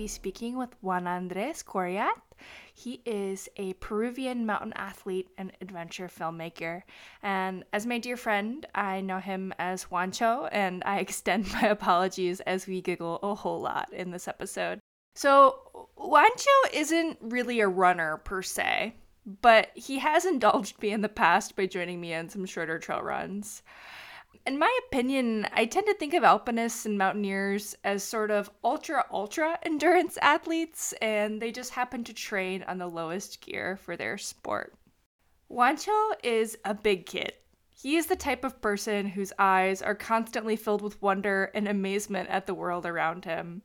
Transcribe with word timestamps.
Be 0.00 0.06
speaking 0.06 0.56
with 0.56 0.70
Juan 0.80 1.06
Andres 1.06 1.62
Coriat. 1.62 2.14
He 2.72 3.02
is 3.04 3.50
a 3.58 3.74
Peruvian 3.74 4.46
mountain 4.46 4.72
athlete 4.74 5.28
and 5.36 5.52
adventure 5.60 6.08
filmmaker. 6.08 6.84
And 7.22 7.66
as 7.74 7.84
my 7.84 7.98
dear 7.98 8.16
friend, 8.16 8.64
I 8.74 9.02
know 9.02 9.18
him 9.18 9.52
as 9.58 9.84
Juancho, 9.84 10.48
and 10.52 10.82
I 10.86 11.00
extend 11.00 11.52
my 11.52 11.68
apologies 11.68 12.40
as 12.40 12.66
we 12.66 12.80
giggle 12.80 13.18
a 13.22 13.34
whole 13.34 13.60
lot 13.60 13.92
in 13.92 14.10
this 14.10 14.26
episode. 14.26 14.78
So, 15.16 15.90
Juancho 15.98 16.72
isn't 16.72 17.18
really 17.20 17.60
a 17.60 17.68
runner 17.68 18.16
per 18.24 18.40
se, 18.40 18.94
but 19.42 19.68
he 19.74 19.98
has 19.98 20.24
indulged 20.24 20.80
me 20.80 20.92
in 20.92 21.02
the 21.02 21.10
past 21.10 21.56
by 21.56 21.66
joining 21.66 22.00
me 22.00 22.14
on 22.14 22.30
some 22.30 22.46
shorter 22.46 22.78
trail 22.78 23.02
runs. 23.02 23.62
In 24.50 24.58
my 24.58 24.78
opinion, 24.88 25.46
I 25.52 25.64
tend 25.64 25.86
to 25.86 25.94
think 25.94 26.12
of 26.12 26.24
alpinists 26.24 26.84
and 26.84 26.98
mountaineers 26.98 27.76
as 27.84 28.02
sort 28.02 28.32
of 28.32 28.50
ultra, 28.64 29.06
ultra 29.12 29.56
endurance 29.62 30.18
athletes, 30.20 30.92
and 31.00 31.40
they 31.40 31.52
just 31.52 31.70
happen 31.70 32.02
to 32.02 32.12
train 32.12 32.64
on 32.64 32.78
the 32.78 32.88
lowest 32.88 33.40
gear 33.42 33.76
for 33.76 33.96
their 33.96 34.18
sport. 34.18 34.74
Juancho 35.48 36.14
is 36.24 36.58
a 36.64 36.74
big 36.74 37.06
kid. 37.06 37.34
He 37.80 37.94
is 37.94 38.06
the 38.06 38.16
type 38.16 38.42
of 38.42 38.60
person 38.60 39.06
whose 39.06 39.32
eyes 39.38 39.82
are 39.82 39.94
constantly 39.94 40.56
filled 40.56 40.82
with 40.82 41.00
wonder 41.00 41.52
and 41.54 41.68
amazement 41.68 42.28
at 42.28 42.46
the 42.46 42.54
world 42.54 42.86
around 42.86 43.26
him. 43.26 43.62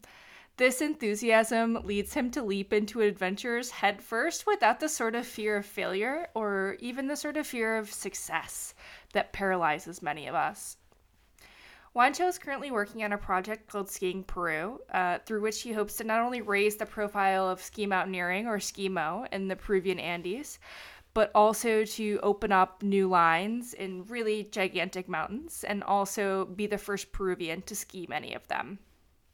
This 0.58 0.82
enthusiasm 0.82 1.80
leads 1.84 2.14
him 2.14 2.32
to 2.32 2.42
leap 2.42 2.72
into 2.72 3.02
adventures 3.02 3.72
headfirst 3.72 4.48
without 4.48 4.80
the 4.80 4.88
sort 4.88 5.14
of 5.16 5.28
fear 5.28 5.58
of 5.58 5.66
failure 5.66 6.30
or 6.34 6.78
even 6.80 7.08
the 7.08 7.18
sort 7.18 7.36
of 7.36 7.46
fear 7.46 7.76
of 7.76 7.92
success 7.92 8.74
that 9.16 9.34
paralyzes 9.34 10.02
many 10.02 10.28
of 10.28 10.36
us. 10.36 10.78
Juancho 11.96 12.28
is 12.28 12.38
currently 12.38 12.72
working 12.72 13.04
on 13.06 13.14
a 13.14 13.18
project 13.18 13.70
called 13.70 13.90
Skiing 13.90 14.24
Peru, 14.26 14.82
uh, 14.94 15.20
through 15.26 15.42
which 15.42 15.62
he 15.62 15.72
hopes 15.72 15.96
to 15.96 16.04
not 16.04 16.20
only 16.20 16.42
raise 16.42 16.76
the 16.76 16.86
profile 16.86 17.50
of 17.50 17.62
ski 17.62 17.86
mountaineering 17.86 18.48
or 18.48 18.58
skimo 18.58 19.26
in 19.32 19.48
the 19.48 19.56
Peruvian 19.56 19.98
Andes, 19.98 20.60
but 21.14 21.32
also 21.34 21.86
to 21.86 22.20
open 22.22 22.52
up 22.52 22.84
new 22.84 23.08
lines 23.08 23.74
in 23.74 24.04
really 24.08 24.44
gigantic 24.44 25.08
mountains 25.08 25.64
and 25.64 25.82
also 25.86 26.44
be 26.44 26.68
the 26.68 26.78
first 26.78 27.14
Peruvian 27.14 27.62
to 27.62 27.76
ski 27.76 28.06
many 28.10 28.34
of 28.34 28.46
them. 28.50 28.78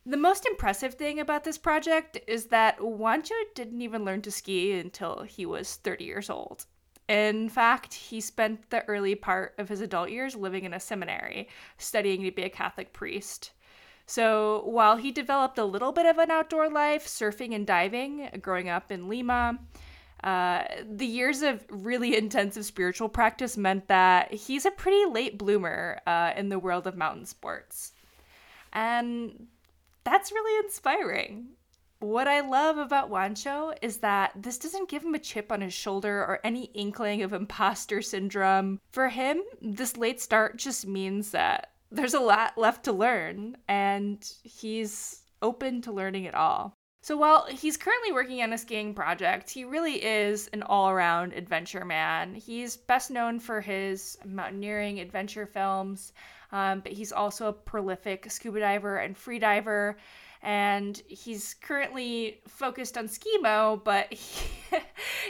The 0.05 0.17
most 0.17 0.45
impressive 0.45 0.93
thing 0.93 1.19
about 1.19 1.43
this 1.43 1.57
project 1.57 2.19
is 2.27 2.45
that 2.45 2.77
Juancho 2.77 3.33
didn't 3.55 3.81
even 3.81 4.05
learn 4.05 4.21
to 4.21 4.31
ski 4.31 4.73
until 4.73 5.23
he 5.23 5.47
was 5.47 5.77
30 5.77 6.05
years 6.05 6.29
old. 6.29 6.67
In 7.11 7.49
fact, 7.49 7.93
he 7.93 8.21
spent 8.21 8.69
the 8.69 8.85
early 8.85 9.15
part 9.15 9.53
of 9.57 9.67
his 9.67 9.81
adult 9.81 10.11
years 10.11 10.33
living 10.33 10.63
in 10.63 10.73
a 10.73 10.79
seminary, 10.79 11.49
studying 11.77 12.23
to 12.23 12.31
be 12.31 12.43
a 12.43 12.49
Catholic 12.49 12.93
priest. 12.93 13.51
So 14.05 14.63
while 14.63 14.95
he 14.95 15.11
developed 15.11 15.57
a 15.57 15.65
little 15.65 15.91
bit 15.91 16.05
of 16.05 16.19
an 16.19 16.31
outdoor 16.31 16.69
life, 16.69 17.05
surfing 17.05 17.53
and 17.53 17.67
diving, 17.67 18.29
growing 18.41 18.69
up 18.69 18.93
in 18.93 19.09
Lima, 19.09 19.59
uh, 20.23 20.63
the 20.89 21.05
years 21.05 21.41
of 21.41 21.65
really 21.69 22.15
intensive 22.15 22.63
spiritual 22.63 23.09
practice 23.09 23.57
meant 23.57 23.89
that 23.89 24.33
he's 24.33 24.65
a 24.65 24.71
pretty 24.71 25.03
late 25.03 25.37
bloomer 25.37 25.99
uh, 26.07 26.31
in 26.37 26.47
the 26.47 26.59
world 26.59 26.87
of 26.87 26.95
mountain 26.95 27.25
sports. 27.25 27.91
And 28.71 29.47
that's 30.05 30.31
really 30.31 30.65
inspiring. 30.65 31.57
What 32.01 32.27
I 32.27 32.39
love 32.39 32.79
about 32.79 33.11
Juancho 33.11 33.77
is 33.83 33.97
that 33.97 34.31
this 34.35 34.57
doesn't 34.57 34.89
give 34.89 35.03
him 35.03 35.13
a 35.13 35.19
chip 35.19 35.51
on 35.51 35.61
his 35.61 35.75
shoulder 35.75 36.21
or 36.21 36.39
any 36.43 36.63
inkling 36.73 37.21
of 37.21 37.31
imposter 37.31 38.01
syndrome. 38.01 38.79
For 38.89 39.07
him, 39.07 39.43
this 39.61 39.97
late 39.97 40.19
start 40.19 40.57
just 40.57 40.87
means 40.87 41.29
that 41.29 41.73
there's 41.91 42.15
a 42.15 42.19
lot 42.19 42.57
left 42.57 42.85
to 42.85 42.91
learn, 42.91 43.55
and 43.67 44.27
he's 44.41 45.21
open 45.43 45.79
to 45.83 45.91
learning 45.91 46.23
it 46.23 46.33
all. 46.33 46.73
So 47.03 47.17
while 47.17 47.45
he's 47.45 47.77
currently 47.77 48.11
working 48.11 48.41
on 48.41 48.53
a 48.53 48.57
skiing 48.57 48.95
project, 48.95 49.51
he 49.51 49.63
really 49.63 50.03
is 50.03 50.47
an 50.53 50.63
all 50.63 50.89
around 50.89 51.33
adventure 51.33 51.85
man. 51.85 52.33
He's 52.33 52.77
best 52.77 53.11
known 53.11 53.39
for 53.39 53.61
his 53.61 54.17
mountaineering 54.25 54.99
adventure 54.99 55.45
films, 55.45 56.13
um, 56.51 56.79
but 56.79 56.93
he's 56.93 57.11
also 57.11 57.47
a 57.47 57.53
prolific 57.53 58.31
scuba 58.31 58.59
diver 58.59 58.97
and 58.97 59.15
freediver 59.15 59.95
and 60.41 61.01
he's 61.07 61.53
currently 61.53 62.41
focused 62.47 62.97
on 62.97 63.07
skimo, 63.07 63.83
but 63.83 64.11
he, 64.13 64.77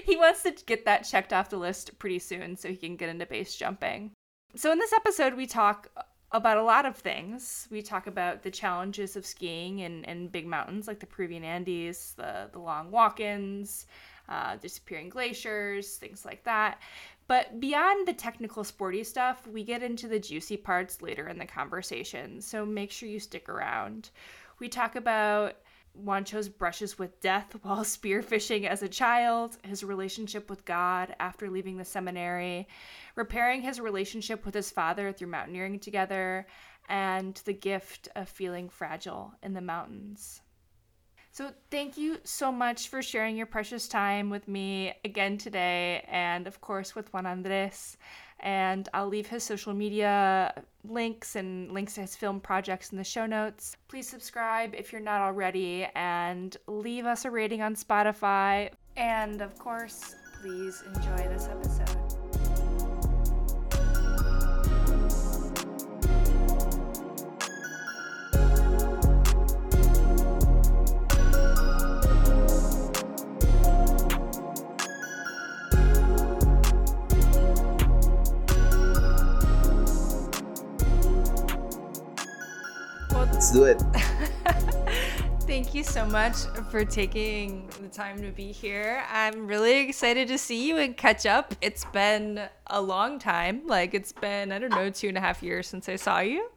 he 0.05 0.15
wants 0.15 0.43
to 0.43 0.51
get 0.65 0.85
that 0.85 1.03
checked 1.03 1.33
off 1.33 1.49
the 1.49 1.57
list 1.57 1.97
pretty 1.99 2.19
soon 2.19 2.55
so 2.55 2.69
he 2.69 2.77
can 2.77 2.95
get 2.95 3.09
into 3.09 3.25
base 3.25 3.55
jumping. 3.55 4.11
So, 4.55 4.71
in 4.71 4.79
this 4.79 4.93
episode, 4.93 5.35
we 5.35 5.45
talk 5.45 5.87
about 6.31 6.57
a 6.57 6.63
lot 6.63 6.85
of 6.85 6.95
things. 6.95 7.67
We 7.71 7.81
talk 7.81 8.07
about 8.07 8.41
the 8.43 8.51
challenges 8.51 9.15
of 9.15 9.25
skiing 9.25 9.79
in, 9.79 10.03
in 10.05 10.29
big 10.29 10.47
mountains 10.47 10.87
like 10.87 10.99
the 10.99 11.05
Peruvian 11.05 11.43
Andes, 11.43 12.13
the, 12.17 12.49
the 12.51 12.59
long 12.59 12.91
walk 12.91 13.19
ins, 13.19 13.85
uh, 14.29 14.55
disappearing 14.55 15.09
glaciers, 15.09 15.95
things 15.97 16.25
like 16.25 16.43
that. 16.45 16.81
But 17.27 17.59
beyond 17.59 18.07
the 18.07 18.13
technical 18.13 18.63
sporty 18.63 19.03
stuff, 19.03 19.45
we 19.47 19.63
get 19.63 19.83
into 19.83 20.07
the 20.07 20.19
juicy 20.19 20.57
parts 20.57 21.01
later 21.01 21.27
in 21.27 21.37
the 21.37 21.45
conversation, 21.45 22.41
so 22.41 22.65
make 22.65 22.91
sure 22.91 23.07
you 23.07 23.19
stick 23.19 23.47
around. 23.47 24.09
We 24.61 24.69
talk 24.69 24.95
about 24.95 25.55
Juancho's 25.95 26.47
brushes 26.47 26.99
with 26.99 27.19
death 27.19 27.55
while 27.63 27.83
spearfishing 27.83 28.67
as 28.67 28.83
a 28.83 28.87
child, 28.87 29.57
his 29.63 29.83
relationship 29.83 30.51
with 30.51 30.65
God 30.65 31.15
after 31.19 31.49
leaving 31.49 31.77
the 31.77 31.83
seminary, 31.83 32.67
repairing 33.15 33.63
his 33.63 33.79
relationship 33.79 34.45
with 34.45 34.53
his 34.53 34.69
father 34.69 35.11
through 35.11 35.29
mountaineering 35.29 35.79
together, 35.79 36.45
and 36.87 37.41
the 37.45 37.53
gift 37.53 38.07
of 38.15 38.29
feeling 38.29 38.69
fragile 38.69 39.33
in 39.41 39.53
the 39.53 39.61
mountains. 39.61 40.41
So, 41.31 41.49
thank 41.71 41.97
you 41.97 42.17
so 42.23 42.51
much 42.51 42.89
for 42.89 43.01
sharing 43.01 43.37
your 43.37 43.45
precious 43.47 43.87
time 43.87 44.29
with 44.29 44.47
me 44.47 44.93
again 45.03 45.39
today, 45.39 46.05
and 46.07 46.45
of 46.45 46.61
course 46.61 46.93
with 46.93 47.11
Juan 47.13 47.25
Andres 47.25 47.97
and 48.41 48.89
I'll 48.93 49.07
leave 49.07 49.27
his 49.27 49.43
social 49.43 49.73
media 49.73 50.53
links 50.83 51.35
and 51.35 51.71
links 51.71 51.95
to 51.95 52.01
his 52.01 52.15
film 52.15 52.39
projects 52.39 52.91
in 52.91 52.97
the 52.97 53.03
show 53.03 53.25
notes. 53.25 53.77
Please 53.87 54.07
subscribe 54.07 54.73
if 54.75 54.91
you're 54.91 55.01
not 55.01 55.21
already 55.21 55.87
and 55.95 56.55
leave 56.67 57.05
us 57.05 57.25
a 57.25 57.31
rating 57.31 57.61
on 57.61 57.75
Spotify. 57.75 58.71
And 58.97 59.41
of 59.41 59.57
course, 59.57 60.15
please 60.41 60.83
enjoy 60.95 61.27
this 61.29 61.47
episode. 61.47 62.00
Do 83.53 83.65
it. 83.65 83.81
Thank 85.41 85.75
you 85.75 85.83
so 85.83 86.05
much 86.05 86.35
for 86.69 86.85
taking 86.85 87.67
the 87.81 87.89
time 87.89 88.21
to 88.21 88.31
be 88.31 88.53
here. 88.53 89.03
I'm 89.11 89.45
really 89.45 89.79
excited 89.79 90.29
to 90.29 90.37
see 90.37 90.65
you 90.65 90.77
and 90.77 90.95
catch 90.95 91.25
up. 91.25 91.53
It's 91.59 91.83
been 91.83 92.47
a 92.67 92.81
long 92.81 93.19
time. 93.19 93.63
Like, 93.67 93.93
it's 93.93 94.13
been, 94.13 94.53
I 94.53 94.59
don't 94.59 94.69
know, 94.69 94.89
two 94.89 95.09
and 95.09 95.17
a 95.17 95.19
half 95.19 95.43
years 95.43 95.67
since 95.67 95.89
I 95.89 95.97
saw 95.97 96.19
you. 96.19 96.49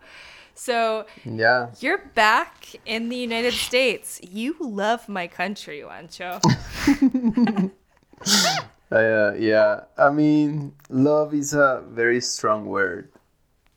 So, 0.55 1.07
yeah. 1.25 1.71
You're 1.81 2.07
back 2.15 2.69
in 2.87 3.09
the 3.09 3.17
United 3.17 3.55
States. 3.55 4.21
You 4.23 4.55
love 4.61 5.09
my 5.09 5.27
country, 5.27 5.83
Juancho. 5.85 6.41
uh, 8.93 9.33
yeah. 9.37 9.81
I 9.99 10.11
mean, 10.11 10.75
love 10.89 11.35
is 11.35 11.55
a 11.55 11.83
very 11.89 12.21
strong 12.21 12.67
word. 12.67 13.11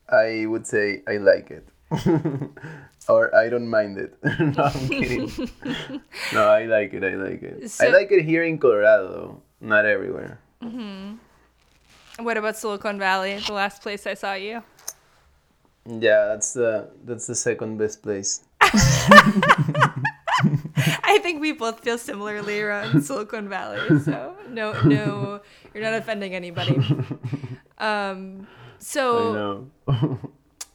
I 0.07 0.45
would 0.45 0.67
say 0.67 1.01
I 1.07 1.17
like 1.17 1.49
it. 1.49 1.67
or 3.09 3.33
I 3.35 3.49
don't 3.49 3.67
mind 3.67 3.97
it. 3.97 4.17
no, 4.39 4.63
I'm 4.63 4.87
kidding. 4.89 5.49
no, 6.33 6.47
I 6.49 6.65
like 6.65 6.93
it. 6.93 7.03
I 7.03 7.15
like 7.15 7.43
it. 7.43 7.69
So, 7.71 7.85
I 7.85 7.89
like 7.89 8.11
it 8.11 8.23
here 8.23 8.43
in 8.43 8.57
Colorado, 8.57 9.41
not 9.61 9.85
everywhere. 9.85 10.39
Mm-hmm. 10.61 11.15
What 12.23 12.37
about 12.37 12.57
Silicon 12.57 12.97
Valley, 12.99 13.39
the 13.45 13.53
last 13.53 13.81
place 13.81 14.07
I 14.07 14.15
saw 14.15 14.33
you? 14.33 14.63
Yeah, 15.85 16.25
that's 16.25 16.53
the 16.53 16.89
that's 17.05 17.27
the 17.27 17.35
second 17.35 17.77
best 17.77 18.03
place. 18.03 18.43
I 21.03 21.19
think 21.23 21.39
we 21.41 21.53
both 21.53 21.79
feel 21.79 21.97
similarly 21.97 22.59
around 22.59 23.01
Silicon 23.03 23.47
Valley, 23.47 23.99
so 23.99 24.35
no, 24.49 24.73
no, 24.81 25.41
you're 25.73 25.83
not 25.83 25.93
offending 25.93 26.35
anybody. 26.35 26.77
Um, 27.77 28.47
so 28.79 29.67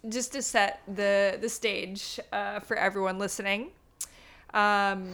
just 0.09 0.33
to 0.33 0.43
set 0.43 0.83
the 0.93 1.39
the 1.41 1.49
stage 1.49 2.19
uh, 2.33 2.61
for 2.61 2.77
everyone 2.77 3.19
listening, 3.19 3.71
um, 4.55 5.09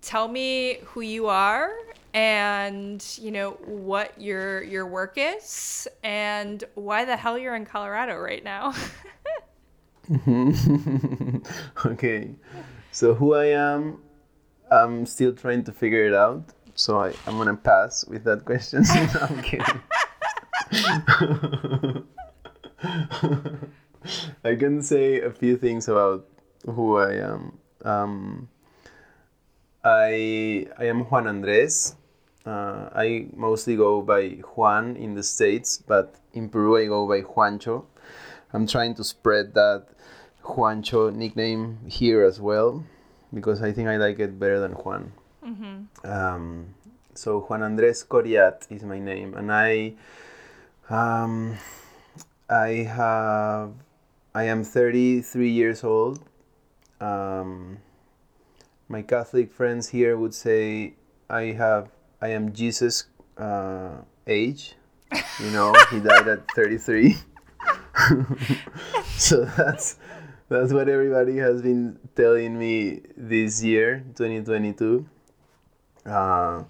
tell 0.00 0.28
me 0.28 0.78
who 0.84 1.00
you 1.00 1.26
are 1.26 1.70
and 2.14 3.04
you 3.20 3.30
know 3.32 3.52
what 3.64 4.18
your 4.20 4.62
your 4.62 4.86
work 4.86 5.14
is 5.16 5.88
and 6.04 6.64
why 6.74 7.04
the 7.04 7.16
hell 7.16 7.36
you're 7.36 7.56
in 7.56 7.66
Colorado 7.66 8.16
right 8.16 8.44
now. 8.44 8.72
okay. 11.86 12.30
so 12.92 13.14
who 13.14 13.34
I 13.34 13.46
am, 13.46 13.98
I'm 14.70 15.06
still 15.06 15.32
trying 15.32 15.64
to 15.64 15.72
figure 15.72 16.04
it 16.06 16.14
out. 16.14 16.44
So 16.74 17.00
I, 17.00 17.12
I'm 17.26 17.36
gonna 17.36 17.56
pass 17.56 18.04
with 18.06 18.24
that 18.24 18.44
question. 18.44 18.84
I'm 19.20 19.42
kidding. 19.42 19.80
I 24.44 24.54
can 24.56 24.82
say 24.82 25.20
a 25.20 25.30
few 25.30 25.56
things 25.56 25.88
about 25.88 26.26
who 26.66 26.98
I 26.98 27.14
am. 27.14 27.58
Um, 27.84 28.48
I 29.84 30.66
I 30.78 30.84
am 30.86 31.04
Juan 31.08 31.26
Andres. 31.26 31.96
Uh, 32.44 32.90
I 32.94 33.26
mostly 33.34 33.76
go 33.76 34.02
by 34.02 34.40
Juan 34.54 34.96
in 34.96 35.14
the 35.14 35.22
States, 35.22 35.82
but 35.86 36.16
in 36.34 36.48
Peru 36.48 36.76
I 36.76 36.86
go 36.86 37.08
by 37.08 37.22
Juancho. 37.22 37.84
I'm 38.52 38.66
trying 38.66 38.94
to 38.96 39.04
spread 39.04 39.54
that 39.54 39.86
Juancho 40.42 41.14
nickname 41.14 41.78
here 41.88 42.22
as 42.22 42.40
well 42.40 42.84
because 43.32 43.62
I 43.62 43.72
think 43.72 43.88
I 43.88 43.96
like 43.96 44.18
it 44.18 44.38
better 44.38 44.60
than 44.60 44.72
Juan. 44.72 45.12
Mm-hmm. 45.44 46.10
Um, 46.10 46.74
so 47.14 47.40
Juan 47.40 47.62
Andres 47.62 48.04
Coriat 48.04 48.70
is 48.70 48.82
my 48.82 48.98
name, 48.98 49.34
and 49.34 49.50
I 49.50 49.94
um, 50.90 51.56
I 52.48 52.84
have 52.84 53.72
I 54.34 54.44
am 54.44 54.64
33 54.64 55.48
years 55.50 55.84
old. 55.84 56.20
Um, 57.00 57.78
my 58.88 59.02
Catholic 59.02 59.52
friends 59.52 59.88
here 59.88 60.16
would 60.16 60.34
say 60.34 60.94
I 61.30 61.56
have 61.56 61.88
I 62.20 62.28
am 62.28 62.52
Jesus 62.52 63.06
uh, 63.38 64.02
age. 64.26 64.74
You 65.40 65.50
know, 65.50 65.74
he 65.90 66.00
died 66.00 66.28
at 66.28 66.50
33. 66.54 67.16
so 69.16 69.44
that's 69.56 69.96
that's 70.48 70.72
what 70.72 70.88
everybody 70.88 71.38
has 71.38 71.62
been 71.62 71.98
telling 72.14 72.58
me 72.58 73.00
this 73.16 73.62
year, 73.62 74.04
2022, 74.16 75.06
uh, 76.04 76.64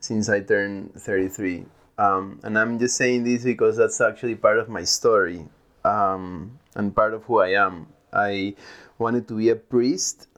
since 0.00 0.28
I 0.28 0.40
turned 0.40 0.94
33. 0.94 1.66
Um, 1.98 2.40
and 2.42 2.58
I'm 2.58 2.78
just 2.78 2.96
saying 2.96 3.24
this 3.24 3.44
because 3.44 3.76
that's 3.76 4.00
actually 4.00 4.34
part 4.34 4.58
of 4.58 4.68
my 4.68 4.84
story 4.84 5.46
um, 5.84 6.58
and 6.74 6.94
part 6.94 7.14
of 7.14 7.24
who 7.24 7.38
I 7.38 7.54
am. 7.54 7.88
I 8.12 8.54
wanted 8.98 9.26
to 9.28 9.36
be 9.36 9.48
a 9.50 9.56
priest 9.56 10.28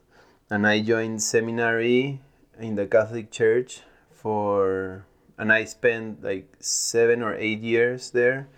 and 0.51 0.67
I 0.67 0.81
joined 0.81 1.23
seminary 1.23 2.21
in 2.59 2.75
the 2.75 2.87
Catholic 2.87 3.31
Church 3.31 3.81
for, 4.11 5.07
and 5.39 5.53
I 5.53 5.65
spent 5.65 6.23
like 6.23 6.55
seven 6.61 7.23
or 7.23 7.35
eight 7.35 7.61
years 7.61 8.11
there. 8.11 8.49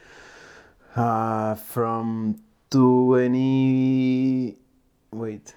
Uh, 0.94 1.54
from 1.54 2.40
20, 2.70 4.56
wait, 5.12 5.54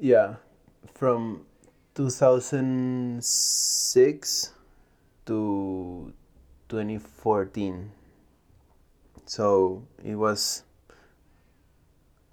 yeah, 0.00 0.36
from 0.94 1.44
2006 1.94 4.52
to 5.26 6.12
2014. 6.68 7.90
So 9.26 9.82
it 10.04 10.14
was 10.14 10.64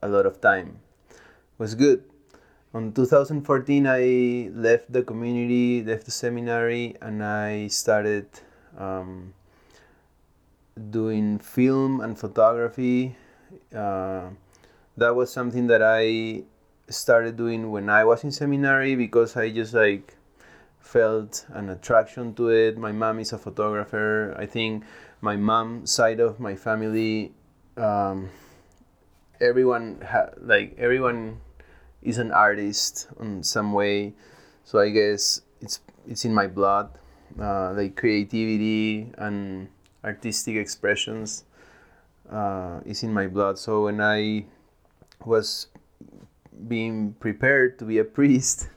a 0.01 0.07
lot 0.07 0.25
of 0.25 0.41
time. 0.41 0.79
It 1.09 1.59
was 1.59 1.75
good 1.75 2.03
on 2.75 2.91
2014 2.91 3.87
i 3.87 4.51
left 4.51 4.91
the 4.91 5.01
community 5.01 5.81
left 5.81 6.03
the 6.03 6.11
seminary 6.11 6.93
and 7.01 7.23
i 7.23 7.67
started 7.67 8.27
um, 8.77 9.33
doing 10.89 11.39
film 11.39 12.01
and 12.01 12.19
photography 12.19 13.15
uh, 13.73 14.27
that 14.97 15.15
was 15.15 15.31
something 15.31 15.67
that 15.67 15.81
i 15.81 16.43
started 16.89 17.37
doing 17.37 17.71
when 17.71 17.89
i 17.89 18.03
was 18.03 18.25
in 18.25 18.31
seminary 18.31 18.93
because 18.93 19.37
i 19.37 19.49
just 19.49 19.73
like 19.73 20.17
felt 20.85 21.45
an 21.49 21.69
attraction 21.69 22.33
to 22.35 22.49
it 22.49 22.77
my 22.77 22.91
mom 22.91 23.19
is 23.19 23.33
a 23.33 23.37
photographer 23.37 24.35
i 24.37 24.45
think 24.45 24.83
my 25.19 25.35
mom 25.35 25.85
side 25.85 26.19
of 26.19 26.39
my 26.39 26.55
family 26.55 27.33
um, 27.77 28.29
everyone 29.41 29.99
ha- 30.05 30.31
like 30.39 30.75
everyone 30.77 31.41
is 32.01 32.17
an 32.17 32.31
artist 32.31 33.07
in 33.19 33.43
some 33.43 33.73
way. 33.73 34.13
So 34.63 34.79
I 34.79 34.89
guess 34.89 35.41
it's 35.59 35.81
it's 36.07 36.23
in 36.23 36.33
my 36.33 36.47
blood, 36.47 36.89
uh, 37.39 37.73
like 37.73 37.97
creativity 37.97 39.11
and 39.17 39.67
artistic 40.03 40.55
expressions 40.55 41.43
uh, 42.31 42.79
is 42.85 43.03
in 43.03 43.13
my 43.13 43.27
blood. 43.27 43.57
So 43.57 43.85
when 43.85 43.99
I 43.99 44.45
was 45.25 45.67
being 46.67 47.13
prepared 47.19 47.79
to 47.79 47.85
be 47.85 47.97
a 47.97 48.05
priest, 48.17 48.69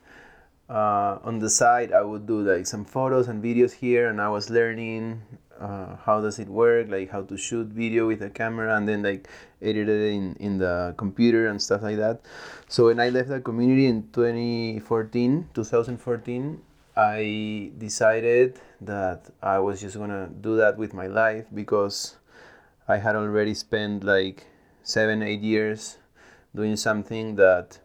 uh, 0.69 1.19
on 1.23 1.39
the 1.39 1.49
side 1.49 1.93
I 1.93 2.03
would 2.03 2.27
do 2.27 2.43
like 2.43 2.67
some 2.67 2.85
photos 2.85 3.29
and 3.29 3.43
videos 3.43 3.73
here, 3.73 4.09
and 4.09 4.21
I 4.21 4.29
was 4.29 4.51
learning 4.51 5.23
uh, 5.59 5.97
how 6.05 6.21
does 6.21 6.39
it 6.39 6.49
work, 6.49 6.89
like 6.89 7.11
how 7.11 7.23
to 7.23 7.37
shoot 7.37 7.67
video 7.69 8.07
with 8.07 8.23
a 8.23 8.31
camera, 8.31 8.77
and 8.77 8.89
then 8.89 9.03
like 9.03 9.29
edit 9.63 9.89
it 9.89 10.13
in, 10.13 10.37
in 10.37 10.59
the 10.59 10.95
computer 10.97 11.49
and 11.49 11.61
stuff 11.61 11.83
like 11.83 11.97
that. 11.97 12.21
So 12.69 12.87
when 12.87 13.01
I 13.01 13.09
left 13.09 13.29
the 13.29 13.41
community 13.41 13.87
in 13.87 14.09
2014, 14.13 15.49
2014, 15.55 16.63
I 16.97 17.71
decided 17.79 18.61
that 18.81 19.31
I 19.43 19.59
was 19.59 19.81
just 19.81 19.97
gonna 19.97 20.29
do 20.41 20.57
that 20.57 20.77
with 20.77 20.95
my 20.95 21.07
life 21.07 21.47
because 21.55 22.17
I 22.87 22.99
had 22.99 23.17
already 23.17 23.55
spent 23.55 24.05
like 24.05 24.47
seven, 24.83 25.23
eight 25.23 25.41
years 25.41 25.99
doing 26.55 26.77
something 26.77 27.37
that 27.37 27.79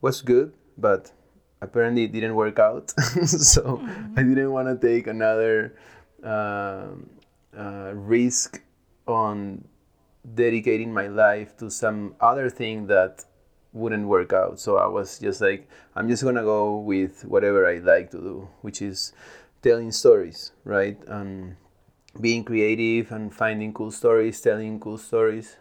was 0.00 0.22
good, 0.22 0.52
but 0.78 1.12
apparently 1.60 2.04
it 2.04 2.12
didn't 2.12 2.34
work 2.34 2.58
out. 2.58 2.90
so 3.26 3.62
mm-hmm. 3.62 4.18
I 4.18 4.22
didn't 4.22 4.52
want 4.52 4.68
to 4.68 4.86
take 4.86 5.06
another. 5.06 5.76
Um, 6.22 7.08
uh, 7.56 7.92
risk 7.94 8.62
on 9.06 9.64
dedicating 10.34 10.92
my 10.92 11.08
life 11.08 11.56
to 11.56 11.70
some 11.70 12.14
other 12.20 12.50
thing 12.50 12.86
that 12.86 13.24
wouldn't 13.72 14.06
work 14.06 14.32
out. 14.32 14.60
So 14.60 14.76
I 14.76 14.86
was 14.86 15.18
just 15.18 15.40
like, 15.40 15.68
I'm 15.94 16.08
just 16.08 16.22
gonna 16.22 16.42
go 16.42 16.78
with 16.78 17.24
whatever 17.24 17.66
I 17.66 17.78
like 17.78 18.10
to 18.12 18.18
do, 18.18 18.48
which 18.62 18.82
is 18.82 19.12
telling 19.62 19.92
stories, 19.92 20.52
right? 20.64 20.98
And 21.06 21.56
being 22.20 22.44
creative 22.44 23.12
and 23.12 23.34
finding 23.34 23.72
cool 23.72 23.90
stories, 23.90 24.40
telling 24.40 24.80
cool 24.80 24.98
stories. 24.98 25.56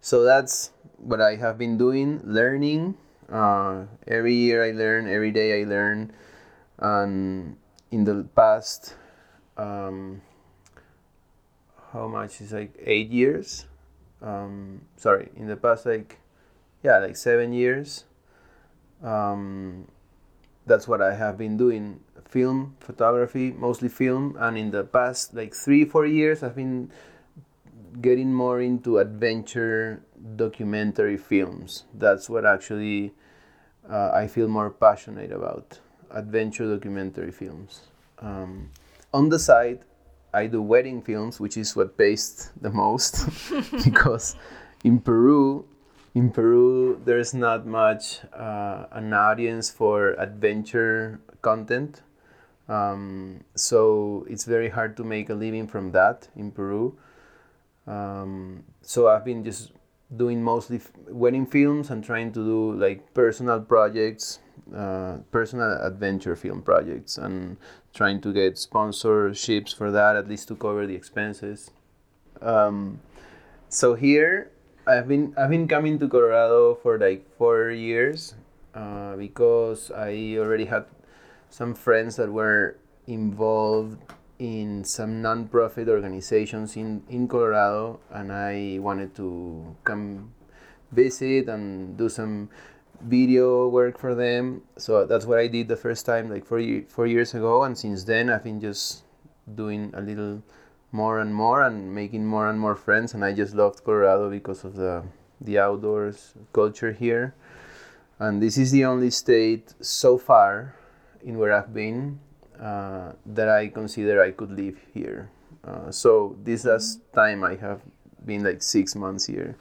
So 0.00 0.22
that's 0.22 0.72
what 0.96 1.20
I 1.20 1.36
have 1.36 1.58
been 1.58 1.78
doing, 1.78 2.20
learning. 2.24 2.96
Uh, 3.30 3.86
every 4.06 4.34
year 4.34 4.64
I 4.64 4.72
learn, 4.72 5.08
every 5.08 5.30
day 5.30 5.60
I 5.60 5.64
learn. 5.64 6.12
And 6.78 7.56
in 7.90 8.04
the 8.04 8.26
past, 8.34 8.94
um, 9.56 10.22
how 11.92 12.06
much 12.06 12.40
is 12.40 12.52
like 12.52 12.74
eight 12.84 13.10
years 13.10 13.66
um, 14.22 14.82
sorry 14.96 15.28
in 15.36 15.46
the 15.46 15.56
past 15.56 15.86
like 15.86 16.18
yeah 16.82 16.98
like 16.98 17.16
seven 17.16 17.52
years 17.52 18.04
um, 19.02 19.86
that's 20.66 20.86
what 20.86 21.00
i 21.00 21.14
have 21.14 21.38
been 21.38 21.56
doing 21.56 22.00
film 22.28 22.76
photography 22.80 23.50
mostly 23.52 23.88
film 23.88 24.36
and 24.38 24.56
in 24.56 24.70
the 24.70 24.84
past 24.84 25.34
like 25.34 25.54
three 25.54 25.84
four 25.84 26.06
years 26.06 26.42
i've 26.42 26.54
been 26.54 26.90
getting 28.00 28.32
more 28.32 28.60
into 28.60 28.98
adventure 28.98 30.02
documentary 30.36 31.16
films 31.16 31.84
that's 31.94 32.30
what 32.30 32.46
actually 32.46 33.12
uh, 33.90 34.10
i 34.14 34.26
feel 34.26 34.48
more 34.48 34.70
passionate 34.70 35.32
about 35.32 35.78
adventure 36.10 36.66
documentary 36.74 37.32
films 37.32 37.80
um, 38.20 38.70
on 39.12 39.28
the 39.28 39.38
side 39.38 39.80
I 40.32 40.46
do 40.46 40.62
wedding 40.62 41.02
films, 41.02 41.40
which 41.40 41.56
is 41.56 41.74
what 41.74 41.96
pays 41.96 42.50
the 42.60 42.70
most, 42.70 43.26
because 43.84 44.36
in 44.84 45.00
Peru, 45.00 45.66
in 46.14 46.30
Peru, 46.30 47.00
there's 47.04 47.34
not 47.34 47.66
much 47.66 48.20
uh, 48.32 48.86
an 48.92 49.12
audience 49.12 49.70
for 49.70 50.12
adventure 50.14 51.20
content. 51.42 52.02
Um, 52.68 53.42
so 53.56 54.24
it's 54.30 54.44
very 54.44 54.68
hard 54.68 54.96
to 54.98 55.04
make 55.04 55.30
a 55.30 55.34
living 55.34 55.66
from 55.66 55.90
that 55.92 56.28
in 56.36 56.52
Peru. 56.52 56.96
Um, 57.86 58.62
so 58.82 59.08
I've 59.08 59.24
been 59.24 59.42
just 59.42 59.72
doing 60.16 60.42
mostly 60.42 60.76
f- 60.76 60.90
wedding 61.08 61.46
films 61.46 61.90
and 61.90 62.04
trying 62.04 62.32
to 62.32 62.44
do 62.44 62.72
like 62.74 63.14
personal 63.14 63.60
projects, 63.60 64.40
uh, 64.74 65.18
personal 65.30 65.78
adventure 65.82 66.34
film 66.36 66.62
projects, 66.62 67.18
and 67.18 67.56
trying 67.94 68.20
to 68.20 68.32
get 68.32 68.54
sponsorships 68.54 69.74
for 69.74 69.90
that, 69.90 70.16
at 70.16 70.28
least 70.28 70.48
to 70.48 70.56
cover 70.56 70.86
the 70.86 70.94
expenses. 70.94 71.70
Um, 72.42 73.00
so 73.68 73.94
here, 73.94 74.50
I've 74.86 75.06
been 75.06 75.34
I've 75.36 75.50
been 75.50 75.68
coming 75.68 75.98
to 75.98 76.08
Colorado 76.08 76.74
for 76.74 76.98
like 76.98 77.24
four 77.36 77.70
years 77.70 78.34
uh, 78.74 79.16
because 79.16 79.90
I 79.90 80.36
already 80.38 80.64
had 80.64 80.86
some 81.50 81.74
friends 81.74 82.16
that 82.16 82.32
were 82.32 82.78
involved 83.06 83.98
in 84.40 84.82
some 84.82 85.22
nonprofit 85.22 85.86
organizations 85.86 86.74
in, 86.76 87.02
in 87.10 87.28
Colorado, 87.28 88.00
and 88.10 88.32
I 88.32 88.78
wanted 88.80 89.14
to 89.16 89.76
come 89.84 90.32
visit 90.90 91.48
and 91.48 91.96
do 91.96 92.08
some 92.08 92.48
video 93.02 93.68
work 93.68 93.98
for 93.98 94.14
them. 94.14 94.62
So 94.78 95.04
that's 95.04 95.26
what 95.26 95.38
I 95.38 95.46
did 95.46 95.68
the 95.68 95.76
first 95.76 96.06
time, 96.06 96.30
like 96.30 96.46
four, 96.46 96.60
four 96.88 97.06
years 97.06 97.34
ago. 97.34 97.64
And 97.64 97.76
since 97.76 98.04
then, 98.04 98.30
I've 98.30 98.42
been 98.42 98.60
just 98.60 99.04
doing 99.54 99.92
a 99.94 100.00
little 100.00 100.42
more 100.90 101.20
and 101.20 101.34
more 101.34 101.62
and 101.62 101.94
making 101.94 102.24
more 102.24 102.48
and 102.48 102.58
more 102.58 102.74
friends. 102.74 103.12
And 103.12 103.22
I 103.22 103.34
just 103.34 103.54
loved 103.54 103.84
Colorado 103.84 104.30
because 104.30 104.64
of 104.64 104.74
the, 104.74 105.04
the 105.40 105.58
outdoors 105.58 106.32
culture 106.54 106.92
here. 106.92 107.34
And 108.18 108.42
this 108.42 108.56
is 108.56 108.70
the 108.70 108.86
only 108.86 109.10
state 109.10 109.74
so 109.82 110.16
far 110.16 110.74
in 111.22 111.38
where 111.38 111.52
I've 111.52 111.74
been 111.74 112.20
uh, 112.60 113.12
that 113.26 113.48
I 113.48 113.68
consider 113.68 114.22
I 114.22 114.32
could 114.32 114.50
live 114.52 114.78
here. 114.92 115.30
Uh, 115.64 115.90
so 115.90 116.36
this 116.42 116.64
last 116.64 117.00
time 117.12 117.44
I 117.44 117.56
have 117.56 117.80
been 118.24 118.44
like 118.44 118.62
six 118.62 118.94
months 118.94 119.26
here. 119.26 119.56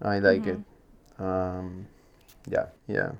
I 0.00 0.18
like 0.18 0.42
mm-hmm. 0.42 0.60
it. 0.60 1.24
Um, 1.24 1.86
yeah, 2.46 2.66
yeah. 2.86 3.12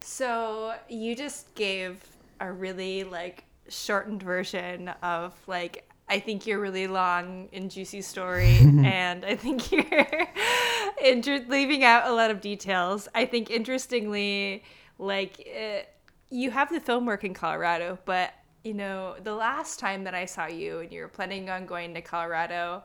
So 0.00 0.74
you 0.88 1.14
just 1.14 1.54
gave 1.54 2.04
a 2.40 2.52
really 2.52 3.04
like 3.04 3.44
shortened 3.68 4.22
version 4.22 4.88
of 5.02 5.34
like 5.46 5.88
I 6.08 6.18
think 6.20 6.46
you're 6.46 6.60
really 6.60 6.86
long 6.86 7.48
and 7.52 7.70
juicy 7.70 8.00
story, 8.00 8.56
and 8.84 9.24
I 9.24 9.36
think 9.36 9.70
you're 9.70 9.84
inter- 11.04 11.44
leaving 11.48 11.84
out 11.84 12.06
a 12.06 12.12
lot 12.12 12.30
of 12.30 12.40
details. 12.40 13.08
I 13.14 13.26
think 13.26 13.50
interestingly, 13.50 14.64
like 14.98 15.38
it, 15.40 15.94
you 16.30 16.50
have 16.50 16.70
the 16.70 16.80
film 16.80 17.06
work 17.06 17.24
in 17.24 17.34
Colorado, 17.34 17.98
but 18.04 18.32
you 18.64 18.74
know 18.74 19.16
the 19.22 19.34
last 19.34 19.78
time 19.78 20.04
that 20.04 20.14
I 20.14 20.24
saw 20.24 20.46
you 20.46 20.80
and 20.80 20.92
you 20.92 21.02
were 21.02 21.08
planning 21.08 21.48
on 21.48 21.66
going 21.66 21.94
to 21.94 22.02
Colorado, 22.02 22.82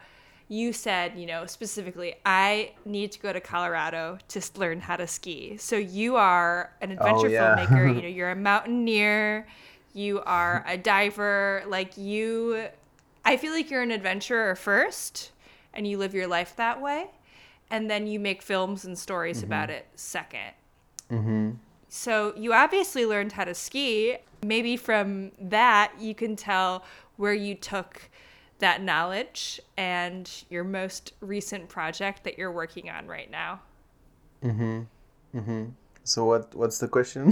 you 0.47 0.73
said, 0.73 1.17
you 1.17 1.25
know, 1.25 1.45
specifically, 1.45 2.15
I 2.25 2.73
need 2.85 3.11
to 3.13 3.19
go 3.19 3.33
to 3.33 3.41
Colorado 3.41 4.17
to 4.29 4.41
learn 4.55 4.81
how 4.81 4.97
to 4.97 5.07
ski. 5.07 5.57
So 5.57 5.77
you 5.77 6.15
are 6.15 6.73
an 6.81 6.91
adventure 6.91 7.27
oh, 7.27 7.29
yeah. 7.29 7.57
filmmaker, 7.57 7.95
you 7.95 8.01
know, 8.03 8.07
you're 8.07 8.31
a 8.31 8.35
mountaineer, 8.35 9.47
you 9.93 10.21
are 10.21 10.63
a 10.67 10.77
diver, 10.77 11.63
like 11.67 11.97
you 11.97 12.67
I 13.25 13.37
feel 13.37 13.53
like 13.53 13.71
you're 13.71 13.81
an 13.81 13.91
adventurer 13.91 14.55
first 14.55 15.31
and 15.73 15.87
you 15.87 15.97
live 15.97 16.13
your 16.13 16.27
life 16.27 16.55
that 16.57 16.81
way 16.81 17.09
and 17.69 17.89
then 17.89 18.05
you 18.05 18.19
make 18.19 18.41
films 18.41 18.85
and 18.85 18.97
stories 18.97 19.37
mm-hmm. 19.37 19.47
about 19.47 19.69
it 19.69 19.87
2nd 19.95 20.51
mm-hmm. 21.09 21.51
So 21.95 22.33
you 22.35 22.53
obviously 22.53 23.05
learned 23.05 23.33
how 23.33 23.43
to 23.43 23.53
ski. 23.53 24.17
Maybe 24.41 24.77
from 24.77 25.31
that 25.39 25.91
you 25.99 26.15
can 26.15 26.35
tell 26.35 26.83
where 27.17 27.35
you 27.35 27.53
took 27.53 28.09
that 28.57 28.81
knowledge 28.81 29.61
and 29.77 30.27
your 30.49 30.63
most 30.63 31.13
recent 31.21 31.69
project 31.69 32.23
that 32.23 32.39
you're 32.39 32.51
working 32.51 32.89
on 32.89 33.07
right 33.07 33.29
now. 33.29 33.61
Mhm. 34.41 34.87
Mhm. 35.35 35.73
So 36.03 36.25
what 36.25 36.55
what's 36.55 36.79
the 36.79 36.87
question? 36.87 37.31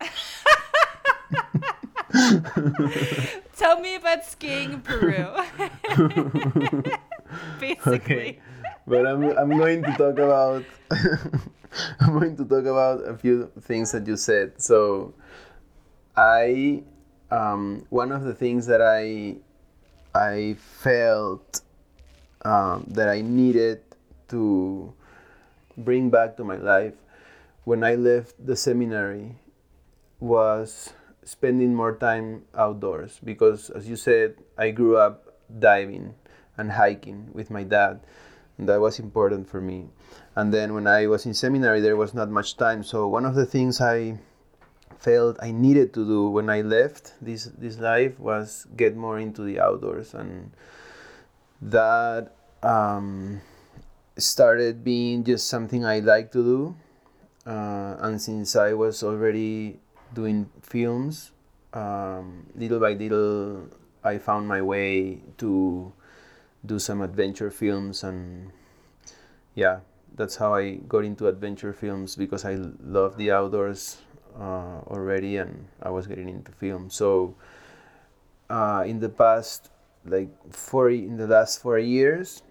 Tell 3.56 3.78
me 3.78 3.94
about 3.94 4.24
skiing 4.24 4.72
in 4.72 4.80
Peru. 4.80 5.28
Basically. 7.60 7.94
Okay. 7.94 8.40
But 8.86 9.06
I'm 9.06 9.24
I'm 9.38 9.56
going 9.56 9.82
to 9.82 9.92
talk 9.92 10.18
about 10.18 10.64
I'm 12.00 12.18
going 12.18 12.36
to 12.36 12.44
talk 12.44 12.66
about 12.66 13.06
a 13.08 13.16
few 13.16 13.50
things 13.60 13.92
that 13.92 14.06
you 14.06 14.16
said. 14.16 14.60
So 14.60 15.14
I 16.16 16.82
um, 17.30 17.86
one 17.90 18.12
of 18.12 18.24
the 18.24 18.34
things 18.34 18.66
that 18.66 18.82
I 18.82 19.36
I 20.14 20.56
felt 20.60 21.62
um, 22.44 22.84
that 22.88 23.08
I 23.08 23.20
needed 23.20 23.80
to 24.28 24.92
bring 25.76 26.10
back 26.10 26.36
to 26.36 26.44
my 26.44 26.56
life 26.56 26.94
when 27.64 27.82
I 27.82 27.96
left 27.96 28.36
the 28.38 28.54
seminary 28.54 29.36
was 30.20 30.92
spending 31.24 31.74
more 31.74 31.96
time 31.96 32.44
outdoors 32.54 33.18
because, 33.24 33.70
as 33.70 33.88
you 33.88 33.96
said, 33.96 34.36
I 34.56 34.70
grew 34.70 34.96
up 34.96 35.34
diving 35.58 36.14
and 36.56 36.72
hiking 36.72 37.30
with 37.32 37.50
my 37.50 37.64
dad, 37.64 38.00
that 38.58 38.80
was 38.80 38.98
important 38.98 39.48
for 39.48 39.60
me. 39.60 39.88
And 40.36 40.52
then 40.52 40.74
when 40.74 40.86
I 40.86 41.06
was 41.06 41.26
in 41.26 41.34
seminary, 41.34 41.80
there 41.80 41.96
was 41.96 42.14
not 42.14 42.30
much 42.30 42.56
time. 42.56 42.82
So 42.82 43.08
one 43.08 43.24
of 43.24 43.34
the 43.34 43.46
things 43.46 43.80
I 43.80 44.18
felt 44.98 45.36
I 45.40 45.50
needed 45.50 45.92
to 45.94 46.06
do 46.06 46.30
when 46.30 46.48
I 46.48 46.62
left 46.62 47.12
this 47.20 47.44
this 47.58 47.78
life 47.78 48.18
was 48.18 48.66
get 48.76 48.96
more 48.96 49.18
into 49.18 49.42
the 49.42 49.60
outdoors, 49.60 50.14
and 50.14 50.52
that 51.60 52.32
um, 52.62 53.40
started 54.16 54.82
being 54.82 55.24
just 55.24 55.48
something 55.48 55.84
I 55.84 56.00
like 56.00 56.32
to 56.32 56.42
do. 56.42 56.76
Uh, 57.46 57.96
and 58.00 58.20
since 58.20 58.56
I 58.56 58.72
was 58.72 59.02
already 59.02 59.78
doing 60.14 60.48
films, 60.62 61.32
um, 61.74 62.46
little 62.56 62.80
by 62.80 62.94
little, 62.94 63.68
I 64.02 64.16
found 64.16 64.48
my 64.48 64.62
way 64.62 65.20
to 65.38 65.92
do 66.64 66.78
some 66.78 67.02
adventure 67.02 67.50
films, 67.50 68.02
and 68.02 68.50
yeah, 69.54 69.80
that's 70.14 70.36
how 70.36 70.54
I 70.54 70.76
got 70.88 71.04
into 71.04 71.28
adventure 71.28 71.72
films 71.72 72.16
because 72.16 72.44
I 72.44 72.54
love 72.82 73.16
the 73.16 73.30
outdoors 73.30 73.98
uh, 74.38 74.80
already, 74.86 75.36
and 75.36 75.66
I 75.82 75.90
was 75.90 76.06
getting 76.06 76.28
into 76.28 76.52
film. 76.52 76.90
So 76.90 77.34
uh, 78.48 78.84
in 78.86 79.00
the 79.00 79.08
past, 79.08 79.70
like 80.04 80.28
four 80.52 80.90
in 80.90 81.16
the 81.16 81.26
last 81.26 81.60
four 81.60 81.78
years, 81.78 82.42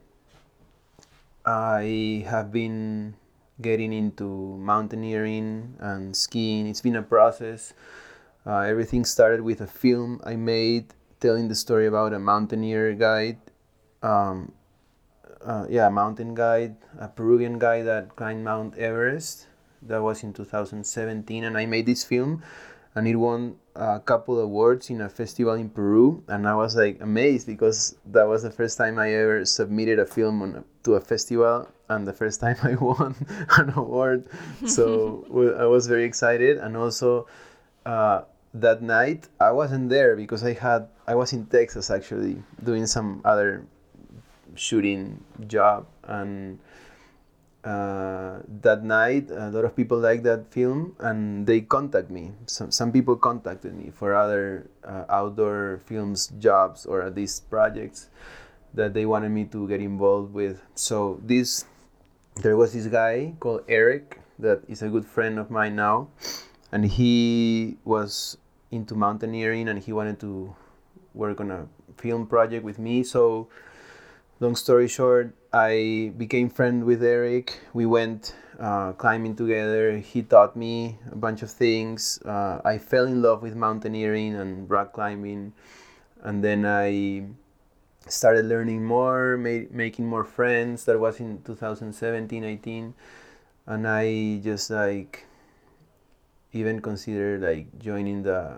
I 1.45 2.25
have 2.27 2.51
been 2.51 3.15
getting 3.61 3.93
into 3.93 4.57
mountaineering 4.57 5.75
and 5.79 6.15
skiing. 6.15 6.67
It's 6.67 6.81
been 6.81 6.95
a 6.95 7.03
process. 7.03 7.73
Uh, 8.45 8.59
everything 8.59 9.05
started 9.05 9.41
with 9.41 9.61
a 9.61 9.67
film 9.67 10.19
I 10.23 10.35
made 10.35 10.93
telling 11.19 11.47
the 11.47 11.55
story 11.55 11.87
about 11.87 12.13
a 12.13 12.19
mountaineer 12.19 12.93
guide. 12.93 13.37
Um, 14.03 14.51
uh, 15.43 15.65
yeah, 15.69 15.87
a 15.87 15.91
mountain 15.91 16.35
guide, 16.35 16.75
a 16.99 17.07
Peruvian 17.07 17.59
guy 17.59 17.81
that 17.81 18.15
climbed 18.15 18.43
Mount 18.43 18.77
Everest 18.77 19.47
that 19.81 20.01
was 20.01 20.23
in 20.23 20.33
2017, 20.33 21.43
and 21.43 21.57
I 21.57 21.65
made 21.65 21.85
this 21.85 22.03
film, 22.03 22.43
and 22.95 23.07
it 23.07 23.15
won 23.15 23.55
a 23.75 23.99
couple 23.99 24.39
awards 24.39 24.89
in 24.89 25.01
a 25.01 25.09
festival 25.09 25.53
in 25.53 25.69
Peru, 25.69 26.23
and 26.27 26.47
I 26.47 26.55
was 26.55 26.75
like 26.75 27.01
amazed 27.01 27.47
because 27.47 27.95
that 28.05 28.23
was 28.23 28.43
the 28.43 28.51
first 28.51 28.77
time 28.77 28.99
I 28.99 29.13
ever 29.13 29.45
submitted 29.45 29.99
a 29.99 30.05
film 30.05 30.41
a, 30.55 30.63
to 30.83 30.95
a 30.95 31.01
festival, 31.01 31.67
and 31.89 32.07
the 32.07 32.13
first 32.13 32.39
time 32.39 32.57
I 32.63 32.75
won 32.75 33.15
an 33.57 33.73
award. 33.75 34.27
So 34.65 35.25
I 35.59 35.65
was 35.65 35.87
very 35.87 36.03
excited, 36.03 36.57
and 36.57 36.77
also. 36.77 37.27
Uh, 37.85 38.23
that 38.53 38.83
night 38.83 39.27
I 39.41 39.51
wasn't 39.51 39.89
there 39.89 40.15
because 40.15 40.43
I 40.43 40.53
had 40.53 40.87
I 41.07 41.15
was 41.15 41.33
in 41.33 41.47
Texas 41.47 41.89
actually 41.89 42.37
doing 42.63 42.85
some 42.85 43.19
other 43.25 43.65
shooting 44.55 45.23
job 45.47 45.85
and 46.03 46.59
uh, 47.63 48.39
that 48.61 48.83
night 48.83 49.31
a 49.31 49.49
lot 49.49 49.63
of 49.63 49.75
people 49.75 49.97
liked 49.97 50.23
that 50.23 50.51
film 50.51 50.95
and 50.99 51.47
they 51.47 51.61
contact 51.61 52.09
me. 52.09 52.31
Some, 52.45 52.71
some 52.71 52.91
people 52.91 53.15
contacted 53.15 53.73
me 53.73 53.91
for 53.95 54.13
other 54.13 54.69
uh, 54.83 55.05
outdoor 55.09 55.81
films 55.85 56.27
jobs 56.39 56.85
or 56.85 57.09
these 57.09 57.39
projects 57.39 58.09
that 58.73 58.93
they 58.93 59.05
wanted 59.05 59.29
me 59.29 59.45
to 59.45 59.67
get 59.67 59.79
involved 59.79 60.33
with. 60.33 60.61
So 60.75 61.21
this 61.23 61.65
there 62.41 62.57
was 62.57 62.73
this 62.73 62.87
guy 62.87 63.35
called 63.39 63.61
eric 63.67 64.19
that 64.39 64.63
is 64.67 64.81
a 64.81 64.89
good 64.89 65.05
friend 65.05 65.37
of 65.37 65.51
mine 65.51 65.75
now 65.75 66.07
and 66.71 66.83
he 66.83 67.77
was 67.85 68.37
into 68.71 68.95
mountaineering 68.95 69.69
and 69.69 69.77
he 69.77 69.93
wanted 69.93 70.19
to 70.19 70.53
work 71.13 71.39
on 71.39 71.51
a 71.51 71.67
film 71.97 72.25
project 72.25 72.65
with 72.65 72.79
me. 72.79 73.03
So 73.03 73.47
long 74.39 74.55
story 74.55 74.87
short, 74.87 75.35
I 75.51 76.11
became 76.17 76.49
friend 76.49 76.83
with 76.83 77.03
Eric. 77.03 77.59
We 77.73 77.85
went 77.85 78.35
uh, 78.59 78.93
climbing 78.93 79.35
together. 79.35 79.97
He 79.97 80.21
taught 80.23 80.55
me 80.55 80.97
a 81.11 81.15
bunch 81.15 81.41
of 81.41 81.51
things. 81.51 82.19
Uh, 82.25 82.61
I 82.65 82.77
fell 82.77 83.05
in 83.05 83.21
love 83.21 83.41
with 83.41 83.55
mountaineering 83.55 84.35
and 84.35 84.69
rock 84.69 84.93
climbing, 84.93 85.53
and 86.21 86.43
then 86.43 86.65
I 86.65 87.25
started 88.07 88.45
learning 88.45 88.83
more, 88.83 89.37
ma- 89.37 89.69
making 89.71 90.07
more 90.07 90.23
friends. 90.23 90.85
That 90.85 90.99
was 90.99 91.19
in 91.19 91.41
2017, 91.43 92.43
18, 92.43 92.93
and 93.67 93.87
I 93.87 94.39
just 94.43 94.69
like 94.69 95.25
even 96.53 96.81
considered 96.81 97.41
like 97.41 97.79
joining 97.79 98.23
the 98.23 98.57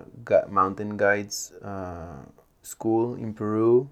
mountain 0.49 0.97
guides 0.97 1.53
uh, 1.63 2.23
school 2.61 3.15
in 3.15 3.33
Peru. 3.33 3.89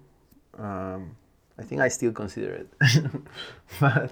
Um, 0.58 1.16
I 1.58 1.62
think 1.62 1.80
I 1.80 1.88
still 1.88 2.12
consider 2.12 2.66
it, 2.66 2.68
but 3.80 4.10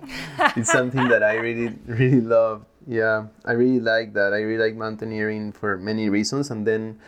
it's 0.56 0.70
something 0.70 1.08
that 1.08 1.22
I 1.22 1.34
really, 1.34 1.74
really 1.86 2.20
love. 2.20 2.64
Yeah, 2.86 3.26
I 3.44 3.52
really 3.52 3.80
like 3.80 4.14
that. 4.14 4.32
I 4.32 4.42
really 4.42 4.62
like 4.62 4.76
mountaineering 4.76 5.50
for 5.50 5.76
many 5.76 6.08
reasons, 6.08 6.50
and 6.50 6.66
then 6.66 7.00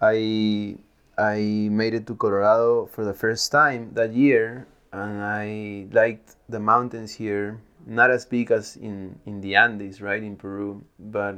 I 0.00 0.76
I 1.18 1.68
made 1.70 1.92
it 1.92 2.06
to 2.08 2.14
Colorado 2.14 2.86
for 2.86 3.04
the 3.04 3.12
first 3.12 3.52
time 3.52 3.92
that 3.92 4.14
year, 4.14 4.66
and 4.92 5.20
I 5.20 5.86
liked 5.92 6.36
the 6.48 6.60
mountains 6.60 7.12
here 7.12 7.60
not 7.86 8.10
as 8.10 8.24
big 8.24 8.50
as 8.50 8.76
in 8.76 9.18
in 9.26 9.40
the 9.40 9.56
Andes, 9.56 10.00
right 10.00 10.22
in 10.22 10.36
Peru, 10.36 10.84
but 10.98 11.36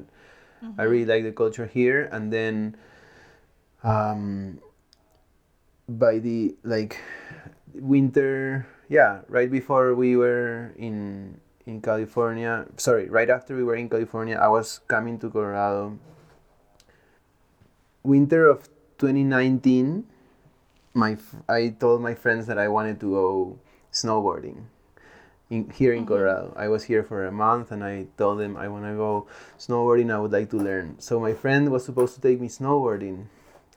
I 0.79 0.85
really 0.85 1.05
like 1.05 1.25
the 1.25 1.33
culture 1.33 1.67
here. 1.67 2.09
And 2.13 2.33
then, 2.33 2.77
um, 3.83 4.61
by 5.89 6.19
the 6.19 6.57
like 6.63 6.99
winter, 7.81 8.67
yeah, 8.89 9.21
right 9.29 9.51
before 9.51 9.95
we 9.95 10.17
were 10.17 10.73
in 10.77 11.41
in 11.67 11.81
California. 11.81 12.67
Sorry, 12.77 13.09
right 13.09 13.29
after 13.29 13.57
we 13.57 13.65
were 13.65 13.77
in 13.77 13.89
California, 13.89 14.37
I 14.37 14.49
was 14.49 14.81
coming 14.87 15.19
to 15.21 15.31
Colorado. 15.31 15.99
Winter 18.03 18.47
of 18.47 18.69
2019, 18.99 20.07
my 20.95 21.17
I 21.49 21.75
told 21.79 22.01
my 22.01 22.15
friends 22.15 22.47
that 22.47 22.59
I 22.59 22.69
wanted 22.69 23.01
to 23.01 23.11
go 23.11 23.59
snowboarding 23.93 24.71
in, 25.51 25.71
here 25.71 25.93
in 25.93 26.01
mm-hmm. 26.01 26.09
Colorado. 26.09 26.53
I 26.57 26.69
was 26.69 26.85
here 26.85 27.03
for 27.03 27.27
a 27.27 27.33
month 27.33 27.71
and 27.71 27.85
I 27.85 28.07
told 28.17 28.41
them 28.41 28.57
I 28.57 28.69
want 28.69 28.85
to 28.85 28.95
go 28.95 29.27
snowboarding. 29.59 30.13
I 30.13 30.19
would 30.19 30.33
like 30.33 30.51
to 30.51 30.57
learn. 30.57 30.97
So 30.99 31.21
my 31.21 31.33
friend 31.33 31.71
was 31.71 31.85
supposed 31.85 32.15
to 32.15 32.21
take 32.21 32.41
me 32.41 32.49
snowboarding, 32.49 33.27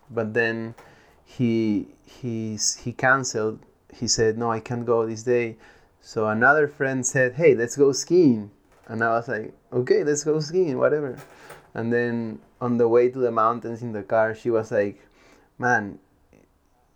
but 0.10 0.34
then 0.34 0.76
he 1.26 1.88
he's 2.06 2.78
he 2.78 2.94
canceled. 2.94 3.60
He 3.94 4.08
said 4.08 4.38
no, 4.38 4.52
I 4.52 4.60
can't 4.60 4.86
go 4.86 5.06
this 5.06 5.24
day. 5.24 5.58
So 6.02 6.28
another 6.28 6.68
friend 6.68 7.06
said, 7.06 7.34
hey, 7.34 7.56
let's 7.56 7.76
go 7.76 7.92
skiing, 7.92 8.52
and 8.88 9.04
I 9.04 9.10
was 9.10 9.28
like, 9.28 9.54
okay, 9.74 10.04
let's 10.04 10.24
go 10.24 10.40
skiing, 10.40 10.78
whatever. 10.78 11.20
And 11.74 11.92
then 11.92 12.40
on 12.62 12.78
the 12.78 12.88
way 12.88 13.10
to 13.10 13.20
the 13.20 13.32
mountains 13.32 13.82
in 13.82 13.92
the 13.92 14.04
car, 14.04 14.34
she 14.34 14.50
was 14.50 14.72
like, 14.72 15.02
man, 15.58 16.00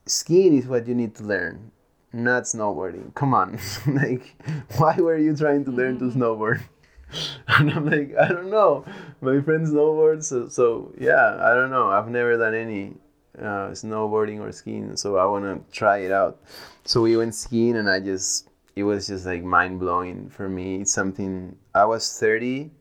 skiing 0.05 0.57
is 0.57 0.67
what 0.67 0.87
you 0.87 0.95
need 0.95 1.15
to 1.15 1.23
learn 1.23 1.71
not 2.13 2.43
snowboarding. 2.43 3.13
Come 3.15 3.33
on. 3.33 3.59
like, 3.87 4.35
why 4.77 4.95
were 4.97 5.17
you 5.17 5.35
trying 5.35 5.65
to 5.65 5.71
learn 5.71 5.97
to 5.99 6.05
mm-hmm. 6.05 6.21
snowboard? 6.21 6.61
and 7.47 7.71
I'm 7.71 7.89
like, 7.89 8.15
I 8.19 8.27
don't 8.27 8.49
know. 8.49 8.85
My 9.21 9.41
friend 9.41 9.67
snowboards, 9.67 10.25
so, 10.25 10.47
so 10.47 10.93
yeah, 10.97 11.37
I 11.41 11.53
don't 11.53 11.71
know. 11.71 11.89
I've 11.89 12.07
never 12.07 12.37
done 12.37 12.53
any 12.53 12.93
uh, 13.39 13.71
snowboarding 13.71 14.39
or 14.39 14.51
skiing, 14.51 14.95
so 14.95 15.17
I 15.17 15.25
want 15.25 15.45
to 15.45 15.75
try 15.75 15.99
it 15.99 16.11
out. 16.11 16.41
So 16.85 17.01
we 17.01 17.17
went 17.17 17.35
skiing, 17.35 17.77
and 17.77 17.89
I 17.89 17.99
just, 17.99 18.49
it 18.75 18.83
was 18.83 19.07
just 19.07 19.25
like 19.25 19.43
mind 19.43 19.79
blowing 19.79 20.29
for 20.29 20.49
me. 20.49 20.81
It's 20.81 20.93
something, 20.93 21.55
I 21.73 21.85
was 21.85 22.19
30 22.19 22.71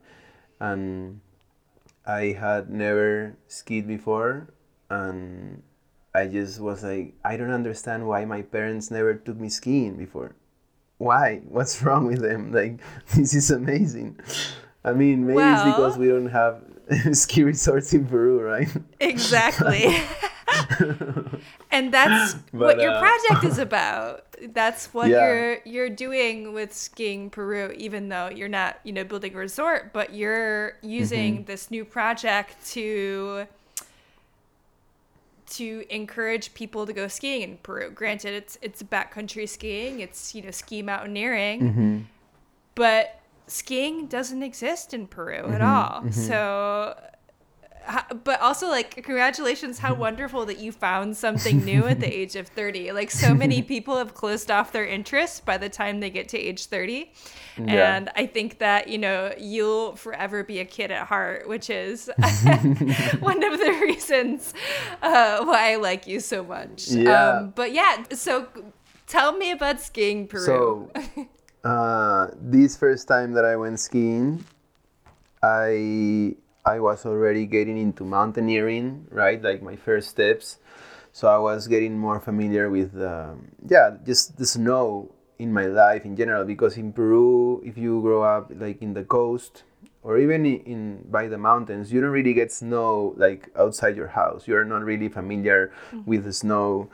and 0.59 1.19
I 2.05 2.35
had 2.39 2.69
never 2.69 3.35
skied 3.47 3.87
before, 3.87 4.53
and 4.89 5.61
I 6.13 6.27
just 6.27 6.59
was 6.59 6.83
like, 6.83 7.15
I 7.23 7.37
don't 7.37 7.51
understand 7.51 8.07
why 8.07 8.25
my 8.25 8.41
parents 8.41 8.91
never 8.91 9.13
took 9.15 9.37
me 9.39 9.49
skiing 9.49 9.95
before. 9.95 10.35
Why? 10.97 11.41
What's 11.47 11.81
wrong 11.83 12.05
with 12.05 12.21
them? 12.21 12.51
Like, 12.51 12.79
this 13.15 13.33
is 13.33 13.51
amazing. 13.51 14.19
I 14.85 14.93
mean, 14.93 15.25
maybe 15.25 15.37
well, 15.37 15.53
it's 15.53 15.77
because 15.77 15.97
we 15.97 16.07
don't 16.07 16.27
have 16.27 16.61
ski 17.13 17.43
resorts 17.43 17.93
in 17.93 18.05
Peru, 18.05 18.41
right? 18.41 18.69
Exactly. 18.99 19.95
and 21.71 21.93
that's 21.93 22.33
but, 22.51 22.59
what 22.59 22.81
your 22.81 22.91
uh, 22.91 22.99
project 22.99 23.43
is 23.45 23.57
about. 23.69 24.25
That's 24.53 24.93
what 24.93 25.09
yeah. 25.09 25.27
you're 25.27 25.57
you're 25.65 25.89
doing 25.89 26.53
with 26.53 26.73
skiing 26.73 27.29
Peru, 27.29 27.73
even 27.77 28.09
though 28.09 28.29
you're 28.29 28.49
not, 28.49 28.79
you 28.83 28.91
know, 28.91 29.03
building 29.03 29.33
a 29.33 29.37
resort, 29.37 29.93
but 29.93 30.13
you're 30.13 30.77
using 30.81 31.35
mm-hmm. 31.35 31.45
this 31.45 31.71
new 31.71 31.85
project 31.85 32.65
to 32.71 33.47
to 35.51 35.85
encourage 35.89 36.53
people 36.53 36.85
to 36.85 36.93
go 36.93 37.07
skiing 37.07 37.41
in 37.41 37.57
Peru. 37.57 37.91
Granted, 37.91 38.33
it's 38.33 38.57
it's 38.61 38.81
backcountry 38.83 39.47
skiing, 39.47 39.99
it's 39.99 40.33
you 40.33 40.41
know 40.41 40.51
ski 40.51 40.81
mountaineering, 40.81 41.61
mm-hmm. 41.61 41.99
but 42.75 43.19
skiing 43.47 44.07
doesn't 44.07 44.43
exist 44.43 44.93
in 44.93 45.07
Peru 45.07 45.43
mm-hmm, 45.43 45.53
at 45.53 45.61
all. 45.61 46.01
Mm-hmm. 46.01 46.09
So 46.09 46.97
but 48.23 48.39
also 48.41 48.67
like 48.67 48.95
congratulations 49.03 49.79
how 49.79 49.93
wonderful 50.03 50.45
that 50.45 50.59
you 50.59 50.71
found 50.71 51.15
something 51.15 51.63
new 51.63 51.85
at 51.85 51.99
the 51.99 52.17
age 52.19 52.35
of 52.35 52.47
30 52.47 52.91
like 52.91 53.11
so 53.11 53.33
many 53.33 53.61
people 53.73 53.97
have 53.97 54.13
closed 54.13 54.49
off 54.49 54.71
their 54.71 54.85
interest 54.85 55.45
by 55.45 55.57
the 55.57 55.69
time 55.69 55.99
they 55.99 56.09
get 56.09 56.29
to 56.29 56.37
age 56.37 56.65
30 56.67 57.11
yeah. 57.57 57.95
and 57.95 58.09
i 58.15 58.25
think 58.25 58.59
that 58.59 58.87
you 58.87 58.97
know 58.97 59.33
you'll 59.37 59.95
forever 59.95 60.43
be 60.43 60.59
a 60.59 60.65
kid 60.65 60.91
at 60.91 61.07
heart 61.07 61.47
which 61.47 61.69
is 61.69 62.09
one 63.19 63.43
of 63.43 63.59
the 63.59 63.79
reasons 63.81 64.53
uh, 65.01 65.43
why 65.43 65.73
i 65.73 65.75
like 65.75 66.07
you 66.07 66.19
so 66.19 66.43
much 66.43 66.89
yeah. 66.89 67.37
Um, 67.37 67.53
but 67.55 67.73
yeah 67.73 68.03
so 68.11 68.47
tell 69.07 69.37
me 69.37 69.51
about 69.51 69.81
skiing 69.81 70.27
peru 70.27 70.45
so 70.45 70.91
uh, 71.63 72.27
this 72.39 72.77
first 72.77 73.07
time 73.07 73.33
that 73.33 73.45
i 73.45 73.55
went 73.55 73.79
skiing 73.79 74.43
i 75.41 76.35
I 76.65 76.79
was 76.79 77.05
already 77.05 77.45
getting 77.45 77.77
into 77.77 78.05
mountaineering, 78.05 79.07
right? 79.11 79.41
Like 79.41 79.61
my 79.61 79.75
first 79.75 80.09
steps. 80.09 80.59
So 81.11 81.27
I 81.27 81.37
was 81.37 81.67
getting 81.67 81.97
more 81.97 82.19
familiar 82.19 82.69
with, 82.69 82.99
um, 83.01 83.49
yeah, 83.67 83.97
just 84.05 84.37
the 84.37 84.45
snow 84.45 85.11
in 85.37 85.53
my 85.53 85.65
life 85.65 86.05
in 86.05 86.15
general. 86.15 86.45
Because 86.45 86.77
in 86.77 86.93
Peru, 86.93 87.61
if 87.65 87.77
you 87.77 88.01
grow 88.01 88.23
up 88.23 88.51
like 88.55 88.81
in 88.81 88.93
the 88.93 89.03
coast 89.03 89.63
or 90.01 90.17
even 90.17 90.45
in, 90.45 90.59
in 90.61 91.05
by 91.11 91.27
the 91.27 91.37
mountains, 91.37 91.91
you 91.91 92.01
don't 92.01 92.11
really 92.11 92.33
get 92.33 92.51
snow 92.51 93.13
like 93.17 93.49
outside 93.57 93.95
your 93.95 94.07
house. 94.07 94.47
You're 94.47 94.65
not 94.65 94.83
really 94.83 95.09
familiar 95.09 95.71
mm-hmm. 95.91 96.09
with 96.09 96.23
the 96.23 96.33
snow 96.33 96.89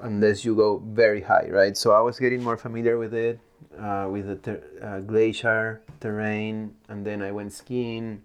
unless 0.00 0.44
you 0.44 0.54
go 0.54 0.78
very 0.78 1.22
high, 1.22 1.48
right? 1.50 1.76
So 1.76 1.92
I 1.92 2.00
was 2.00 2.18
getting 2.18 2.42
more 2.42 2.56
familiar 2.56 2.98
with 2.98 3.14
it, 3.14 3.40
uh, 3.78 4.06
with 4.10 4.26
the 4.26 4.36
ter- 4.36 4.62
uh, 4.82 5.00
glacier 5.00 5.80
terrain, 5.98 6.74
and 6.88 7.06
then 7.06 7.22
I 7.22 7.32
went 7.32 7.52
skiing 7.52 8.22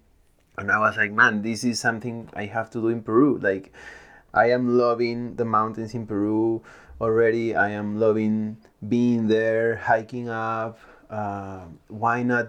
and 0.57 0.71
I 0.71 0.79
was 0.79 0.97
like, 0.97 1.11
man, 1.11 1.43
this 1.43 1.63
is 1.63 1.79
something 1.79 2.29
I 2.33 2.45
have 2.45 2.71
to 2.71 2.81
do 2.81 2.87
in 2.87 3.03
Peru. 3.03 3.37
Like, 3.37 3.71
I 4.33 4.49
am 4.49 4.75
loving 4.75 5.35
the 5.35 5.45
mountains 5.45 5.93
in 5.93 6.07
Peru 6.07 6.63
already. 6.99 7.55
I 7.55 7.69
am 7.69 7.99
loving 7.99 8.57
being 8.87 9.27
there, 9.27 9.75
hiking 9.75 10.29
up. 10.29 10.79
Uh, 11.11 11.65
why 11.89 12.23
not 12.23 12.47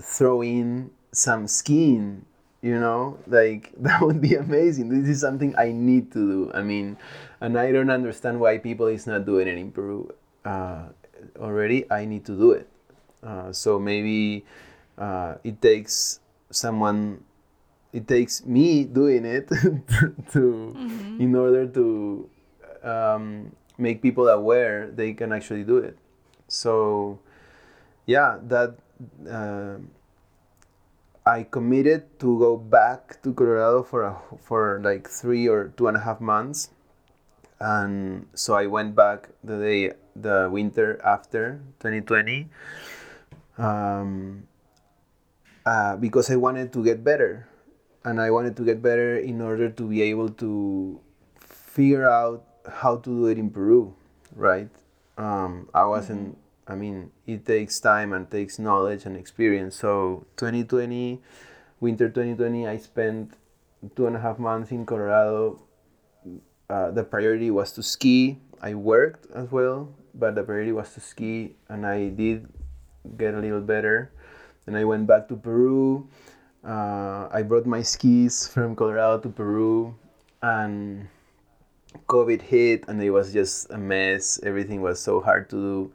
throw 0.00 0.40
in 0.42 0.90
some 1.10 1.48
skiing? 1.48 2.24
You 2.62 2.78
know, 2.78 3.18
like 3.26 3.72
that 3.82 4.00
would 4.00 4.20
be 4.20 4.34
amazing. 4.36 4.88
This 4.88 5.08
is 5.08 5.20
something 5.20 5.54
I 5.58 5.72
need 5.72 6.12
to 6.12 6.22
do. 6.22 6.52
I 6.54 6.62
mean, 6.62 6.96
and 7.40 7.58
I 7.58 7.72
don't 7.72 7.90
understand 7.90 8.38
why 8.38 8.58
people 8.58 8.86
is 8.86 9.04
not 9.04 9.26
doing 9.26 9.48
it 9.48 9.58
in 9.58 9.72
Peru 9.72 10.14
uh, 10.44 10.86
already. 11.38 11.90
I 11.90 12.04
need 12.04 12.24
to 12.26 12.38
do 12.38 12.52
it. 12.52 12.68
Uh, 13.20 13.52
so 13.52 13.80
maybe 13.80 14.44
uh, 14.96 15.34
it 15.42 15.60
takes 15.60 16.20
someone 16.50 17.24
it 17.92 18.06
takes 18.06 18.44
me 18.44 18.84
doing 18.84 19.24
it 19.24 19.48
to 20.32 20.72
mm-hmm. 20.76 21.20
in 21.20 21.34
order 21.34 21.66
to 21.66 22.28
um, 22.82 23.52
make 23.78 24.02
people 24.02 24.28
aware 24.28 24.90
they 24.90 25.12
can 25.12 25.32
actually 25.32 25.64
do 25.64 25.78
it. 25.78 25.96
So 26.48 27.18
yeah 28.08 28.40
that 28.48 28.72
uh, 29.28 29.76
i 31.28 31.44
committed 31.44 32.08
to 32.18 32.38
go 32.40 32.56
back 32.56 33.20
to 33.22 33.34
colorado 33.34 33.84
for 33.84 34.02
a, 34.02 34.16
for 34.40 34.80
like 34.82 35.06
three 35.06 35.46
or 35.46 35.68
two 35.76 35.86
and 35.86 35.96
a 35.96 36.00
half 36.00 36.20
months. 36.20 36.70
And 37.60 38.26
so 38.34 38.54
i 38.54 38.66
went 38.66 38.96
back 38.96 39.28
the 39.44 39.58
day 39.58 39.92
the 40.16 40.48
winter 40.50 41.00
after 41.04 41.60
2020 41.80 42.48
um, 43.58 44.47
uh, 45.68 45.96
because 45.96 46.30
I 46.30 46.36
wanted 46.36 46.72
to 46.72 46.82
get 46.82 47.04
better. 47.04 47.46
And 48.04 48.20
I 48.20 48.30
wanted 48.30 48.56
to 48.56 48.64
get 48.64 48.80
better 48.80 49.18
in 49.18 49.42
order 49.42 49.68
to 49.68 49.82
be 49.84 50.00
able 50.00 50.30
to 50.40 50.98
figure 51.44 52.08
out 52.08 52.44
how 52.64 52.96
to 52.96 53.10
do 53.10 53.26
it 53.26 53.36
in 53.36 53.50
Peru, 53.50 53.92
right? 54.34 54.70
Um, 55.18 55.68
I 55.74 55.84
wasn't, 55.84 56.40
mm-hmm. 56.40 56.72
I 56.72 56.74
mean, 56.74 57.10
it 57.26 57.44
takes 57.44 57.80
time 57.80 58.14
and 58.14 58.30
takes 58.30 58.58
knowledge 58.58 59.04
and 59.04 59.14
experience. 59.14 59.76
So 59.76 60.24
2020, 60.36 61.20
winter 61.80 62.08
2020, 62.08 62.66
I 62.66 62.78
spent 62.78 63.34
two 63.94 64.06
and 64.06 64.16
a 64.16 64.20
half 64.20 64.38
months 64.38 64.70
in 64.70 64.86
Colorado. 64.86 65.60
Uh, 66.70 66.92
the 66.92 67.04
priority 67.04 67.50
was 67.50 67.72
to 67.72 67.82
ski. 67.82 68.38
I 68.62 68.72
worked 68.72 69.30
as 69.34 69.52
well, 69.52 69.92
but 70.14 70.34
the 70.34 70.44
priority 70.44 70.72
was 70.72 70.94
to 70.94 71.00
ski, 71.00 71.56
and 71.68 71.84
I 71.84 72.08
did 72.08 72.48
get 73.18 73.34
a 73.34 73.40
little 73.40 73.60
better. 73.60 74.12
Then 74.68 74.76
I 74.76 74.84
went 74.84 75.06
back 75.06 75.28
to 75.28 75.36
Peru. 75.36 76.06
Uh, 76.62 77.26
I 77.32 77.40
brought 77.40 77.64
my 77.64 77.80
skis 77.80 78.48
from 78.48 78.76
Colorado 78.76 79.16
to 79.20 79.30
Peru, 79.30 79.96
and 80.42 81.08
COVID 82.06 82.42
hit, 82.42 82.84
and 82.86 83.02
it 83.02 83.08
was 83.08 83.32
just 83.32 83.70
a 83.70 83.78
mess. 83.78 84.38
Everything 84.42 84.82
was 84.82 85.00
so 85.00 85.22
hard 85.22 85.48
to 85.48 85.56
do. 85.56 85.92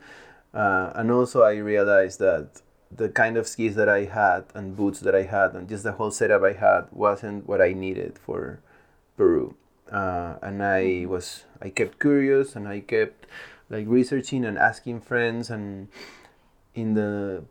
Uh, 0.58 0.92
and 0.96 1.12
also, 1.12 1.44
I 1.44 1.58
realized 1.58 2.18
that 2.18 2.64
the 2.90 3.10
kind 3.10 3.38
of 3.38 3.48
skis 3.48 3.76
that 3.76 3.90
I 3.90 4.06
had 4.06 4.46
and 4.56 4.76
boots 4.76 5.02
that 5.02 5.14
I 5.14 5.22
had 5.22 5.54
and 5.54 5.70
just 5.70 5.84
the 5.84 5.92
whole 5.92 6.10
setup 6.10 6.42
I 6.42 6.54
had 6.54 6.88
wasn't 6.92 7.48
what 7.48 7.62
I 7.62 7.74
needed 7.74 8.18
for 8.18 8.60
Peru. 9.18 9.54
Uh, 9.92 10.38
and 10.42 10.64
I 10.64 11.06
was 11.08 11.46
I 11.62 11.70
kept 11.70 12.00
curious 12.00 12.56
and 12.56 12.68
I 12.68 12.80
kept 12.80 13.28
like 13.70 13.86
researching 13.88 14.44
and 14.46 14.58
asking 14.58 15.02
friends 15.02 15.52
and 15.52 15.90
in 16.74 16.96
the 16.96 17.46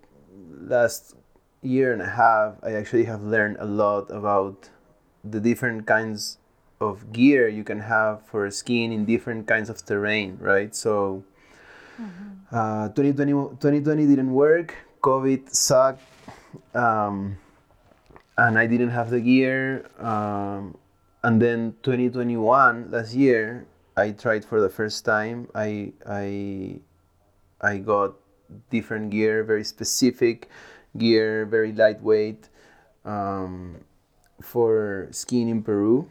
last 0.61 1.15
year 1.63 1.93
and 1.93 2.03
a 2.03 2.09
half, 2.09 2.55
I 2.63 2.73
actually 2.73 3.05
have 3.05 3.23
learned 3.23 3.57
a 3.61 3.65
lot 3.65 4.11
about 4.11 4.69
the 5.25 5.41
different 5.41 5.87
kinds 5.87 6.39
of 6.81 7.13
gear 7.13 7.49
you 7.49 7.65
can 7.65 7.81
have 7.81 8.23
for 8.27 8.51
skiing 8.51 8.93
in 8.93 9.05
different 9.05 9.47
kinds 9.47 9.71
of 9.71 9.85
terrain, 9.85 10.37
right? 10.41 10.75
So, 10.75 11.23
mm-hmm. 12.01 12.55
uh, 12.55 12.89
2020, 12.89 13.33
2020 13.33 14.07
didn't 14.07 14.33
work. 14.33 14.75
COVID 15.03 15.55
sucked. 15.55 16.03
Um, 16.75 17.39
and 18.37 18.59
I 18.59 18.67
didn't 18.67 18.91
have 18.91 19.11
the 19.11 19.21
gear. 19.21 19.87
Um, 19.99 20.77
and 21.23 21.41
then 21.41 21.77
2021, 21.83 22.91
last 22.91 23.15
year, 23.15 23.67
I 23.97 24.11
tried 24.11 24.45
for 24.45 24.61
the 24.61 24.69
first 24.69 25.05
time. 25.05 25.49
I, 25.55 25.93
I, 26.07 26.81
I 27.61 27.79
got 27.79 28.15
different 28.71 29.11
gear, 29.11 29.45
very 29.45 29.65
specific 29.65 30.49
gear, 30.97 31.47
very 31.47 31.73
lightweight, 31.73 32.49
um, 33.05 33.85
for 34.43 35.09
skiing 35.11 35.49
in 35.49 35.63
Peru. 35.63 36.11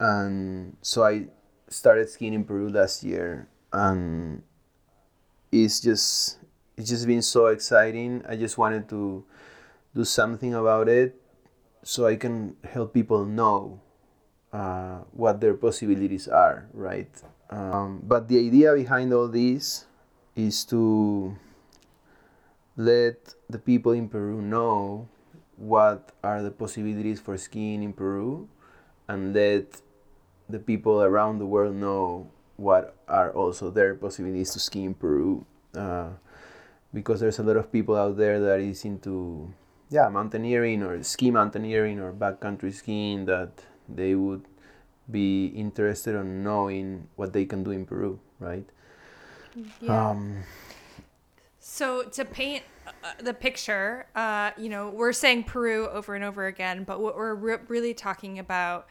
And 0.00 0.76
so 0.82 1.04
I 1.04 1.26
started 1.68 2.10
skiing 2.10 2.34
in 2.34 2.44
Peru 2.44 2.68
last 2.68 3.04
year, 3.04 3.48
and 3.72 4.42
it's 5.50 5.80
just 5.80 6.38
it's 6.76 6.88
just 6.88 7.06
been 7.06 7.22
so 7.22 7.46
exciting. 7.46 8.24
I 8.28 8.36
just 8.36 8.58
wanted 8.58 8.88
to 8.90 9.24
do 9.94 10.04
something 10.04 10.54
about 10.54 10.88
it, 10.88 11.20
so 11.82 12.06
I 12.06 12.16
can 12.16 12.56
help 12.64 12.94
people 12.94 13.24
know 13.24 13.80
uh, 14.52 15.00
what 15.12 15.40
their 15.40 15.54
possibilities 15.54 16.28
are, 16.28 16.68
right? 16.72 17.10
Um, 17.50 18.00
but 18.02 18.28
the 18.28 18.38
idea 18.38 18.74
behind 18.74 19.12
all 19.12 19.28
this 19.28 19.84
is 20.34 20.64
to 20.64 21.36
let 22.76 23.34
the 23.48 23.58
people 23.58 23.92
in 23.92 24.08
Peru 24.08 24.40
know 24.40 25.08
what 25.56 26.10
are 26.24 26.42
the 26.42 26.50
possibilities 26.50 27.20
for 27.20 27.36
skiing 27.36 27.82
in 27.82 27.92
Peru 27.92 28.48
and 29.08 29.34
let 29.34 29.80
the 30.48 30.58
people 30.58 31.02
around 31.02 31.38
the 31.38 31.46
world 31.46 31.74
know 31.74 32.30
what 32.56 32.96
are 33.08 33.30
also 33.32 33.70
their 33.70 33.94
possibilities 33.94 34.50
to 34.52 34.58
ski 34.58 34.84
in 34.84 34.94
Peru. 34.94 35.44
Uh, 35.76 36.10
because 36.92 37.20
there's 37.20 37.38
a 37.38 37.42
lot 37.42 37.56
of 37.56 37.72
people 37.72 37.96
out 37.96 38.16
there 38.16 38.38
that 38.40 38.60
is 38.60 38.84
into 38.84 39.52
yeah 39.88 40.08
mountaineering 40.08 40.82
or 40.82 41.02
ski 41.02 41.30
mountaineering 41.30 41.98
or 41.98 42.12
backcountry 42.12 42.72
skiing 42.72 43.24
that 43.24 43.64
they 43.88 44.14
would 44.14 44.44
be 45.10 45.46
interested 45.46 46.14
in 46.14 46.42
knowing 46.44 47.08
what 47.16 47.32
they 47.32 47.44
can 47.44 47.64
do 47.64 47.70
in 47.70 47.84
Peru, 47.84 48.18
right? 48.38 48.64
Yeah. 49.80 50.10
Um, 50.10 50.44
so 51.64 52.02
to 52.02 52.24
paint 52.24 52.64
uh, 52.86 53.12
the 53.22 53.32
picture, 53.32 54.06
uh, 54.16 54.50
you 54.58 54.68
know, 54.68 54.90
we're 54.90 55.12
saying 55.12 55.44
Peru 55.44 55.88
over 55.88 56.16
and 56.16 56.24
over 56.24 56.46
again, 56.46 56.82
but 56.82 57.00
what 57.00 57.16
we're 57.16 57.34
re- 57.34 57.58
really 57.68 57.94
talking 57.94 58.40
about 58.40 58.88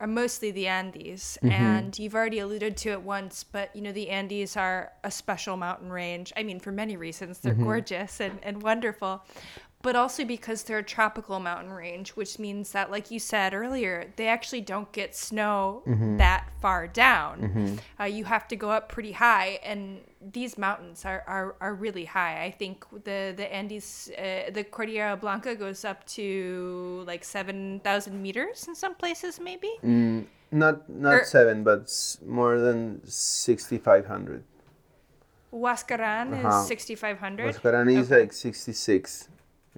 are 0.00 0.08
mostly 0.08 0.50
the 0.50 0.66
Andes. 0.66 1.38
Mm-hmm. 1.42 1.52
And 1.52 1.98
you've 1.98 2.16
already 2.16 2.40
alluded 2.40 2.76
to 2.78 2.90
it 2.90 3.02
once, 3.02 3.44
but 3.44 3.74
you 3.74 3.82
know, 3.82 3.92
the 3.92 4.10
Andes 4.10 4.56
are 4.56 4.92
a 5.04 5.12
special 5.12 5.56
mountain 5.56 5.90
range. 5.90 6.32
I 6.36 6.42
mean, 6.42 6.58
for 6.58 6.72
many 6.72 6.96
reasons, 6.96 7.38
they're 7.38 7.54
mm-hmm. 7.54 7.62
gorgeous 7.62 8.20
and, 8.20 8.40
and 8.42 8.62
wonderful 8.62 9.22
but 9.80 9.94
also 9.94 10.24
because 10.24 10.64
they're 10.64 10.78
a 10.78 10.82
tropical 10.82 11.38
mountain 11.38 11.72
range, 11.72 12.10
which 12.10 12.38
means 12.38 12.72
that, 12.72 12.90
like 12.90 13.10
you 13.10 13.20
said 13.20 13.54
earlier, 13.54 14.12
they 14.16 14.26
actually 14.26 14.60
don't 14.60 14.90
get 14.92 15.14
snow 15.14 15.82
mm-hmm. 15.86 16.16
that 16.16 16.48
far 16.60 16.88
down. 16.88 17.40
Mm-hmm. 17.40 17.76
Uh, 18.00 18.04
you 18.06 18.24
have 18.24 18.48
to 18.48 18.56
go 18.56 18.70
up 18.70 18.88
pretty 18.88 19.12
high, 19.12 19.60
and 19.62 20.00
these 20.20 20.58
mountains 20.58 21.04
are, 21.04 21.22
are, 21.28 21.54
are 21.60 21.74
really 21.74 22.04
high. 22.04 22.42
I 22.42 22.50
think 22.50 22.84
the 23.04 23.32
the 23.36 23.46
Andes, 23.54 24.10
uh, 24.18 24.50
the 24.50 24.64
Cordillera 24.64 25.16
Blanca 25.16 25.54
goes 25.54 25.84
up 25.84 26.04
to 26.18 27.04
like 27.06 27.22
seven 27.22 27.80
thousand 27.84 28.20
meters 28.20 28.66
in 28.66 28.74
some 28.74 28.96
places, 28.96 29.38
maybe. 29.38 29.70
Mm, 29.84 30.26
not 30.50 30.88
not 30.88 31.14
or, 31.14 31.24
seven, 31.24 31.62
but 31.62 31.88
more 32.26 32.58
than 32.58 33.00
sixty 33.06 33.78
five 33.78 34.06
hundred. 34.06 34.42
Huascaran 35.52 36.34
uh-huh. 36.34 36.62
is 36.62 36.66
sixty 36.66 36.96
five 36.96 37.20
hundred. 37.20 37.54
Huascaran 37.54 37.86
okay. 37.86 37.94
is 37.94 38.10
like 38.10 38.32
sixty 38.32 38.72
six. 38.72 39.28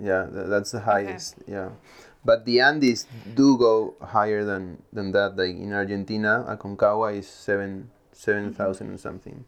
Yeah, 0.00 0.26
that's 0.30 0.72
the 0.72 0.80
highest. 0.80 1.36
Okay. 1.42 1.52
Yeah, 1.52 1.70
but 2.24 2.44
the 2.44 2.60
Andes 2.60 3.06
do 3.34 3.58
go 3.58 3.94
higher 4.00 4.44
than 4.44 4.82
than 4.92 5.12
that. 5.12 5.36
Like 5.36 5.56
in 5.56 5.72
Argentina, 5.72 6.44
Aconcagua 6.48 7.18
is 7.18 7.28
seven 7.28 7.90
seven 8.12 8.54
thousand 8.54 8.86
mm-hmm. 8.86 8.92
and 8.92 9.00
something. 9.00 9.44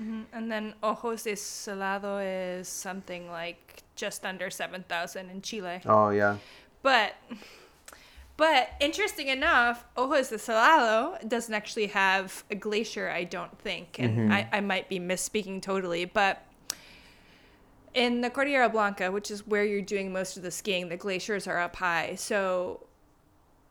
Mm-hmm. 0.00 0.22
And 0.32 0.50
then 0.50 0.74
Ojos 0.82 1.24
de 1.24 1.34
Salado 1.34 2.18
is 2.18 2.68
something 2.68 3.30
like 3.30 3.82
just 3.96 4.24
under 4.24 4.50
seven 4.50 4.84
thousand 4.88 5.30
in 5.30 5.42
Chile. 5.42 5.80
Oh 5.86 6.10
yeah. 6.10 6.36
But 6.82 7.14
but 8.36 8.70
interesting 8.78 9.28
enough, 9.28 9.84
Ojos 9.96 10.30
de 10.30 10.38
Salado 10.38 11.18
doesn't 11.26 11.52
actually 11.52 11.88
have 11.88 12.44
a 12.50 12.54
glacier, 12.54 13.10
I 13.10 13.24
don't 13.24 13.58
think. 13.58 13.98
And 13.98 14.16
mm-hmm. 14.16 14.32
I, 14.32 14.48
I 14.52 14.60
might 14.60 14.88
be 14.88 15.00
misspeaking 15.00 15.62
totally, 15.62 16.04
but 16.04 16.44
in 17.94 18.20
the 18.20 18.30
Cordillera 18.30 18.68
Blanca, 18.68 19.10
which 19.10 19.30
is 19.30 19.46
where 19.46 19.64
you're 19.64 19.82
doing 19.82 20.12
most 20.12 20.36
of 20.36 20.42
the 20.42 20.50
skiing, 20.50 20.88
the 20.88 20.96
glaciers 20.96 21.46
are 21.46 21.58
up 21.58 21.76
high. 21.76 22.14
So 22.16 22.86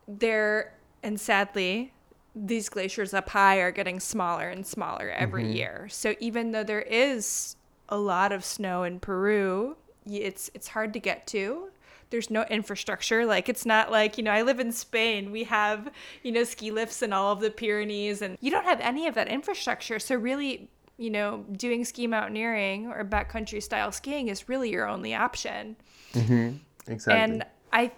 there, 0.08 0.74
and 1.04 1.20
sadly, 1.20 1.94
these 2.36 2.70
glaciers 2.70 3.14
up 3.14 3.30
high 3.30 3.58
are 3.58 3.72
getting 3.72 4.00
smaller 4.00 4.50
and 4.50 4.66
smaller 4.66 5.10
every 5.10 5.44
mm-hmm. 5.44 5.54
year. 5.54 5.88
So 5.90 6.16
even 6.20 6.52
though 6.52 6.64
there 6.64 6.82
is 6.82 7.56
a 7.90 7.98
lot 7.98 8.32
of 8.32 8.44
snow 8.44 8.84
in 8.84 9.00
Peru, 9.00 9.78
it's 10.06 10.50
it's 10.54 10.70
hard 10.70 10.94
to 10.94 11.00
get 11.00 11.28
to. 11.28 11.70
There's 12.10 12.30
no 12.30 12.44
infrastructure. 12.44 13.26
Like 13.26 13.50
it's 13.50 13.66
not 13.66 13.92
like, 13.92 14.18
you 14.18 14.24
know, 14.24 14.32
I 14.32 14.42
live 14.42 14.60
in 14.60 14.72
Spain. 14.72 15.32
We 15.32 15.44
have, 15.46 15.92
you 16.24 16.32
know, 16.32 16.46
ski 16.46 16.72
lifts 16.72 17.02
in 17.02 17.12
all 17.12 17.34
of 17.34 17.42
the 17.42 17.52
Pyrenees 17.52 18.22
and 18.22 18.38
you 18.40 18.50
don't 18.50 18.64
have 18.64 18.80
any 18.80 19.08
of 19.08 19.16
that 19.16 19.28
infrastructure. 19.28 20.00
So 20.00 20.16
really 20.16 20.70
you 20.98 21.10
know, 21.10 21.46
doing 21.52 21.86
ski 21.86 22.08
mountaineering 22.08 22.88
or 22.88 23.06
backcountry 23.06 23.62
style 23.62 23.92
skiing 23.92 24.30
is 24.30 24.50
really 24.50 24.70
your 24.72 24.88
only 24.88 25.14
option. 25.14 25.76
Mm-hmm. 26.14 26.58
Exactly. 26.92 27.22
And 27.22 27.46
I, 27.72 27.92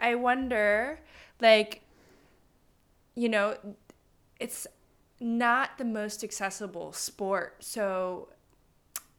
I 0.00 0.14
wonder, 0.14 1.00
like, 1.40 1.82
you 3.14 3.28
know, 3.28 3.56
it's 4.38 4.66
not 5.20 5.78
the 5.78 5.84
most 5.84 6.22
accessible 6.24 6.92
sport. 6.92 7.56
So, 7.60 8.28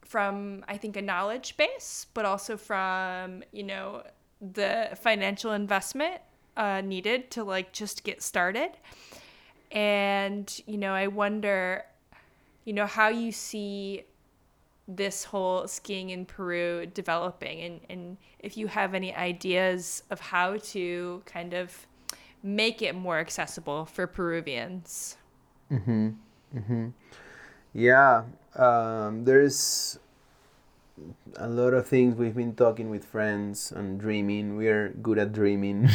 from 0.01 0.63
I 0.67 0.77
think 0.77 0.95
a 0.95 1.01
knowledge 1.01 1.57
base, 1.57 2.05
but 2.13 2.25
also 2.25 2.55
from 2.57 3.43
you 3.51 3.63
know 3.63 4.03
the 4.41 4.89
financial 5.01 5.53
investment 5.53 6.21
uh, 6.55 6.81
needed 6.81 7.31
to 7.31 7.43
like 7.43 7.71
just 7.71 8.03
get 8.03 8.21
started. 8.21 8.71
And 9.71 10.61
you 10.67 10.77
know, 10.77 10.93
I 10.93 11.07
wonder 11.07 11.85
you 12.65 12.73
know, 12.73 12.85
how 12.85 13.09
you 13.09 13.31
see 13.31 14.03
this 14.87 15.23
whole 15.23 15.67
skiing 15.67 16.09
in 16.09 16.25
Peru 16.25 16.85
developing 16.85 17.61
and, 17.61 17.79
and 17.89 18.17
if 18.39 18.57
you 18.57 18.67
have 18.67 18.93
any 18.93 19.15
ideas 19.15 20.03
of 20.09 20.19
how 20.19 20.57
to 20.57 21.21
kind 21.25 21.53
of 21.53 21.87
make 22.43 22.81
it 22.81 22.93
more 22.93 23.19
accessible 23.19 23.85
for 23.85 24.05
Peruvians. 24.05 25.15
Mm-hmm. 25.71 26.09
Mm-hmm. 26.55 26.87
Yeah. 27.73 28.23
Um, 28.55 29.23
there's 29.23 29.97
a 31.37 31.47
lot 31.47 31.73
of 31.73 31.87
things 31.87 32.15
we've 32.15 32.35
been 32.35 32.55
talking 32.55 32.89
with 32.89 33.05
friends 33.05 33.71
and 33.71 33.99
dreaming. 33.99 34.57
We're 34.57 34.89
good 34.89 35.17
at 35.17 35.31
dreaming. 35.31 35.89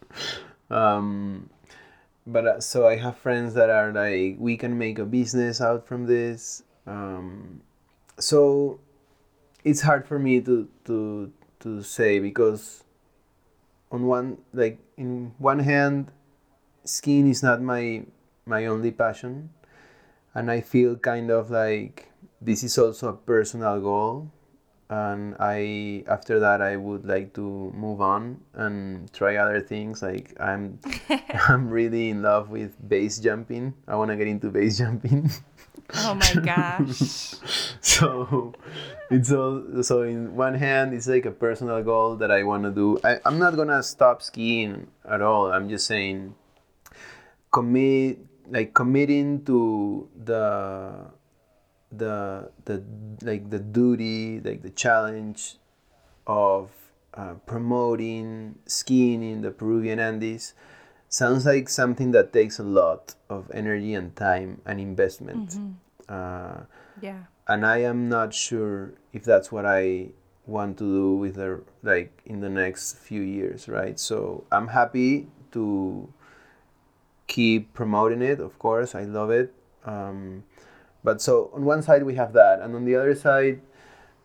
um, 0.70 1.48
but 2.28 2.46
uh, 2.46 2.60
so 2.60 2.86
I 2.86 2.96
have 2.96 3.16
friends 3.16 3.54
that 3.54 3.70
are 3.70 3.90
like, 3.90 4.36
we 4.38 4.56
can 4.56 4.76
make 4.76 4.98
a 4.98 5.04
business 5.04 5.60
out 5.60 5.88
from 5.88 6.04
this. 6.04 6.62
Um, 6.86 7.62
so 8.18 8.80
it's 9.64 9.80
hard 9.80 10.06
for 10.06 10.18
me 10.18 10.40
to 10.42 10.68
to 10.84 11.32
to 11.60 11.82
say 11.82 12.20
because 12.20 12.84
on 13.90 14.06
one 14.06 14.38
like 14.52 14.78
in 14.96 15.32
one 15.38 15.60
hand, 15.60 16.12
skiing 16.84 17.28
is 17.28 17.42
not 17.42 17.62
my 17.62 18.04
my 18.44 18.66
only 18.66 18.92
passion, 18.92 19.48
and 20.34 20.50
I 20.50 20.60
feel 20.60 20.96
kind 20.96 21.30
of 21.30 21.50
like 21.50 22.12
this 22.40 22.62
is 22.62 22.76
also 22.76 23.08
a 23.08 23.16
personal 23.16 23.80
goal 23.80 24.30
and 24.90 25.36
I 25.38 26.04
after 26.08 26.40
that 26.40 26.62
I 26.62 26.76
would 26.76 27.04
like 27.04 27.34
to 27.34 27.72
move 27.76 28.00
on 28.00 28.40
and 28.54 29.12
try 29.12 29.36
other 29.36 29.60
things. 29.60 30.02
Like 30.02 30.34
I'm 30.40 30.78
I'm 31.48 31.68
really 31.68 32.10
in 32.10 32.22
love 32.22 32.48
with 32.48 32.76
base 32.88 33.18
jumping. 33.18 33.74
I 33.86 33.96
want 33.96 34.10
to 34.10 34.16
get 34.16 34.26
into 34.26 34.50
base 34.50 34.78
jumping. 34.78 35.30
oh 35.94 36.14
my 36.14 36.34
gosh! 36.44 37.34
so 37.80 38.54
it's 39.10 39.30
all 39.32 39.82
so 39.82 40.02
in 40.02 40.34
one 40.34 40.54
hand 40.54 40.94
it's 40.94 41.06
like 41.06 41.26
a 41.26 41.32
personal 41.32 41.82
goal 41.82 42.16
that 42.16 42.30
I 42.30 42.42
want 42.44 42.64
to 42.64 42.70
do. 42.70 42.98
I, 43.04 43.18
I'm 43.26 43.38
not 43.38 43.56
gonna 43.56 43.82
stop 43.82 44.22
skiing 44.22 44.88
at 45.04 45.20
all. 45.20 45.52
I'm 45.52 45.68
just 45.68 45.86
saying 45.86 46.34
commit 47.52 48.18
like 48.48 48.72
committing 48.72 49.44
to 49.44 50.08
the 50.24 51.12
the 51.90 52.50
the 52.64 52.82
like 53.22 53.50
the 53.50 53.58
duty, 53.58 54.40
like 54.40 54.62
the 54.62 54.70
challenge 54.70 55.56
of 56.26 56.70
uh, 57.14 57.34
promoting 57.46 58.56
skiing 58.66 59.22
in 59.22 59.40
the 59.40 59.50
Peruvian 59.50 59.98
Andes 59.98 60.54
sounds 61.08 61.46
like 61.46 61.68
something 61.68 62.10
that 62.12 62.32
takes 62.32 62.58
a 62.58 62.62
lot 62.62 63.14
of 63.30 63.50
energy 63.54 63.94
and 63.94 64.14
time 64.14 64.60
and 64.66 64.78
investment. 64.80 65.50
Mm-hmm. 65.50 65.72
Uh, 66.08 66.60
Yeah. 67.00 67.24
and 67.46 67.64
I 67.64 67.78
am 67.78 68.08
not 68.08 68.34
sure 68.34 68.92
if 69.12 69.24
that's 69.24 69.50
what 69.50 69.64
I 69.64 70.10
want 70.46 70.78
to 70.78 70.84
do 70.84 71.14
with 71.16 71.36
the 71.36 71.62
like 71.82 72.20
in 72.26 72.40
the 72.40 72.48
next 72.50 72.96
few 72.98 73.22
years, 73.22 73.68
right? 73.68 73.98
So 73.98 74.44
I'm 74.52 74.68
happy 74.68 75.28
to 75.52 76.12
keep 77.26 77.72
promoting 77.74 78.22
it. 78.22 78.40
Of 78.40 78.58
course, 78.58 78.94
I 78.94 79.04
love 79.04 79.30
it. 79.30 79.52
Um, 79.84 80.44
but 81.04 81.20
so 81.20 81.50
on 81.54 81.64
one 81.64 81.82
side 81.82 82.02
we 82.02 82.14
have 82.14 82.32
that, 82.32 82.60
and 82.60 82.74
on 82.74 82.84
the 82.84 82.96
other 82.96 83.14
side, 83.14 83.60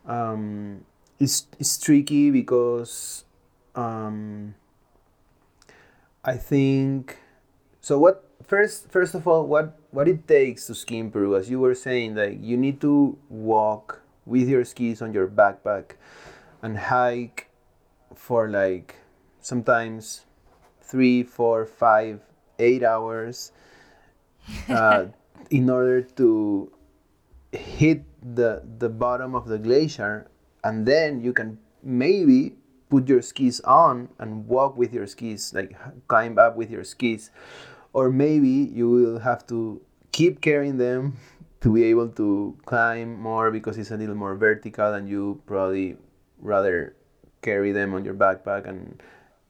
um, 0.06 0.84
it's 1.18 1.46
it's 1.58 1.78
tricky 1.78 2.30
because 2.30 3.24
um, 3.74 4.54
I 6.24 6.36
think 6.36 7.18
so. 7.80 7.98
What 7.98 8.28
first? 8.42 8.90
First 8.90 9.14
of 9.14 9.26
all, 9.26 9.46
what 9.46 9.78
what 9.90 10.08
it 10.08 10.26
takes 10.26 10.66
to 10.66 10.74
ski 10.74 10.98
in 10.98 11.10
Peru? 11.10 11.36
As 11.36 11.50
you 11.50 11.60
were 11.60 11.74
saying, 11.74 12.16
like 12.16 12.38
you 12.40 12.56
need 12.56 12.80
to 12.80 13.16
walk 13.28 14.02
with 14.26 14.48
your 14.48 14.64
skis 14.64 15.02
on 15.02 15.12
your 15.12 15.28
backpack 15.28 15.96
and 16.62 16.78
hike 16.78 17.48
for 18.14 18.48
like 18.48 18.96
sometimes 19.40 20.24
three, 20.80 21.22
four, 21.22 21.66
five, 21.66 22.20
eight 22.58 22.82
hours 22.82 23.52
uh, 24.68 25.06
in 25.50 25.70
order 25.70 26.02
to 26.02 26.70
hit 27.52 28.04
the 28.22 28.62
the 28.78 28.88
bottom 28.88 29.34
of 29.34 29.48
the 29.48 29.58
glacier, 29.58 30.30
and 30.62 30.86
then 30.86 31.20
you 31.20 31.32
can 31.32 31.58
maybe 31.82 32.56
put 32.88 33.08
your 33.08 33.22
skis 33.22 33.60
on 33.62 34.08
and 34.18 34.46
walk 34.46 34.76
with 34.76 34.92
your 34.92 35.06
skis, 35.06 35.52
like 35.54 35.76
climb 36.08 36.38
up 36.38 36.56
with 36.56 36.70
your 36.70 36.84
skis, 36.84 37.30
or 37.92 38.10
maybe 38.10 38.48
you 38.48 38.88
will 38.88 39.18
have 39.20 39.46
to 39.48 39.80
keep 40.12 40.40
carrying 40.40 40.78
them 40.78 41.16
to 41.60 41.72
be 41.72 41.84
able 41.84 42.08
to 42.08 42.56
climb 42.66 43.18
more 43.18 43.50
because 43.50 43.78
it's 43.78 43.90
a 43.90 43.96
little 43.96 44.14
more 44.14 44.36
vertical 44.36 44.92
and 44.92 45.08
you 45.08 45.40
probably 45.46 45.96
rather 46.38 46.94
carry 47.40 47.72
them 47.72 47.94
on 47.94 48.04
your 48.04 48.14
backpack 48.14 48.68
and 48.68 49.02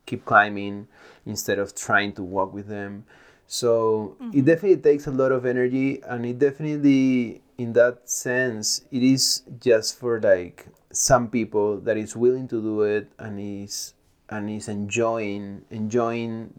keep 0.06 0.24
climbing 0.24 0.86
instead 1.26 1.58
of 1.58 1.74
trying 1.74 2.12
to 2.12 2.22
walk 2.22 2.52
with 2.52 2.68
them. 2.68 3.04
So 3.46 4.16
it 4.32 4.44
definitely 4.44 4.82
takes 4.82 5.06
a 5.06 5.10
lot 5.10 5.32
of 5.32 5.46
energy 5.46 6.02
and 6.02 6.24
it 6.26 6.38
definitely 6.38 7.42
in 7.56 7.72
that 7.72 8.08
sense 8.08 8.82
it 8.90 9.02
is 9.02 9.42
just 9.60 9.98
for 9.98 10.20
like 10.20 10.66
some 10.90 11.28
people 11.28 11.78
that 11.80 11.96
is 11.96 12.16
willing 12.16 12.48
to 12.48 12.60
do 12.60 12.82
it 12.82 13.08
and 13.18 13.38
is 13.38 13.94
and 14.28 14.50
is 14.50 14.66
enjoying 14.66 15.62
enjoying 15.70 16.50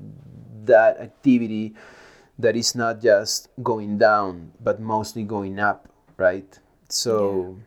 that 0.63 0.98
activity 1.02 1.74
that 2.39 2.56
is 2.56 2.76
not 2.76 3.02
just 3.02 3.50
going 3.62 3.98
down 3.98 4.52
but 4.63 4.80
mostly 4.80 5.24
going 5.24 5.60
up 5.60 5.89
right? 6.17 6.60
So 6.89 7.58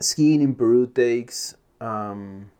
skiing 0.00 0.42
in 0.42 0.54
peru 0.54 0.86
takes 0.86 1.56
um, 1.80 2.50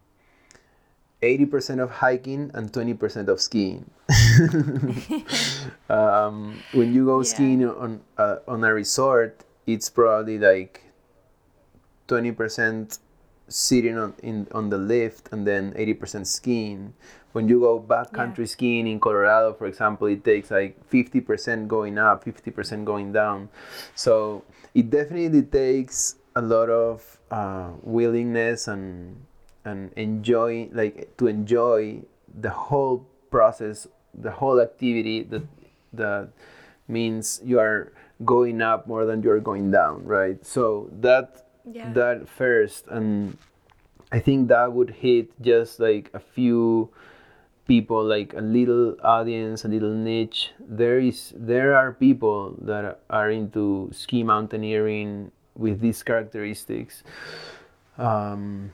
80% 1.23 1.83
of 1.83 1.91
hiking 1.91 2.51
and 2.55 2.73
20% 2.73 3.29
of 3.29 3.41
skiing 3.41 3.91
um, 5.89 6.63
when 6.73 6.93
you 6.95 7.05
go 7.07 7.19
Yeah. 7.21 7.25
skiing 7.25 7.65
on 7.65 8.01
uh, 8.19 8.37
on 8.47 8.65
a 8.65 8.73
resort 8.73 9.45
it's 9.67 9.91
probably 9.91 10.39
like 10.39 10.83
20% 12.09 12.99
sitting 13.49 13.97
on 13.99 14.15
in 14.23 14.47
on 14.53 14.71
the 14.71 14.79
lift 14.79 15.29
and 15.33 15.47
then 15.47 15.73
80% 15.75 16.27
skiing. 16.27 16.95
When 17.33 17.49
you 17.49 17.61
go 17.61 17.79
backcountry 17.81 18.49
skiing 18.49 18.87
in 18.87 18.99
colorado 18.99 19.53
for 19.53 19.67
example 19.67 20.07
it 20.07 20.25
takes 20.25 20.51
like 20.51 20.79
50% 20.91 21.69
going 21.69 21.99
up 21.99 22.25
50% 22.25 22.85
going 22.85 23.13
down. 23.13 23.49
So 23.95 24.45
it 24.75 24.91
definitely 24.91 25.43
takes 25.43 26.17
a 26.35 26.43
lot 26.43 26.71
of 26.71 27.19
uh, 27.31 27.71
willingness 27.83 28.69
and 28.69 29.17
and 29.65 29.93
enjoy 29.97 30.69
like 30.73 31.17
to 31.19 31.27
enjoy 31.27 32.03
the 32.41 32.51
whole 32.51 33.07
process 33.31 33.87
the 34.21 34.31
whole 34.31 34.61
activity 34.61 35.23
that 35.23 35.43
that 35.93 36.29
means 36.89 37.41
you 37.45 37.59
are 37.59 37.93
going 38.25 38.63
up 38.63 38.87
more 38.87 39.05
than 39.05 39.23
you're 39.23 39.41
going 39.41 39.71
down 39.71 40.05
right? 40.05 40.45
So 40.45 40.89
that 41.01 41.43
Yeah. 41.67 41.93
that 41.99 42.29
first 42.31 42.87
and 42.87 43.37
i 44.15 44.21
think 44.23 44.47
that 44.55 44.71
would 44.71 45.03
hit 45.03 45.35
just 45.43 45.81
like 45.83 46.15
a 46.15 46.23
few 46.23 46.89
people 47.67 47.99
like 48.07 48.31
a 48.39 48.41
little 48.41 48.95
audience 49.03 49.65
a 49.65 49.69
little 49.69 49.91
niche. 49.93 50.55
There 50.63 51.03
is 51.03 51.35
there 51.35 51.75
are 51.75 51.91
people 51.93 52.55
that 52.63 53.03
are 53.11 53.31
into 53.31 53.91
ski 53.93 54.23
mountaineering 54.23 55.33
with 55.59 55.81
these 55.83 56.03
characteristics. 56.07 57.03
Um, 57.99 58.71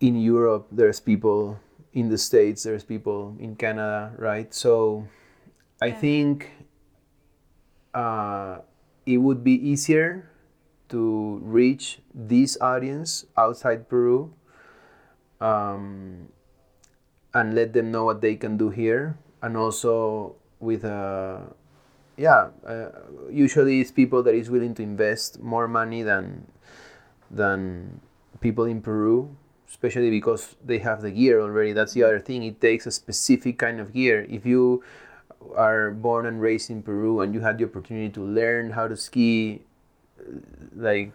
in 0.00 0.18
Europe, 0.18 0.66
there's 0.72 0.98
people 1.00 1.58
in 1.92 2.08
the 2.08 2.18
States, 2.18 2.62
there's 2.64 2.84
people 2.84 3.36
in 3.40 3.56
Canada, 3.56 4.12
right? 4.18 4.52
So 4.54 5.06
I 5.80 5.88
Yeah. 5.88 6.00
think 6.00 6.50
uh, 7.94 8.58
it 9.06 9.18
would 9.18 9.42
be 9.44 9.52
easier 9.54 10.30
to 10.88 11.40
reach 11.42 12.00
this 12.14 12.56
audience 12.60 13.26
outside 13.36 13.88
Peru 13.88 14.32
um, 15.40 16.28
and 17.34 17.54
let 17.54 17.72
them 17.72 17.90
know 17.90 18.04
what 18.04 18.20
they 18.20 18.36
can 18.36 18.56
do 18.56 18.70
here. 18.70 19.18
And 19.42 19.56
also 19.56 20.36
with 20.60 20.84
a 20.84 21.54
yeah, 22.16 22.48
uh, 22.66 22.90
usually 23.30 23.80
it's 23.80 23.90
people 23.90 24.22
that 24.24 24.34
is 24.34 24.50
willing 24.50 24.74
to 24.74 24.82
invest 24.82 25.40
more 25.40 25.68
money 25.68 26.02
than 26.02 26.46
than 27.30 28.00
people 28.40 28.64
in 28.64 28.82
Peru, 28.82 29.36
especially 29.68 30.10
because 30.10 30.56
they 30.64 30.78
have 30.78 31.02
the 31.02 31.10
gear 31.10 31.40
already. 31.40 31.72
That's 31.72 31.92
the 31.92 32.02
other 32.02 32.18
thing. 32.18 32.42
It 32.42 32.60
takes 32.60 32.86
a 32.86 32.90
specific 32.90 33.58
kind 33.58 33.80
of 33.80 33.92
gear. 33.92 34.26
If 34.28 34.46
you 34.46 34.82
are 35.56 35.90
born 35.90 36.26
and 36.26 36.40
raised 36.40 36.70
in 36.70 36.82
Peru 36.82 37.20
and 37.20 37.34
you 37.34 37.40
had 37.40 37.58
the 37.58 37.64
opportunity 37.64 38.08
to 38.10 38.22
learn 38.22 38.70
how 38.70 38.88
to 38.88 38.96
ski, 38.96 39.62
uh, 40.18 40.40
like 40.74 41.12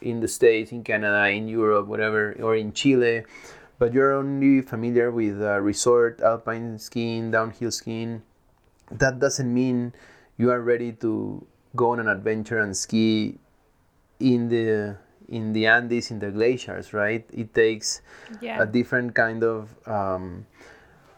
in 0.00 0.20
the 0.20 0.28
States, 0.28 0.72
in 0.72 0.84
Canada, 0.84 1.28
in 1.28 1.48
Europe, 1.48 1.86
whatever, 1.86 2.36
or 2.40 2.56
in 2.56 2.72
Chile, 2.72 3.24
but 3.78 3.92
you're 3.92 4.12
only 4.12 4.62
familiar 4.62 5.10
with 5.10 5.42
uh, 5.42 5.60
resort 5.60 6.20
alpine 6.20 6.78
skiing, 6.78 7.30
downhill 7.30 7.70
skiing, 7.70 8.22
that 8.90 9.18
doesn't 9.18 9.52
mean 9.52 9.92
you 10.38 10.50
are 10.50 10.60
ready 10.60 10.92
to 10.92 11.44
go 11.74 11.90
on 11.90 12.00
an 12.00 12.08
adventure 12.08 12.58
and 12.58 12.76
ski 12.76 13.38
in 14.20 14.48
the 14.48 14.96
in 15.28 15.52
the 15.52 15.66
Andes 15.66 16.10
in 16.10 16.18
the 16.18 16.30
glaciers, 16.30 16.92
right? 16.92 17.24
It 17.32 17.54
takes 17.54 18.00
Yeah. 18.40 18.62
a 18.62 18.66
different 18.66 19.14
kind 19.14 19.42
of 19.42 19.74
um, 19.86 20.46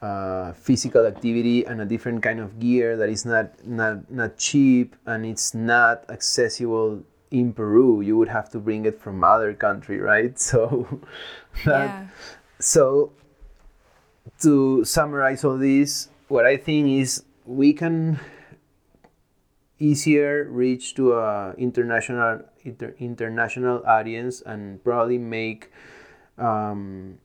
uh, 0.02 0.52
physical 0.52 1.06
activity 1.06 1.64
and 1.66 1.80
a 1.80 1.84
different 1.84 2.22
kind 2.22 2.38
of 2.40 2.58
gear 2.60 2.96
that 2.96 3.08
is 3.08 3.24
not 3.26 3.50
not 3.66 4.10
not 4.10 4.36
cheap 4.38 4.94
and 5.06 5.26
it's 5.26 5.54
not 5.54 6.04
accessible 6.08 7.02
in 7.30 7.52
Peru. 7.52 8.00
You 8.00 8.16
would 8.16 8.28
have 8.28 8.48
to 8.50 8.58
bring 8.58 8.86
it 8.86 9.00
from 9.00 9.22
other 9.24 9.52
country, 9.54 9.98
right? 10.00 10.38
So 10.50 10.86
that, 11.66 11.90
yeah. 11.90 12.06
so 12.60 13.12
to 14.40 14.84
summarize 14.84 15.42
all 15.44 15.58
this, 15.58 16.08
what 16.28 16.46
I 16.46 16.56
think 16.56 16.88
is 17.02 17.24
we 17.44 17.72
can 17.72 18.20
easier 19.78 20.44
reach 20.50 20.94
to 20.94 21.14
a 21.14 21.54
international 21.56 22.42
inter, 22.68 22.94
international 22.98 23.82
audience 23.86 24.42
and 24.42 24.82
probably 24.84 25.18
make 25.18 25.70
um, 26.36 27.18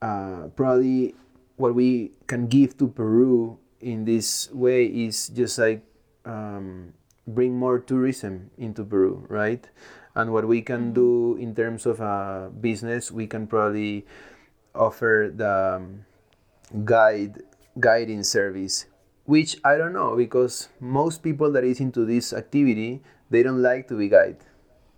uh, 0.00 0.48
probably 0.54 1.14
what 1.56 1.74
we 1.74 2.12
can 2.26 2.46
give 2.46 2.78
to 2.78 2.88
Peru 2.88 3.58
in 3.80 4.04
this 4.04 4.50
way 4.52 4.86
is 4.86 5.28
just 5.28 5.58
like 5.58 5.82
um, 6.24 6.94
bring 7.26 7.58
more 7.58 7.78
tourism 7.78 8.50
into 8.56 8.84
Peru, 8.84 9.26
right? 9.28 9.68
And 10.14 10.32
what 10.32 10.46
we 10.46 10.62
can 10.62 10.92
do 10.92 11.36
in 11.36 11.54
terms 11.54 11.86
of 11.86 12.00
uh, 12.00 12.48
business, 12.60 13.10
we 13.12 13.26
can 13.26 13.46
probably 13.46 14.06
offer 14.74 15.30
the 15.34 15.78
um, 15.78 16.04
guide 16.84 17.42
guiding 17.80 18.22
service 18.22 18.86
which 19.24 19.56
i 19.64 19.76
don't 19.76 19.92
know 19.92 20.16
because 20.16 20.68
most 20.80 21.22
people 21.22 21.52
that 21.52 21.64
is 21.64 21.80
into 21.80 22.04
this 22.04 22.32
activity 22.32 23.00
they 23.30 23.42
don't 23.42 23.62
like 23.62 23.86
to 23.88 23.94
be 23.96 24.08
guide 24.08 24.36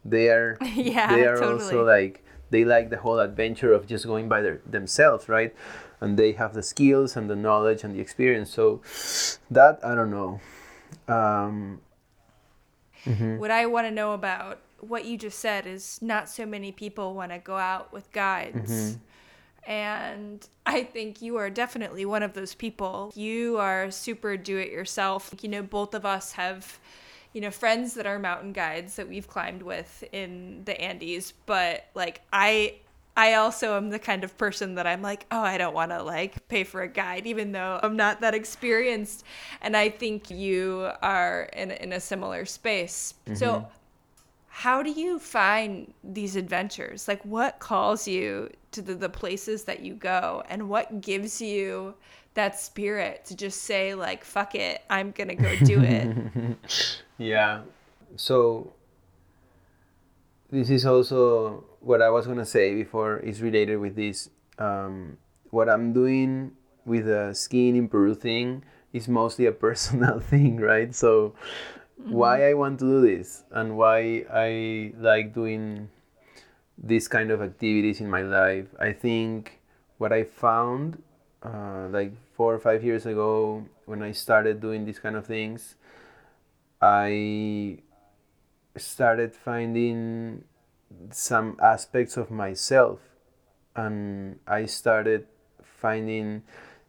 they 0.04 0.28
are 0.28 0.58
Yeah, 0.74 1.14
they 1.14 1.26
are 1.26 1.38
totally. 1.38 1.62
also 1.62 1.84
like 1.84 2.24
they 2.50 2.64
like 2.64 2.90
the 2.90 2.98
whole 2.98 3.18
adventure 3.18 3.72
of 3.72 3.86
just 3.86 4.06
going 4.06 4.28
by 4.28 4.42
their, 4.42 4.60
themselves 4.66 5.28
right 5.28 5.54
and 6.00 6.18
they 6.18 6.32
have 6.32 6.54
the 6.54 6.62
skills 6.62 7.16
and 7.16 7.28
the 7.28 7.36
knowledge 7.36 7.84
and 7.84 7.94
the 7.94 8.00
experience 8.00 8.50
so 8.50 8.80
that 9.50 9.78
i 9.84 9.94
don't 9.94 10.10
know 10.10 10.40
um, 11.08 11.80
what 13.04 13.50
I 13.50 13.66
want 13.66 13.86
to 13.86 13.90
know 13.90 14.12
about 14.12 14.60
what 14.80 15.04
you 15.04 15.16
just 15.16 15.38
said 15.38 15.66
is 15.66 16.00
not 16.00 16.28
so 16.28 16.46
many 16.46 16.72
people 16.72 17.14
want 17.14 17.32
to 17.32 17.38
go 17.38 17.56
out 17.56 17.92
with 17.92 18.10
guides. 18.12 18.98
And 19.66 20.46
I 20.64 20.82
think 20.82 21.20
you 21.20 21.36
are 21.36 21.50
definitely 21.50 22.04
one 22.06 22.22
of 22.22 22.32
those 22.32 22.54
people. 22.54 23.12
You 23.14 23.58
are 23.58 23.90
super 23.90 24.36
do 24.36 24.56
it 24.56 24.70
yourself. 24.70 25.32
You 25.42 25.48
know, 25.50 25.62
both 25.62 25.94
of 25.94 26.06
us 26.06 26.32
have, 26.32 26.78
you 27.32 27.40
know, 27.40 27.50
friends 27.50 27.94
that 27.94 28.06
are 28.06 28.18
mountain 28.18 28.52
guides 28.52 28.96
that 28.96 29.08
we've 29.08 29.28
climbed 29.28 29.62
with 29.62 30.04
in 30.12 30.62
the 30.64 30.80
Andes, 30.80 31.32
but 31.46 31.86
like 31.94 32.22
I 32.32 32.76
I 33.16 33.34
also 33.34 33.76
am 33.76 33.90
the 33.90 33.98
kind 33.98 34.24
of 34.24 34.36
person 34.38 34.76
that 34.76 34.86
I'm 34.86 35.02
like, 35.02 35.26
oh, 35.30 35.40
I 35.40 35.58
don't 35.58 35.74
want 35.74 35.90
to 35.90 36.02
like 36.02 36.46
pay 36.48 36.64
for 36.64 36.82
a 36.82 36.88
guide, 36.88 37.26
even 37.26 37.52
though 37.52 37.78
I'm 37.82 37.96
not 37.96 38.20
that 38.20 38.34
experienced. 38.34 39.24
And 39.60 39.76
I 39.76 39.90
think 39.90 40.30
you 40.30 40.90
are 41.02 41.50
in, 41.52 41.70
in 41.70 41.92
a 41.92 42.00
similar 42.00 42.46
space. 42.46 43.14
So, 43.34 43.46
mm-hmm. 43.46 43.66
How 44.60 44.82
do 44.82 44.90
you 44.90 45.18
find 45.18 45.90
these 46.04 46.36
adventures? 46.36 47.08
Like, 47.08 47.24
what 47.24 47.60
calls 47.60 48.06
you 48.06 48.50
to 48.72 48.82
the, 48.82 48.94
the 48.94 49.08
places 49.08 49.64
that 49.64 49.80
you 49.80 49.94
go, 49.94 50.42
and 50.50 50.68
what 50.68 51.00
gives 51.00 51.40
you 51.40 51.94
that 52.34 52.60
spirit 52.60 53.24
to 53.24 53.34
just 53.34 53.62
say, 53.62 53.94
like, 53.94 54.22
fuck 54.22 54.54
it, 54.54 54.82
I'm 54.90 55.12
gonna 55.12 55.34
go 55.34 55.56
do 55.64 55.80
it? 55.82 56.56
Yeah. 57.16 57.62
So 58.16 58.72
this 60.50 60.68
is 60.68 60.84
also 60.84 61.64
what 61.80 62.02
I 62.02 62.10
was 62.10 62.26
gonna 62.26 62.44
say 62.44 62.74
before 62.74 63.16
is 63.18 63.40
related 63.40 63.76
with 63.76 63.96
this. 63.96 64.28
Um, 64.58 65.16
what 65.48 65.70
I'm 65.70 65.94
doing 65.94 66.52
with 66.84 67.06
the 67.06 67.32
skiing 67.32 67.76
in 67.76 67.88
Peru 67.88 68.14
thing 68.14 68.64
is 68.92 69.08
mostly 69.08 69.46
a 69.46 69.52
personal 69.66 70.20
thing, 70.20 70.60
right? 70.60 70.94
So 70.94 71.34
why 72.04 72.48
I 72.48 72.54
want 72.54 72.78
to 72.80 72.84
do 72.84 73.00
this 73.00 73.44
and 73.50 73.76
why 73.76 74.24
I 74.32 74.92
like 74.98 75.34
doing 75.34 75.88
this 76.76 77.08
kind 77.08 77.30
of 77.30 77.42
activities 77.42 78.00
in 78.00 78.10
my 78.10 78.22
life. 78.22 78.66
I 78.78 78.92
think 78.92 79.60
what 79.98 80.12
I 80.12 80.24
found 80.24 81.02
uh, 81.42 81.88
like 81.90 82.12
four 82.34 82.54
or 82.54 82.58
five 82.58 82.82
years 82.82 83.06
ago 83.06 83.66
when 83.86 84.02
I 84.02 84.12
started 84.12 84.60
doing 84.60 84.84
these 84.84 84.98
kind 84.98 85.16
of 85.16 85.26
things, 85.26 85.74
I 86.80 87.78
started 88.76 89.34
finding 89.34 90.44
some 91.10 91.56
aspects 91.62 92.16
of 92.16 92.30
myself 92.30 93.00
and 93.76 94.38
I 94.46 94.66
started 94.66 95.26
finding 95.62 96.42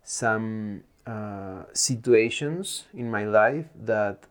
some 0.03 0.83
uh, 1.05 1.63
situations 1.73 2.85
in 2.93 3.09
my 3.09 3.25
life 3.25 3.65
that 3.75 4.25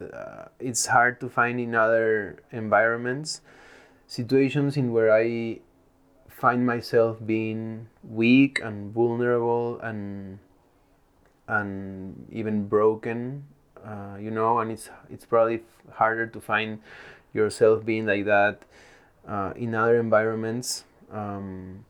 uh, 0.00 0.46
it's 0.60 0.86
hard 0.86 1.20
to 1.20 1.28
find 1.28 1.60
in 1.60 1.74
other 1.74 2.42
environments 2.52 3.40
situations 4.06 4.76
in 4.76 4.92
where 4.92 5.12
I 5.12 5.60
find 6.28 6.66
myself 6.66 7.18
being 7.24 7.88
weak 8.04 8.60
and 8.62 8.92
vulnerable 8.92 9.80
and 9.80 10.38
and 11.48 12.26
even 12.30 12.66
broken 12.68 13.44
uh, 13.84 14.16
you 14.20 14.30
know 14.30 14.58
and 14.58 14.70
it's 14.70 14.90
it's 15.08 15.24
probably 15.24 15.62
harder 15.94 16.26
to 16.26 16.40
find 16.40 16.80
yourself 17.32 17.84
being 17.84 18.06
like 18.06 18.24
that 18.24 18.62
uh, 19.28 19.52
in 19.56 19.74
other 19.74 20.00
environments. 20.00 20.84
Um, 21.12 21.84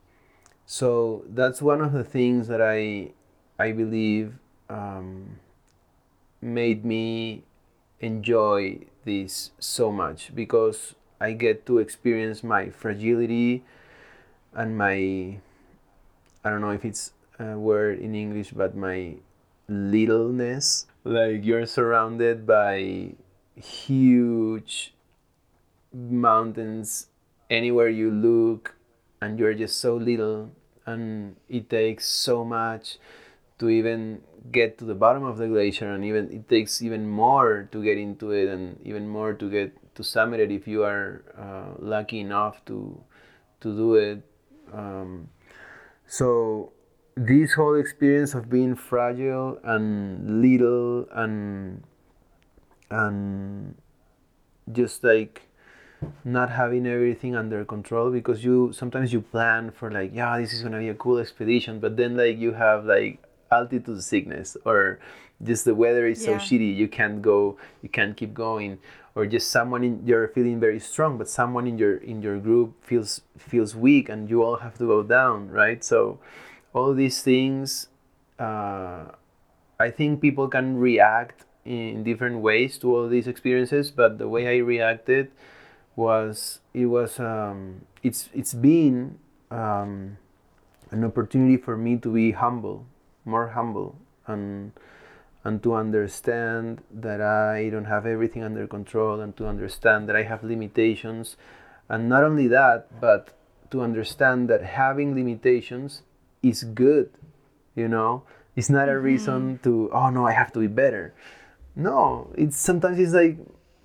so 0.65 1.23
that's 1.29 1.61
one 1.61 1.81
of 1.81 1.93
the 1.93 2.03
things 2.03 2.47
that 2.47 2.61
I 2.61 3.13
I 3.57 3.71
believe 3.71 4.35
um, 4.69 5.39
made 6.41 6.85
me 6.85 7.43
enjoy 7.99 8.79
this 9.05 9.51
so 9.59 9.91
much 9.91 10.35
because 10.35 10.95
I 11.19 11.33
get 11.33 11.65
to 11.65 11.79
experience 11.79 12.43
my 12.43 12.69
fragility 12.69 13.63
and 14.53 14.77
my 14.77 15.39
I 16.43 16.49
don't 16.49 16.61
know 16.61 16.71
if 16.71 16.85
it's 16.85 17.11
a 17.39 17.57
word 17.57 17.99
in 17.99 18.15
English, 18.15 18.51
but 18.51 18.75
my 18.75 19.15
littleness. 19.67 20.87
Like 21.03 21.43
you're 21.43 21.65
surrounded 21.65 22.45
by 22.45 23.13
huge 23.55 24.93
mountains 25.93 27.07
anywhere 27.49 27.89
you 27.89 28.11
look, 28.11 28.75
and 29.21 29.39
you're 29.39 29.53
just 29.53 29.79
so 29.79 29.95
little, 29.95 30.51
and 30.85 31.35
it 31.49 31.69
takes 31.69 32.05
so 32.05 32.43
much 32.43 32.97
to 33.59 33.69
even 33.69 34.21
get 34.51 34.77
to 34.77 34.85
the 34.85 34.95
bottom 34.95 35.23
of 35.23 35.37
the 35.37 35.47
glacier, 35.47 35.91
and 35.91 36.05
even 36.05 36.31
it 36.31 36.47
takes 36.47 36.81
even 36.81 37.07
more 37.09 37.67
to 37.71 37.83
get 37.83 37.97
into 37.97 38.31
it, 38.31 38.47
and 38.47 38.79
even 38.83 39.07
more 39.07 39.33
to 39.33 39.49
get 39.49 39.95
to 39.95 40.03
summit 40.03 40.39
it 40.39 40.51
if 40.51 40.67
you 40.67 40.83
are 40.83 41.23
uh, 41.37 41.73
lucky 41.79 42.19
enough 42.19 42.63
to 42.65 43.01
to 43.61 43.75
do 43.75 43.95
it. 43.95 44.23
Um, 44.73 45.29
so 46.05 46.71
this 47.15 47.53
whole 47.53 47.75
experience 47.75 48.35
of 48.35 48.49
being 48.49 48.75
fragile 48.75 49.59
and 49.63 50.41
little 50.41 51.07
and 51.11 51.83
and 52.91 53.75
just 54.71 55.03
like 55.03 55.41
not 56.23 56.51
having 56.51 56.85
everything 56.85 57.35
under 57.35 57.65
control 57.65 58.11
because 58.11 58.43
you 58.43 58.71
sometimes 58.71 59.11
you 59.11 59.19
plan 59.19 59.71
for 59.71 59.89
like 59.89 60.11
yeah 60.13 60.37
this 60.37 60.53
is 60.53 60.61
gonna 60.61 60.77
be 60.77 60.89
a 60.89 60.93
cool 60.93 61.17
expedition 61.17 61.79
but 61.79 61.97
then 61.97 62.15
like 62.15 62.37
you 62.37 62.53
have 62.53 62.85
like 62.85 63.19
altitude 63.51 64.03
sickness 64.03 64.57
or 64.65 64.99
just 65.43 65.65
the 65.65 65.75
weather 65.75 66.07
is 66.07 66.23
so 66.23 66.35
shitty 66.35 66.75
you 66.75 66.87
can't 66.87 67.21
go 67.21 67.57
you 67.81 67.89
can't 67.89 68.17
keep 68.17 68.33
going. 68.33 68.79
Or 69.15 69.25
just 69.25 69.49
someone 69.49 69.83
in 69.83 70.05
you're 70.05 70.27
feeling 70.27 70.59
very 70.59 70.79
strong 70.79 71.17
but 71.17 71.27
someone 71.27 71.65
in 71.65 71.79
your 71.79 71.97
in 71.97 72.21
your 72.21 72.37
group 72.37 72.77
feels 72.85 73.21
feels 73.35 73.75
weak 73.75 74.09
and 74.09 74.29
you 74.29 74.43
all 74.43 74.57
have 74.57 74.77
to 74.77 74.85
go 74.85 75.01
down 75.01 75.49
right? 75.49 75.83
So 75.83 76.19
all 76.77 76.93
these 76.93 77.21
things 77.21 77.87
uh, 78.39 79.05
i 79.79 79.89
think 79.89 80.21
people 80.21 80.47
can 80.47 80.77
react 80.77 81.45
in 81.65 82.03
different 82.03 82.39
ways 82.39 82.77
to 82.77 82.93
all 82.95 83.09
these 83.09 83.27
experiences 83.27 83.91
but 83.91 84.17
the 84.17 84.27
way 84.27 84.47
i 84.47 84.57
reacted 84.57 85.31
was 85.95 86.59
it 86.73 86.85
was 86.85 87.19
um, 87.19 87.81
it's 88.03 88.29
it's 88.33 88.53
been 88.53 89.17
um, 89.49 90.17
an 90.91 91.03
opportunity 91.03 91.57
for 91.57 91.75
me 91.75 91.97
to 91.97 92.13
be 92.13 92.31
humble 92.31 92.85
more 93.27 93.49
humble 93.49 93.99
and 94.25 94.71
and 95.43 95.63
to 95.63 95.75
understand 95.75 96.81
that 96.91 97.21
I 97.21 97.69
don't 97.69 97.85
have 97.85 98.05
everything 98.05 98.43
under 98.43 98.67
control 98.67 99.21
and 99.21 99.35
to 99.37 99.47
understand 99.47 100.09
that 100.09 100.15
I 100.15 100.23
have 100.23 100.43
limitations. 100.43 101.37
And 101.87 102.09
not 102.09 102.23
only 102.23 102.47
that 102.47 102.99
but 102.99 103.33
to 103.71 103.81
understand 103.81 104.49
that 104.49 104.63
having 104.63 105.15
limitations 105.15 106.01
is 106.41 106.63
good 106.63 107.11
you 107.75 107.87
know? 107.87 108.23
It's 108.55 108.71
not 108.71 108.89
a 108.89 108.93
mm-hmm. 108.93 109.05
reason 109.05 109.59
to 109.63 109.89
oh 109.93 110.09
no 110.09 110.25
I 110.25 110.31
have 110.31 110.51
to 110.53 110.59
be 110.59 110.67
better. 110.67 111.13
No 111.75 112.31
it's 112.35 112.57
sometimes 112.57 112.99
it's 112.99 113.13
like 113.13 113.37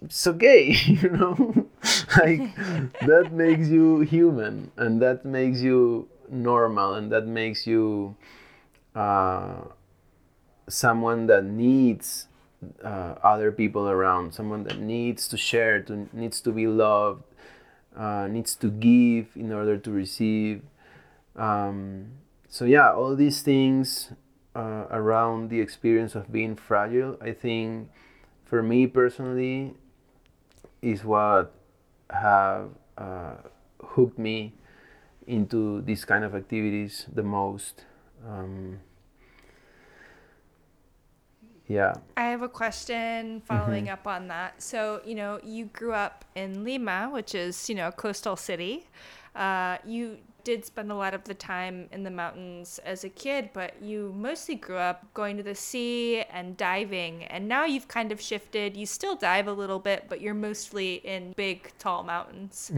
it's 0.03 0.27
okay 0.27 0.75
you 0.87 1.11
know? 1.11 1.69
Like 2.19 2.55
that 3.11 3.33
makes 3.33 3.69
you 3.69 4.01
human 4.01 4.71
and 4.77 5.01
that 5.03 5.25
makes 5.25 5.61
you 5.61 6.09
normal 6.31 6.95
and 6.95 7.11
that 7.13 7.27
makes 7.27 7.67
you 7.67 8.17
uh, 8.95 9.63
someone 10.69 11.27
that 11.27 11.45
needs 11.45 12.29
uh, 12.85 13.15
other 13.23 13.51
people 13.51 13.89
around, 13.89 14.33
someone 14.33 14.65
that 14.65 14.79
needs 14.79 15.27
to 15.29 15.37
share, 15.37 15.83
to 15.83 16.09
needs 16.13 16.41
to 16.41 16.53
be 16.53 16.67
loved, 16.67 17.25
uh, 17.97 18.29
needs 18.29 18.55
to 18.57 18.71
give 18.71 19.37
in 19.37 19.53
order 19.53 19.77
to 19.77 19.91
receive. 19.91 20.63
Um, 21.37 22.13
so 22.49 22.65
yeah, 22.65 22.93
all 22.93 23.17
these 23.17 23.43
things 23.43 24.13
uh, 24.55 24.87
around 24.91 25.49
the 25.49 25.61
experience 25.61 26.15
of 26.15 26.31
being 26.31 26.57
fragile, 26.57 27.17
I 27.21 27.33
think, 27.33 27.91
for 28.45 28.63
me 28.63 28.87
personally, 28.87 29.75
is 30.83 31.05
what 31.05 31.55
have 32.11 32.71
uh, 32.99 33.37
hooked 33.83 34.19
me 34.19 34.53
into 35.27 35.81
these 35.83 36.05
kind 36.05 36.25
of 36.25 36.35
activities 36.35 37.07
the 37.13 37.23
most. 37.23 37.85
Um, 38.29 38.79
yeah. 41.69 41.95
I 42.17 42.25
have 42.25 42.43
a 42.43 42.49
question 42.49 43.41
following 43.47 43.89
up 43.89 44.07
on 44.07 44.29
that. 44.29 44.61
So, 44.63 45.01
you 45.05 45.15
know, 45.15 45.41
you 45.43 45.67
grew 45.67 45.93
up 45.93 46.25
in 46.35 46.65
Lima, 46.65 47.09
which 47.13 47.35
is, 47.35 47.69
you 47.69 47.75
know, 47.75 47.89
a 47.89 47.93
coastal 47.93 48.37
city. 48.37 48.87
Uh, 49.35 49.79
you 49.87 50.19
did 50.45 50.65
spend 50.65 50.91
a 50.91 50.95
lot 50.95 51.15
of 51.15 51.25
the 51.25 51.35
time 51.35 51.89
in 51.93 52.03
the 52.03 52.11
mountains 52.11 52.81
as 52.85 53.05
a 53.05 53.09
kid, 53.09 53.51
but 53.53 53.81
you 53.81 54.15
mostly 54.17 54.55
grew 54.55 54.77
up 54.77 55.13
going 55.15 55.37
to 55.37 55.43
the 55.43 55.55
sea 55.55 56.23
and 56.23 56.57
diving. 56.57 57.25
And 57.25 57.49
now 57.49 57.65
you've 57.65 57.89
kind 57.89 58.13
of 58.13 58.21
shifted. 58.21 58.77
You 58.77 58.87
still 58.87 59.17
dive 59.17 59.47
a 59.47 59.53
little 59.53 59.79
bit, 59.79 60.07
but 60.09 60.21
you're 60.21 60.35
mostly 60.35 60.95
in 61.05 61.33
big, 61.37 61.73
tall 61.79 62.03
mountains. 62.03 62.71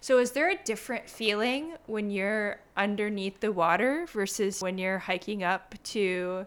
So, 0.00 0.18
is 0.18 0.32
there 0.32 0.50
a 0.50 0.56
different 0.64 1.08
feeling 1.08 1.74
when 1.86 2.10
you're 2.10 2.60
underneath 2.76 3.40
the 3.40 3.52
water 3.52 4.06
versus 4.12 4.62
when 4.62 4.78
you're 4.78 4.98
hiking 4.98 5.42
up 5.42 5.74
to 5.84 6.46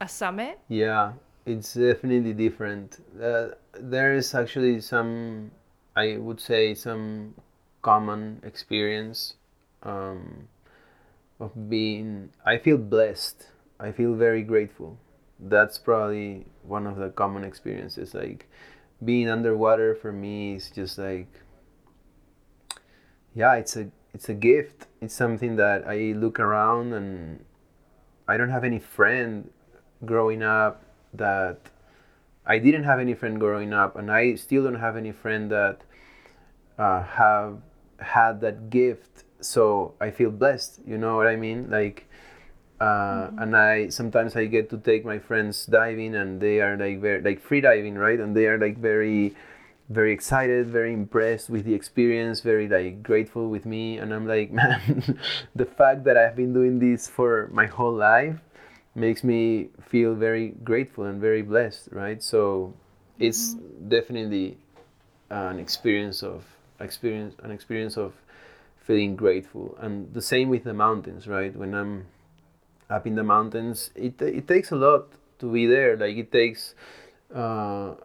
a 0.00 0.08
summit? 0.08 0.58
Yeah, 0.68 1.12
it's 1.46 1.74
definitely 1.74 2.32
different. 2.32 2.98
Uh, 3.20 3.48
there 3.74 4.14
is 4.14 4.34
actually 4.34 4.80
some, 4.80 5.50
I 5.96 6.16
would 6.16 6.40
say, 6.40 6.74
some 6.74 7.34
common 7.82 8.40
experience 8.42 9.34
um, 9.82 10.48
of 11.40 11.68
being. 11.68 12.30
I 12.44 12.58
feel 12.58 12.78
blessed. 12.78 13.46
I 13.80 13.92
feel 13.92 14.14
very 14.14 14.42
grateful. 14.42 14.98
That's 15.38 15.78
probably 15.78 16.46
one 16.62 16.86
of 16.86 16.96
the 16.96 17.10
common 17.10 17.44
experiences. 17.44 18.14
Like 18.14 18.48
being 19.04 19.28
underwater 19.28 19.94
for 19.94 20.12
me 20.12 20.54
is 20.54 20.70
just 20.70 20.98
like, 20.98 21.28
yeah, 23.34 23.54
it's 23.54 23.76
a 23.76 23.90
it's 24.12 24.28
a 24.28 24.34
gift. 24.34 24.86
It's 25.00 25.14
something 25.14 25.56
that 25.56 25.86
I 25.86 26.12
look 26.16 26.40
around 26.40 26.92
and 26.92 27.44
I 28.26 28.36
don't 28.36 28.50
have 28.50 28.64
any 28.64 28.78
friend 28.78 29.50
growing 30.04 30.42
up 30.42 30.82
that 31.14 31.70
I 32.48 32.58
didn't 32.58 32.84
have 32.84 32.98
any 32.98 33.12
friend 33.12 33.38
growing 33.38 33.74
up, 33.74 33.94
and 33.96 34.10
I 34.10 34.34
still 34.36 34.64
don't 34.64 34.80
have 34.80 34.96
any 34.96 35.12
friend 35.12 35.50
that 35.50 35.82
uh, 36.78 37.02
have 37.02 37.58
had 38.00 38.40
that 38.40 38.70
gift. 38.70 39.24
So 39.40 39.94
I 40.00 40.10
feel 40.10 40.30
blessed. 40.30 40.80
You 40.86 40.98
know 40.98 41.16
what 41.16 41.26
I 41.26 41.36
mean? 41.36 41.70
Like, 41.70 42.08
uh, 42.80 42.84
mm-hmm. 42.84 43.38
and 43.38 43.56
I 43.56 43.88
sometimes 43.88 44.36
I 44.36 44.46
get 44.46 44.70
to 44.70 44.78
take 44.78 45.04
my 45.04 45.18
friends 45.18 45.66
diving, 45.66 46.14
and 46.14 46.40
they 46.40 46.60
are 46.60 46.76
like 46.76 47.00
very 47.00 47.22
like 47.22 47.40
free 47.40 47.60
diving, 47.60 47.96
right? 47.96 48.18
And 48.18 48.36
they 48.36 48.46
are 48.46 48.58
like 48.58 48.78
very 48.78 49.34
very 49.90 50.12
excited, 50.12 50.66
very 50.66 50.92
impressed 50.92 51.48
with 51.48 51.64
the 51.64 51.72
experience, 51.72 52.40
very 52.40 52.68
like 52.68 53.02
grateful 53.02 53.48
with 53.48 53.64
me, 53.64 53.98
and 53.98 54.12
I'm 54.12 54.26
like, 54.26 54.50
man, 54.60 55.18
the 55.54 55.64
fact 55.64 56.04
that 56.04 56.16
I've 56.16 56.36
been 56.36 56.52
doing 56.52 56.78
this 56.78 57.08
for 57.08 57.48
my 57.52 57.66
whole 57.66 57.94
life 57.94 58.36
makes 58.94 59.22
me 59.24 59.68
feel 59.88 60.14
very 60.14 60.48
grateful 60.64 61.04
and 61.04 61.20
very 61.20 61.42
blessed, 61.42 61.88
right? 61.92 62.22
So 62.22 62.74
it's 63.18 63.54
mm-hmm. 63.54 63.88
definitely 63.88 64.58
an 65.30 65.58
experience 65.58 66.22
of 66.22 66.44
experience 66.80 67.34
an 67.42 67.50
experience 67.50 67.96
of 67.96 68.12
feeling 68.88 69.16
grateful, 69.16 69.76
and 69.84 70.14
the 70.14 70.22
same 70.22 70.48
with 70.48 70.64
the 70.64 70.72
mountains, 70.72 71.28
right? 71.28 71.54
When 71.54 71.74
I'm 71.74 72.06
up 72.88 73.06
in 73.06 73.16
the 73.16 73.22
mountains, 73.22 73.90
it 73.94 74.16
it 74.22 74.48
takes 74.48 74.72
a 74.72 74.76
lot 74.76 75.12
to 75.40 75.52
be 75.52 75.68
there. 75.68 75.94
Like 75.94 76.16
it 76.16 76.32
takes. 76.32 76.74
Uh, 77.28 78.00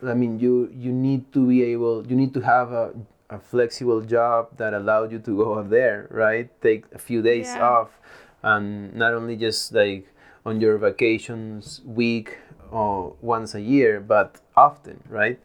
I 0.00 0.14
mean, 0.16 0.40
you 0.40 0.72
you 0.72 0.90
need 0.90 1.28
to 1.36 1.46
be 1.46 1.62
able, 1.76 2.06
you 2.08 2.16
need 2.16 2.32
to 2.32 2.40
have 2.40 2.72
a, 2.72 2.96
a 3.28 3.38
flexible 3.38 4.00
job 4.00 4.56
that 4.56 4.72
allows 4.72 5.12
you 5.12 5.20
to 5.20 5.36
go 5.36 5.60
up 5.60 5.68
there, 5.68 6.08
right? 6.08 6.48
Take 6.62 6.88
a 6.96 6.98
few 6.98 7.20
days 7.20 7.52
yeah. 7.52 7.60
off, 7.60 8.00
and 8.42 8.96
not 8.96 9.12
only 9.12 9.36
just 9.36 9.76
like 9.76 10.08
on 10.48 10.64
your 10.64 10.78
vacations 10.78 11.82
week 11.84 12.38
or 12.72 13.12
once 13.20 13.54
a 13.54 13.60
year, 13.60 14.00
but 14.00 14.40
often, 14.56 15.04
right? 15.12 15.38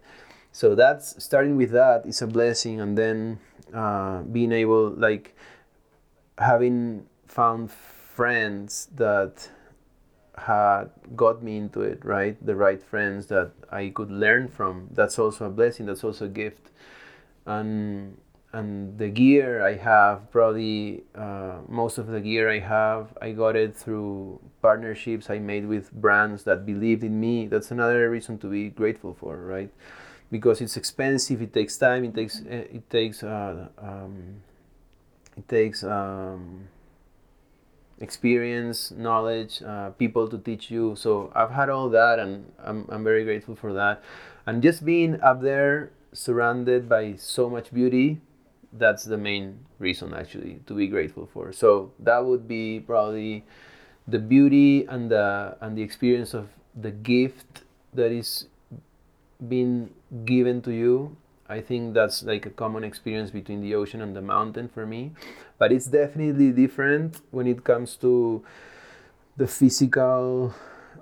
So 0.53 0.76
that's 0.76 1.22
starting 1.22 1.58
with 1.58 1.72
that 1.72 2.08
is 2.08 2.22
a 2.22 2.28
blessing, 2.28 2.80
and 2.80 2.95
then 2.97 3.43
uh, 3.74 4.22
being 4.22 4.51
able 4.51 4.89
like 4.89 5.36
having 6.38 7.05
found 7.28 7.72
friends 7.72 8.88
that 8.95 9.49
had 10.38 10.89
got 11.16 11.41
me 11.41 11.57
into 11.57 11.82
it, 11.82 12.03
right? 12.03 12.43
The 12.45 12.55
right 12.55 12.82
friends 12.82 13.28
that 13.28 13.51
I 13.72 13.89
could 13.89 14.11
learn 14.11 14.47
from. 14.47 14.89
That's 14.91 15.18
also 15.18 15.45
a 15.45 15.49
blessing. 15.49 15.86
That's 15.86 16.03
also 16.03 16.26
a 16.26 16.30
gift. 16.30 16.72
And 17.45 18.18
and 18.53 18.97
the 18.97 19.09
gear 19.09 19.66
I 19.66 19.76
have, 19.76 20.32
probably 20.32 21.03
uh, 21.13 21.57
most 21.68 21.97
of 21.97 22.07
the 22.07 22.22
gear 22.22 22.49
I 22.49 22.59
have, 22.59 23.18
I 23.22 23.34
got 23.34 23.57
it 23.57 23.76
through 23.76 24.39
partnerships 24.61 25.30
I 25.30 25.39
made 25.39 25.68
with 25.68 25.91
brands 25.91 26.43
that 26.45 26.66
believed 26.66 27.03
in 27.03 27.20
me. 27.20 27.47
That's 27.47 27.70
another 27.72 28.09
reason 28.09 28.38
to 28.39 28.47
be 28.47 28.70
grateful 28.70 29.13
for, 29.13 29.36
right? 29.36 29.72
Because 30.32 30.61
it's 30.61 30.78
expensive. 30.78 31.41
It 31.41 31.53
takes 31.53 31.78
time. 31.78 32.03
It 32.03 32.15
takes 32.15 32.39
it 32.39 32.89
takes 32.89 33.23
uh, 33.23 33.67
um, 33.78 34.41
it 35.38 35.47
takes. 35.47 35.84
Um, 35.84 36.67
experience, 37.99 38.91
knowledge, 38.91 39.61
uh, 39.63 39.89
people 39.91 40.28
to 40.28 40.38
teach 40.38 40.69
you. 40.69 40.95
So 40.95 41.32
I've 41.34 41.51
had 41.51 41.69
all 41.69 41.89
that, 41.89 42.19
and 42.19 42.51
I'm, 42.63 42.86
I'm 42.89 43.03
very 43.03 43.23
grateful 43.23 43.55
for 43.55 43.73
that. 43.73 44.03
And 44.45 44.61
just 44.61 44.86
being 44.86 45.19
up 45.21 45.41
there, 45.41 45.91
surrounded 46.13 46.88
by 46.88 47.15
so 47.17 47.49
much 47.49 47.73
beauty, 47.73 48.19
that's 48.73 49.03
the 49.03 49.17
main 49.17 49.59
reason 49.80 50.13
actually 50.13 50.59
to 50.67 50.73
be 50.73 50.88
grateful 50.88 51.30
for. 51.32 51.51
So 51.53 51.91
that 51.99 52.26
would 52.26 52.47
be 52.47 52.80
probably 52.80 53.43
the 54.07 54.19
beauty 54.19 54.86
and 54.86 55.09
the 55.09 55.57
and 55.61 55.78
the 55.78 55.82
experience 55.82 56.34
of 56.34 56.49
the 56.76 56.91
gift 56.91 57.63
that 57.93 58.11
is 58.11 58.47
being 59.47 59.91
given 60.24 60.61
to 60.61 60.72
you 60.72 61.18
I 61.47 61.61
think 61.61 61.93
that's 61.93 62.24
like 62.24 62.45
a 62.45 62.49
common 62.49 62.84
experience 62.84 63.30
between 63.30 63.61
the 63.61 63.76
ocean 63.76 64.01
and 64.01 64.16
the 64.16 64.22
mountain 64.22 64.68
for 64.68 64.86
me. 64.86 65.11
But 65.59 65.72
it's 65.72 65.86
definitely 65.86 66.51
different 66.51 67.22
when 67.32 67.45
it 67.45 67.63
comes 67.63 67.95
to 67.97 68.43
the 69.38 69.45
physical 69.47 70.55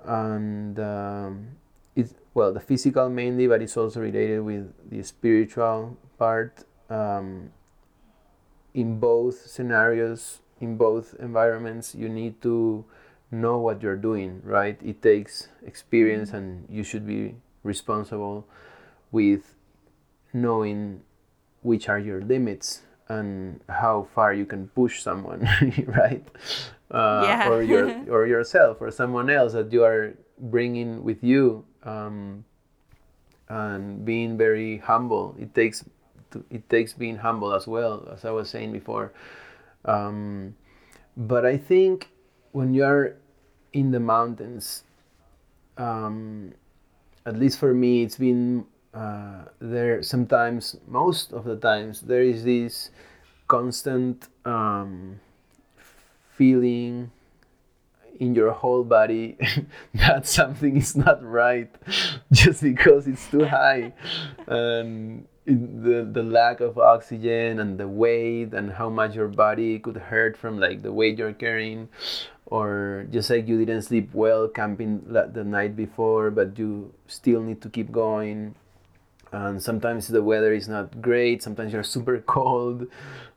and 0.04 0.78
um, 0.78 1.48
it's 1.96 2.14
well 2.34 2.52
the 2.52 2.60
physical 2.60 3.08
mainly, 3.08 3.46
but 3.46 3.62
it's 3.62 3.76
also 3.76 4.00
related 4.00 4.40
with 4.40 4.70
the 4.90 5.02
spiritual 5.02 5.96
part. 6.18 6.64
Um, 6.90 7.50
in 8.74 8.98
both 8.98 9.46
scenarios, 9.46 10.40
in 10.60 10.76
both 10.76 11.14
environments, 11.20 11.94
you 11.94 12.08
need 12.08 12.42
to 12.42 12.84
know 13.30 13.56
what 13.58 13.82
you're 13.82 13.96
doing, 13.96 14.42
right? 14.44 14.78
It 14.82 15.00
takes 15.00 15.48
experience, 15.64 16.32
and 16.32 16.66
you 16.68 16.82
should 16.82 17.06
be 17.06 17.36
responsible 17.62 18.46
with 19.14 19.54
knowing 20.32 21.00
which 21.62 21.88
are 21.88 22.00
your 22.00 22.20
limits 22.20 22.82
and 23.08 23.60
how 23.68 24.08
far 24.12 24.34
you 24.34 24.44
can 24.44 24.66
push 24.74 25.00
someone, 25.00 25.48
right? 25.86 26.26
Uh, 26.90 27.22
yeah. 27.24 27.48
or 27.48 27.62
your 27.62 27.86
or 28.14 28.26
yourself 28.26 28.78
or 28.80 28.90
someone 28.90 29.30
else 29.30 29.52
that 29.52 29.72
you 29.72 29.84
are 29.84 30.14
bringing 30.38 31.04
with 31.04 31.22
you, 31.22 31.64
um, 31.84 32.44
and 33.48 34.04
being 34.04 34.36
very 34.36 34.78
humble. 34.78 35.36
It 35.38 35.54
takes 35.54 35.84
to, 36.32 36.44
it 36.50 36.68
takes 36.68 36.92
being 36.92 37.16
humble 37.16 37.54
as 37.54 37.66
well, 37.66 38.08
as 38.12 38.24
I 38.24 38.30
was 38.30 38.50
saying 38.50 38.72
before. 38.72 39.12
Um, 39.84 40.56
but 41.16 41.46
I 41.46 41.56
think 41.56 42.10
when 42.50 42.74
you 42.74 42.84
are 42.84 43.16
in 43.72 43.92
the 43.92 44.00
mountains, 44.00 44.82
um, 45.78 46.52
at 47.26 47.38
least 47.38 47.58
for 47.58 47.72
me, 47.72 48.02
it's 48.02 48.16
been 48.18 48.66
uh, 48.94 49.44
there 49.58 50.02
sometimes 50.02 50.76
most 50.86 51.32
of 51.32 51.44
the 51.44 51.56
times 51.56 52.02
there 52.02 52.22
is 52.22 52.44
this 52.44 52.90
constant 53.48 54.28
um, 54.44 55.20
feeling 56.36 57.10
in 58.20 58.34
your 58.34 58.52
whole 58.52 58.84
body 58.84 59.36
that 59.94 60.26
something 60.26 60.76
is 60.76 60.96
not 60.96 61.22
right 61.24 61.74
just 62.32 62.62
because 62.62 63.08
it's 63.08 63.28
too 63.28 63.44
high. 63.44 63.92
And 64.46 65.26
the, 65.46 66.08
the 66.10 66.22
lack 66.22 66.60
of 66.60 66.78
oxygen 66.78 67.58
and 67.58 67.76
the 67.76 67.88
weight 67.88 68.54
and 68.54 68.72
how 68.72 68.88
much 68.88 69.14
your 69.14 69.28
body 69.28 69.78
could 69.80 69.96
hurt 69.96 70.36
from 70.36 70.58
like 70.58 70.82
the 70.82 70.92
weight 70.92 71.18
you're 71.18 71.32
carrying. 71.32 71.88
Or 72.46 73.06
just 73.10 73.28
like 73.30 73.48
you 73.48 73.58
didn't 73.58 73.82
sleep 73.82 74.10
well 74.12 74.46
camping 74.46 75.02
the 75.08 75.42
night 75.42 75.74
before 75.74 76.30
but 76.30 76.56
you 76.58 76.94
still 77.08 77.40
need 77.40 77.60
to 77.62 77.68
keep 77.68 77.90
going 77.90 78.54
and 79.34 79.62
sometimes 79.62 80.08
the 80.08 80.22
weather 80.22 80.52
is 80.52 80.68
not 80.68 81.02
great 81.02 81.42
sometimes 81.42 81.72
you're 81.72 81.82
super 81.82 82.18
cold. 82.26 82.86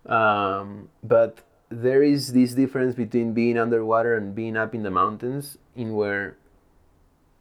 Um, 0.06 0.90
but 1.04 1.40
there 1.70 2.02
is 2.02 2.34
this 2.34 2.54
difference 2.54 2.96
between 2.96 3.34
being 3.34 3.58
underwater 3.58 4.16
and 4.16 4.34
being 4.34 4.56
up 4.56 4.74
in 4.74 4.84
the 4.84 4.92
mountains 4.92 5.58
in 5.76 5.96
where 5.96 6.38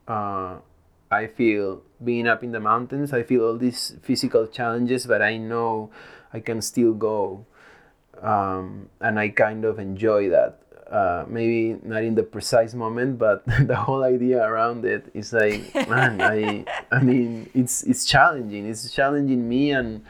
uh, 0.08 0.56
i 1.10 1.26
feel 1.26 1.82
being 2.02 2.26
up 2.26 2.42
in 2.42 2.50
the 2.52 2.60
mountains 2.60 3.12
i 3.12 3.22
feel 3.22 3.44
all 3.44 3.56
these 3.56 3.94
physical 4.02 4.46
challenges 4.46 5.06
but 5.06 5.22
i 5.22 5.36
know 5.36 5.90
i 6.32 6.40
can 6.40 6.60
still 6.60 6.92
go 6.92 7.46
um, 8.20 8.88
and 9.00 9.18
i 9.18 9.28
kind 9.28 9.64
of 9.64 9.78
enjoy 9.78 10.28
that 10.28 10.58
uh, 10.90 11.24
maybe 11.28 11.78
not 11.82 12.04
in 12.04 12.14
the 12.14 12.22
precise 12.22 12.74
moment, 12.74 13.18
but 13.18 13.44
the 13.66 13.76
whole 13.76 14.04
idea 14.04 14.42
around 14.42 14.84
it 14.84 15.06
is 15.14 15.32
like, 15.32 15.74
man, 15.88 16.20
I, 16.20 16.64
I 16.90 17.02
mean, 17.02 17.50
it's 17.54 17.82
it's 17.82 18.04
challenging. 18.04 18.68
It's 18.68 18.90
challenging 18.92 19.48
me, 19.48 19.72
and 19.72 20.04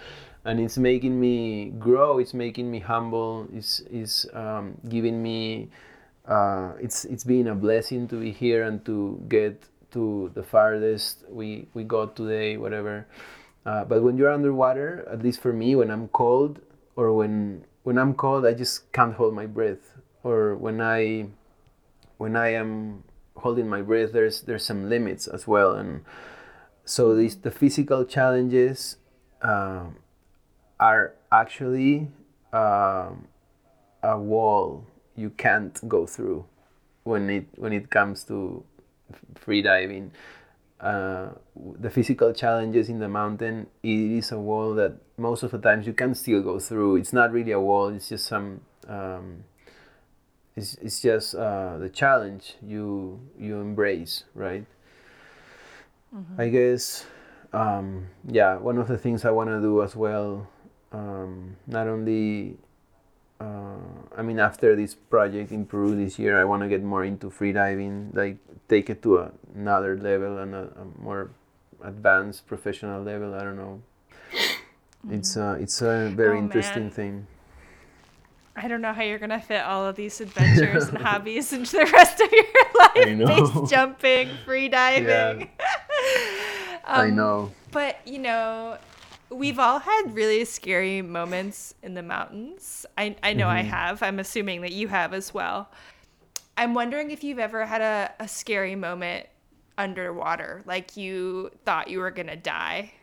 and 0.45 0.61
it's 0.61 0.77
making 0.77 1.19
me 1.19 1.71
grow. 1.79 2.19
It's 2.19 2.35
making 2.35 2.71
me 2.71 2.79
humble. 2.79 3.49
It's 3.53 3.81
it's 3.91 4.27
um, 4.35 4.77
giving 4.89 5.23
me. 5.23 5.69
Uh, 6.29 6.73
it's 6.81 7.05
it's 7.05 7.25
been 7.25 7.49
a 7.49 7.55
blessing 7.55 8.09
to 8.09 8.21
be 8.21 8.33
here 8.33 8.65
and 8.65 8.85
to 8.85 9.23
get 9.29 9.63
to 9.93 10.31
the 10.35 10.43
farthest 10.43 11.25
we 11.31 11.69
we 11.73 11.85
got 11.85 12.17
today, 12.17 12.57
whatever. 12.57 13.07
Uh, 13.65 13.85
but 13.85 14.03
when 14.03 14.17
you're 14.17 14.31
underwater, 14.31 15.09
at 15.11 15.23
least 15.23 15.41
for 15.41 15.53
me, 15.53 15.75
when 15.75 15.91
I'm 15.91 16.09
cold 16.09 16.61
or 16.97 17.15
when 17.15 17.65
when 17.85 17.97
I'm 17.97 18.15
cold, 18.15 18.45
I 18.45 18.53
just 18.53 18.93
can't 18.93 19.15
hold 19.15 19.35
my 19.35 19.47
breath 19.47 19.96
or 20.27 20.57
when 20.57 20.81
I 20.81 21.29
when 22.19 22.35
I 22.35 22.49
am 22.55 23.05
holding 23.37 23.69
my 23.69 23.81
breath 23.81 24.11
there's 24.13 24.43
there's 24.43 24.65
some 24.67 24.91
limits 24.91 25.29
as 25.29 25.47
well. 25.47 25.77
And 25.77 26.03
so 26.85 27.15
these 27.15 27.37
the 27.37 27.53
physical 27.53 28.05
challenges 28.05 28.97
um, 29.43 29.97
are 30.81 31.15
actually 31.31 32.11
um, 32.53 33.29
a 34.03 34.19
wall 34.19 34.85
you 35.15 35.31
can't 35.31 35.79
go 35.89 36.07
through 36.07 36.45
when 37.05 37.31
it 37.31 37.47
when 37.55 37.73
it 37.73 37.89
comes 37.91 38.25
to 38.25 38.65
free 39.37 39.63
diving. 39.63 40.11
Uh, 40.81 41.29
the 41.81 41.89
physical 41.89 42.35
challenges 42.35 42.91
in 42.91 42.99
the 42.99 43.09
mountain 43.09 43.67
it 43.83 43.89
is 44.21 44.31
a 44.31 44.39
wall 44.39 44.75
that 44.75 44.93
most 45.17 45.43
of 45.43 45.51
the 45.51 45.59
times 45.59 45.87
you 45.87 45.93
can 45.93 46.15
still 46.15 46.43
go 46.43 46.59
through. 46.59 46.97
It's 46.97 47.13
not 47.13 47.31
really 47.31 47.53
a 47.53 47.61
wall 47.61 47.89
it's 47.89 48.09
just 48.09 48.27
some 48.27 48.61
um, 48.89 49.45
it's, 50.57 50.75
it's 50.75 51.01
just 51.01 51.35
uh, 51.35 51.77
the 51.79 51.89
challenge 51.89 52.55
you 52.63 53.21
you 53.39 53.61
embrace 53.61 54.25
right 54.35 54.65
mm-hmm. 56.15 56.41
i 56.41 56.49
guess 56.49 57.07
um, 57.53 58.07
yeah 58.27 58.57
one 58.57 58.79
of 58.79 58.89
the 58.89 58.99
things 58.99 59.25
i 59.25 59.31
want 59.31 59.49
to 59.49 59.61
do 59.61 59.83
as 59.83 59.95
well 59.95 60.49
um, 60.93 61.57
not 61.67 61.87
only 61.87 62.57
uh, 63.41 63.77
I 64.17 64.23
mean, 64.23 64.39
after 64.39 64.75
this 64.75 64.95
project 64.95 65.53
in 65.53 65.67
Peru 65.67 65.95
this 65.95 66.19
year, 66.19 66.41
I 66.41 66.45
want 66.45 66.63
to 66.63 66.69
get 66.69 66.83
more 66.83 67.05
into 67.05 67.29
freediving, 67.29 68.15
like 68.15 68.39
take 68.69 68.89
it 68.89 69.03
to 69.03 69.19
a, 69.19 69.33
another 69.55 69.97
level 69.97 70.39
and 70.39 70.55
a, 70.55 70.73
a, 70.81 71.03
more 71.03 71.31
advanced 71.83 72.47
professional 72.47 73.03
level. 73.03 73.35
I 73.35 73.45
don't 73.45 73.57
know. 73.57 73.83
Mm-hmm. 74.33 75.15
It's 75.15 75.37
a 75.37 75.53
it's 75.61 75.83
a 75.83 76.11
very 76.15 76.39
oh, 76.39 76.43
interesting 76.43 76.85
man. 76.85 76.91
thing. 76.91 77.27
I 78.57 78.69
don't 78.69 78.81
know 78.81 78.93
how 78.93 79.03
you're 79.03 79.19
gonna 79.19 79.41
fit 79.41 79.63
all 79.63 79.85
of 79.85 79.97
these 79.97 80.21
adventures 80.21 80.89
and 80.89 80.99
hobbies 81.03 81.53
into 81.53 81.73
the 81.77 81.87
rest 81.87 82.21
of 82.21 82.33
your 82.33 82.45
life. 83.29 83.53
Base 83.55 83.71
jumping, 83.71 84.31
free 84.45 84.69
diving. 84.69 85.07
Yeah. 85.09 85.47
um, 86.85 87.01
I 87.01 87.11
know. 87.11 87.53
But 87.71 88.01
you 88.07 88.19
know, 88.19 88.79
we've 89.29 89.59
all 89.59 89.79
had 89.79 90.15
really 90.15 90.45
scary 90.47 91.03
moments 91.03 91.75
in 91.83 91.95
the 91.95 92.03
mountains. 92.03 92.87
I 92.97 93.15
I 93.23 93.35
know 93.35 93.47
mm-hmm. 93.47 93.59
I 93.59 93.63
have. 93.63 94.03
I'm 94.03 94.19
assuming 94.19 94.63
that 94.63 94.73
you 94.73 94.89
have 94.89 95.13
as 95.13 95.35
well. 95.35 95.69
I'm 96.57 96.73
wondering 96.73 97.11
if 97.11 97.23
you've 97.23 97.39
ever 97.39 97.67
had 97.67 97.83
a, 97.83 98.13
a 98.19 98.27
scary 98.27 98.75
moment 98.75 99.27
underwater, 99.77 100.63
like 100.65 100.97
you 100.97 101.51
thought 101.67 101.89
you 101.89 101.99
were 101.99 102.11
gonna 102.11 102.37
die. 102.37 102.95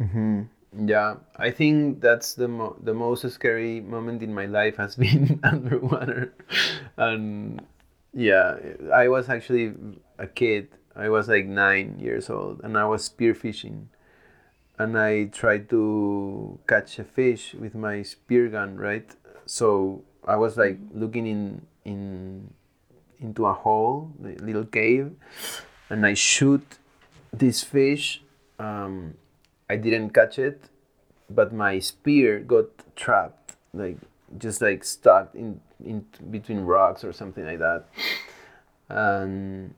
Mm-hmm. 0.00 0.44
Yeah, 0.76 1.16
I 1.36 1.50
think 1.50 2.00
that's 2.00 2.34
the 2.34 2.46
mo- 2.46 2.76
the 2.80 2.94
most 2.94 3.28
scary 3.28 3.80
moment 3.80 4.22
in 4.22 4.32
my 4.32 4.46
life 4.46 4.76
has 4.76 4.94
been 5.04 5.40
underwater, 5.42 6.32
and 6.96 7.60
yeah, 8.14 8.56
I 8.94 9.08
was 9.08 9.28
actually 9.28 9.74
a 10.18 10.26
kid. 10.28 10.68
I 10.94 11.08
was 11.08 11.28
like 11.28 11.46
nine 11.46 11.98
years 11.98 12.30
old, 12.30 12.60
and 12.62 12.78
I 12.78 12.84
was 12.84 13.08
spearfishing, 13.08 13.86
and 14.78 14.96
I 14.96 15.24
tried 15.24 15.68
to 15.70 16.58
catch 16.68 16.98
a 17.00 17.04
fish 17.04 17.54
with 17.54 17.74
my 17.74 18.02
spear 18.02 18.48
gun, 18.48 18.76
right? 18.76 19.10
So 19.46 20.02
I 20.24 20.36
was 20.36 20.56
like 20.56 20.78
looking 20.94 21.26
in 21.26 21.66
in 21.84 22.54
into 23.18 23.44
a 23.46 23.52
hole, 23.52 24.12
a 24.22 24.38
little 24.38 24.64
cave, 24.64 25.12
and 25.90 26.06
I 26.06 26.14
shoot 26.14 26.78
this 27.32 27.64
fish. 27.64 28.22
Um, 28.58 29.14
I 29.70 29.76
didn't 29.76 30.10
catch 30.10 30.36
it, 30.36 30.68
but 31.30 31.52
my 31.52 31.78
spear 31.78 32.40
got 32.40 32.66
trapped, 32.96 33.54
like 33.72 33.98
just 34.36 34.60
like 34.60 34.82
stuck 34.82 35.32
in 35.32 35.60
in 35.78 36.04
between 36.28 36.62
rocks 36.62 37.04
or 37.04 37.12
something 37.12 37.46
like 37.46 37.60
that, 37.60 37.86
and 38.88 39.74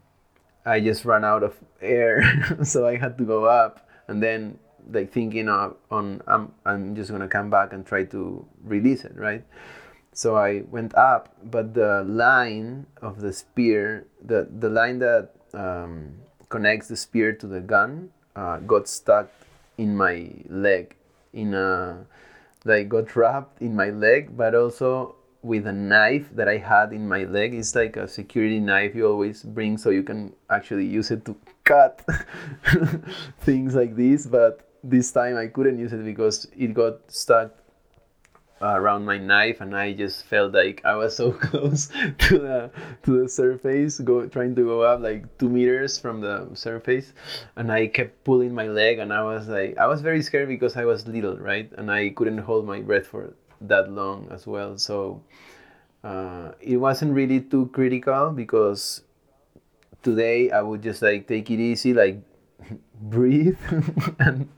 I 0.65 0.81
just 0.81 1.05
ran 1.05 1.25
out 1.27 1.43
of 1.43 1.61
air, 1.83 2.25
so 2.65 2.87
I 2.87 2.97
had 2.97 3.19
to 3.19 3.25
go 3.25 3.45
up, 3.45 3.87
and 4.09 4.23
then 4.23 4.59
like 4.91 5.13
thinking 5.13 5.51
of, 5.51 5.77
on 5.91 6.23
I'm 6.27 6.55
I'm 6.65 6.97
just 6.97 7.11
gonna 7.11 7.29
come 7.29 7.51
back 7.51 7.75
and 7.75 7.85
try 7.85 8.05
to 8.17 8.47
release 8.65 9.05
it, 9.05 9.15
right? 9.15 9.45
So 10.15 10.37
I 10.37 10.63
went 10.71 10.95
up, 10.95 11.37
but 11.45 11.75
the 11.75 12.03
line 12.09 12.87
of 13.03 13.21
the 13.21 13.33
spear, 13.35 14.07
the 14.25 14.49
the 14.49 14.71
line 14.71 15.01
that 15.01 15.37
um, 15.53 16.17
connects 16.49 16.89
the 16.89 16.97
spear 16.97 17.35
to 17.35 17.47
the 17.47 17.61
gun, 17.61 18.09
uh, 18.35 18.57
got 18.61 18.89
stuck 18.89 19.29
in 19.79 19.97
my 19.97 20.31
leg 20.49 20.95
in 21.33 21.55
a 21.55 22.07
like 22.65 22.89
got 22.89 23.15
wrapped 23.17 23.61
in 23.61 23.75
my 23.75 23.91
leg 23.91 24.37
but 24.37 24.55
also 24.55 25.17
with 25.43 25.67
a 25.67 25.73
knife 25.73 26.29
that 26.35 26.49
I 26.49 26.57
had 26.59 26.93
in 26.93 27.09
my 27.09 27.25
leg. 27.25 27.55
It's 27.55 27.75
like 27.75 27.97
a 27.97 28.07
security 28.07 28.61
knife 28.61 28.95
you 28.95 29.07
always 29.07 29.43
bring 29.43 29.77
so 29.77 29.91
you 29.91 30.03
can 30.03 30.33
actually 30.49 30.87
use 30.87 31.11
it 31.11 31.25
to 31.25 31.37
cut 31.65 32.01
things 33.41 33.75
like 33.75 33.97
this. 33.97 34.27
But 34.27 34.69
this 34.85 35.11
time 35.11 35.37
I 35.37 35.49
couldn't 35.49 35.79
use 35.79 35.93
it 35.93 36.05
because 36.05 36.47
it 36.57 36.75
got 36.75 37.11
stuck 37.11 37.51
around 38.63 39.05
my 39.05 39.19
knife 39.19 39.61
and 39.61 39.77
I 39.77 39.93
just 39.93 40.25
felt 40.25 40.55
like 40.55 40.81
I 40.85 40.95
was 40.95 41.17
so 41.17 41.33
close 41.49 41.89
to 41.89 42.39
the 42.39 42.71
to 43.03 43.23
the 43.23 43.29
surface 43.29 43.99
go 43.99 44.27
trying 44.27 44.55
to 44.55 44.65
go 44.65 44.83
up 44.83 45.01
like 45.01 45.27
two 45.39 45.49
meters 45.49 45.99
from 45.99 46.21
the 46.21 46.49
surface 46.55 47.13
and 47.57 47.73
I 47.73 47.89
kept 47.89 48.25
pulling 48.25 48.55
my 48.55 48.69
leg 48.69 48.99
and 48.99 49.13
I 49.13 49.23
was 49.23 49.49
like 49.49 49.77
I 49.79 49.87
was 49.87 50.01
very 50.01 50.23
scared 50.23 50.49
because 50.49 50.77
I 50.77 50.85
was 50.85 51.07
little 51.07 51.37
right? 51.37 51.71
And 51.77 51.91
I 51.91 52.11
couldn't 52.11 52.39
hold 52.39 52.67
my 52.67 52.81
breath 52.81 53.07
for 53.07 53.35
that 53.63 53.91
long 53.91 54.29
as 54.31 54.47
well. 54.47 54.79
So 54.79 55.23
uh, 56.05 56.53
it 56.61 56.77
wasn't 56.77 57.15
really 57.15 57.41
too 57.41 57.67
critical 57.73 58.31
because 58.31 59.03
today 60.03 60.51
I 60.51 60.63
would 60.63 60.83
just 60.83 61.03
like 61.03 61.27
take 61.29 61.51
it 61.51 61.61
easy 61.61 61.95
like 61.95 62.21
breathe 63.01 63.59
and 64.19 64.49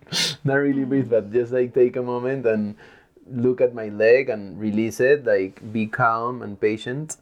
not 0.45 0.57
really 0.57 0.85
breathe 0.85 1.11
but 1.11 1.33
just 1.33 1.53
like 1.53 1.75
take 1.75 1.97
a 1.97 2.03
moment 2.03 2.47
and 2.47 2.77
look 3.31 3.61
at 3.61 3.75
my 3.75 3.89
leg 3.89 4.29
and 4.29 4.59
release 4.59 5.01
it, 5.01 5.25
like 5.25 5.73
be 5.73 5.87
calm 5.87 6.43
and 6.43 6.61
patient, 6.61 7.17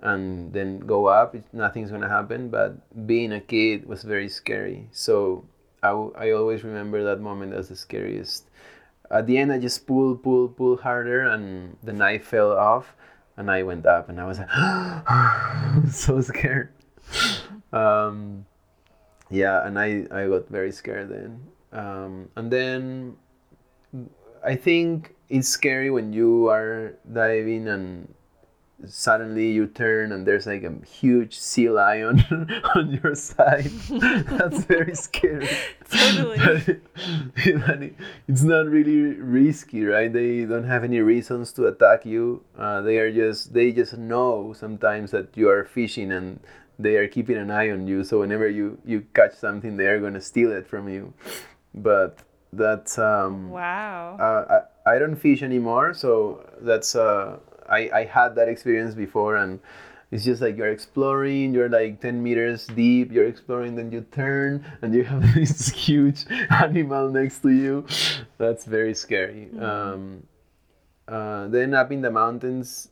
and 0.00 0.52
then 0.52 0.80
go 0.80 1.06
up. 1.06 1.34
nothing's 1.52 1.90
gonna 1.90 2.08
happen. 2.08 2.48
But 2.48 3.06
being 3.06 3.32
a 3.32 3.40
kid 3.40 3.86
was 3.86 4.02
very 4.02 4.28
scary. 4.28 4.88
So 4.92 5.44
I, 5.82 5.88
w- 5.88 6.14
I 6.16 6.30
always 6.32 6.64
remember 6.64 7.04
that 7.04 7.20
moment 7.20 7.54
as 7.54 7.68
the 7.68 7.76
scariest. 7.76 8.44
At 9.10 9.26
the 9.26 9.38
end, 9.38 9.52
I 9.52 9.58
just 9.58 9.86
pull, 9.86 10.16
pull, 10.16 10.48
pull 10.48 10.76
harder, 10.76 11.22
and 11.28 11.76
the 11.82 11.92
knife 11.92 12.26
fell 12.26 12.52
off, 12.52 12.94
and 13.36 13.50
I 13.50 13.62
went 13.62 13.86
up, 13.86 14.08
and 14.08 14.20
I 14.20 14.26
was 14.26 14.38
like, 14.38 14.50
so 15.90 16.20
scared. 16.20 16.72
Um, 17.72 18.44
yeah, 19.30 19.66
and 19.66 19.78
I, 19.78 20.06
I 20.10 20.28
got 20.28 20.48
very 20.48 20.72
scared 20.72 21.08
then. 21.08 21.40
Um, 21.72 22.28
and 22.36 22.50
then 22.50 23.16
I 24.44 24.56
think 24.56 25.14
it's 25.28 25.48
scary 25.48 25.90
when 25.90 26.12
you 26.12 26.48
are 26.48 26.94
diving 27.12 27.68
and 27.68 28.14
suddenly 28.86 29.50
you 29.50 29.66
turn 29.66 30.12
and 30.12 30.24
there's 30.26 30.46
like 30.46 30.62
a 30.62 30.72
huge 30.86 31.36
sea 31.38 31.68
lion 31.68 32.24
on 32.74 33.00
your 33.02 33.14
side. 33.14 33.64
That's 33.90 34.64
very 34.64 34.94
scary. 34.94 35.48
Totally. 35.90 36.38
but 36.38 37.82
it, 37.82 37.94
it's 38.28 38.42
not 38.42 38.66
really 38.66 39.14
risky, 39.18 39.84
right? 39.84 40.12
They 40.12 40.44
don't 40.44 40.64
have 40.64 40.84
any 40.84 41.00
reasons 41.00 41.52
to 41.54 41.66
attack 41.66 42.06
you. 42.06 42.44
Uh, 42.56 42.80
they 42.82 42.98
are 42.98 43.12
just 43.12 43.52
they 43.52 43.72
just 43.72 43.98
know 43.98 44.52
sometimes 44.56 45.10
that 45.10 45.36
you 45.36 45.48
are 45.48 45.64
fishing 45.64 46.12
and 46.12 46.40
they 46.78 46.96
are 46.96 47.08
keeping 47.08 47.36
an 47.36 47.50
eye 47.50 47.70
on 47.70 47.88
you. 47.88 48.04
So 48.04 48.20
whenever 48.20 48.48
you 48.48 48.78
you 48.84 49.04
catch 49.14 49.34
something, 49.34 49.76
they 49.76 49.86
are 49.86 50.00
gonna 50.00 50.20
steal 50.20 50.52
it 50.52 50.68
from 50.68 50.88
you. 50.88 51.12
But 51.74 52.18
that's 52.52 52.98
um, 52.98 53.50
wow. 53.50 54.16
Uh, 54.18 54.54
I, 54.54 54.60
I 54.88 54.98
don't 54.98 55.16
fish 55.16 55.42
anymore, 55.42 55.94
so 55.94 56.44
that's 56.60 56.96
uh, 56.96 57.38
I 57.68 57.90
I 57.92 58.04
had 58.04 58.34
that 58.36 58.48
experience 58.48 58.94
before, 58.94 59.36
and 59.36 59.60
it's 60.10 60.24
just 60.24 60.40
like 60.40 60.56
you're 60.56 60.72
exploring. 60.72 61.52
You're 61.52 61.68
like 61.68 62.00
ten 62.00 62.22
meters 62.22 62.66
deep. 62.66 63.12
You're 63.12 63.28
exploring, 63.28 63.76
then 63.76 63.92
you 63.92 64.00
turn, 64.12 64.64
and 64.80 64.94
you 64.94 65.04
have 65.04 65.22
this 65.34 65.68
huge 65.68 66.24
animal 66.50 67.10
next 67.10 67.40
to 67.42 67.50
you. 67.50 67.86
That's 68.38 68.64
very 68.64 68.94
scary. 68.94 69.48
Mm-hmm. 69.52 69.62
Um, 69.62 70.26
uh, 71.06 71.48
then 71.48 71.74
up 71.74 71.92
in 71.92 72.02
the 72.02 72.10
mountains, 72.10 72.88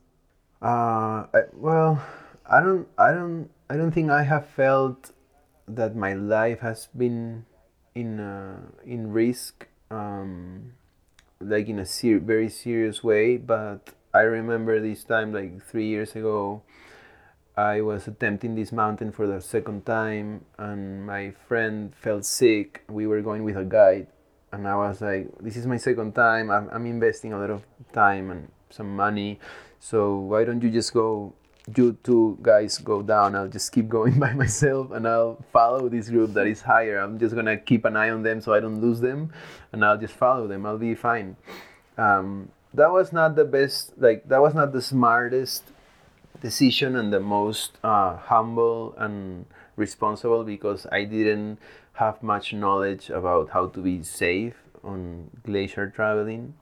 uh, 0.62 1.28
I, 1.32 1.48
well, 1.52 2.02
I 2.48 2.60
don't, 2.60 2.88
I 2.98 3.12
don't, 3.12 3.50
I 3.68 3.76
don't 3.76 3.92
think 3.92 4.10
I 4.10 4.22
have 4.22 4.48
felt 4.48 5.12
that 5.68 5.96
my 5.96 6.14
life 6.14 6.60
has 6.60 6.88
been 6.96 7.44
in 7.94 8.20
uh, 8.20 8.60
in 8.84 9.12
risk 9.12 9.66
um, 9.90 10.72
like 11.40 11.68
in 11.68 11.78
a 11.78 11.86
ser- 11.86 12.18
very 12.18 12.48
serious 12.48 13.04
way 13.04 13.36
but 13.36 13.92
i 14.14 14.20
remember 14.20 14.80
this 14.80 15.04
time 15.04 15.32
like 15.32 15.62
three 15.62 15.86
years 15.86 16.16
ago 16.16 16.62
i 17.56 17.80
was 17.80 18.08
attempting 18.08 18.54
this 18.54 18.72
mountain 18.72 19.12
for 19.12 19.26
the 19.26 19.40
second 19.40 19.84
time 19.84 20.44
and 20.58 21.06
my 21.06 21.30
friend 21.48 21.94
felt 21.94 22.24
sick. 22.24 22.84
We 22.88 23.06
were 23.06 23.22
going 23.22 23.44
with 23.44 23.56
a 23.56 23.64
guide 23.64 24.08
and 24.52 24.66
i 24.66 24.76
was 24.76 25.00
like 25.00 25.28
this 25.40 25.56
is 25.56 25.66
my 25.66 25.76
second 25.76 26.14
time. 26.14 26.50
I'm, 26.50 26.68
I'm 26.70 26.86
investing 26.86 27.32
a 27.32 27.38
lot 27.38 27.50
of 27.50 27.62
time 27.92 28.30
and 28.30 28.48
some 28.70 28.94
money 28.96 29.38
so 29.78 30.16
why 30.18 30.44
don't 30.44 30.62
you 30.62 30.70
just 30.70 30.92
go 30.92 31.34
you 31.74 31.98
two 32.02 32.38
guys 32.42 32.78
go 32.78 33.02
down, 33.02 33.34
I'll 33.34 33.48
just 33.48 33.72
keep 33.72 33.88
going 33.88 34.18
by 34.24 34.32
myself 34.32 34.92
and 34.92 35.06
I'll 35.06 35.38
follow 35.52 35.88
this 35.88 36.08
group 36.08 36.32
that 36.34 36.46
is 36.46 36.62
higher. 36.62 36.98
I'm 36.98 37.18
just 37.18 37.34
gonna 37.34 37.56
keep 37.56 37.84
an 37.84 37.96
eye 37.96 38.10
on 38.10 38.22
them 38.22 38.40
so 38.40 38.54
I 38.54 38.60
don't 38.60 38.80
lose 38.80 39.00
them, 39.00 39.32
and 39.72 39.84
I'll 39.84 39.98
just 39.98 40.14
follow 40.14 40.46
them. 40.46 40.66
I'll 40.66 40.78
be 40.78 40.94
fine. 40.94 41.36
Um, 41.98 42.50
that 42.74 42.90
was 42.90 43.12
not 43.12 43.36
the 43.36 43.44
best. 43.44 43.92
Like 43.96 44.28
that 44.28 44.40
was 44.40 44.54
not 44.54 44.72
the 44.72 44.82
smartest 44.82 45.64
decision 46.40 46.96
and 46.96 47.12
the 47.12 47.20
most 47.20 47.78
uh, 47.82 48.16
humble 48.16 48.94
and 48.98 49.46
responsible 49.76 50.44
because 50.44 50.86
I 50.92 51.04
didn't 51.04 51.58
have 51.94 52.22
much 52.22 52.52
knowledge 52.52 53.10
about 53.10 53.50
how 53.50 53.68
to 53.68 53.80
be 53.80 54.02
safe 54.02 54.54
on 54.84 55.30
glacier 55.44 55.88
traveling 55.88 56.54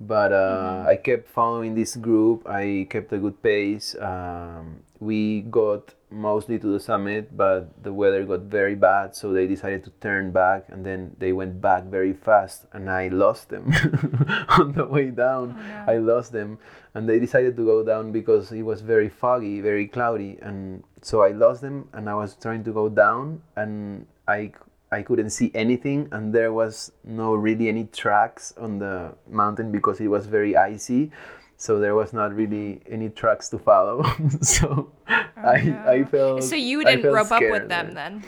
but 0.00 0.32
uh, 0.32 0.84
I 0.86 0.96
kept 0.96 1.28
following 1.28 1.74
this 1.74 1.96
group. 1.96 2.46
I 2.48 2.86
kept 2.88 3.12
a 3.12 3.18
good 3.18 3.42
pace. 3.42 3.96
Um, 4.00 4.80
we 5.00 5.42
got 5.42 5.94
mostly 6.10 6.58
to 6.58 6.66
the 6.66 6.80
summit, 6.80 7.36
but 7.36 7.82
the 7.82 7.92
weather 7.92 8.24
got 8.24 8.40
very 8.42 8.74
bad, 8.74 9.14
so 9.14 9.32
they 9.32 9.46
decided 9.46 9.84
to 9.84 9.90
turn 10.00 10.30
back, 10.30 10.66
and 10.68 10.84
then 10.84 11.14
they 11.18 11.32
went 11.32 11.60
back 11.60 11.84
very 11.84 12.12
fast, 12.12 12.66
and 12.72 12.90
I 12.90 13.08
lost 13.08 13.48
them 13.48 13.72
on 14.48 14.72
the 14.72 14.86
way 14.86 15.10
down. 15.10 15.56
Oh, 15.58 15.86
no. 15.86 15.92
I 15.92 15.98
lost 15.98 16.32
them, 16.32 16.58
and 16.94 17.08
they 17.08 17.18
decided 17.18 17.56
to 17.56 17.64
go 17.64 17.84
down 17.84 18.12
because 18.12 18.52
it 18.52 18.62
was 18.62 18.80
very 18.80 19.08
foggy, 19.08 19.60
very 19.60 19.86
cloudy, 19.86 20.38
and 20.40 20.82
so 21.02 21.22
I 21.22 21.28
lost 21.28 21.60
them, 21.60 21.88
and 21.92 22.08
I 22.08 22.14
was 22.14 22.36
trying 22.36 22.64
to 22.64 22.72
go 22.72 22.88
down, 22.88 23.42
and 23.56 24.06
I 24.26 24.52
I 24.90 25.02
couldn't 25.02 25.30
see 25.30 25.50
anything, 25.54 26.08
and 26.12 26.32
there 26.32 26.52
was 26.52 26.92
no 27.04 27.34
really 27.34 27.68
any 27.68 27.84
tracks 27.84 28.54
on 28.56 28.78
the 28.78 29.14
mountain 29.28 29.70
because 29.70 30.00
it 30.00 30.08
was 30.08 30.26
very 30.26 30.56
icy. 30.56 31.10
So 31.58 31.78
there 31.80 31.94
was 31.94 32.12
not 32.12 32.34
really 32.34 32.80
any 32.88 33.10
tracks 33.10 33.48
to 33.50 33.58
follow. 33.58 34.02
so 34.40 34.90
oh, 35.08 35.24
I 35.36 35.60
no. 35.62 35.84
I 35.86 36.04
felt. 36.04 36.44
So 36.44 36.54
you 36.54 36.84
didn't 36.84 37.12
rope 37.12 37.32
up 37.32 37.42
with 37.42 37.68
them 37.68 37.94
then? 37.94 38.24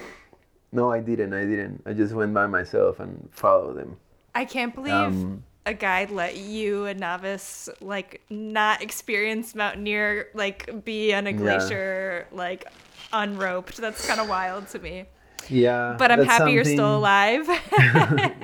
No, 0.73 0.91
I 0.91 1.01
didn't. 1.01 1.33
I 1.33 1.45
didn't. 1.45 1.83
I 1.87 1.93
just 1.93 2.13
went 2.13 2.35
by 2.35 2.47
myself 2.47 3.01
and 3.01 3.29
followed 3.33 3.77
them. 3.77 3.97
I 4.35 4.45
can't 4.45 4.75
believe 4.75 4.93
um, 4.93 5.43
a 5.67 5.75
guide 5.75 6.11
let 6.11 6.37
you, 6.37 6.87
a 6.87 6.95
novice, 6.95 7.69
like 7.81 8.21
not 8.31 8.83
experienced 8.83 9.57
mountaineer, 9.57 10.29
like 10.35 10.85
be 10.85 11.15
on 11.15 11.27
a 11.27 11.33
glacier, 11.33 12.27
yeah. 12.31 12.37
like 12.37 12.67
unroped. 13.13 13.77
That's 13.79 14.07
kind 14.07 14.21
of 14.21 14.29
wild 14.29 14.69
to 14.69 14.79
me. 14.79 15.07
Yeah. 15.51 15.97
But 15.99 16.11
I'm 16.11 16.25
happy 16.25 16.39
something... 16.39 16.55
you're 16.55 16.65
still 16.65 16.97
alive. 16.97 17.49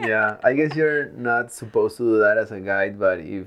yeah. 0.05 0.37
I 0.43 0.53
guess 0.53 0.75
you're 0.75 1.11
not 1.13 1.53
supposed 1.53 1.97
to 1.99 2.03
do 2.03 2.19
that 2.19 2.39
as 2.39 2.51
a 2.51 2.61
guide, 2.61 2.99
but 2.99 3.21
if 3.21 3.47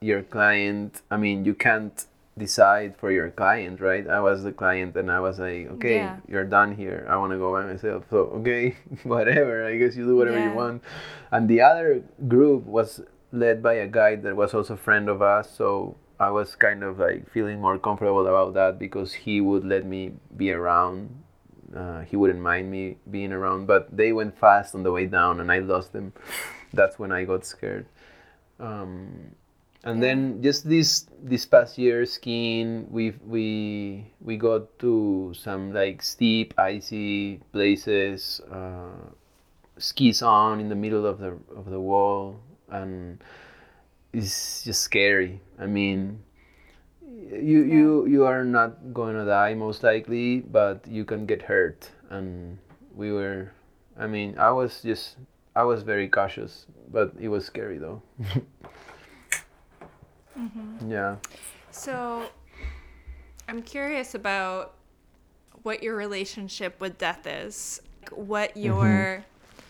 your 0.00 0.22
client, 0.22 1.02
I 1.10 1.16
mean, 1.16 1.44
you 1.44 1.54
can't 1.54 2.04
decide 2.36 2.96
for 2.96 3.10
your 3.10 3.30
client, 3.30 3.80
right? 3.80 4.06
I 4.08 4.20
was 4.20 4.42
the 4.42 4.52
client 4.52 4.96
and 4.96 5.10
I 5.10 5.20
was 5.20 5.38
like, 5.38 5.68
okay, 5.72 5.96
yeah. 5.96 6.16
you're 6.28 6.44
done 6.44 6.74
here. 6.74 7.06
I 7.08 7.16
want 7.16 7.32
to 7.32 7.38
go 7.38 7.52
by 7.52 7.66
myself. 7.66 8.04
So, 8.10 8.18
okay, 8.40 8.76
whatever. 9.04 9.66
I 9.66 9.76
guess 9.76 9.96
you 9.96 10.04
do 10.04 10.16
whatever 10.16 10.38
yeah. 10.38 10.50
you 10.50 10.54
want. 10.54 10.82
And 11.30 11.48
the 11.48 11.60
other 11.60 12.02
group 12.28 12.64
was 12.64 13.00
led 13.32 13.62
by 13.62 13.74
a 13.74 13.86
guide 13.86 14.22
that 14.22 14.36
was 14.36 14.54
also 14.54 14.74
a 14.74 14.76
friend 14.76 15.08
of 15.08 15.22
us. 15.22 15.50
So 15.50 15.96
I 16.18 16.30
was 16.30 16.54
kind 16.54 16.82
of 16.82 16.98
like 16.98 17.30
feeling 17.30 17.60
more 17.60 17.78
comfortable 17.78 18.26
about 18.26 18.54
that 18.54 18.78
because 18.78 19.12
he 19.12 19.40
would 19.40 19.64
let 19.64 19.84
me 19.84 20.12
be 20.36 20.52
around 20.52 21.21
uh, 21.74 22.00
he 22.02 22.16
wouldn't 22.16 22.40
mind 22.40 22.70
me 22.70 22.96
being 23.10 23.32
around. 23.32 23.66
But 23.66 23.94
they 23.96 24.12
went 24.12 24.38
fast 24.38 24.74
on 24.74 24.82
the 24.82 24.92
way 24.92 25.06
down, 25.06 25.40
and 25.40 25.50
I 25.50 25.58
lost 25.58 25.92
them. 25.92 26.12
That's 26.72 26.98
when 26.98 27.12
I 27.12 27.24
got 27.24 27.44
scared. 27.44 27.86
Um, 28.58 29.34
and 29.84 30.02
then 30.02 30.42
just 30.42 30.68
this 30.68 31.06
this 31.22 31.44
past 31.44 31.76
year 31.76 32.06
skiing, 32.06 32.86
we 32.90 33.14
we 33.26 34.12
we 34.20 34.36
got 34.36 34.78
to 34.80 35.32
some 35.34 35.72
like 35.72 36.02
steep, 36.02 36.54
icy 36.58 37.40
places. 37.52 38.40
Uh, 38.50 39.10
skis 39.78 40.22
on 40.22 40.60
in 40.60 40.68
the 40.68 40.76
middle 40.76 41.06
of 41.06 41.18
the 41.18 41.36
of 41.56 41.70
the 41.70 41.80
wall, 41.80 42.38
and 42.70 43.22
it's 44.12 44.62
just 44.62 44.82
scary. 44.82 45.40
I 45.58 45.66
mean 45.66 46.22
you 47.30 47.62
yeah. 47.62 47.74
you 47.74 48.06
you 48.06 48.24
are 48.24 48.44
not 48.44 48.92
going 48.92 49.14
to 49.14 49.24
die 49.24 49.54
most 49.54 49.82
likely 49.82 50.40
but 50.40 50.86
you 50.86 51.04
can 51.04 51.26
get 51.26 51.42
hurt 51.42 51.90
and 52.10 52.58
we 52.94 53.12
were 53.12 53.52
i 53.98 54.06
mean 54.06 54.36
i 54.38 54.50
was 54.50 54.82
just 54.82 55.16
i 55.54 55.62
was 55.62 55.82
very 55.82 56.08
cautious 56.08 56.66
but 56.90 57.12
it 57.20 57.28
was 57.28 57.44
scary 57.44 57.78
though 57.78 58.02
mm-hmm. 60.38 60.90
yeah 60.90 61.16
so 61.70 62.26
i'm 63.48 63.62
curious 63.62 64.14
about 64.14 64.74
what 65.62 65.82
your 65.82 65.96
relationship 65.96 66.80
with 66.80 66.98
death 66.98 67.26
is 67.26 67.80
what 68.10 68.50
mm-hmm. 68.50 68.66
your 68.66 69.24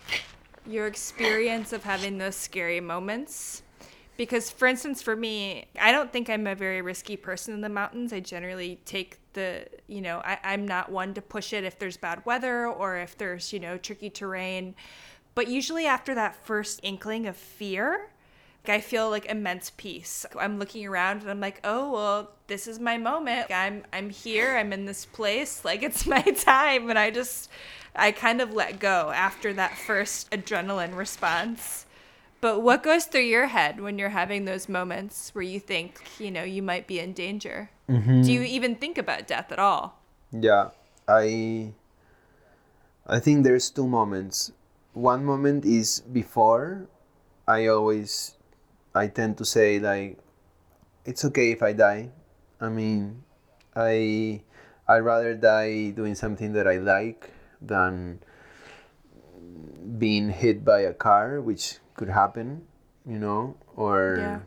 mm-hmm. 0.09 0.71
your 0.71 0.87
experience 0.87 1.73
of 1.73 1.85
having 1.85 2.19
those 2.19 2.37
scary 2.37 2.81
moments 2.81 3.63
because 4.17 4.51
for 4.51 4.67
instance 4.67 5.03
for 5.03 5.17
me 5.17 5.67
i 5.81 5.91
don't 5.91 6.13
think 6.13 6.29
i'm 6.29 6.47
a 6.47 6.55
very 6.55 6.83
risky 6.83 7.17
person 7.17 7.55
in 7.55 7.61
the 7.61 7.69
mountains 7.69 8.13
i 8.13 8.21
generally 8.21 8.81
take 8.85 9.19
the 9.33 9.67
you 9.87 10.01
know 10.01 10.21
I, 10.25 10.39
i'm 10.45 10.67
not 10.67 10.91
one 10.91 11.15
to 11.15 11.23
push 11.23 11.53
it 11.53 11.65
if 11.65 11.79
there's 11.79 11.97
bad 11.97 12.25
weather 12.27 12.67
or 12.67 12.99
if 12.99 13.17
there's 13.17 13.53
you 13.53 13.61
know 13.61 13.79
tricky 13.79 14.11
terrain 14.11 14.75
but 15.35 15.49
usually 15.49 15.87
after 15.87 16.15
that 16.15 16.37
first 16.37 16.81
inkling 16.83 17.27
of 17.27 17.37
fear 17.37 18.11
I 18.69 18.81
feel 18.81 19.11
like 19.11 19.27
immense 19.27 19.71
peace. 19.77 20.25
I'm 20.39 20.59
looking 20.59 20.87
around 20.87 21.23
and 21.23 21.31
I'm 21.31 21.41
like, 21.41 21.61
"Oh, 21.65 21.91
well, 21.93 22.31
this 22.47 22.67
is 22.69 22.79
my 22.79 22.97
moment. 22.97 23.51
I'm 23.51 23.85
I'm 23.93 24.11
here. 24.11 24.57
I'm 24.57 24.73
in 24.73 24.87
this 24.87 25.05
place. 25.05 25.65
Like 25.65 25.83
it's 25.83 26.07
my 26.17 26.23
time." 26.23 26.89
And 26.91 26.99
I 26.99 27.11
just 27.11 27.51
I 27.95 28.13
kind 28.13 28.41
of 28.41 28.53
let 28.55 28.79
go 28.79 29.11
after 29.15 29.53
that 29.55 29.77
first 29.77 30.31
adrenaline 30.31 30.97
response. 30.97 31.87
But 32.43 32.59
what 32.59 32.83
goes 32.83 33.07
through 33.07 33.31
your 33.31 33.47
head 33.47 33.79
when 33.79 34.03
you're 34.03 34.11
having 34.11 34.47
those 34.47 34.69
moments 34.69 35.31
where 35.31 35.47
you 35.47 35.61
think, 35.61 36.03
you 36.19 36.29
know, 36.29 36.43
you 36.43 36.61
might 36.61 36.89
be 36.91 36.99
in 36.99 37.15
danger? 37.15 37.71
Mm-hmm. 37.89 38.23
Do 38.23 38.33
you 38.33 38.43
even 38.43 38.75
think 38.75 38.99
about 38.99 39.31
death 39.31 39.53
at 39.55 39.63
all? 39.63 40.03
Yeah, 40.35 40.75
I 41.07 41.71
I 43.07 43.23
think 43.23 43.47
there's 43.47 43.71
two 43.71 43.87
moments. 43.87 44.51
One 44.91 45.25
moment 45.25 45.65
is 45.65 46.03
before 46.03 46.91
I 47.47 47.71
always 47.71 48.35
I 48.91 49.07
tend 49.07 49.39
to 49.39 49.47
say 49.47 49.79
like 49.79 50.19
it's 51.07 51.25
okay 51.31 51.55
if 51.55 51.63
I 51.63 51.73
die. 51.79 52.11
I 52.59 52.75
mean, 52.75 53.23
I 53.79 54.43
I'd 54.91 55.07
rather 55.07 55.39
die 55.39 55.95
doing 55.95 56.19
something 56.19 56.59
that 56.59 56.67
I 56.67 56.83
like 56.83 57.31
than 57.63 58.19
being 59.95 60.35
hit 60.35 60.65
by 60.67 60.81
a 60.83 60.93
car, 60.93 61.39
which 61.41 61.79
could 61.95 62.09
happen, 62.09 62.63
you 63.07 63.19
know, 63.19 63.57
or 63.77 64.17
yeah. 64.19 64.41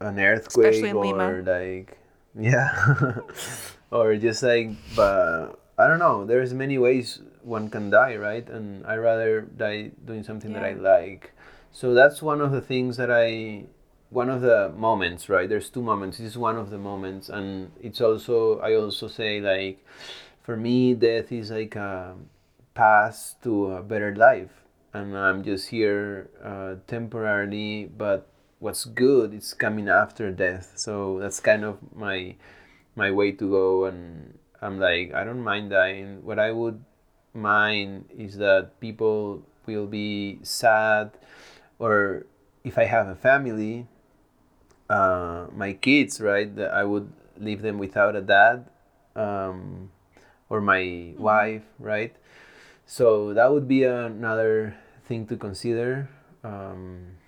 an 0.00 0.18
earthquake 0.18 0.84
or 0.94 1.04
Lima. 1.04 1.42
like 1.42 1.98
yeah, 2.38 3.16
or 3.90 4.16
just 4.16 4.42
like 4.42 4.70
but 4.96 5.58
I 5.78 5.86
don't 5.86 5.98
know. 5.98 6.24
There's 6.24 6.54
many 6.54 6.78
ways 6.78 7.20
one 7.42 7.68
can 7.68 7.90
die, 7.90 8.16
right? 8.16 8.48
And 8.48 8.86
I 8.86 8.96
rather 8.96 9.42
die 9.42 9.90
doing 10.04 10.22
something 10.22 10.52
yeah. 10.52 10.60
that 10.60 10.66
I 10.66 10.72
like. 10.74 11.32
So 11.72 11.94
that's 11.94 12.22
one 12.22 12.40
of 12.40 12.52
the 12.52 12.60
things 12.60 12.96
that 12.96 13.10
I 13.10 13.64
one 14.10 14.28
of 14.28 14.42
the 14.42 14.70
moments, 14.76 15.28
right? 15.28 15.48
There's 15.48 15.70
two 15.70 15.82
moments. 15.82 16.18
This 16.18 16.28
is 16.28 16.38
one 16.38 16.56
of 16.56 16.70
the 16.70 16.78
moments, 16.78 17.28
and 17.28 17.72
it's 17.80 18.00
also 18.00 18.58
I 18.60 18.74
also 18.74 19.08
say 19.08 19.40
like, 19.40 19.84
for 20.42 20.56
me, 20.56 20.94
death 20.94 21.32
is 21.32 21.50
like 21.50 21.76
a 21.76 22.14
path 22.74 23.36
to 23.42 23.72
a 23.72 23.82
better 23.82 24.14
life 24.14 24.61
and 24.94 25.16
I'm 25.16 25.42
just 25.42 25.68
here 25.68 26.30
uh, 26.42 26.76
temporarily. 26.86 27.86
But 27.86 28.28
what's 28.58 28.84
good 28.84 29.34
is 29.34 29.54
coming 29.54 29.88
after 29.88 30.30
death. 30.30 30.72
So 30.76 31.18
that's 31.18 31.40
kind 31.40 31.64
of 31.64 31.78
my 31.94 32.36
my 32.94 33.10
way 33.10 33.32
to 33.32 33.50
go. 33.50 33.84
And 33.86 34.38
I'm 34.60 34.78
like, 34.78 35.12
I 35.12 35.24
don't 35.24 35.42
mind 35.42 35.70
dying. 35.70 36.24
What 36.24 36.38
I 36.38 36.52
would 36.52 36.84
mind 37.34 38.06
is 38.16 38.36
that 38.38 38.78
people 38.80 39.42
will 39.66 39.86
be 39.86 40.38
sad, 40.42 41.10
or 41.78 42.26
if 42.64 42.78
I 42.78 42.84
have 42.84 43.08
a 43.08 43.14
family, 43.14 43.86
uh, 44.90 45.46
my 45.52 45.72
kids, 45.72 46.20
right? 46.20 46.54
That 46.54 46.72
I 46.72 46.84
would 46.84 47.12
leave 47.38 47.62
them 47.62 47.78
without 47.78 48.14
a 48.14 48.20
dad, 48.20 48.68
um, 49.16 49.90
or 50.48 50.60
my 50.60 50.80
mm-hmm. 50.80 51.22
wife, 51.22 51.64
right? 51.78 52.14
So 52.86 53.32
that 53.34 53.50
would 53.50 53.66
be 53.66 53.84
another 53.84 54.76
thing 55.12 55.26
to 55.26 55.36
consider 55.36 56.08
um, 56.42 57.20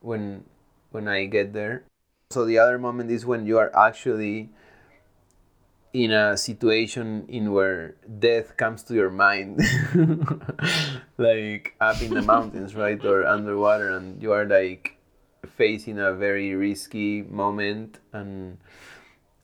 when 0.00 0.42
when 0.90 1.06
I 1.06 1.26
get 1.26 1.52
there. 1.52 1.84
So 2.30 2.44
the 2.44 2.58
other 2.58 2.78
moment 2.78 3.12
is 3.12 3.24
when 3.24 3.46
you 3.46 3.58
are 3.58 3.70
actually 3.78 4.50
in 5.92 6.10
a 6.10 6.36
situation 6.36 7.24
in 7.28 7.52
where 7.52 7.94
death 8.18 8.56
comes 8.56 8.82
to 8.82 8.92
your 8.94 9.08
mind 9.10 9.62
like 11.16 11.74
up 11.80 12.02
in 12.02 12.12
the 12.12 12.22
mountains 12.34 12.74
right 12.74 13.02
or 13.04 13.24
underwater 13.24 13.88
and 13.96 14.20
you 14.20 14.30
are 14.32 14.44
like 14.44 14.98
facing 15.56 15.98
a 15.98 16.12
very 16.12 16.54
risky 16.54 17.22
moment 17.22 18.00
and 18.12 18.58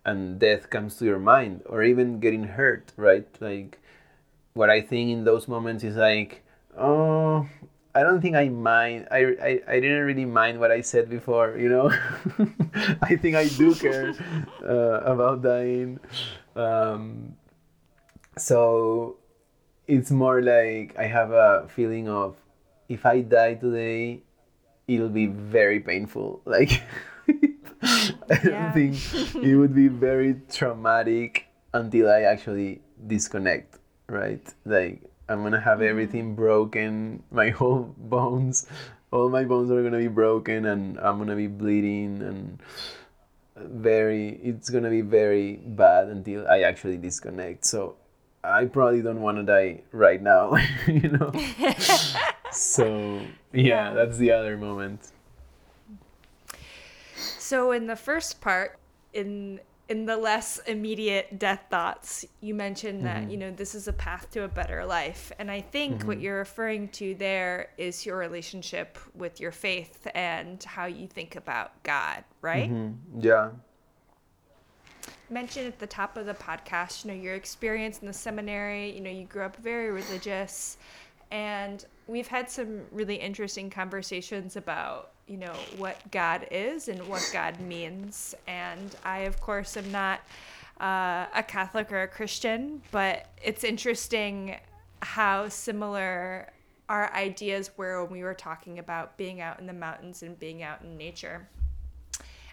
and 0.05 0.39
death 0.39 0.69
comes 0.69 0.97
to 0.99 1.07
your 1.07 1.19
mind 1.19 1.62
or 1.65 1.83
even 1.83 2.21
getting 2.21 2.45
hurt 2.45 2.93
right 2.99 3.31
like 3.41 3.81
what 4.53 4.69
i 4.69 4.83
think 4.83 5.09
in 5.11 5.25
those 5.25 5.49
moments 5.49 5.83
is 5.83 5.97
like 5.97 6.44
oh 6.79 7.47
i 7.95 8.03
don't 8.03 8.20
think 8.20 8.37
i 8.37 8.49
mind 8.49 9.07
i 9.11 9.18
i, 9.41 9.61
I 9.68 9.81
didn't 9.81 10.05
really 10.05 10.25
mind 10.25 10.59
what 10.59 10.70
i 10.70 10.81
said 10.81 11.09
before 11.09 11.57
you 11.59 11.68
know? 11.68 11.91
I 13.03 13.16
think 13.16 13.37
i 13.37 13.49
do 13.49 13.75
care 13.75 14.14
uh, 14.62 15.01
about 15.05 15.43
dying. 15.43 16.01
Um, 16.57 17.35
so 18.37 19.16
it's 19.87 20.11
more 20.11 20.43
like 20.43 20.97
i 20.99 21.07
have 21.07 21.31
a 21.31 21.68
feeling 21.68 22.09
of 22.09 22.37
if 22.89 23.07
i 23.07 23.20
die 23.20 23.55
today 23.55 24.22
it'll 24.87 25.09
be 25.09 25.27
very 25.27 25.81
painful. 25.81 26.43
Like 26.55 26.83
I 28.31 28.39
don't 28.43 28.72
think 28.72 28.97
it 29.45 29.57
would 29.57 29.75
be 29.75 29.89
very 29.89 30.41
traumatic 30.51 31.47
until 31.72 32.09
I 32.11 32.22
actually 32.22 32.81
disconnect, 33.07 33.79
right? 34.09 34.43
Like 34.64 35.03
I'm 35.29 35.43
gonna 35.43 35.61
have 35.61 35.79
mm-hmm. 35.79 35.89
everything 35.89 36.35
broken, 36.35 37.22
my 37.31 37.51
whole 37.59 37.95
bones, 37.97 38.66
all 39.11 39.29
my 39.29 39.45
bones 39.45 39.70
are 39.70 39.83
gonna 39.83 39.99
be 39.99 40.09
broken, 40.09 40.66
and 40.66 40.99
I'm 40.99 41.18
gonna 41.18 41.37
be 41.37 41.47
bleeding, 41.47 42.22
and 42.22 42.62
very, 43.57 44.41
it's 44.43 44.70
gonna 44.70 44.91
be 44.91 45.01
very 45.01 45.57
bad 45.57 46.09
until 46.09 46.47
I 46.49 46.61
actually 46.61 46.97
disconnect. 46.97 47.64
So 47.64 47.97
I 48.43 48.66
probably 48.66 49.01
don't 49.01 49.22
want 49.22 49.39
to 49.39 49.43
die 49.43 49.83
right 49.93 50.20
now, 50.20 50.57
you 50.87 51.09
know. 51.09 51.33
so 52.53 53.20
yeah, 53.53 53.95
that's 53.95 54.18
the 54.18 54.33
other 54.33 54.57
moment. 54.57 55.12
So 57.16 57.72
in 57.72 57.87
the 57.87 57.97
first 57.97 58.41
part, 58.41 58.79
in 59.12 59.61
in 59.89 60.07
the 60.07 60.16
less 60.16 60.59
immediate 60.66 61.39
death 61.39 61.64
thoughts, 61.68 62.24
you 62.41 62.55
mentioned 62.55 63.05
mm-hmm. 63.05 63.26
that 63.26 63.30
you 63.30 63.37
know 63.37 63.51
this 63.51 63.74
is 63.74 63.87
a 63.87 63.93
path 63.93 64.30
to 64.30 64.45
a 64.45 64.49
better 64.49 64.85
life, 64.85 65.30
and 65.39 65.51
I 65.51 65.61
think 65.61 65.99
mm-hmm. 65.99 66.09
what 66.09 66.20
you're 66.20 66.39
referring 66.39 66.89
to 66.91 67.14
there 67.14 67.70
is 67.76 68.07
your 68.07 68.16
relationship 68.16 68.99
with 69.14 69.41
your 69.41 69.53
faith 69.53 70.07
and 70.14 70.62
how 70.64 70.87
you 70.87 71.07
think 71.07 71.37
about 71.37 71.82
God, 71.82 72.24
right? 72.41 72.70
Mm-hmm. 72.70 73.20
Yeah. 73.20 73.51
Mentioned 75.28 75.66
at 75.66 75.78
the 75.78 75.87
top 75.87 76.16
of 76.16 76.26
the 76.26 76.35
podcast, 76.35 77.05
you 77.05 77.11
know, 77.11 77.16
your 77.16 77.35
experience 77.35 77.99
in 77.99 78.07
the 78.07 78.12
seminary. 78.12 78.95
You 78.95 79.01
know, 79.01 79.11
you 79.11 79.24
grew 79.24 79.43
up 79.43 79.57
very 79.57 79.91
religious, 79.91 80.78
and 81.30 81.85
we've 82.07 82.28
had 82.28 82.51
some 82.51 82.82
really 82.91 83.16
interesting 83.16 83.68
conversations 83.68 84.57
about 84.57 85.14
you 85.27 85.37
know 85.37 85.55
what 85.77 85.99
God 86.11 86.47
is 86.51 86.89
and 86.89 87.07
what 87.09 87.29
God 87.33 87.59
means. 87.61 88.35
And 88.47 88.95
I, 89.05 89.20
of 89.20 89.41
course, 89.41 89.77
am 89.77 89.91
not 89.91 90.20
uh, 90.81 91.27
a 91.35 91.43
Catholic 91.47 91.91
or 91.93 92.03
a 92.03 92.09
Christian, 92.09 92.83
but 92.91 93.29
it's 93.43 93.64
interesting 93.64 94.57
how 95.01 95.49
similar 95.49 96.51
our 96.89 97.12
ideas 97.14 97.70
were 97.77 98.05
when 98.05 98.12
we 98.12 98.22
were 98.22 98.35
talking 98.35 98.79
about 98.79 99.16
being 99.16 99.41
out 99.41 99.59
in 99.59 99.66
the 99.66 99.72
mountains 99.72 100.22
and 100.22 100.39
being 100.39 100.62
out 100.62 100.83
in 100.83 100.97
nature. 100.97 101.49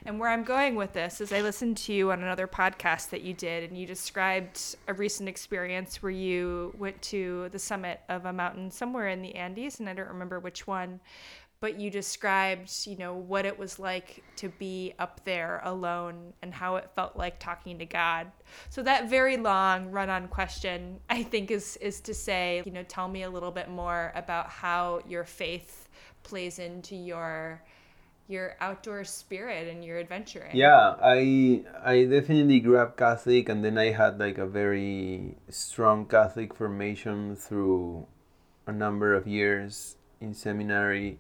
And 0.03 0.19
where 0.19 0.29
I'm 0.29 0.43
going 0.43 0.75
with 0.75 0.93
this 0.93 1.21
is 1.21 1.31
I 1.31 1.41
listened 1.41 1.77
to 1.77 1.93
you 1.93 2.11
on 2.11 2.23
another 2.23 2.47
podcast 2.47 3.11
that 3.11 3.21
you 3.21 3.35
did, 3.35 3.69
and 3.69 3.77
you 3.77 3.85
described 3.85 4.75
a 4.87 4.93
recent 4.95 5.29
experience 5.29 6.01
where 6.01 6.11
you 6.11 6.73
went 6.77 6.99
to 7.03 7.49
the 7.51 7.59
summit 7.59 7.99
of 8.09 8.25
a 8.25 8.33
mountain 8.33 8.71
somewhere 8.71 9.09
in 9.09 9.21
the 9.21 9.35
Andes, 9.35 9.79
and 9.79 9.87
I 9.87 9.93
don't 9.93 10.07
remember 10.07 10.39
which 10.39 10.65
one, 10.65 10.99
but 11.61 11.79
you 11.79 11.91
described, 11.91 12.87
you 12.87 12.97
know, 12.97 13.13
what 13.13 13.45
it 13.45 13.57
was 13.57 13.77
like 13.77 14.23
to 14.35 14.49
be 14.49 14.93
up 14.97 15.23
there 15.23 15.61
alone 15.63 16.33
and 16.41 16.51
how 16.51 16.75
it 16.75 16.89
felt 16.95 17.15
like 17.15 17.37
talking 17.39 17.77
to 17.77 17.85
God. 17.85 18.31
So 18.71 18.81
that 18.81 19.09
very 19.09 19.37
long 19.37 19.91
run-on 19.91 20.27
question, 20.27 20.99
I 21.09 21.21
think 21.21 21.51
is 21.51 21.77
is 21.77 22.01
to 22.01 22.13
say, 22.13 22.63
you 22.65 22.71
know, 22.71 22.83
tell 22.83 23.07
me 23.07 23.23
a 23.23 23.29
little 23.29 23.51
bit 23.51 23.69
more 23.69 24.11
about 24.15 24.49
how 24.49 25.01
your 25.07 25.23
faith 25.23 25.87
plays 26.23 26.57
into 26.57 26.95
your 26.95 27.61
your 28.27 28.55
outdoor 28.59 29.03
spirit 29.03 29.67
and 29.67 29.85
your 29.85 29.99
adventuring. 29.99 30.55
Yeah, 30.55 30.95
I 30.99 31.63
I 31.83 32.05
definitely 32.05 32.59
grew 32.59 32.79
up 32.79 32.97
Catholic 32.97 33.49
and 33.49 33.63
then 33.63 33.77
I 33.77 33.91
had 33.91 34.17
like 34.17 34.39
a 34.39 34.47
very 34.47 35.35
strong 35.49 36.07
Catholic 36.07 36.55
formation 36.55 37.35
through 37.35 38.07
a 38.65 38.71
number 38.71 39.13
of 39.13 39.27
years 39.27 39.97
in 40.19 40.33
seminary 40.33 41.19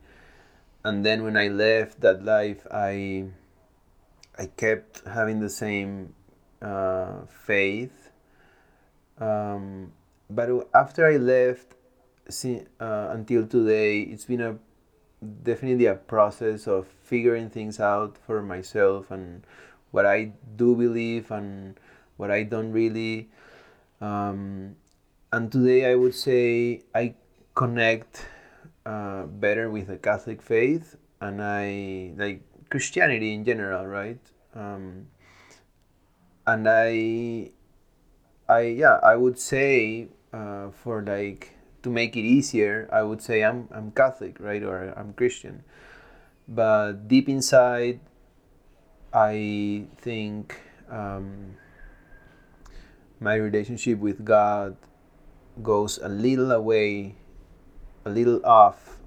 and 0.83 1.05
then 1.05 1.23
when 1.23 1.37
I 1.37 1.47
left 1.47 2.01
that 2.01 2.23
life, 2.23 2.65
I 2.71 3.25
I 4.37 4.47
kept 4.47 5.05
having 5.05 5.39
the 5.39 5.49
same 5.49 6.15
uh, 6.61 7.25
faith. 7.27 8.09
Um, 9.19 9.91
but 10.29 10.49
after 10.73 11.05
I 11.05 11.17
left, 11.17 11.75
see, 12.29 12.61
uh, 12.79 13.09
until 13.11 13.45
today, 13.45 14.01
it's 14.01 14.25
been 14.25 14.41
a 14.41 14.57
definitely 15.43 15.85
a 15.85 15.93
process 15.93 16.67
of 16.67 16.87
figuring 17.03 17.49
things 17.49 17.79
out 17.79 18.17
for 18.17 18.41
myself 18.41 19.11
and 19.11 19.45
what 19.91 20.07
I 20.07 20.31
do 20.55 20.75
believe 20.75 21.29
and 21.29 21.79
what 22.17 22.31
I 22.31 22.43
don't 22.43 22.71
really. 22.71 23.29
Um, 23.99 24.77
and 25.31 25.51
today, 25.51 25.91
I 25.91 25.95
would 25.95 26.15
say 26.15 26.81
I 26.95 27.13
connect 27.53 28.25
uh, 28.85 29.23
better 29.23 29.69
with 29.69 29.87
the 29.87 29.97
Catholic 29.97 30.41
faith 30.41 30.95
and 31.21 31.41
I 31.41 32.11
like 32.17 32.41
Christianity 32.69 33.33
in 33.33 33.45
general, 33.45 33.85
right? 33.85 34.19
Um, 34.55 35.07
and 36.47 36.67
I, 36.67 37.51
I 38.49 38.61
yeah, 38.61 38.99
I 39.03 39.15
would 39.15 39.39
say 39.39 40.09
uh, 40.33 40.71
for 40.71 41.03
like 41.03 41.55
to 41.83 41.89
make 41.89 42.17
it 42.17 42.25
easier, 42.25 42.89
I 42.91 43.03
would 43.03 43.21
say 43.21 43.43
I'm 43.43 43.69
I'm 43.71 43.91
Catholic, 43.91 44.39
right, 44.39 44.63
or 44.63 44.93
I'm 44.97 45.13
Christian. 45.13 45.63
But 46.47 47.07
deep 47.07 47.29
inside, 47.29 48.01
I 49.13 49.85
think 49.97 50.59
um, 50.89 51.55
my 53.19 53.35
relationship 53.35 53.99
with 53.99 54.25
God 54.25 54.75
goes 55.61 55.99
a 56.01 56.09
little 56.09 56.51
away 56.51 57.15
a 58.05 58.09
little 58.09 58.45
off, 58.45 58.99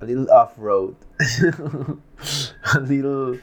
a 0.00 0.06
little 0.06 0.30
off 0.30 0.54
road, 0.56 0.96
a 1.20 2.80
little. 2.80 3.38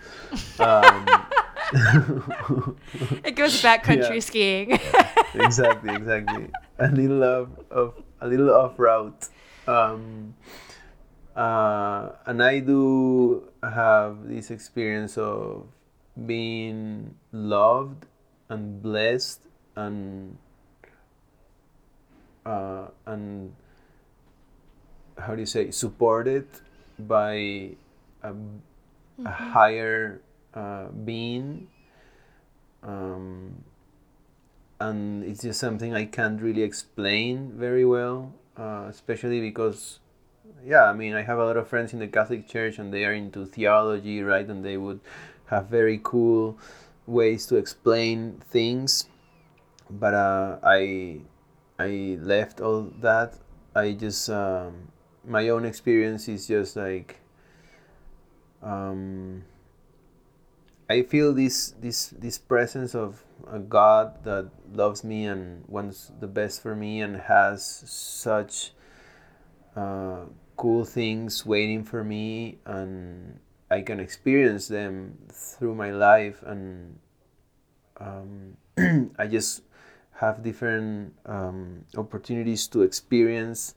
Um, 0.59 1.27
it 3.23 3.35
goes 3.35 3.61
backcountry 3.61 4.15
yeah. 4.15 4.19
skiing. 4.19 4.71
exactly, 5.33 5.95
exactly. 5.95 6.49
A 6.79 6.87
little 6.87 7.23
of, 7.23 7.49
of 7.71 8.03
a 8.21 8.27
little 8.27 8.51
off 8.51 8.77
route. 8.77 9.29
Um, 9.67 10.35
uh, 11.35 12.09
and 12.25 12.43
I 12.43 12.59
do 12.59 13.49
have 13.63 14.27
this 14.27 14.51
experience 14.51 15.17
of 15.17 15.65
being 16.27 17.15
loved 17.31 18.05
and 18.49 18.81
blessed 18.83 19.41
and 19.75 20.37
uh, 22.45 22.87
and 23.07 23.55
how 25.17 25.35
do 25.35 25.41
you 25.41 25.45
say 25.45 25.71
supported 25.71 26.47
by 26.99 27.33
a, 28.23 28.31
mm-hmm. 28.31 29.25
a 29.25 29.31
higher 29.31 30.21
uh, 30.53 30.87
being. 30.87 31.67
Um, 32.81 33.63
and 34.79 35.23
it's 35.23 35.41
just 35.41 35.59
something 35.59 35.93
I 35.93 36.05
can't 36.05 36.41
really 36.41 36.63
explain 36.63 37.53
very 37.55 37.85
well 37.85 38.33
uh, 38.57 38.85
especially 38.89 39.41
because 39.41 39.99
yeah 40.65 40.83
I 40.83 40.93
mean 40.93 41.13
I 41.13 41.23
have 41.23 41.39
a 41.39 41.45
lot 41.45 41.57
of 41.57 41.67
friends 41.67 41.93
in 41.93 41.99
the 41.99 42.07
Catholic 42.07 42.47
Church 42.47 42.77
and 42.77 42.93
they 42.93 43.05
are 43.05 43.13
into 43.13 43.45
theology 43.45 44.21
right 44.21 44.47
and 44.47 44.63
they 44.63 44.77
would 44.77 44.99
have 45.47 45.67
very 45.67 45.99
cool 46.03 46.57
ways 47.05 47.45
to 47.47 47.57
explain 47.57 48.41
things. 48.49 49.07
But 49.89 50.13
uh, 50.13 50.59
I 50.63 51.21
I 51.77 52.17
left 52.21 52.61
all 52.61 52.91
that. 53.01 53.35
I 53.75 53.91
just 53.91 54.29
um, 54.29 54.92
my 55.25 55.49
own 55.49 55.65
experience 55.65 56.27
is 56.27 56.47
just 56.47 56.75
like 56.75 57.19
um, 58.61 59.43
I 60.89 61.03
feel 61.03 61.33
this 61.33 61.71
this 61.79 62.07
this 62.07 62.37
presence 62.37 62.93
of 62.95 63.23
a 63.47 63.59
God 63.59 64.23
that 64.23 64.49
loves 64.71 65.03
me 65.03 65.25
and 65.25 65.63
wants 65.67 66.11
the 66.19 66.27
best 66.27 66.61
for 66.61 66.75
me 66.75 67.01
and 67.01 67.17
has 67.17 67.65
such 67.65 68.71
uh, 69.75 70.25
cool 70.55 70.85
things 70.85 71.45
waiting 71.45 71.83
for 71.83 72.03
me 72.03 72.59
and 72.65 73.39
I 73.71 73.81
can 73.81 73.99
experience 73.99 74.67
them 74.67 75.17
through 75.31 75.75
my 75.75 75.91
life 75.91 76.43
and 76.45 76.99
um, 77.97 78.57
I 79.17 79.27
just 79.27 79.63
have 80.13 80.43
different 80.43 81.15
um, 81.25 81.85
opportunities 81.97 82.67
to 82.67 82.83
experience 82.83 83.73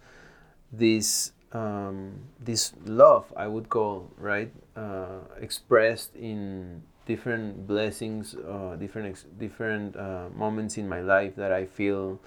this 0.71 1.33
um, 1.53 2.29
this 2.41 2.73
love 2.85 3.33
I 3.37 3.47
would 3.47 3.69
call 3.69 4.11
right 4.19 4.53
uh, 4.77 5.21
expressed 5.41 6.15
in 6.17 6.83
different 7.07 7.67
blessings, 7.67 8.35
uh, 8.35 8.77
different 8.77 9.09
ex- 9.09 9.27
different 9.39 9.97
uh, 9.97 10.29
moments 10.35 10.77
in 10.77 10.89
my 10.89 11.01
life 11.01 11.37
that 11.37 11.53
I 11.53 11.67
feel 11.67 12.21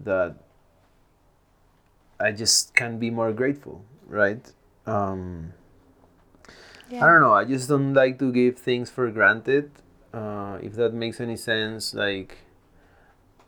that 0.00 0.36
I 2.20 2.32
just 2.32 2.74
can 2.74 2.98
be 2.98 3.10
more 3.10 3.32
grateful, 3.32 3.84
right? 4.06 4.52
Um, 4.86 5.54
yeah. 6.90 7.04
I 7.04 7.08
don't 7.08 7.20
know. 7.20 7.32
I 7.32 7.44
just 7.44 7.68
don't 7.68 7.94
like 7.94 8.18
to 8.18 8.30
give 8.30 8.58
things 8.58 8.90
for 8.90 9.10
granted. 9.10 9.70
Uh, 10.12 10.58
if 10.62 10.74
that 10.74 10.92
makes 10.92 11.20
any 11.20 11.36
sense, 11.36 11.94
like 11.94 12.38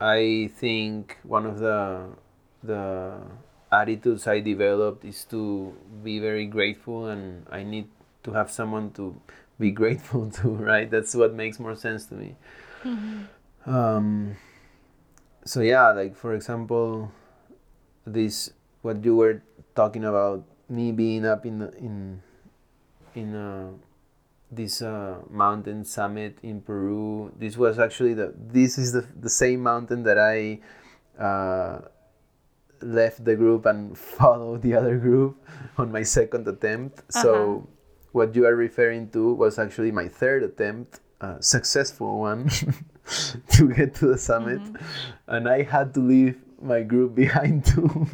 I 0.00 0.50
think 0.56 1.18
one 1.22 1.46
of 1.46 1.58
the 1.58 2.08
the 2.62 3.20
attitudes 3.72 4.26
I 4.26 4.40
developed 4.40 5.04
is 5.04 5.24
to 5.26 5.74
be 6.02 6.18
very 6.18 6.46
grateful, 6.46 7.06
and 7.08 7.46
I 7.50 7.62
need 7.62 7.88
to 8.24 8.32
have 8.32 8.50
someone 8.50 8.90
to 8.92 9.20
be 9.58 9.70
grateful 9.80 10.30
to. 10.42 10.48
Right? 10.48 10.90
That's 10.90 11.14
what 11.14 11.34
makes 11.34 11.58
more 11.58 11.76
sense 11.76 12.06
to 12.06 12.14
me. 12.14 12.36
Mm-hmm. 12.84 13.70
Um, 13.70 14.36
so 15.44 15.60
yeah, 15.60 15.92
like 15.92 16.16
for 16.16 16.34
example, 16.34 17.12
this 18.06 18.50
what 18.82 19.04
you 19.04 19.16
were 19.16 19.42
talking 19.74 20.04
about 20.04 20.44
me 20.68 20.92
being 20.92 21.24
up 21.26 21.46
in 21.46 21.62
in 21.78 22.22
in 23.14 23.34
uh, 23.34 23.70
this 24.50 24.82
uh, 24.82 25.18
mountain 25.30 25.84
summit 25.84 26.38
in 26.42 26.60
Peru. 26.60 27.32
This 27.38 27.56
was 27.56 27.78
actually 27.78 28.14
the 28.14 28.34
this 28.36 28.78
is 28.78 28.92
the 28.92 29.06
the 29.18 29.30
same 29.30 29.60
mountain 29.60 30.02
that 30.04 30.18
I 30.18 30.60
uh, 31.20 31.88
left 32.84 33.24
the 33.24 33.34
group 33.36 33.66
and 33.66 33.96
followed 34.18 34.62
the 34.62 34.74
other 34.74 34.98
group 34.98 35.36
on 35.78 35.90
my 35.90 36.02
second 36.02 36.46
attempt. 36.46 37.00
Uh-huh. 37.00 37.22
So 37.22 37.68
what 38.12 38.36
you 38.36 38.46
are 38.46 38.54
referring 38.54 39.10
to 39.10 39.34
was 39.34 39.58
actually 39.58 39.90
my 39.90 40.08
third 40.08 40.42
attempt, 40.42 41.00
a 41.20 41.42
successful 41.42 42.20
one, 42.20 42.48
to 43.52 43.72
get 43.72 43.94
to 43.96 44.06
the 44.06 44.18
summit, 44.18 44.60
mm-hmm. 44.60 44.76
and 45.28 45.48
I 45.48 45.62
had 45.62 45.92
to 45.94 46.00
leave 46.00 46.38
my 46.62 46.82
group 46.82 47.14
behind 47.24 47.64
too. 47.64 48.06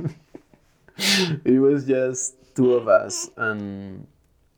it 1.44 1.60
was 1.60 1.86
just 1.86 2.34
two 2.54 2.74
of 2.74 2.88
us 2.88 3.30
and 3.36 4.06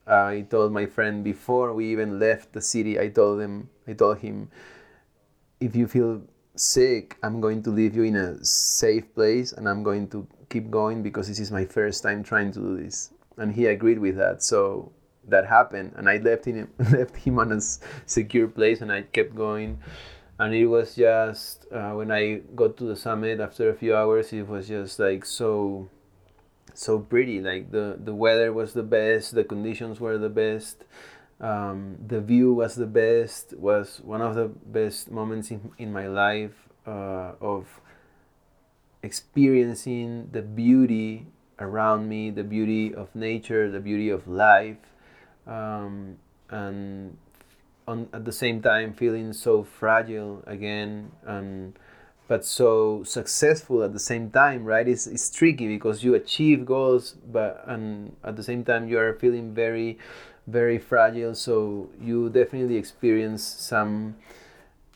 I 0.07 0.47
told 0.51 0.73
my 0.73 0.87
friend 0.87 1.23
before 1.23 1.73
we 1.73 1.93
even 1.93 2.19
left 2.19 2.53
the 2.53 2.61
city, 2.61 2.99
I 2.99 3.09
told 3.09 3.41
him, 3.41 3.69
I 3.87 3.93
told 3.93 4.19
him, 4.19 4.51
if 5.61 5.77
you 5.77 5.87
feel 5.87 6.23
sick, 6.55 7.17
I'm 7.23 7.41
going 7.41 7.63
to 7.65 7.71
leave 7.71 7.97
you 7.97 8.03
in 8.03 8.17
a 8.17 8.45
safe 8.45 9.15
place 9.15 9.53
and 9.53 9.69
I'm 9.69 9.83
going 9.83 10.09
to 10.09 10.27
keep 10.51 10.71
going 10.71 11.03
because 11.03 11.29
this 11.29 11.41
is 11.41 11.51
my 11.51 11.65
first 11.65 12.03
time 12.03 12.23
trying 12.23 12.53
to 12.53 12.61
do 12.61 12.83
this. 12.83 13.13
And 13.39 13.53
he 13.53 13.67
agreed 13.67 13.99
with 13.99 14.17
that. 14.17 14.43
So 14.43 14.93
that 15.29 15.47
happened 15.47 15.93
and 15.97 16.09
I 16.09 16.19
left 16.19 16.45
him 16.47 16.69
left 16.91 17.17
him 17.17 17.39
on 17.39 17.53
a 17.53 17.61
secure 18.07 18.49
place 18.49 18.81
and 18.81 18.93
I 18.93 19.03
kept 19.03 19.35
going. 19.35 19.79
And 20.39 20.55
it 20.55 20.67
was 20.67 20.97
just 20.97 21.67
uh, 21.73 21.93
when 21.93 22.11
I 22.11 22.41
got 22.55 22.77
to 22.79 22.85
the 22.85 22.97
summit 22.97 23.41
after 23.41 23.71
a 23.71 23.75
few 23.75 23.95
hours, 23.95 24.33
it 24.33 24.49
was 24.49 24.69
just 24.69 24.99
like 24.99 25.25
so 25.25 25.89
so 26.75 26.99
pretty. 26.99 27.41
Like 27.41 27.71
the 27.71 27.97
the 28.03 28.15
weather 28.15 28.53
was 28.53 28.73
the 28.73 28.83
best, 28.83 29.35
the 29.35 29.45
conditions 29.45 30.01
were 30.01 30.19
the 30.19 30.29
best, 30.29 30.85
um, 31.43 31.97
the 32.07 32.21
view 32.21 32.55
was 32.55 32.77
the 32.77 32.87
best. 32.87 33.53
Was 33.59 34.01
one 34.03 34.23
of 34.23 34.35
the 34.35 34.49
best 34.49 35.11
moments 35.11 35.51
in 35.51 35.73
in 35.77 35.93
my 35.93 36.07
life 36.07 36.69
uh, 36.87 37.33
of 37.41 37.67
experiencing 39.03 40.29
the 40.33 40.43
beauty 40.43 41.27
around 41.59 42.09
me, 42.09 42.31
the 42.31 42.45
beauty 42.45 42.95
of 42.95 43.15
nature, 43.15 43.71
the 43.71 43.81
beauty 43.81 44.09
of 44.09 44.27
life, 44.29 44.79
um, 45.47 46.17
and 46.49 47.17
on, 47.89 48.09
at 48.13 48.25
the 48.25 48.33
same 48.33 48.63
time 48.63 48.95
feeling 48.95 49.33
so 49.33 49.65
fragile 49.65 50.43
again 50.47 51.11
and 51.27 51.79
but 52.29 52.45
so 52.45 53.03
successful 53.05 53.83
at 53.83 53.93
the 53.93 53.99
same 53.99 54.31
time 54.31 54.65
right 54.65 54.87
it's, 54.89 55.07
it's 55.07 55.29
tricky 55.31 55.67
because 55.67 56.05
you 56.05 56.15
achieve 56.15 56.65
goals 56.65 57.17
but 57.31 57.65
and 57.67 58.15
at 58.23 58.37
the 58.37 58.43
same 58.43 58.65
time 58.65 58.89
you 58.89 58.99
are 58.99 59.15
feeling 59.15 59.53
very 59.53 59.99
very 60.47 60.79
fragile 60.79 61.35
so 61.35 61.89
you 62.01 62.29
definitely 62.29 62.77
experience 62.77 63.43
some 63.43 64.17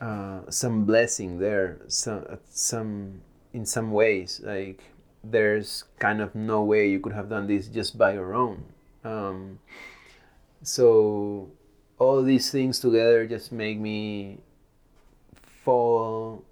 uh, 0.00 0.40
some 0.50 0.84
blessing 0.84 1.38
there 1.38 1.78
some 1.88 2.24
some 2.50 3.20
in 3.52 3.64
some 3.64 3.92
ways 3.92 4.40
like 4.44 4.82
there's 5.30 5.84
kind 5.98 6.20
of 6.20 6.34
no 6.34 6.62
way 6.62 6.88
you 6.88 7.00
could 7.00 7.12
have 7.12 7.28
done 7.28 7.46
this 7.46 7.68
just 7.68 7.98
by 7.98 8.14
your 8.14 8.34
own. 8.34 8.64
Um, 9.04 9.58
so 10.62 11.50
all 11.98 12.22
these 12.22 12.50
things 12.50 12.80
together 12.80 13.26
just 13.26 13.52
make 13.52 13.78
me 13.78 14.38
fall 15.64 16.44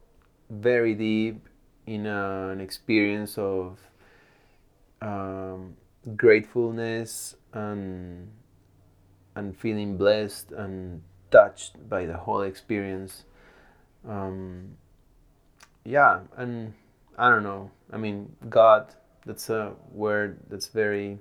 very 0.51 0.95
deep 0.95 1.49
in 1.86 2.07
a, 2.07 2.51
an 2.51 2.61
experience 2.61 3.36
of 3.38 3.78
um, 5.03 5.76
gratefulness 6.16 7.36
and 7.53 8.30
and 9.35 9.57
feeling 9.57 9.97
blessed 9.97 10.53
and 10.53 11.03
touched 11.30 11.89
by 11.89 12.07
the 12.07 12.16
whole 12.16 12.43
experience. 12.43 13.24
Um, 14.09 14.76
yeah, 15.85 16.20
and 16.37 16.74
I 17.18 17.28
don't 17.30 17.43
know. 17.43 17.70
I 17.93 17.97
mean, 17.97 18.37
God. 18.49 18.95
That's 19.26 19.49
a 19.49 19.72
word 19.91 20.41
that's 20.51 20.68
very. 20.68 21.18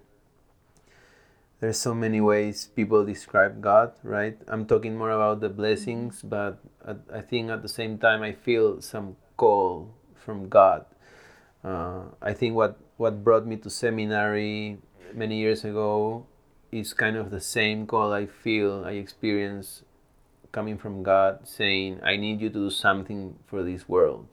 There's 1.61 1.79
so 1.79 1.95
many 1.95 2.19
ways 2.19 2.67
people 2.75 3.05
describe 3.05 3.61
God, 3.61 3.93
right? 4.03 4.37
I'm 4.49 4.65
talking 4.65 4.97
more 4.97 5.11
about 5.11 5.39
the 5.39 5.47
blessings, 5.47 6.21
but 6.21 6.59
I 6.83 7.21
think 7.21 7.49
at 7.49 7.61
the 7.61 7.69
same 7.69 7.97
time 7.97 8.21
I 8.21 8.33
feel 8.33 8.81
some 8.81 9.15
call 9.37 9.95
from 10.19 10.49
God. 10.49 10.83
Uh, 11.63 12.11
I 12.21 12.33
think 12.33 12.55
what, 12.55 12.77
what 12.97 13.23
brought 13.23 13.47
me 13.47 13.55
to 13.63 13.69
seminary 13.69 14.79
many 15.13 15.39
years 15.39 15.63
ago 15.63 16.27
is 16.73 16.93
kind 16.93 17.15
of 17.15 17.31
the 17.31 17.39
same 17.39 17.85
call 17.85 18.13
I 18.13 18.25
feel, 18.25 18.83
I 18.85 18.91
experience 18.91 19.83
coming 20.51 20.77
from 20.77 21.03
God 21.03 21.47
saying, 21.47 21.99
I 22.03 22.17
need 22.17 22.41
you 22.41 22.49
to 22.49 22.55
do 22.55 22.69
something 22.69 23.35
for 23.47 23.63
this 23.63 23.87
world. 23.87 24.27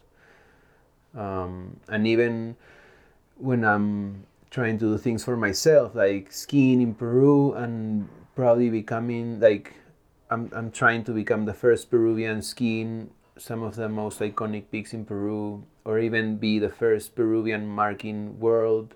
Um, 1.17 1.81
and 1.89 2.07
even 2.07 2.57
when 3.37 3.65
I'm 3.65 4.27
trying 4.51 4.79
to 4.79 4.93
do 4.93 4.99
things 4.99 5.25
for 5.25 5.37
myself, 5.37 5.95
like 5.95 6.33
skiing 6.33 6.81
in 6.81 6.95
Peru 6.95 7.53
and 7.55 8.09
probably 8.35 8.71
becoming 8.71 9.41
like 9.41 9.75
I'm, 10.31 10.51
I'm 10.55 10.71
trying 10.71 11.05
to 11.05 11.13
become 11.13 11.45
the 11.45 11.55
first 11.55 11.91
Peruvian 11.91 12.43
skiing 12.43 13.11
some 13.41 13.63
of 13.63 13.75
the 13.75 13.89
most 13.89 14.21
iconic 14.21 14.65
peaks 14.71 14.93
in 14.93 15.05
Peru, 15.05 15.65
or 15.85 15.99
even 15.99 16.37
be 16.37 16.59
the 16.59 16.69
first 16.69 17.15
Peruvian 17.15 17.67
marking 17.67 18.39
world, 18.39 18.95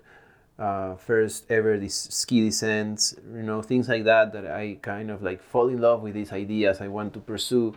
uh, 0.57 0.95
first 0.95 1.45
ever 1.49 1.77
this 1.77 2.07
ski 2.09 2.41
descents, 2.41 3.15
you 3.33 3.43
know, 3.43 3.61
things 3.61 3.89
like 3.89 4.03
that. 4.05 4.33
That 4.33 4.47
I 4.47 4.77
kind 4.81 5.11
of 5.11 5.21
like 5.21 5.41
fall 5.41 5.67
in 5.69 5.79
love 5.81 6.01
with 6.01 6.13
these 6.13 6.31
ideas 6.31 6.81
I 6.81 6.87
want 6.87 7.13
to 7.13 7.19
pursue. 7.19 7.75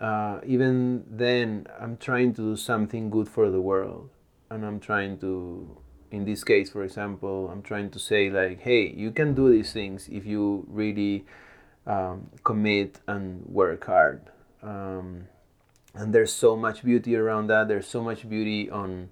Uh, 0.00 0.40
even 0.46 1.04
then, 1.10 1.66
I'm 1.78 1.96
trying 1.96 2.32
to 2.34 2.42
do 2.42 2.56
something 2.56 3.10
good 3.10 3.28
for 3.28 3.50
the 3.50 3.60
world, 3.60 4.10
and 4.48 4.64
I'm 4.64 4.78
trying 4.78 5.18
to, 5.18 5.76
in 6.12 6.24
this 6.24 6.44
case, 6.44 6.70
for 6.70 6.84
example, 6.84 7.50
I'm 7.50 7.62
trying 7.62 7.90
to 7.90 7.98
say 7.98 8.30
like, 8.30 8.60
hey, 8.60 8.88
you 8.88 9.10
can 9.10 9.34
do 9.34 9.50
these 9.50 9.72
things 9.72 10.08
if 10.08 10.24
you 10.24 10.64
really 10.68 11.24
um, 11.86 12.30
commit 12.44 13.00
and 13.08 13.44
work 13.46 13.86
hard. 13.86 14.22
Um, 14.62 15.26
and 15.94 16.14
there's 16.14 16.32
so 16.32 16.56
much 16.56 16.84
beauty 16.84 17.16
around 17.16 17.48
that 17.48 17.66
there's 17.66 17.86
so 17.86 18.02
much 18.02 18.28
beauty 18.28 18.70
on 18.70 19.10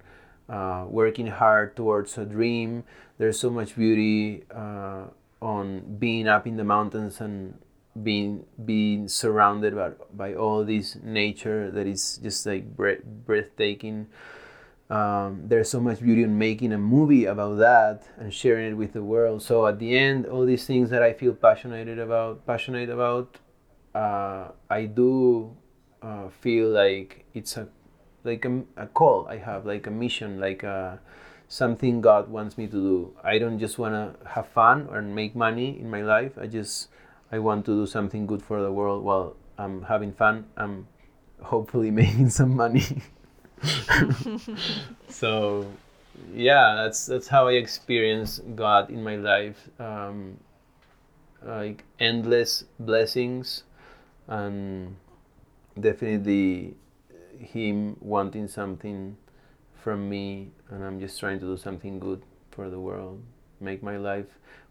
uh, 0.49 0.85
working 0.87 1.27
hard 1.27 1.75
towards 1.75 2.17
a 2.17 2.25
dream. 2.25 2.83
There's 3.17 3.39
so 3.39 3.49
much 3.49 3.75
beauty 3.75 4.43
uh, 4.53 5.05
on 5.41 5.97
being 5.97 6.27
up 6.27 6.47
in 6.47 6.57
the 6.57 6.63
mountains 6.63 7.19
and 7.21 7.57
being 8.03 8.45
being 8.63 9.07
surrounded 9.07 9.75
by, 9.75 9.91
by 10.13 10.33
all 10.35 10.63
this 10.63 10.97
nature 11.03 11.71
that 11.71 11.87
is 11.87 12.19
just 12.21 12.45
like 12.45 12.75
breath, 12.75 13.03
breathtaking. 13.03 14.07
Um, 14.89 15.41
there's 15.45 15.69
so 15.69 15.81
much 15.81 15.99
beauty 15.99 16.23
in 16.23 16.37
making 16.37 16.71
a 16.71 16.77
movie 16.77 17.25
about 17.25 17.57
that 17.57 18.07
and 18.17 18.33
sharing 18.33 18.71
it 18.71 18.75
with 18.75 18.93
the 18.93 19.03
world. 19.03 19.41
So 19.41 19.67
at 19.67 19.79
the 19.79 19.97
end 19.97 20.25
all 20.27 20.45
these 20.45 20.65
things 20.65 20.89
that 20.91 21.03
i 21.03 21.11
feel 21.13 21.33
passionate 21.33 21.99
about 21.99 22.45
passionate 22.45 22.89
about 22.89 23.37
uh, 23.93 24.49
i 24.69 24.85
do 24.85 25.55
uh, 26.01 26.29
feel 26.29 26.69
like 26.69 27.25
it's 27.33 27.57
a 27.57 27.67
like 28.27 28.45
a, 28.45 28.61
a 28.75 28.87
call 28.87 29.27
I 29.27 29.37
have, 29.37 29.65
like 29.65 29.87
a 29.87 29.91
mission, 29.91 30.39
like 30.39 30.61
a, 30.63 30.99
something 31.47 32.01
God 32.01 32.29
wants 32.29 32.57
me 32.57 32.67
to 32.67 32.71
do. 32.73 33.13
I 33.23 33.39
don't 33.39 33.57
just 33.57 33.79
want 33.79 33.93
to 33.95 34.29
have 34.29 34.47
fun 34.49 34.87
or 34.91 35.01
make 35.01 35.35
money 35.35 35.79
in 35.79 35.89
my 35.89 36.03
life. 36.03 36.37
I 36.39 36.47
just 36.47 36.89
I 37.31 37.39
want 37.39 37.65
to 37.65 37.71
do 37.71 37.85
something 37.87 38.27
good 38.27 38.43
for 38.43 38.61
the 38.61 38.71
world 38.71 39.03
while 39.03 39.35
I'm 39.57 39.83
having 39.83 40.13
fun. 40.13 40.45
I'm 40.57 40.87
hopefully 41.41 41.91
making 42.03 42.29
some 42.29 42.55
money. 42.55 42.83
so 45.09 45.65
yeah, 46.33 46.75
that's 46.75 47.05
that's 47.05 47.27
how 47.27 47.47
I 47.47 47.53
experience 47.53 48.39
God 48.55 48.89
in 48.89 49.03
my 49.03 49.15
life. 49.15 49.69
Um, 49.79 50.37
like 51.43 51.83
endless 51.99 52.65
blessings 52.79 53.63
and 54.27 54.95
definitely 55.79 56.75
him 57.39 57.97
wanting 57.99 58.47
something 58.47 59.17
from 59.83 60.09
me 60.09 60.49
and 60.69 60.83
I'm 60.83 60.99
just 60.99 61.19
trying 61.19 61.39
to 61.39 61.45
do 61.45 61.57
something 61.57 61.99
good 61.99 62.21
for 62.51 62.69
the 62.69 62.79
world 62.79 63.21
make 63.59 63.81
my 63.81 63.97
life 63.97 64.27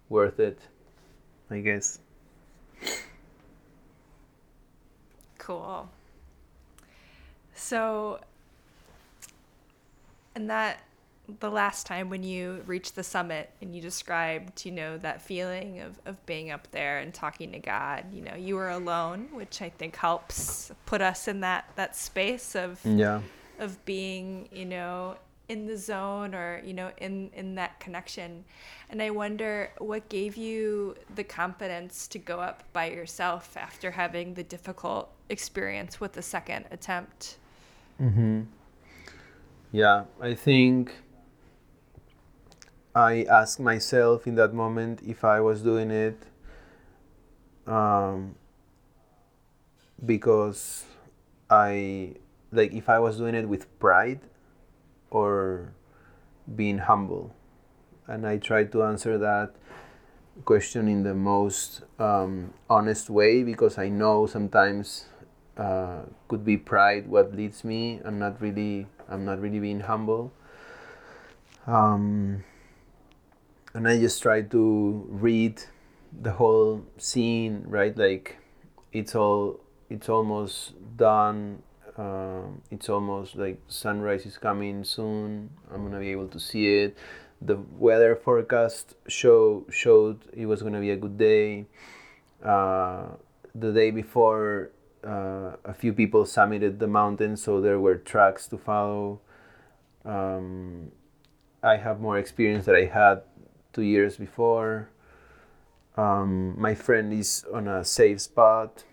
worth 0.08 0.40
it 0.40 0.58
I 1.50 1.60
guess. 1.60 2.00
Cool. 5.38 5.88
So 7.54 8.18
and 10.34 10.50
that 10.50 10.80
the 11.40 11.50
last 11.50 11.86
time 11.86 12.08
when 12.08 12.22
you 12.22 12.62
reached 12.66 12.94
the 12.94 13.02
summit 13.02 13.50
and 13.60 13.74
you 13.74 13.82
described, 13.82 14.64
you 14.64 14.72
know, 14.72 14.96
that 14.98 15.20
feeling 15.22 15.80
of, 15.80 15.98
of 16.06 16.24
being 16.26 16.50
up 16.50 16.70
there 16.70 16.98
and 16.98 17.12
talking 17.12 17.52
to 17.52 17.58
God, 17.58 18.04
you 18.12 18.22
know, 18.22 18.34
you 18.34 18.54
were 18.54 18.70
alone, 18.70 19.28
which 19.32 19.62
I 19.62 19.68
think 19.68 19.96
helps 19.96 20.70
put 20.86 21.00
us 21.00 21.28
in 21.28 21.40
that, 21.40 21.70
that 21.76 21.96
space 21.96 22.54
of 22.54 22.80
yeah 22.84 23.20
of 23.58 23.84
being, 23.84 24.48
you 24.52 24.64
know, 24.64 25.16
in 25.48 25.66
the 25.66 25.76
zone 25.76 26.34
or, 26.34 26.60
you 26.64 26.74
know, 26.74 26.90
in, 26.98 27.30
in 27.34 27.54
that 27.54 27.78
connection. 27.78 28.44
And 28.90 29.00
I 29.00 29.10
wonder 29.10 29.70
what 29.78 30.08
gave 30.08 30.36
you 30.36 30.96
the 31.14 31.24
confidence 31.24 32.08
to 32.08 32.18
go 32.18 32.40
up 32.40 32.64
by 32.72 32.90
yourself 32.90 33.56
after 33.56 33.92
having 33.92 34.34
the 34.34 34.42
difficult 34.42 35.10
experience 35.28 36.00
with 36.00 36.12
the 36.12 36.22
second 36.22 36.66
attempt. 36.70 37.38
Mm-hmm. 38.00 38.42
Yeah, 39.72 40.04
I 40.20 40.34
think 40.34 40.94
I 42.96 43.24
asked 43.28 43.60
myself 43.60 44.26
in 44.26 44.36
that 44.36 44.54
moment 44.54 45.02
if 45.06 45.22
I 45.22 45.38
was 45.40 45.60
doing 45.60 45.90
it 45.90 46.16
um, 47.66 48.36
because 50.02 50.86
I 51.50 52.14
like 52.52 52.72
if 52.72 52.88
I 52.88 52.98
was 52.98 53.18
doing 53.18 53.34
it 53.34 53.50
with 53.50 53.68
pride 53.78 54.20
or 55.10 55.74
being 56.56 56.78
humble. 56.78 57.36
And 58.06 58.26
I 58.26 58.38
tried 58.38 58.72
to 58.72 58.84
answer 58.84 59.18
that 59.18 59.52
question 60.46 60.88
in 60.88 61.02
the 61.02 61.12
most 61.12 61.82
um, 61.98 62.54
honest 62.70 63.10
way 63.10 63.42
because 63.42 63.76
I 63.76 63.90
know 63.90 64.24
sometimes 64.24 65.04
uh, 65.58 66.04
could 66.28 66.46
be 66.46 66.56
pride 66.56 67.08
what 67.08 67.36
leads 67.36 67.62
me 67.62 68.00
and 68.06 68.18
not 68.18 68.40
really 68.40 68.86
I'm 69.06 69.26
not 69.26 69.38
really 69.38 69.60
being 69.60 69.80
humble. 69.80 70.32
Um, 71.66 72.44
and 73.76 73.86
I 73.86 73.98
just 73.98 74.22
try 74.22 74.40
to 74.40 75.06
read 75.10 75.62
the 76.22 76.32
whole 76.32 76.82
scene, 76.96 77.62
right? 77.66 77.96
Like 77.96 78.38
it's 78.90 79.14
all 79.14 79.60
it's 79.90 80.08
almost 80.08 80.72
done. 80.96 81.62
Uh, 81.96 82.48
it's 82.70 82.88
almost 82.88 83.36
like 83.36 83.60
sunrise 83.68 84.24
is 84.24 84.38
coming 84.38 84.82
soon. 84.82 85.50
I'm 85.70 85.84
gonna 85.84 86.00
be 86.00 86.10
able 86.10 86.28
to 86.28 86.40
see 86.40 86.78
it. 86.84 86.96
The 87.42 87.56
weather 87.78 88.16
forecast 88.16 88.94
show 89.08 89.66
showed 89.70 90.20
it 90.32 90.46
was 90.46 90.62
gonna 90.62 90.80
be 90.80 90.90
a 90.90 90.96
good 90.96 91.18
day. 91.18 91.66
Uh, 92.42 93.08
the 93.54 93.72
day 93.72 93.90
before, 93.90 94.70
uh, 95.04 95.52
a 95.66 95.74
few 95.74 95.92
people 95.92 96.24
summited 96.24 96.78
the 96.78 96.86
mountain, 96.86 97.36
so 97.36 97.60
there 97.60 97.78
were 97.78 97.96
tracks 97.96 98.46
to 98.48 98.56
follow. 98.56 99.20
Um, 100.06 100.92
I 101.62 101.76
have 101.76 102.00
more 102.00 102.18
experience 102.18 102.64
that 102.66 102.74
I 102.74 102.86
had 102.86 103.22
two 103.76 103.82
years 103.82 104.16
before. 104.16 104.88
Um, 105.98 106.58
my 106.58 106.74
friend 106.74 107.12
is 107.12 107.44
on 107.52 107.68
a 107.68 107.84
safe 107.84 108.22
spot. 108.22 108.84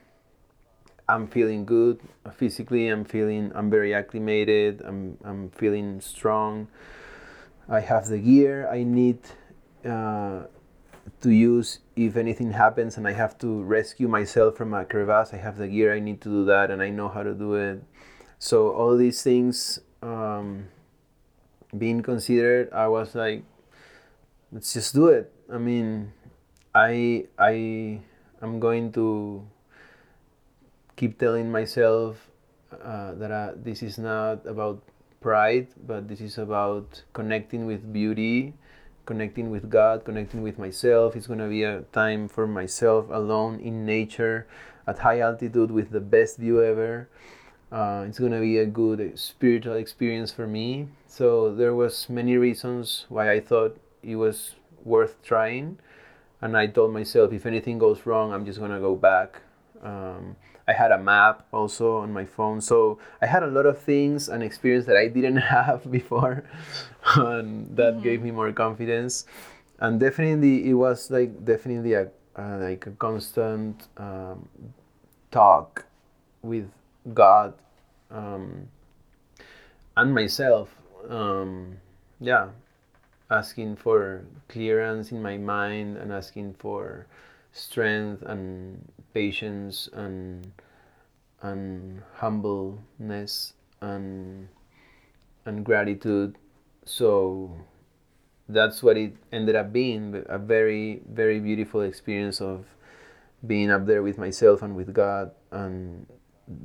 I'm 1.08 1.28
feeling 1.28 1.66
good 1.66 2.00
physically. 2.36 2.90
I'm 2.90 3.06
feeling 3.06 3.52
I'm 3.56 3.70
very 3.70 3.94
acclimated. 3.94 4.82
I'm 4.86 5.18
I'm 5.24 5.50
feeling 5.52 6.02
strong. 6.02 6.68
I 7.70 7.80
have 7.80 8.08
the 8.08 8.20
gear 8.20 8.68
I 8.70 8.84
need 8.84 9.20
uh, 9.86 10.44
to 11.22 11.30
use 11.32 11.80
if 11.96 12.18
anything 12.18 12.52
happens 12.52 12.98
and 12.98 13.08
I 13.08 13.14
have 13.14 13.38
to 13.40 13.64
rescue 13.64 14.10
myself 14.10 14.58
from 14.58 14.74
a 14.74 14.84
crevasse. 14.84 15.34
I 15.34 15.38
have 15.38 15.58
the 15.58 15.68
gear 15.68 15.96
I 15.96 16.00
need 16.00 16.20
to 16.22 16.30
do 16.30 16.46
that, 16.46 16.72
and 16.72 16.82
I 16.82 16.90
know 16.90 17.08
how 17.08 17.24
to 17.24 17.34
do 17.34 17.56
it. 17.56 17.84
So 18.40 18.72
all 18.72 18.98
these 18.98 19.24
things 19.24 19.80
um, 20.02 20.68
being 21.78 22.04
considered, 22.04 22.72
I 22.74 22.88
was 22.88 23.16
like, 23.16 23.44
let's 24.54 24.72
just 24.72 24.94
do 24.94 25.08
it. 25.08 25.34
I 25.52 25.58
mean, 25.58 26.14
I 26.74 27.26
I 27.38 28.00
I'm 28.42 28.60
going 28.60 28.92
to 28.94 29.42
keep 30.96 31.18
telling 31.18 31.52
myself 31.52 32.30
uh, 32.72 33.14
that 33.16 33.32
uh, 33.32 33.52
this 33.58 33.82
is 33.82 33.98
not 33.98 34.46
about 34.46 34.84
pride, 35.22 35.68
but 35.88 36.08
this 36.08 36.22
is 36.22 36.38
about 36.38 37.02
connecting 37.14 37.66
with 37.66 37.92
beauty, 37.92 38.54
connecting 39.06 39.50
with 39.50 39.70
God, 39.70 40.06
connecting 40.06 40.44
with 40.44 40.60
myself. 40.60 41.16
It's 41.16 41.28
going 41.28 41.40
to 41.40 41.50
be 41.50 41.64
a 41.64 41.82
time 41.92 42.28
for 42.28 42.46
myself 42.46 43.10
alone 43.10 43.60
in 43.60 43.86
nature, 43.86 44.46
at 44.86 45.00
high 45.00 45.20
altitude 45.20 45.72
with 45.72 45.90
the 45.90 46.02
best 46.02 46.38
view 46.38 46.62
ever. 46.62 47.10
Uh, 47.72 48.06
it's 48.08 48.20
going 48.20 48.32
to 48.32 48.40
be 48.40 48.60
a 48.60 48.68
good 48.68 49.18
spiritual 49.18 49.74
experience 49.74 50.32
for 50.32 50.46
me. 50.46 50.90
So 51.08 51.56
there 51.56 51.74
was 51.74 52.08
many 52.08 52.38
reasons 52.38 53.06
why 53.10 53.32
I 53.32 53.40
thought 53.40 53.80
it 54.04 54.16
was 54.16 54.56
worth 54.84 55.22
trying. 55.24 55.80
And 56.42 56.58
I 56.58 56.68
told 56.68 56.94
myself, 56.94 57.32
if 57.32 57.46
anything 57.46 57.78
goes 57.78 58.06
wrong, 58.06 58.34
I'm 58.34 58.46
just 58.46 58.60
gonna 58.60 58.80
go 58.80 58.96
back. 58.96 59.42
Um, 59.82 60.36
I 60.68 60.74
had 60.74 60.92
a 60.92 60.98
map 60.98 61.46
also 61.52 61.98
on 61.98 62.14
my 62.14 62.26
phone, 62.26 62.62
so 62.62 63.00
I 63.22 63.26
had 63.26 63.44
a 63.44 63.48
lot 63.48 63.66
of 63.66 63.80
things 63.80 64.30
and 64.30 64.42
experience 64.42 64.86
that 64.86 64.96
I 64.96 65.08
didn't 65.08 65.38
have 65.56 65.90
before, 65.92 66.44
and 67.16 67.76
that 67.76 67.96
mm-hmm. 67.96 68.04
gave 68.04 68.22
me 68.22 68.32
more 68.32 68.52
confidence. 68.52 69.26
And 69.80 70.00
definitely, 70.00 70.70
it 70.70 70.74
was 70.74 71.12
like 71.12 71.44
definitely 71.44 71.94
a 71.94 72.10
uh, 72.38 72.58
like 72.60 72.88
a 72.88 72.92
constant 72.92 73.88
um, 73.98 74.48
talk 75.32 75.86
with 76.42 76.70
God 77.14 77.54
um, 78.10 78.68
and 79.98 80.14
myself. 80.14 80.70
Um, 81.10 81.78
yeah, 82.20 82.50
asking 83.34 83.76
for 83.76 84.24
clearance 84.48 85.12
in 85.12 85.22
my 85.22 85.38
mind 85.38 85.98
and 85.98 86.14
asking 86.14 86.54
for 86.54 87.08
strength 87.52 88.22
and 88.22 88.78
patience 89.14 89.90
and 89.94 90.52
and 91.42 92.02
humbleness 92.16 93.54
and 93.82 94.48
and 95.46 95.66
gratitude. 95.66 96.38
So 96.86 97.58
that's 98.48 98.84
what 98.84 98.98
it 98.98 99.16
ended 99.32 99.56
up 99.56 99.74
being 99.74 100.24
a 100.30 100.38
very 100.38 101.02
very 101.10 101.40
beautiful 101.40 101.82
experience 101.82 102.40
of 102.40 102.66
being 103.46 103.72
up 103.72 103.86
there 103.86 104.04
with 104.04 104.18
myself 104.18 104.62
and 104.62 104.76
with 104.76 104.94
God 104.94 105.32
and 105.52 106.06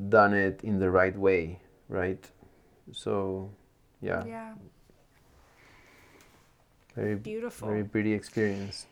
done 0.08 0.34
it 0.34 0.60
in 0.62 0.78
the 0.78 0.90
right 0.90 1.16
way 1.16 1.60
right? 1.88 2.22
So 2.92 3.50
yeah. 4.00 4.24
Yeah 4.26 4.52
very 6.98 7.14
beautiful. 7.14 7.68
Very 7.68 7.84
pretty 7.84 8.12
experience. 8.12 8.86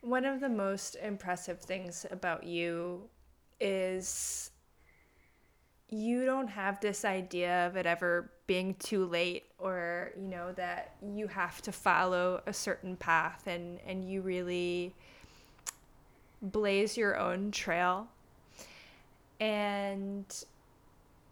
One 0.00 0.24
of 0.24 0.40
the 0.40 0.48
most 0.48 0.96
impressive 0.96 1.60
things 1.60 2.06
about 2.10 2.44
you 2.44 3.02
is 3.60 4.50
you 5.88 6.24
don't 6.24 6.48
have 6.48 6.80
this 6.80 7.04
idea 7.04 7.66
of 7.66 7.76
it 7.76 7.84
ever 7.84 8.30
being 8.46 8.74
too 8.76 9.04
late 9.04 9.44
or 9.58 10.12
you 10.16 10.26
know 10.26 10.50
that 10.52 10.94
you 11.14 11.26
have 11.28 11.60
to 11.62 11.70
follow 11.70 12.42
a 12.46 12.52
certain 12.52 12.96
path 12.96 13.46
and 13.46 13.78
and 13.86 14.10
you 14.10 14.22
really 14.22 14.94
blaze 16.40 16.96
your 16.96 17.18
own 17.18 17.50
trail 17.50 18.08
and 19.38 20.44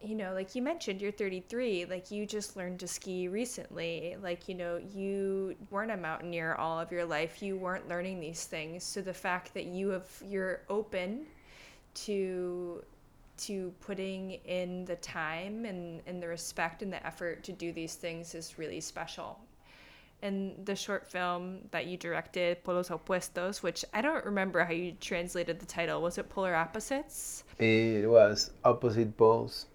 you 0.02 0.14
know, 0.14 0.32
like 0.32 0.54
you 0.54 0.62
mentioned, 0.62 1.02
you're 1.02 1.12
33. 1.12 1.84
Like 1.84 2.10
you 2.10 2.24
just 2.24 2.56
learned 2.56 2.80
to 2.80 2.88
ski 2.88 3.28
recently. 3.28 4.16
Like, 4.22 4.48
you 4.48 4.54
know, 4.54 4.80
you 4.94 5.54
weren't 5.70 5.90
a 5.90 5.96
mountaineer 5.96 6.54
all 6.54 6.80
of 6.80 6.90
your 6.90 7.04
life. 7.04 7.42
You 7.42 7.56
weren't 7.56 7.88
learning 7.88 8.18
these 8.18 8.44
things. 8.44 8.82
So 8.82 9.02
the 9.02 9.12
fact 9.12 9.52
that 9.54 9.66
you 9.66 9.90
have 9.90 10.08
you're 10.26 10.62
open 10.70 11.26
to 12.06 12.82
to 13.38 13.72
putting 13.80 14.32
in 14.44 14.84
the 14.84 14.96
time 14.96 15.64
and, 15.64 16.02
and 16.06 16.22
the 16.22 16.28
respect 16.28 16.82
and 16.82 16.92
the 16.92 17.06
effort 17.06 17.42
to 17.44 17.52
do 17.52 17.72
these 17.72 17.94
things 17.94 18.34
is 18.34 18.58
really 18.58 18.80
special. 18.80 19.38
And 20.22 20.54
the 20.66 20.76
short 20.76 21.06
film 21.06 21.60
that 21.70 21.86
you 21.86 21.96
directed, 21.96 22.62
Polos 22.62 22.90
Opuestos, 22.90 23.62
which 23.62 23.82
I 23.94 24.02
don't 24.02 24.22
remember 24.26 24.62
how 24.62 24.72
you 24.72 24.92
translated 25.00 25.58
the 25.58 25.64
title. 25.64 26.02
Was 26.02 26.18
it 26.18 26.28
Polar 26.28 26.54
Opposites? 26.54 27.44
It 27.58 28.08
was 28.08 28.50
Opposite 28.62 29.16
Poles 29.16 29.66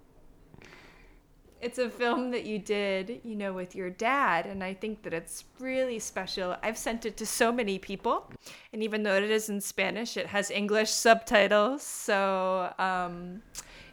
it's 1.66 1.80
a 1.80 1.90
film 1.90 2.30
that 2.30 2.46
you 2.46 2.60
did, 2.60 3.22
you 3.24 3.36
know, 3.36 3.52
with 3.52 3.76
your 3.76 3.90
dad, 3.90 4.46
and 4.46 4.64
I 4.64 4.76
think 4.76 5.02
that 5.02 5.16
it's 5.16 5.46
really 5.60 5.98
special. 5.98 6.56
I've 6.62 6.78
sent 6.78 7.08
it 7.08 7.18
to 7.18 7.26
so 7.26 7.52
many 7.52 7.80
people, 7.80 8.30
and 8.72 8.84
even 8.84 9.02
though 9.02 9.16
it 9.16 9.24
is 9.24 9.50
in 9.50 9.60
Spanish, 9.60 10.16
it 10.16 10.28
has 10.28 10.52
English 10.52 10.92
subtitles. 10.92 11.82
So, 11.82 12.72
um, 12.78 13.42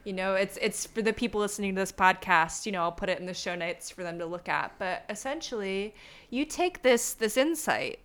you 0.04 0.12
know, 0.12 0.34
it's 0.34 0.58
it's 0.60 0.84
for 0.84 1.00
the 1.00 1.14
people 1.14 1.40
listening 1.40 1.74
to 1.74 1.80
this 1.80 1.92
podcast. 1.92 2.66
You 2.66 2.72
know, 2.72 2.82
I'll 2.82 2.92
put 2.92 3.08
it 3.08 3.18
in 3.18 3.24
the 3.24 3.32
show 3.32 3.54
notes 3.54 3.88
for 3.88 4.02
them 4.02 4.18
to 4.18 4.26
look 4.26 4.50
at. 4.50 4.78
But 4.78 5.04
essentially, 5.08 5.94
you 6.28 6.44
take 6.44 6.82
this 6.82 7.14
this 7.14 7.38
insight 7.38 8.00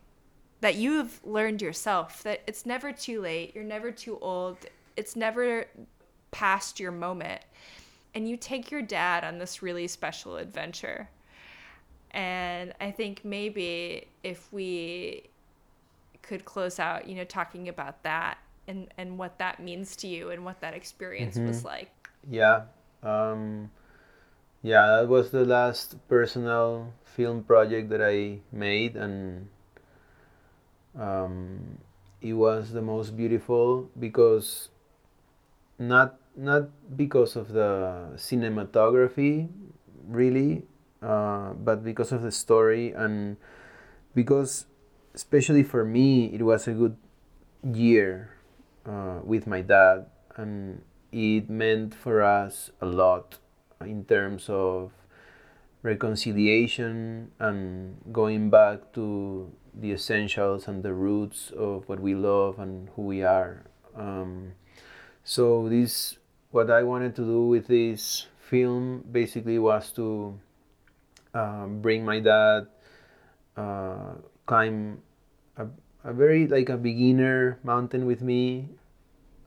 that 0.61 0.75
you've 0.75 1.19
learned 1.25 1.61
yourself 1.61 2.23
that 2.23 2.41
it's 2.47 2.65
never 2.65 2.93
too 2.93 3.19
late. 3.19 3.53
You're 3.53 3.65
never 3.65 3.91
too 3.91 4.17
old. 4.21 4.59
It's 4.95 5.17
never 5.17 5.65
past 6.31 6.79
your 6.79 6.91
moment 6.91 7.41
and 8.17 8.27
you 8.27 8.35
take 8.35 8.71
your 8.71 8.81
dad 8.81 9.23
on 9.23 9.37
this 9.37 9.61
really 9.61 9.87
special 9.87 10.37
adventure. 10.37 11.07
And 12.09 12.73
I 12.81 12.89
think 12.89 13.23
maybe 13.23 14.07
if 14.23 14.51
we 14.51 15.29
could 16.23 16.43
close 16.43 16.79
out, 16.79 17.07
you 17.07 17.15
know, 17.15 17.25
talking 17.25 17.69
about 17.69 18.01
that 18.01 18.39
and, 18.67 18.87
and 18.97 19.19
what 19.19 19.37
that 19.37 19.59
means 19.59 19.95
to 19.97 20.07
you 20.07 20.31
and 20.31 20.43
what 20.43 20.61
that 20.61 20.73
experience 20.73 21.37
mm-hmm. 21.37 21.47
was 21.47 21.63
like. 21.63 21.91
Yeah. 22.27 22.63
Um, 23.03 23.69
yeah, 24.63 24.97
that 24.97 25.07
was 25.07 25.29
the 25.29 25.45
last 25.45 25.95
personal 26.07 26.91
film 27.03 27.43
project 27.43 27.91
that 27.91 28.01
I 28.01 28.39
made, 28.51 28.95
and 28.95 29.47
um, 30.99 31.77
it 32.19 32.33
was 32.33 32.71
the 32.71 32.81
most 32.81 33.15
beautiful 33.15 33.91
because 33.99 34.69
not 35.77 36.17
not 36.37 36.69
because 36.95 37.35
of 37.35 37.49
the 37.49 38.13
cinematography, 38.15 39.49
really, 40.07 40.63
uh, 41.01 41.53
but 41.53 41.83
because 41.83 42.11
of 42.11 42.21
the 42.21 42.31
story 42.31 42.91
and 42.91 43.37
because, 44.13 44.65
especially 45.13 45.63
for 45.63 45.83
me, 45.83 46.27
it 46.27 46.43
was 46.43 46.67
a 46.67 46.73
good 46.73 46.95
year 47.63 48.29
uh, 48.85 49.19
with 49.23 49.47
my 49.47 49.61
dad, 49.61 50.05
and 50.35 50.81
it 51.11 51.49
meant 51.49 51.93
for 51.93 52.21
us 52.21 52.71
a 52.81 52.85
lot 52.85 53.39
in 53.81 54.05
terms 54.05 54.47
of 54.49 54.91
reconciliation 55.83 57.31
and 57.39 57.97
going 58.11 58.49
back 58.49 58.93
to 58.93 59.51
the 59.73 59.91
essentials 59.91 60.67
and 60.67 60.83
the 60.83 60.93
roots 60.93 61.51
of 61.51 61.87
what 61.87 61.99
we 61.99 62.15
love 62.15 62.59
and 62.59 62.89
who 62.95 63.03
we 63.03 63.23
are. 63.23 63.63
Um, 63.95 64.53
so 65.23 65.69
this 65.69 66.17
what 66.57 66.71
I 66.71 66.81
wanted 66.81 67.15
to 67.17 67.21
do 67.21 67.45
with 67.45 67.67
this 67.67 68.25
film 68.49 69.05
basically 69.11 69.59
was 69.59 69.91
to 69.91 70.39
uh, 71.35 71.67
bring 71.67 72.03
my 72.03 72.19
dad 72.19 72.65
uh, 73.55 74.17
climb 74.47 75.03
a, 75.55 75.67
a 76.03 76.13
very 76.13 76.47
like 76.47 76.69
a 76.69 76.77
beginner 76.77 77.59
mountain 77.61 78.07
with 78.07 78.23
me 78.23 78.69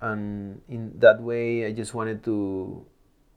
and 0.01 0.63
in 0.69 0.95
that 1.01 1.21
way 1.21 1.67
I 1.67 1.73
just 1.73 1.95
wanted 1.95 2.23
to 2.31 2.87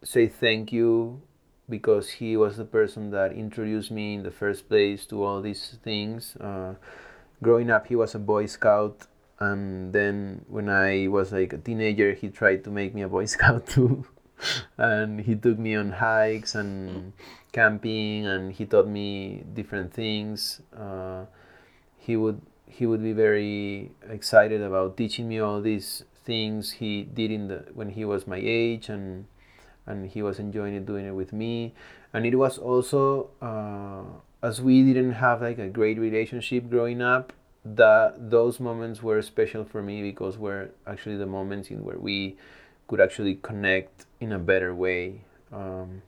say 0.04 0.28
thank 0.28 0.72
you 0.72 1.24
because 1.68 2.22
he 2.22 2.38
was 2.38 2.58
the 2.58 2.66
person 2.66 3.10
that 3.10 3.34
introduced 3.34 3.90
me 3.90 4.14
in 4.14 4.22
the 4.22 4.30
first 4.30 4.70
place 4.70 5.08
to 5.08 5.24
all 5.24 5.42
these 5.42 5.80
things. 5.82 6.36
Uh, 6.36 6.76
growing 7.42 7.72
up, 7.72 7.88
he 7.88 7.96
was 7.96 8.14
a 8.14 8.20
Boy 8.20 8.46
Scout 8.46 9.08
and 9.40 9.94
then 9.94 10.46
when 10.48 10.70
I 10.70 11.08
was 11.08 11.32
like 11.32 11.54
a 11.54 11.58
teenager, 11.58 12.14
he 12.14 12.30
tried 12.30 12.64
to 12.66 12.70
make 12.70 12.94
me 12.94 13.02
a 13.02 13.08
Boy 13.08 13.26
Scout 13.34 13.68
too, 13.68 14.06
and 14.78 15.22
he 15.22 15.36
took 15.36 15.58
me 15.58 15.76
on 15.76 15.92
hikes 15.92 16.56
and 16.56 17.14
camping, 17.52 18.26
and 18.26 18.52
he 18.52 18.66
taught 18.66 18.88
me 18.88 19.44
different 19.54 19.94
things. 19.94 20.62
Uh, 20.76 21.26
he 21.98 22.16
would 22.16 22.42
he 22.68 22.86
would 22.86 23.04
be 23.04 23.14
very 23.14 23.92
excited 24.10 24.62
about 24.62 24.98
teaching 24.98 25.30
me 25.30 25.40
all 25.40 25.62
these 25.62 26.04
things 26.26 26.72
he 26.72 27.04
did 27.04 27.32
in 27.32 27.48
the 27.48 27.66
when 27.74 27.90
he 27.90 28.04
was 28.04 28.26
my 28.26 28.40
age 28.42 28.90
and 28.90 29.26
and 29.86 30.10
he 30.10 30.22
was 30.22 30.40
enjoying 30.40 30.74
it 30.74 30.86
doing 30.86 31.06
it 31.06 31.12
with 31.12 31.34
me 31.34 31.74
and 32.14 32.26
it 32.26 32.36
was 32.36 32.58
also 32.58 33.30
uh, 33.42 34.04
as 34.42 34.62
we 34.62 34.82
didn't 34.84 35.14
have 35.14 35.42
like 35.42 35.60
a 35.60 35.68
great 35.68 36.00
relationship 36.00 36.70
growing 36.70 37.02
up 37.02 37.32
that 37.66 38.30
those 38.30 38.59
moments 38.59 39.01
were 39.01 39.22
special 39.22 39.64
for 39.64 39.82
me 39.82 40.01
because 40.01 40.38
were 40.38 40.70
actually 40.86 41.18
the 41.18 41.26
moments 41.26 41.70
in 41.70 41.84
where 41.84 41.97
we 41.97 42.36
could 42.88 42.99
actually 42.99 43.36
connect 43.36 44.05
in 44.20 44.32
a 44.34 44.39
better 44.39 44.76
way 44.76 45.22
um, 45.51 46.01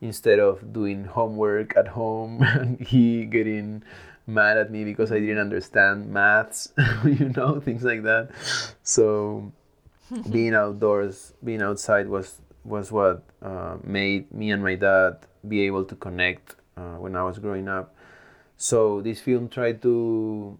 instead 0.00 0.38
of 0.38 0.72
doing 0.72 1.04
homework 1.04 1.76
at 1.76 1.88
home 1.88 2.42
and 2.42 2.80
he 2.80 3.24
getting 3.24 3.82
mad 4.26 4.58
at 4.58 4.70
me 4.70 4.84
because 4.84 5.10
I 5.10 5.20
didn't 5.20 5.38
understand 5.38 6.10
maths, 6.10 6.72
you 7.04 7.32
know, 7.34 7.60
things 7.60 7.82
like 7.82 8.02
that. 8.02 8.30
So 8.82 9.52
being 10.30 10.54
outdoors, 10.54 11.32
being 11.42 11.62
outside 11.62 12.08
was 12.08 12.40
was 12.64 12.92
what 12.92 13.22
uh, 13.40 13.78
made 13.82 14.30
me 14.32 14.50
and 14.50 14.62
my 14.62 14.74
dad 14.74 15.16
be 15.46 15.62
able 15.62 15.84
to 15.84 15.94
connect 15.94 16.56
uh, 16.76 16.96
when 16.96 17.16
I 17.16 17.22
was 17.22 17.38
growing 17.38 17.68
up. 17.68 17.94
So 18.58 19.00
this 19.00 19.20
film 19.20 19.48
tried 19.48 19.80
to 19.82 20.58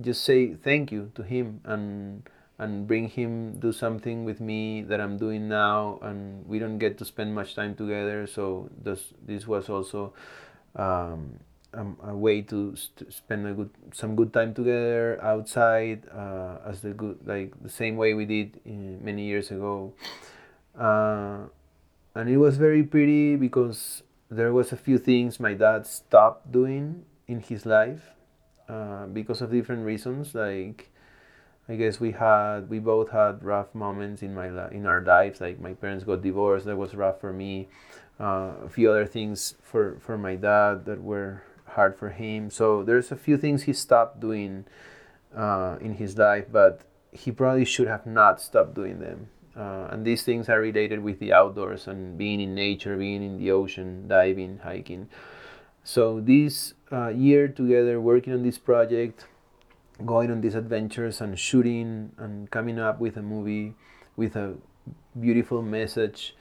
just 0.00 0.24
say 0.24 0.54
thank 0.54 0.92
you 0.92 1.10
to 1.14 1.22
him 1.22 1.60
and 1.64 2.22
and 2.58 2.86
bring 2.86 3.08
him 3.08 3.60
do 3.60 3.70
something 3.70 4.24
with 4.24 4.40
me 4.40 4.82
that 4.82 5.00
I'm 5.00 5.18
doing 5.18 5.48
now 5.48 5.98
and 6.02 6.46
we 6.46 6.58
don't 6.58 6.78
get 6.78 6.96
to 6.98 7.04
spend 7.04 7.34
much 7.34 7.54
time 7.54 7.74
together. 7.74 8.26
So 8.26 8.70
this 8.82 9.12
this 9.24 9.46
was 9.46 9.68
also 9.68 10.14
um, 10.74 11.38
a, 11.74 11.84
a, 12.08 12.16
way 12.16 12.40
to 12.42 12.74
st- 12.74 13.12
spend 13.12 13.46
a 13.46 13.52
good 13.52 13.70
some 13.92 14.16
good 14.16 14.32
time 14.32 14.54
together 14.54 15.22
outside 15.22 16.08
uh, 16.08 16.58
as 16.64 16.80
the 16.80 16.90
good 16.90 17.18
like 17.26 17.52
the 17.62 17.68
same 17.68 17.96
way 17.96 18.14
we 18.14 18.24
did 18.24 18.60
in, 18.64 19.04
many 19.04 19.24
years 19.24 19.50
ago. 19.50 19.92
Uh, 20.78 21.44
and 22.14 22.30
it 22.30 22.38
was 22.38 22.56
very 22.56 22.82
pretty 22.82 23.36
because 23.36 24.02
there 24.30 24.52
was 24.52 24.72
a 24.72 24.76
few 24.76 24.98
things 24.98 25.38
my 25.38 25.52
dad 25.52 25.86
stopped 25.86 26.50
doing 26.50 27.04
in 27.28 27.40
his 27.40 27.66
life 27.66 28.15
uh, 28.68 29.06
because 29.06 29.40
of 29.42 29.50
different 29.50 29.84
reasons. 29.84 30.34
Like, 30.34 30.90
I 31.68 31.76
guess 31.76 31.98
we 31.98 32.12
had 32.12 32.68
we 32.68 32.78
both 32.78 33.10
had 33.10 33.42
rough 33.42 33.74
moments 33.74 34.22
in 34.22 34.34
my 34.34 34.48
in 34.70 34.86
our 34.86 35.00
lives. 35.00 35.40
Like 35.40 35.60
my 35.60 35.74
parents 35.74 36.04
got 36.04 36.22
divorced. 36.22 36.66
That 36.66 36.76
was 36.76 36.94
rough 36.94 37.20
for 37.20 37.32
me. 37.32 37.68
Uh, 38.18 38.52
a 38.64 38.68
few 38.68 38.90
other 38.90 39.06
things 39.06 39.54
for 39.62 39.98
for 40.00 40.16
my 40.16 40.36
dad 40.36 40.84
that 40.86 41.02
were 41.02 41.42
hard 41.66 41.96
for 41.96 42.10
him. 42.10 42.50
So 42.50 42.82
there's 42.82 43.12
a 43.12 43.16
few 43.16 43.36
things 43.36 43.64
he 43.64 43.72
stopped 43.72 44.20
doing 44.20 44.64
uh, 45.36 45.76
in 45.80 45.94
his 45.94 46.16
life, 46.16 46.46
but 46.50 46.82
he 47.12 47.30
probably 47.32 47.64
should 47.64 47.88
have 47.88 48.06
not 48.06 48.40
stopped 48.40 48.74
doing 48.74 49.00
them. 49.00 49.28
Uh, 49.56 49.88
and 49.90 50.04
these 50.04 50.22
things 50.22 50.48
are 50.48 50.60
related 50.60 51.02
with 51.02 51.18
the 51.18 51.32
outdoors 51.32 51.88
and 51.88 52.18
being 52.18 52.40
in 52.40 52.54
nature, 52.54 52.96
being 52.96 53.22
in 53.22 53.38
the 53.38 53.50
ocean, 53.50 54.06
diving, 54.06 54.58
hiking. 54.62 55.08
So 55.86 56.18
this 56.20 56.74
uh, 56.90 57.10
year 57.10 57.46
together 57.46 58.00
working 58.00 58.32
on 58.32 58.42
this 58.42 58.58
project, 58.58 59.26
going 60.04 60.32
on 60.32 60.40
these 60.40 60.56
adventures 60.56 61.20
and 61.20 61.38
shooting 61.38 62.10
and 62.18 62.50
coming 62.50 62.80
up 62.80 62.98
with 62.98 63.16
a 63.16 63.22
movie 63.22 63.74
with 64.16 64.34
a 64.34 64.56
beautiful 65.20 65.62
message 65.62 66.34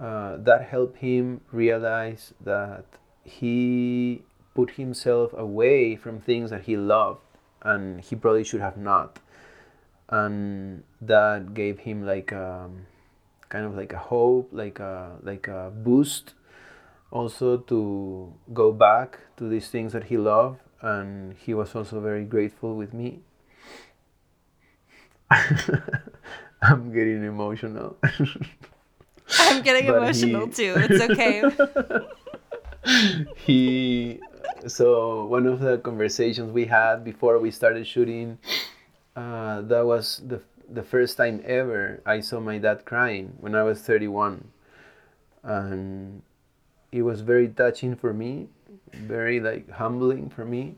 uh, 0.00 0.38
that 0.38 0.62
helped 0.62 0.96
him 0.96 1.42
realize 1.52 2.32
that 2.40 2.86
he 3.22 4.22
put 4.54 4.70
himself 4.70 5.30
away 5.34 5.94
from 5.94 6.18
things 6.18 6.48
that 6.48 6.62
he 6.62 6.78
loved 6.78 7.20
and 7.60 8.00
he 8.00 8.16
probably 8.16 8.44
should 8.44 8.62
have 8.62 8.78
not. 8.78 9.18
And 10.08 10.84
that 11.02 11.52
gave 11.52 11.80
him 11.80 12.06
like 12.06 12.32
a, 12.32 12.64
um, 12.64 12.86
kind 13.50 13.66
of 13.66 13.76
like 13.76 13.92
a 13.92 13.98
hope 13.98 14.48
like 14.52 14.78
a 14.78 15.18
like 15.22 15.48
a 15.48 15.70
boost 15.70 16.32
also 17.10 17.58
to 17.58 18.32
go 18.52 18.72
back 18.72 19.18
to 19.36 19.48
these 19.48 19.68
things 19.68 19.92
that 19.92 20.04
he 20.04 20.16
loved 20.16 20.60
and 20.82 21.34
he 21.34 21.54
was 21.54 21.74
also 21.74 22.00
very 22.00 22.24
grateful 22.24 22.76
with 22.76 22.92
me. 22.92 23.20
I'm 26.62 26.92
getting 26.92 27.24
emotional. 27.24 27.96
I'm 29.38 29.62
getting 29.62 29.86
emotional 29.86 30.46
he, 30.46 30.52
too. 30.52 30.74
It's 30.76 31.02
okay. 31.10 31.42
He 33.36 34.20
so 34.66 35.24
one 35.26 35.46
of 35.46 35.58
the 35.60 35.78
conversations 35.78 36.52
we 36.52 36.66
had 36.66 37.02
before 37.04 37.38
we 37.38 37.50
started 37.50 37.86
shooting 37.86 38.38
uh, 39.16 39.62
that 39.62 39.84
was 39.84 40.22
the 40.26 40.40
the 40.68 40.82
first 40.82 41.16
time 41.16 41.42
ever 41.44 42.00
I 42.06 42.20
saw 42.20 42.38
my 42.38 42.58
dad 42.58 42.84
crying 42.84 43.34
when 43.40 43.54
I 43.54 43.62
was 43.62 43.80
31 43.82 44.46
and 45.42 46.22
it 46.96 47.02
was 47.02 47.20
very 47.20 47.48
touching 47.48 47.94
for 47.94 48.12
me, 48.12 48.48
very 48.92 49.40
like 49.40 49.70
humbling 49.70 50.30
for 50.30 50.44
me, 50.44 50.76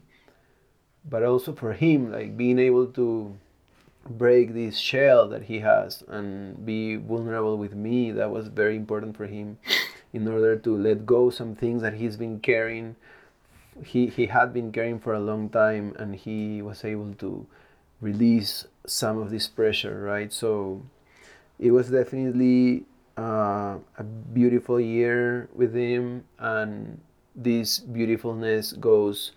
but 1.08 1.22
also 1.22 1.54
for 1.54 1.72
him, 1.72 2.10
like 2.12 2.36
being 2.36 2.58
able 2.58 2.86
to 2.86 3.36
break 4.10 4.54
this 4.54 4.78
shell 4.78 5.28
that 5.28 5.42
he 5.42 5.60
has 5.60 6.02
and 6.08 6.64
be 6.66 6.96
vulnerable 6.96 7.56
with 7.56 7.74
me. 7.74 8.10
That 8.10 8.30
was 8.30 8.48
very 8.48 8.76
important 8.76 9.16
for 9.16 9.26
him. 9.26 9.58
in 10.12 10.26
order 10.26 10.56
to 10.56 10.76
let 10.76 11.04
go 11.04 11.30
some 11.30 11.54
things 11.54 11.82
that 11.82 11.94
he's 11.94 12.16
been 12.16 12.40
carrying 12.40 12.96
he 13.84 14.06
he 14.06 14.26
had 14.26 14.52
been 14.52 14.72
carrying 14.72 14.98
for 14.98 15.12
a 15.14 15.20
long 15.20 15.48
time 15.48 15.94
and 15.98 16.16
he 16.16 16.62
was 16.62 16.84
able 16.84 17.12
to 17.14 17.46
release 18.00 18.66
some 18.86 19.18
of 19.18 19.30
this 19.30 19.46
pressure 19.46 20.00
right 20.00 20.32
so 20.32 20.82
it 21.58 21.70
was 21.70 21.90
definitely 21.90 22.84
uh, 23.18 23.78
a 23.98 24.04
beautiful 24.32 24.80
year 24.80 25.48
with 25.54 25.74
him 25.74 26.24
and 26.38 27.00
this 27.34 27.80
beautifulness 27.80 28.72
goes 28.72 29.32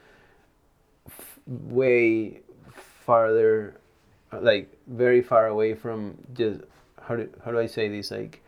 f- 1.08 1.40
way 1.48 2.42
farther 3.06 3.76
like 4.42 4.72
very 4.88 5.22
far 5.22 5.48
away 5.48 5.74
from 5.74 6.16
just 6.34 6.62
how 7.02 7.16
do, 7.16 7.28
how 7.44 7.52
do 7.52 7.60
I 7.60 7.66
say 7.66 7.90
this 7.90 8.12
like 8.12 8.42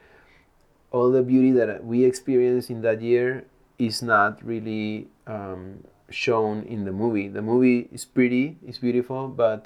all 0.91 1.11
the 1.11 1.23
beauty 1.23 1.51
that 1.51 1.83
we 1.83 2.05
experienced 2.05 2.69
in 2.69 2.81
that 2.81 3.01
year 3.01 3.45
is 3.79 4.01
not 4.01 4.43
really 4.45 5.07
um, 5.27 5.83
shown 6.09 6.63
in 6.63 6.85
the 6.85 6.91
movie. 6.91 7.27
The 7.27 7.41
movie 7.41 7.89
is 7.91 8.05
pretty, 8.05 8.57
it's 8.65 8.77
beautiful, 8.77 9.27
but 9.27 9.65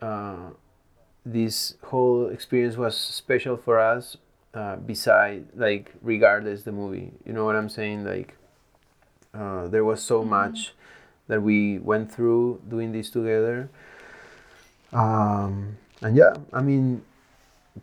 uh, 0.00 0.50
this 1.24 1.74
whole 1.84 2.28
experience 2.28 2.76
was 2.76 2.96
special 2.96 3.56
for 3.56 3.78
us. 3.78 4.16
Uh, 4.58 4.74
beside, 4.74 5.46
like, 5.54 5.94
regardless 6.02 6.64
the 6.64 6.72
movie, 6.72 7.12
you 7.24 7.32
know 7.32 7.44
what 7.44 7.54
I'm 7.54 7.68
saying? 7.68 8.02
Like, 8.02 8.34
uh, 9.32 9.68
there 9.68 9.84
was 9.84 10.02
so 10.02 10.18
mm-hmm. 10.18 10.30
much 10.30 10.74
that 11.28 11.40
we 11.42 11.78
went 11.78 12.10
through 12.10 12.60
doing 12.66 12.90
this 12.90 13.08
together. 13.08 13.70
Um, 14.92 15.78
and 16.02 16.16
yeah, 16.16 16.34
I 16.52 16.60
mean, 16.60 17.02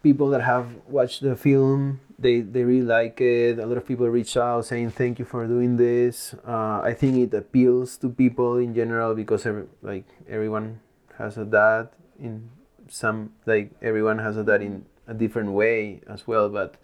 people 0.04 0.28
that 0.36 0.42
have 0.42 0.68
watched 0.88 1.22
the 1.22 1.38
film 1.38 2.02
they 2.18 2.42
they 2.42 2.64
really 2.64 2.86
like 2.86 3.20
it. 3.20 3.60
A 3.60 3.66
lot 3.66 3.78
of 3.78 3.86
people 3.86 4.08
reach 4.08 4.38
out 4.38 4.66
saying 4.66 4.92
thank 4.92 5.20
you 5.20 5.26
for 5.26 5.48
doing 5.48 5.78
this. 5.78 6.34
Uh, 6.48 6.80
I 6.82 6.94
think 6.94 7.18
it 7.18 7.36
appeals 7.36 7.98
to 7.98 8.10
people 8.10 8.58
in 8.58 8.74
general 8.74 9.16
because 9.16 9.46
every, 9.46 9.68
like 9.82 10.06
everyone 10.30 10.80
has 11.18 11.38
a 11.38 11.46
dad 11.46 11.90
in 12.20 12.50
some 12.88 13.32
like 13.46 13.72
everyone 13.82 14.20
has 14.20 14.38
a 14.38 14.44
dad 14.44 14.62
in 14.62 14.86
a 15.08 15.14
different 15.14 15.52
way 15.52 16.02
as 16.08 16.28
well, 16.28 16.50
but 16.50 16.76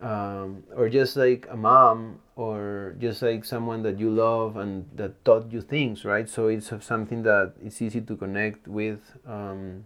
um, 0.00 0.64
or 0.74 0.88
just 0.88 1.16
like 1.16 1.46
a 1.50 1.56
mom 1.56 2.18
or 2.34 2.96
just 2.98 3.22
like 3.22 3.44
someone 3.44 3.82
that 3.84 3.98
you 3.98 4.10
love 4.10 4.56
and 4.56 4.88
that 4.96 5.24
taught 5.24 5.50
you 5.52 5.60
things, 5.60 6.04
right? 6.04 6.28
So 6.28 6.48
it's 6.48 6.72
something 6.80 7.22
that 7.22 7.54
it's 7.64 7.80
easy 7.80 8.00
to 8.00 8.16
connect 8.16 8.66
with. 8.66 9.00
Um, 9.26 9.84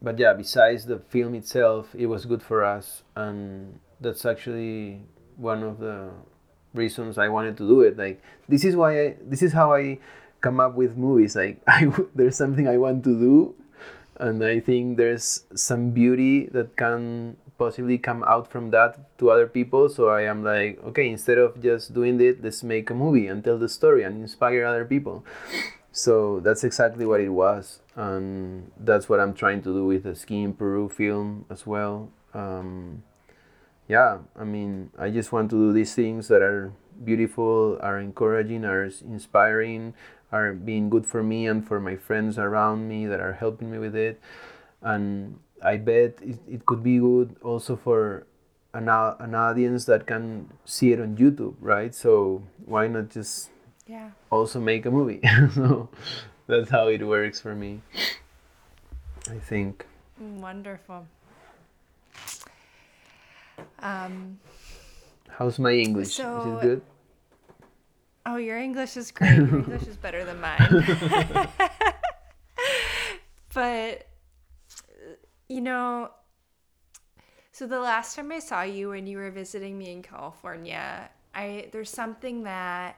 but 0.00 0.18
yeah, 0.18 0.34
besides 0.34 0.84
the 0.84 0.98
film 0.98 1.34
itself, 1.34 1.94
it 1.94 2.06
was 2.06 2.26
good 2.26 2.42
for 2.42 2.62
us, 2.62 3.02
and 3.16 3.80
that's 4.00 4.24
actually 4.26 5.00
one 5.36 5.62
of 5.62 5.78
the 5.78 6.10
reasons 6.74 7.16
I 7.16 7.28
wanted 7.28 7.56
to 7.56 7.66
do 7.66 7.80
it. 7.80 7.96
Like 7.96 8.22
this 8.48 8.64
is 8.64 8.76
why 8.76 9.00
I, 9.00 9.16
this 9.22 9.42
is 9.42 9.52
how 9.52 9.72
I 9.72 9.98
come 10.40 10.60
up 10.60 10.74
with 10.74 10.96
movies. 10.96 11.34
Like 11.34 11.62
I, 11.66 11.90
there's 12.14 12.36
something 12.36 12.68
I 12.68 12.76
want 12.76 13.02
to 13.04 13.18
do, 13.18 13.54
and 14.18 14.44
I 14.44 14.60
think 14.60 14.96
there's 14.96 15.44
some 15.54 15.90
beauty 15.90 16.46
that 16.52 16.76
can 16.76 17.36
possibly 17.58 17.98
come 17.98 18.24
out 18.24 18.50
from 18.50 18.70
that 18.70 19.18
to 19.18 19.30
other 19.30 19.46
people. 19.46 19.88
So 19.88 20.08
I 20.08 20.22
am 20.22 20.42
like, 20.42 20.82
okay, 20.84 21.08
instead 21.08 21.38
of 21.38 21.62
just 21.62 21.94
doing 21.94 22.20
it, 22.20 22.42
let's 22.42 22.62
make 22.62 22.90
a 22.90 22.94
movie 22.94 23.26
and 23.26 23.42
tell 23.42 23.58
the 23.58 23.68
story 23.68 24.02
and 24.02 24.20
inspire 24.22 24.64
other 24.64 24.84
people. 24.84 25.24
So 25.92 26.40
that's 26.40 26.64
exactly 26.64 27.06
what 27.06 27.20
it 27.20 27.28
was, 27.28 27.78
and 27.94 28.72
that's 28.76 29.08
what 29.08 29.20
I'm 29.20 29.32
trying 29.32 29.62
to 29.62 29.72
do 29.72 29.86
with 29.86 30.02
the 30.02 30.16
Skiing 30.16 30.52
Peru 30.52 30.88
film 30.88 31.46
as 31.48 31.68
well. 31.68 32.10
Um, 32.34 33.04
yeah, 33.86 34.18
I 34.34 34.42
mean, 34.42 34.90
I 34.98 35.10
just 35.10 35.30
want 35.30 35.50
to 35.50 35.56
do 35.56 35.72
these 35.72 35.94
things 35.94 36.26
that 36.26 36.42
are 36.42 36.72
beautiful, 37.04 37.78
are 37.80 38.00
encouraging, 38.00 38.64
are 38.64 38.90
inspiring, 39.06 39.94
are 40.32 40.52
being 40.52 40.90
good 40.90 41.06
for 41.06 41.22
me 41.22 41.46
and 41.46 41.66
for 41.66 41.80
my 41.80 41.96
friends 41.96 42.38
around 42.38 42.88
me 42.88 43.06
that 43.06 43.20
are 43.20 43.34
helping 43.34 43.70
me 43.70 43.78
with 43.78 43.94
it. 43.94 44.20
And 44.82 45.38
I 45.62 45.76
bet 45.76 46.18
it, 46.22 46.38
it 46.48 46.66
could 46.66 46.82
be 46.82 46.98
good 46.98 47.36
also 47.42 47.76
for 47.76 48.26
an, 48.72 48.88
an 48.88 49.34
audience 49.34 49.84
that 49.86 50.06
can 50.06 50.50
see 50.64 50.92
it 50.92 51.00
on 51.00 51.16
YouTube, 51.16 51.54
right? 51.60 51.94
So 51.94 52.42
why 52.64 52.88
not 52.88 53.10
just 53.10 53.50
yeah. 53.86 54.10
also 54.30 54.60
make 54.60 54.86
a 54.86 54.90
movie? 54.90 55.20
So 55.54 55.88
that's 56.46 56.70
how 56.70 56.88
it 56.88 57.06
works 57.06 57.40
for 57.40 57.54
me 57.54 57.80
i 59.30 59.38
think. 59.38 59.86
Wonderful. 60.18 61.06
Um 63.78 64.38
how's 65.28 65.58
my 65.58 65.72
english? 65.72 66.14
So, 66.14 66.40
is 66.40 66.46
it 66.46 66.60
good 66.60 66.82
oh 68.26 68.36
your 68.36 68.58
english 68.58 68.96
is 68.96 69.10
great 69.10 69.36
your 69.36 69.46
english 69.58 69.82
is 69.82 69.96
better 69.96 70.24
than 70.24 70.40
mine 70.40 70.58
but 73.54 74.06
you 75.48 75.60
know 75.60 76.10
so 77.52 77.66
the 77.66 77.78
last 77.78 78.16
time 78.16 78.32
i 78.32 78.38
saw 78.38 78.62
you 78.62 78.90
when 78.90 79.06
you 79.06 79.18
were 79.18 79.30
visiting 79.30 79.78
me 79.78 79.92
in 79.92 80.02
california 80.02 81.08
i 81.34 81.68
there's 81.72 81.90
something 81.90 82.42
that 82.42 82.96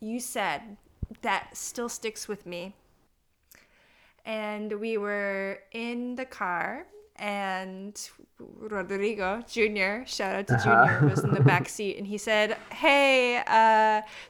you 0.00 0.18
said 0.18 0.76
that 1.22 1.56
still 1.56 1.88
sticks 1.88 2.28
with 2.28 2.46
me. 2.46 2.74
And 4.24 4.80
we 4.80 4.96
were 4.98 5.60
in 5.72 6.16
the 6.16 6.24
car, 6.24 6.86
and 7.20 8.10
Rodrigo 8.38 9.42
Jr., 9.46 10.06
shout 10.06 10.34
out 10.34 10.46
to 10.48 10.54
uh-huh. 10.54 11.00
Jr., 11.00 11.06
was 11.06 11.22
in 11.22 11.32
the 11.32 11.42
back 11.42 11.68
seat, 11.76 11.98
and 11.98 12.06
he 12.06 12.16
said, 12.18 12.56
Hey, 12.72 13.42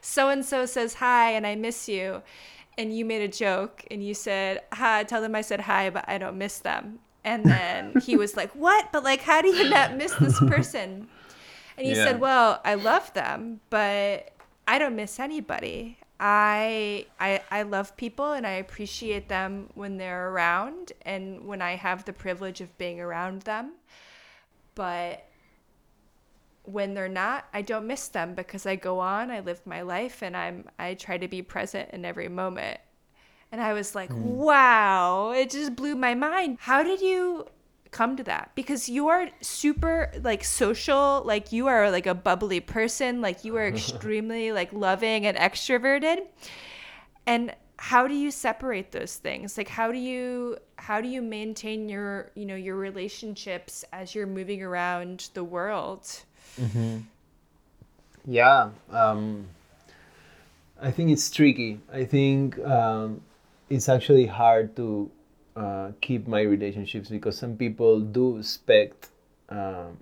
so 0.01 0.29
and 0.29 0.45
so 0.45 0.65
says 0.65 0.95
hi, 0.95 1.31
and 1.31 1.47
I 1.47 1.55
miss 1.55 1.87
you. 1.87 2.21
And 2.77 2.95
you 2.95 3.05
made 3.05 3.21
a 3.21 3.27
joke, 3.27 3.83
and 3.89 4.05
you 4.05 4.13
said, 4.13 4.61
Hi, 4.73 5.03
tell 5.05 5.21
them 5.21 5.35
I 5.35 5.41
said 5.41 5.61
hi, 5.61 5.89
but 5.89 6.03
I 6.07 6.17
don't 6.17 6.37
miss 6.37 6.59
them. 6.59 6.99
And 7.23 7.45
then 7.45 7.93
he 8.01 8.17
was 8.17 8.35
like, 8.35 8.51
What? 8.51 8.91
But 8.91 9.03
like, 9.03 9.21
how 9.21 9.41
do 9.41 9.47
you 9.47 9.69
not 9.69 9.95
miss 9.95 10.13
this 10.15 10.37
person? 10.39 11.07
And 11.77 11.87
he 11.87 11.93
yeah. 11.93 12.05
said, 12.05 12.19
Well, 12.19 12.59
I 12.65 12.75
love 12.75 13.13
them, 13.13 13.61
but 13.69 14.31
I 14.67 14.79
don't 14.79 14.97
miss 14.97 15.19
anybody. 15.19 15.97
I, 16.23 17.07
I 17.19 17.41
I 17.49 17.63
love 17.63 17.97
people 17.97 18.33
and 18.33 18.45
I 18.45 18.51
appreciate 18.51 19.27
them 19.27 19.69
when 19.73 19.97
they're 19.97 20.29
around 20.29 20.93
and 21.01 21.47
when 21.47 21.63
I 21.63 21.75
have 21.75 22.05
the 22.05 22.13
privilege 22.13 22.61
of 22.61 22.77
being 22.77 23.01
around 23.01 23.41
them. 23.41 23.73
But 24.75 25.25
when 26.63 26.93
they're 26.93 27.09
not, 27.09 27.45
I 27.55 27.63
don't 27.63 27.87
miss 27.87 28.07
them 28.07 28.35
because 28.35 28.67
I 28.67 28.75
go 28.75 28.99
on, 28.99 29.31
I 29.31 29.39
live 29.39 29.65
my 29.65 29.81
life 29.81 30.21
and 30.21 30.37
I'm 30.37 30.65
I 30.77 30.93
try 30.93 31.17
to 31.17 31.27
be 31.27 31.41
present 31.41 31.89
in 31.91 32.05
every 32.05 32.27
moment. 32.29 32.79
And 33.51 33.59
I 33.59 33.73
was 33.73 33.95
like, 33.95 34.11
mm. 34.11 34.21
"Wow, 34.21 35.31
it 35.31 35.49
just 35.49 35.75
blew 35.75 35.95
my 35.95 36.13
mind. 36.13 36.59
How 36.61 36.83
did 36.83 37.01
you 37.01 37.47
come 37.91 38.15
to 38.17 38.23
that. 38.23 38.51
Because 38.55 38.89
you 38.89 39.09
are 39.09 39.29
super 39.41 40.11
like 40.23 40.43
social 40.43 41.21
like 41.25 41.51
you 41.51 41.67
are 41.67 41.91
like 41.91 42.07
a 42.07 42.15
bubbly 42.15 42.59
person 42.59 43.21
like 43.21 43.43
you 43.45 43.55
are 43.57 43.67
extremely 43.75 44.51
like 44.51 44.73
loving 44.73 45.25
and 45.25 45.37
extroverted. 45.37 46.25
And 47.27 47.53
how 47.77 48.07
do 48.07 48.13
you 48.13 48.31
separate 48.31 48.91
those 48.91 49.15
things? 49.15 49.57
Like 49.57 49.67
how 49.67 49.91
do 49.91 49.97
you 49.97 50.57
how 50.77 51.01
do 51.01 51.07
you 51.07 51.21
maintain 51.21 51.89
your 51.89 52.31
you 52.35 52.45
know 52.45 52.55
your 52.55 52.75
relationships 52.75 53.85
as 53.91 54.15
you're 54.15 54.27
moving 54.27 54.63
around 54.63 55.29
the 55.33 55.43
world? 55.43 56.07
Mm-hmm. 56.59 56.97
yeah 58.27 58.69
um 58.91 59.47
i 60.81 60.91
think 60.91 61.11
it's 61.11 61.31
tricky. 61.31 61.79
I 61.91 62.03
think 62.03 62.59
um 62.59 63.21
it's 63.69 63.87
actually 63.87 64.25
hard 64.25 64.75
to 64.75 65.09
uh, 65.55 65.91
keep 66.01 66.27
my 66.27 66.41
relationships 66.41 67.09
because 67.09 67.37
some 67.37 67.57
people 67.57 67.99
do 67.99 68.37
expect 68.37 69.09
um, 69.49 69.97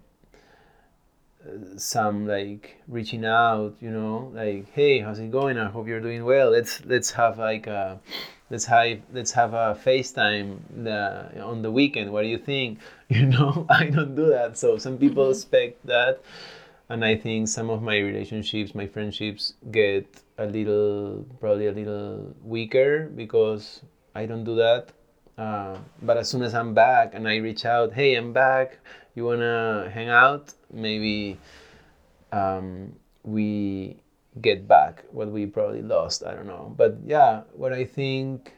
some 1.78 2.28
like 2.28 2.82
reaching 2.88 3.26
out 3.26 3.76
you 3.82 3.90
know 3.90 4.32
like 4.34 4.72
hey 4.74 5.00
how's 5.00 5.20
it 5.20 5.32
going? 5.32 5.58
I 5.58 5.70
hope 5.70 5.88
you're 5.88 6.02
doing 6.02 6.26
well. 6.26 6.52
Let's 6.52 6.86
let's 6.86 7.12
have 7.12 7.40
like 7.40 7.68
a 7.68 8.00
let's 8.50 8.66
have 8.66 9.00
let's 9.14 9.32
have 9.32 9.54
a 9.54 9.78
facetime 9.84 10.60
the, 10.84 11.42
on 11.42 11.62
the 11.62 11.72
weekend. 11.72 12.12
What 12.12 12.24
do 12.24 12.28
you 12.28 12.38
think? 12.38 12.80
You 13.10 13.26
know 13.26 13.66
i 13.70 13.86
don't 13.86 14.14
do 14.14 14.30
that. 14.30 14.58
So 14.58 14.78
some 14.78 14.98
people 15.00 15.24
mm-hmm. 15.24 15.32
expect 15.32 15.86
that. 15.88 16.22
And 16.90 17.06
i 17.06 17.16
think 17.16 17.48
some 17.48 17.70
of 17.70 17.82
my 17.82 17.98
relationships 17.98 18.76
my 18.76 18.88
friendships 18.88 19.54
get 19.72 20.06
a 20.38 20.46
little 20.46 21.26
probably 21.40 21.68
a 21.68 21.72
little 21.72 22.34
weaker 22.44 23.10
because 23.16 23.82
i 24.16 24.26
don't 24.26 24.44
do 24.44 24.56
that 24.56 24.90
uh, 25.40 25.78
but 26.02 26.18
as 26.18 26.30
soon 26.30 26.44
as 26.44 26.53
I'm 26.53 26.74
back 26.74 27.14
and 27.16 27.28
I 27.28 27.38
reach 27.38 27.66
out, 27.66 27.94
hey, 27.94 28.16
I'm 28.16 28.34
back. 28.34 28.78
You 29.16 29.26
wanna 29.26 29.90
hang 29.94 30.10
out? 30.10 30.53
Maybe 30.72 31.38
um, 32.32 32.94
we 33.24 33.98
get 34.41 34.68
back 34.68 35.06
what 35.11 35.32
we 35.32 35.45
probably 35.45 35.82
lost. 35.82 36.24
I 36.26 36.34
don't 36.34 36.45
know. 36.45 36.74
But 36.76 36.98
yeah, 37.06 37.44
what 37.53 37.72
I 37.72 37.86
think 37.86 38.53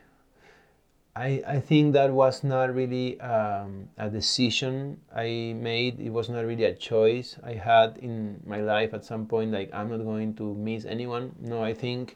I, 1.15 1.43
I 1.45 1.59
think 1.59 1.93
that 1.93 2.11
was 2.11 2.43
not 2.43 2.73
really 2.73 3.19
um, 3.19 3.89
a 3.97 4.09
decision 4.09 5.01
I 5.13 5.53
made. 5.57 5.99
It 5.99 6.09
was 6.09 6.29
not 6.29 6.45
really 6.45 6.63
a 6.63 6.73
choice 6.73 7.35
I 7.43 7.53
had 7.53 7.97
in 7.97 8.41
my 8.45 8.61
life 8.61 8.93
at 8.93 9.03
some 9.03 9.25
point. 9.25 9.51
Like, 9.51 9.69
I'm 9.73 9.89
not 9.89 10.03
going 10.03 10.35
to 10.35 10.55
miss 10.55 10.85
anyone. 10.85 11.35
No, 11.41 11.61
I 11.63 11.73
think 11.73 12.15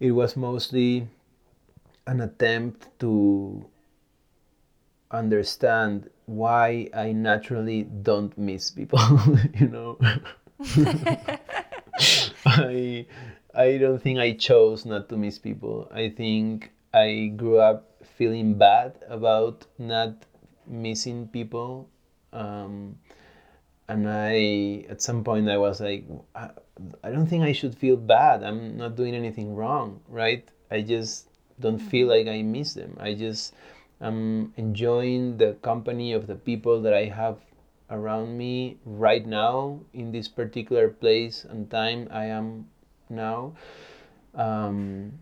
it 0.00 0.12
was 0.12 0.36
mostly 0.36 1.06
an 2.08 2.20
attempt 2.22 2.88
to 3.00 3.64
understand 5.10 6.08
why 6.24 6.88
I 6.94 7.12
naturally 7.12 7.82
don't 7.84 8.36
miss 8.36 8.70
people, 8.70 8.98
you 9.54 9.68
know. 9.68 9.98
I 12.46 13.06
I 13.54 13.76
don't 13.76 14.00
think 14.00 14.18
I 14.18 14.32
chose 14.32 14.86
not 14.86 15.08
to 15.10 15.16
miss 15.16 15.38
people. 15.38 15.88
I 15.92 16.08
think 16.08 16.72
I 16.94 17.32
grew 17.36 17.58
up 17.58 17.84
feeling 18.16 18.54
bad 18.54 18.94
about 19.08 19.66
not 19.78 20.24
missing 20.66 21.28
people. 21.28 21.88
Um, 22.32 22.98
and 23.88 24.08
I, 24.08 24.84
at 24.88 25.00
some 25.00 25.24
point, 25.24 25.48
I 25.48 25.56
was 25.56 25.80
like, 25.80 26.04
I, 26.34 26.50
I 27.02 27.10
don't 27.10 27.26
think 27.26 27.44
I 27.44 27.52
should 27.52 27.74
feel 27.74 27.96
bad. 27.96 28.42
I'm 28.42 28.76
not 28.76 28.96
doing 28.96 29.14
anything 29.14 29.54
wrong, 29.54 30.00
right? 30.08 30.46
I 30.70 30.82
just 30.82 31.27
don't 31.60 31.78
feel 31.78 32.08
like 32.08 32.26
I 32.26 32.42
miss 32.42 32.74
them. 32.74 32.96
I 33.00 33.14
just 33.14 33.54
am 34.00 34.52
enjoying 34.56 35.38
the 35.38 35.54
company 35.62 36.12
of 36.12 36.26
the 36.26 36.36
people 36.36 36.80
that 36.82 36.94
I 36.94 37.06
have 37.06 37.38
around 37.90 38.36
me 38.36 38.78
right 38.84 39.26
now 39.26 39.80
in 39.94 40.12
this 40.12 40.28
particular 40.28 40.88
place 40.88 41.44
and 41.44 41.70
time 41.70 42.08
I 42.10 42.26
am 42.26 42.68
now. 43.08 43.54
Um, 44.34 45.12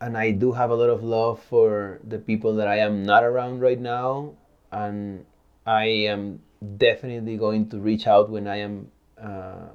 and 0.00 0.16
I 0.16 0.30
do 0.30 0.52
have 0.52 0.70
a 0.70 0.74
lot 0.74 0.88
of 0.88 1.02
love 1.02 1.42
for 1.42 2.00
the 2.04 2.18
people 2.18 2.54
that 2.56 2.68
I 2.68 2.78
am 2.78 3.02
not 3.02 3.22
around 3.22 3.60
right 3.60 3.78
now, 3.78 4.32
and 4.72 5.26
I 5.66 5.84
am 5.84 6.40
definitely 6.78 7.36
going 7.36 7.68
to 7.70 7.78
reach 7.78 8.06
out 8.06 8.30
when 8.30 8.46
I 8.46 8.56
am 8.56 8.90
uh, 9.20 9.68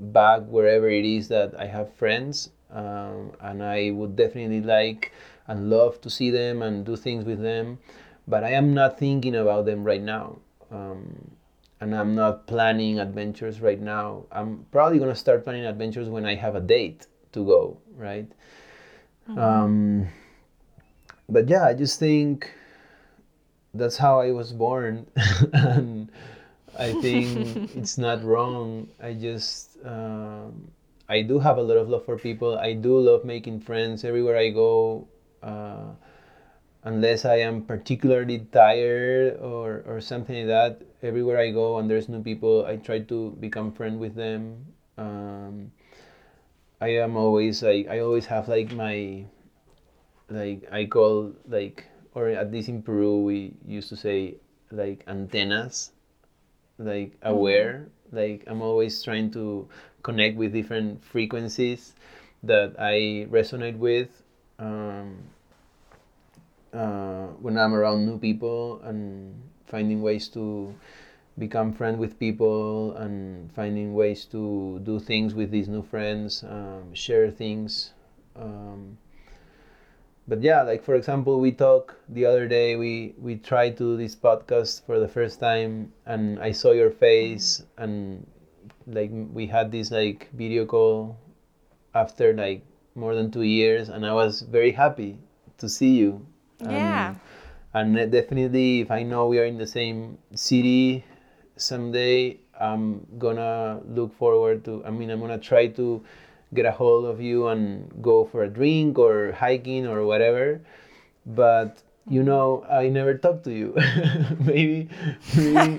back 0.00 0.42
wherever 0.42 0.88
it 0.88 1.04
is 1.04 1.28
that 1.28 1.54
I 1.58 1.66
have 1.66 1.94
friends, 1.94 2.50
um, 2.74 3.32
and 3.40 3.62
I 3.62 3.90
would 3.90 4.16
definitely 4.16 4.60
like 4.60 5.12
and 5.46 5.70
love 5.70 6.00
to 6.02 6.10
see 6.10 6.30
them 6.30 6.62
and 6.62 6.84
do 6.84 6.96
things 6.96 7.24
with 7.24 7.40
them, 7.40 7.78
but 8.26 8.44
I 8.44 8.50
am 8.50 8.74
not 8.74 8.98
thinking 8.98 9.36
about 9.36 9.66
them 9.66 9.84
right 9.84 10.02
now. 10.02 10.38
Um, 10.70 11.30
and 11.80 11.94
I'm 11.94 12.14
not 12.14 12.46
planning 12.46 12.98
adventures 12.98 13.60
right 13.60 13.80
now. 13.80 14.24
I'm 14.32 14.66
probably 14.72 14.98
gonna 14.98 15.14
start 15.14 15.44
planning 15.44 15.66
adventures 15.66 16.08
when 16.08 16.24
I 16.24 16.34
have 16.34 16.54
a 16.54 16.60
date 16.60 17.06
to 17.32 17.44
go, 17.44 17.78
right? 17.96 18.30
Mm-hmm. 19.28 19.38
Um, 19.38 20.08
but 21.28 21.48
yeah, 21.48 21.64
I 21.64 21.74
just 21.74 21.98
think 21.98 22.50
that's 23.72 23.96
how 23.96 24.20
I 24.20 24.30
was 24.30 24.52
born, 24.52 25.06
and 25.52 26.10
I 26.78 26.92
think 27.00 27.72
it's 27.76 27.98
not 27.98 28.24
wrong. 28.24 28.88
I 29.02 29.12
just 29.14 29.78
um, 29.84 30.70
I 31.08 31.22
do 31.22 31.38
have 31.38 31.58
a 31.58 31.62
lot 31.62 31.76
of 31.76 31.88
love 31.88 32.04
for 32.04 32.18
people. 32.18 32.58
I 32.58 32.72
do 32.72 32.98
love 32.98 33.24
making 33.24 33.60
friends 33.60 34.04
everywhere 34.04 34.36
I 34.36 34.50
go. 34.50 35.06
Uh, 35.42 35.92
unless 36.84 37.24
I 37.24 37.36
am 37.36 37.62
particularly 37.62 38.46
tired 38.52 39.38
or, 39.40 39.82
or 39.86 40.00
something 40.00 40.36
like 40.36 40.46
that, 40.46 40.82
everywhere 41.02 41.38
I 41.38 41.50
go 41.50 41.78
and 41.78 41.90
there's 41.90 42.08
new 42.08 42.22
people, 42.22 42.64
I 42.66 42.76
try 42.76 43.00
to 43.00 43.36
become 43.40 43.72
friend 43.72 43.98
with 43.98 44.14
them. 44.14 44.64
Um, 44.96 45.72
I 46.80 46.88
am 47.00 47.16
always 47.16 47.62
like 47.62 47.88
I 47.88 48.00
always 48.00 48.26
have 48.26 48.48
like 48.48 48.72
my 48.72 49.24
like 50.28 50.68
I 50.70 50.84
call 50.84 51.32
like 51.48 51.86
or 52.14 52.28
at 52.28 52.52
least 52.52 52.68
in 52.68 52.82
Peru 52.82 53.22
we 53.22 53.54
used 53.66 53.88
to 53.88 53.96
say 53.96 54.36
like 54.70 55.04
antennas, 55.08 55.92
like 56.78 57.18
mm-hmm. 57.20 57.28
aware. 57.28 57.88
Like 58.12 58.44
I'm 58.46 58.62
always 58.62 59.02
trying 59.02 59.30
to 59.32 59.68
connect 60.04 60.36
with 60.36 60.52
different 60.52 61.02
frequencies 61.02 61.94
that 62.44 62.76
I 62.78 63.26
resonate 63.30 63.76
with. 63.76 64.22
Um, 64.60 65.18
uh, 66.72 67.26
when 67.40 67.58
I'm 67.58 67.74
around 67.74 68.06
new 68.06 68.18
people 68.18 68.80
and 68.84 69.34
finding 69.66 70.02
ways 70.02 70.28
to 70.28 70.74
become 71.38 71.72
friends 71.72 71.98
with 71.98 72.18
people 72.18 72.94
and 72.96 73.50
finding 73.52 73.94
ways 73.94 74.24
to 74.26 74.80
do 74.84 75.00
things 75.00 75.34
with 75.34 75.50
these 75.50 75.68
new 75.68 75.82
friends, 75.82 76.44
um, 76.44 76.94
share 76.94 77.30
things. 77.30 77.92
Um, 78.36 78.98
but 80.26 80.42
yeah, 80.42 80.62
like 80.62 80.82
for 80.82 80.94
example, 80.94 81.40
we 81.40 81.52
talked 81.52 81.96
the 82.08 82.24
other 82.26 82.48
day. 82.48 82.76
We 82.76 83.14
we 83.18 83.36
tried 83.36 83.76
to 83.78 83.94
do 83.94 83.96
this 83.96 84.16
podcast 84.16 84.82
for 84.86 84.98
the 84.98 85.08
first 85.08 85.38
time, 85.38 85.92
and 86.06 86.40
I 86.40 86.52
saw 86.52 86.72
your 86.72 86.90
face, 86.90 87.62
and 87.76 88.26
like 88.86 89.10
we 89.12 89.46
had 89.46 89.72
this 89.72 89.90
like 89.90 90.30
video 90.32 90.66
call 90.66 91.18
after 91.94 92.32
like 92.32 92.64
more 92.94 93.14
than 93.14 93.30
two 93.30 93.42
years, 93.42 93.88
and 93.88 94.06
I 94.06 94.12
was 94.12 94.42
very 94.42 94.72
happy 94.72 95.18
to 95.58 95.68
see 95.68 95.90
you 95.90 96.26
yeah. 96.60 97.14
And, 97.74 97.96
and 97.96 98.14
uh, 98.14 98.20
definitely, 98.20 98.80
if 98.80 98.90
I 98.90 99.02
know 99.02 99.26
we 99.26 99.38
are 99.38 99.44
in 99.44 99.58
the 99.58 99.66
same 99.66 100.18
city 100.34 101.04
someday, 101.56 102.38
I'm 102.60 103.06
gonna 103.18 103.80
look 103.86 104.16
forward 104.16 104.64
to. 104.66 104.84
I 104.84 104.90
mean, 104.90 105.10
I'm 105.10 105.20
gonna 105.20 105.38
try 105.38 105.66
to 105.68 106.02
get 106.52 106.66
a 106.66 106.70
hold 106.70 107.04
of 107.04 107.20
you 107.20 107.48
and 107.48 107.90
go 108.00 108.24
for 108.24 108.44
a 108.44 108.48
drink 108.48 108.98
or 108.98 109.32
hiking 109.32 109.86
or 109.86 110.04
whatever. 110.06 110.60
But 111.26 111.82
you 112.08 112.22
know, 112.22 112.64
I 112.70 112.88
never 112.88 113.14
talked 113.14 113.44
to 113.44 113.52
you. 113.52 113.74
maybe, 114.40 114.88
maybe 115.36 115.78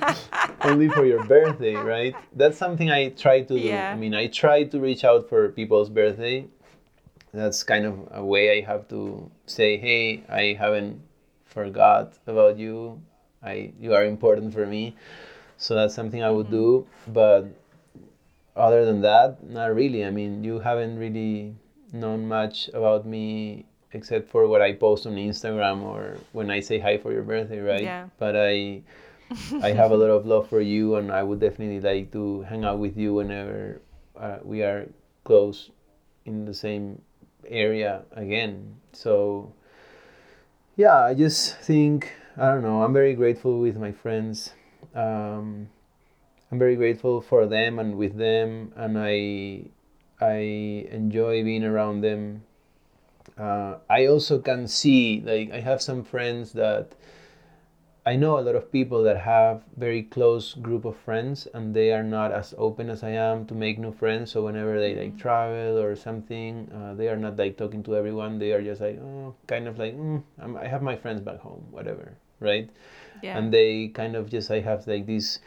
only 0.62 0.90
for 0.90 1.06
your 1.06 1.24
birthday, 1.26 1.76
right? 1.76 2.16
That's 2.34 2.58
something 2.58 2.90
I 2.90 3.10
try 3.10 3.42
to 3.42 3.54
do. 3.54 3.60
Yeah. 3.60 3.92
I 3.92 3.96
mean, 3.96 4.16
I 4.16 4.28
try 4.28 4.64
to 4.64 4.80
reach 4.80 5.04
out 5.04 5.30
for 5.30 5.50
people's 5.50 5.90
birthday 5.90 6.48
that's 7.36 7.64
kind 7.64 7.86
of 7.86 8.08
a 8.12 8.24
way 8.24 8.58
I 8.58 8.66
have 8.66 8.88
to 8.90 9.30
say, 9.46 9.78
hey, 9.78 10.24
I 10.30 10.56
haven't 10.58 11.02
forgot 11.46 12.14
about 12.28 12.58
you. 12.58 13.02
I 13.44 13.74
you 13.80 13.94
are 13.94 14.06
important 14.06 14.54
for 14.54 14.66
me. 14.66 14.96
So 15.58 15.76
that's 15.76 15.94
something 15.94 16.24
I 16.24 16.32
would 16.32 16.50
do. 16.50 16.88
Mm-hmm. 16.88 17.14
But 17.14 17.42
other 18.56 18.86
than 18.86 19.02
that, 19.02 19.44
not 19.44 19.76
really. 19.76 20.06
I 20.06 20.12
mean, 20.12 20.44
you 20.44 20.60
haven't 20.60 20.98
really 20.98 21.56
known 21.92 22.28
much 22.28 22.70
about 22.70 23.06
me 23.06 23.66
except 23.96 24.30
for 24.30 24.48
what 24.48 24.62
I 24.62 24.74
post 24.74 25.08
on 25.08 25.16
Instagram 25.16 25.82
or 25.82 26.18
when 26.34 26.52
I 26.52 26.60
say 26.60 26.78
hi 26.80 26.98
for 26.98 27.12
your 27.12 27.24
birthday, 27.24 27.60
right? 27.60 27.82
Yeah. 27.82 28.10
But 28.20 28.36
I 28.36 28.84
I 29.64 29.72
have 29.72 29.92
a 29.92 29.98
lot 29.98 30.12
of 30.12 30.26
love 30.26 30.50
for 30.50 30.62
you, 30.62 30.96
and 30.96 31.12
I 31.12 31.24
would 31.24 31.40
definitely 31.40 31.80
like 31.80 32.12
to 32.12 32.42
hang 32.44 32.64
out 32.64 32.78
with 32.78 32.98
you 32.98 33.14
whenever 33.16 33.82
uh, 34.20 34.38
we 34.44 34.62
are 34.62 34.88
close 35.24 35.72
in 36.26 36.46
the 36.46 36.54
same 36.54 37.02
area 37.48 38.04
again. 38.12 38.76
So 38.92 39.54
yeah, 40.76 41.00
I 41.00 41.14
just 41.14 41.58
think 41.64 42.12
I 42.38 42.52
don't 42.52 42.64
know. 42.64 42.84
I'm 42.84 42.94
very 42.94 43.16
grateful 43.16 43.60
with 43.60 43.78
my 43.78 43.92
friends. 43.92 44.52
Um, 44.94 45.70
I'm 46.52 46.60
very 46.60 46.76
grateful 46.76 47.22
for 47.22 47.48
them 47.48 47.80
and 47.80 47.98
with 47.98 48.18
them, 48.18 48.74
and 48.76 49.00
I 49.00 49.72
I 50.22 50.88
enjoy 50.92 51.44
being 51.44 51.64
around 51.64 52.02
them. 52.02 52.44
Uh, 53.38 53.78
I 53.90 54.08
also 54.08 54.40
can 54.40 54.68
see 54.68 55.22
like 55.26 55.52
I 55.52 55.60
have 55.60 55.82
some 55.82 56.04
friends 56.04 56.54
that 56.54 56.96
I 58.08 58.16
know 58.16 58.38
a 58.38 58.46
lot 58.46 58.54
of 58.54 58.72
people 58.72 59.02
that 59.04 59.18
have 59.18 59.64
very 59.78 60.04
close 60.04 60.54
group 60.54 60.86
of 60.86 60.96
friends 60.96 61.48
and 61.56 61.76
they 61.76 61.92
are 61.92 62.04
not 62.04 62.32
as 62.32 62.54
open 62.56 62.92
as 62.92 63.02
I 63.02 63.10
am 63.10 63.48
to 63.48 63.56
make 63.56 63.80
new 63.80 63.92
friends. 63.92 64.32
So 64.32 64.44
whenever 64.46 64.80
they 64.80 64.94
like 64.94 65.10
mm-hmm. 65.10 65.18
travel 65.18 65.80
or 65.80 65.96
something, 65.96 66.70
uh, 66.72 66.94
they 66.94 67.10
are 67.10 67.18
not 67.18 67.36
like 67.36 67.58
talking 67.58 67.82
to 67.84 67.96
everyone. 67.96 68.38
They 68.38 68.52
are 68.52 68.62
just 68.62 68.80
like, 68.80 69.00
oh, 69.02 69.34
kind 69.48 69.68
of 69.68 69.80
like, 69.80 69.98
mm, 69.98 70.22
i 70.40 70.68
have 70.68 70.84
my 70.84 70.96
friends 70.96 71.20
back 71.20 71.40
home, 71.40 71.66
whatever, 71.72 72.16
right? 72.40 72.70
Yeah. 73.24 73.40
And 73.40 73.52
they 73.52 73.88
kind 73.88 74.16
of 74.16 74.30
just 74.30 74.52
I 74.52 74.60
have 74.60 74.86
like 74.86 75.08
this 75.08 75.40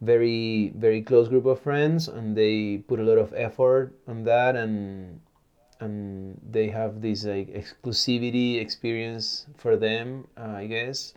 very 0.00 0.72
very 0.76 1.02
close 1.02 1.26
group 1.28 1.46
of 1.46 1.60
friends, 1.60 2.06
and 2.06 2.36
they 2.36 2.78
put 2.86 3.00
a 3.00 3.02
lot 3.02 3.18
of 3.18 3.34
effort 3.34 3.92
on 4.06 4.22
that, 4.24 4.54
and 4.54 5.20
and 5.84 6.40
they 6.50 6.68
have 6.68 7.00
this 7.00 7.24
like 7.24 7.48
exclusivity 7.54 8.60
experience 8.60 9.46
for 9.56 9.76
them, 9.76 10.26
uh, 10.36 10.56
I 10.62 10.66
guess 10.66 11.14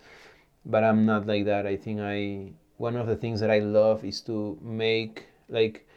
but 0.68 0.84
I'm 0.84 1.06
not 1.06 1.26
like 1.26 1.46
that. 1.46 1.66
I 1.66 1.76
think 1.76 2.00
I 2.00 2.52
one 2.76 2.94
of 2.94 3.06
the 3.06 3.16
things 3.16 3.40
that 3.40 3.50
I 3.50 3.58
love 3.58 4.04
is 4.04 4.20
to 4.22 4.58
make 4.62 5.26
like 5.48 5.88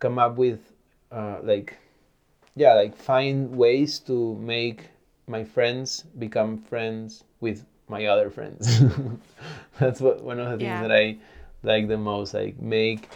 come 0.00 0.18
up 0.18 0.36
with 0.36 0.60
uh, 1.10 1.38
like 1.42 1.78
yeah 2.56 2.74
like 2.74 2.96
find 2.96 3.56
ways 3.56 3.98
to 4.00 4.34
make 4.36 4.88
my 5.26 5.44
friends 5.44 6.04
become 6.18 6.58
friends 6.58 7.24
with 7.40 7.64
my 7.88 8.06
other 8.06 8.30
friends. 8.30 8.80
That's 9.78 10.00
what 10.00 10.22
one 10.22 10.40
of 10.40 10.50
the 10.50 10.56
things 10.58 10.62
yeah. 10.62 10.82
that 10.82 10.92
I 10.92 11.16
like 11.62 11.88
the 11.88 11.96
most. 11.96 12.34
Like 12.34 12.60
make 12.60 13.08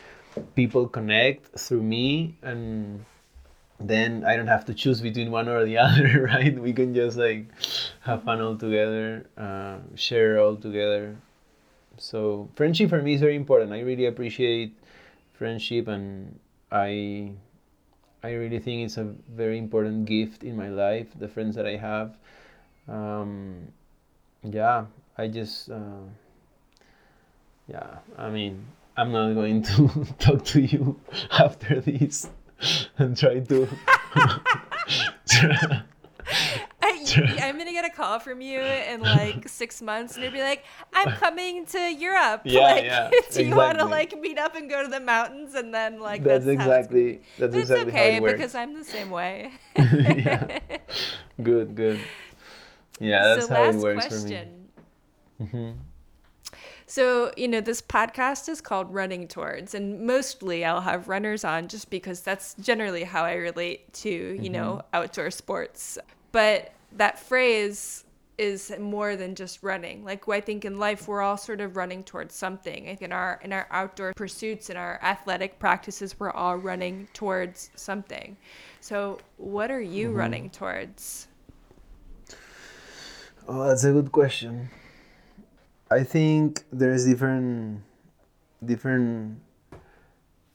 people 0.54 0.88
connect 0.88 1.58
through 1.58 1.82
me 1.82 2.38
and 2.42 3.04
then 3.80 4.24
I 4.24 4.36
don't 4.36 4.46
have 4.48 4.66
to 4.66 4.74
choose 4.74 5.00
between 5.00 5.30
one 5.30 5.48
or 5.48 5.64
the 5.64 5.78
other, 5.84 6.28
right? 6.30 6.56
We 6.58 6.72
can 6.72 6.94
just 6.94 7.16
like 7.16 7.46
have 8.02 8.22
fun 8.24 8.40
all 8.40 8.56
together, 8.56 9.26
uh, 9.36 9.78
share 9.94 10.38
all 10.38 10.56
together. 10.56 11.16
So 11.96 12.48
friendship 12.54 12.90
for 12.90 13.02
me 13.02 13.14
is 13.14 13.20
very 13.20 13.36
important. 13.36 13.72
I 13.72 13.80
really 13.80 14.06
appreciate 14.06 14.76
friendship, 15.32 15.88
and 15.88 16.38
I 16.70 17.32
I 18.22 18.32
really 18.32 18.58
think 18.58 18.84
it's 18.84 18.98
a 18.98 19.14
very 19.34 19.58
important 19.58 20.04
gift 20.04 20.44
in 20.44 20.56
my 20.56 20.68
life. 20.68 21.08
The 21.18 21.28
friends 21.28 21.56
that 21.56 21.66
I 21.66 21.76
have, 21.76 22.16
um, 22.88 23.68
yeah, 24.42 24.86
I 25.16 25.28
just 25.28 25.70
uh, 25.70 26.04
yeah. 27.66 27.98
I 28.18 28.30
mean, 28.30 28.64
I'm 28.96 29.12
not 29.12 29.32
going 29.34 29.62
to 29.72 30.06
talk 30.18 30.44
to 30.46 30.60
you 30.60 31.00
after 31.30 31.80
this 31.80 32.28
and 32.98 33.16
try 33.16 33.40
to. 33.40 33.68
I, 36.82 37.38
I'm 37.42 37.58
gonna 37.58 37.72
get 37.72 37.84
a 37.84 37.90
call 37.90 38.18
from 38.20 38.40
you 38.40 38.60
in 38.60 39.00
like 39.00 39.48
six 39.48 39.82
months, 39.82 40.14
and 40.14 40.24
you'll 40.24 40.32
be 40.32 40.42
like, 40.42 40.64
"I'm 40.92 41.12
coming 41.12 41.66
to 41.66 41.92
Europe. 41.92 42.42
Yeah, 42.44 42.60
like, 42.60 42.84
yeah, 42.84 43.10
do 43.32 43.44
you 43.44 43.56
want 43.56 43.78
to 43.78 43.84
like 43.84 44.18
meet 44.18 44.38
up 44.38 44.54
and 44.54 44.68
go 44.68 44.82
to 44.82 44.88
the 44.88 45.00
mountains?" 45.00 45.54
And 45.54 45.74
then 45.74 46.00
like 46.00 46.22
that's, 46.22 46.44
that's, 46.44 46.54
exactly 46.54 47.20
that's 47.38 47.52
But 47.52 47.60
exactly 47.60 47.92
okay 47.92 48.10
how 48.12 48.16
it 48.16 48.22
works. 48.22 48.32
because 48.34 48.54
I'm 48.54 48.74
the 48.74 48.84
same 48.84 49.10
way. 49.10 49.52
yeah. 49.76 50.58
Good, 51.42 51.74
good. 51.74 52.00
Yeah, 53.00 53.34
that's 53.34 53.46
so 53.48 53.54
how 53.54 53.64
it 53.64 53.76
works 53.76 54.06
question. 54.08 54.68
for 55.38 55.42
me. 55.42 55.48
hmm 55.48 55.70
So, 56.90 57.30
you 57.36 57.46
know, 57.46 57.60
this 57.60 57.80
podcast 57.80 58.48
is 58.48 58.60
called 58.60 58.92
Running 58.92 59.28
Towards, 59.28 59.76
and 59.76 60.04
mostly 60.08 60.64
I'll 60.64 60.80
have 60.80 61.06
runners 61.06 61.44
on 61.44 61.68
just 61.68 61.88
because 61.88 62.20
that's 62.20 62.54
generally 62.54 63.04
how 63.04 63.22
I 63.22 63.34
relate 63.34 63.92
to, 63.92 64.10
you 64.10 64.34
mm-hmm. 64.34 64.52
know, 64.52 64.82
outdoor 64.92 65.30
sports. 65.30 65.98
But 66.32 66.72
that 66.96 67.20
phrase 67.20 68.06
is 68.38 68.74
more 68.80 69.14
than 69.14 69.36
just 69.36 69.62
running. 69.62 70.04
Like 70.04 70.28
I 70.28 70.40
think 70.40 70.64
in 70.64 70.80
life 70.80 71.06
we're 71.06 71.22
all 71.22 71.36
sort 71.36 71.60
of 71.60 71.76
running 71.76 72.02
towards 72.02 72.34
something. 72.34 72.86
I 72.86 72.96
think 72.96 73.02
in 73.02 73.12
our 73.12 73.38
in 73.44 73.52
our 73.52 73.68
outdoor 73.70 74.12
pursuits 74.14 74.68
and 74.68 74.76
our 74.76 74.98
athletic 75.00 75.60
practices 75.60 76.18
we're 76.18 76.32
all 76.32 76.56
running 76.56 77.06
towards 77.12 77.70
something. 77.76 78.36
So, 78.80 79.20
what 79.36 79.70
are 79.70 79.80
you 79.80 80.08
mm-hmm. 80.08 80.16
running 80.16 80.50
towards? 80.50 81.28
Oh, 83.46 83.68
that's 83.68 83.84
a 83.84 83.92
good 83.92 84.10
question. 84.10 84.70
I 85.90 86.04
think 86.04 86.62
there's 86.70 87.04
different 87.04 87.82
different 88.64 89.42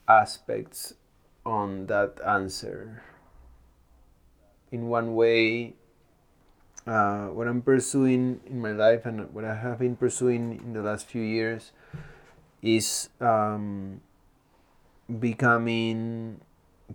aspects 0.07 0.93
on 1.45 1.87
that 1.87 2.23
answer. 2.25 3.03
In 4.71 4.87
one 4.87 5.13
way, 5.13 5.75
uh, 6.87 7.27
what 7.35 7.49
I'm 7.49 7.61
pursuing 7.61 8.39
in 8.47 8.61
my 8.61 8.71
life 8.71 9.05
and 9.05 9.27
what 9.33 9.43
I 9.43 9.55
have 9.55 9.79
been 9.79 9.97
pursuing 9.97 10.61
in 10.63 10.71
the 10.71 10.81
last 10.81 11.05
few 11.05 11.21
years 11.21 11.73
is 12.61 13.09
um, 13.19 13.99
becoming 15.19 16.39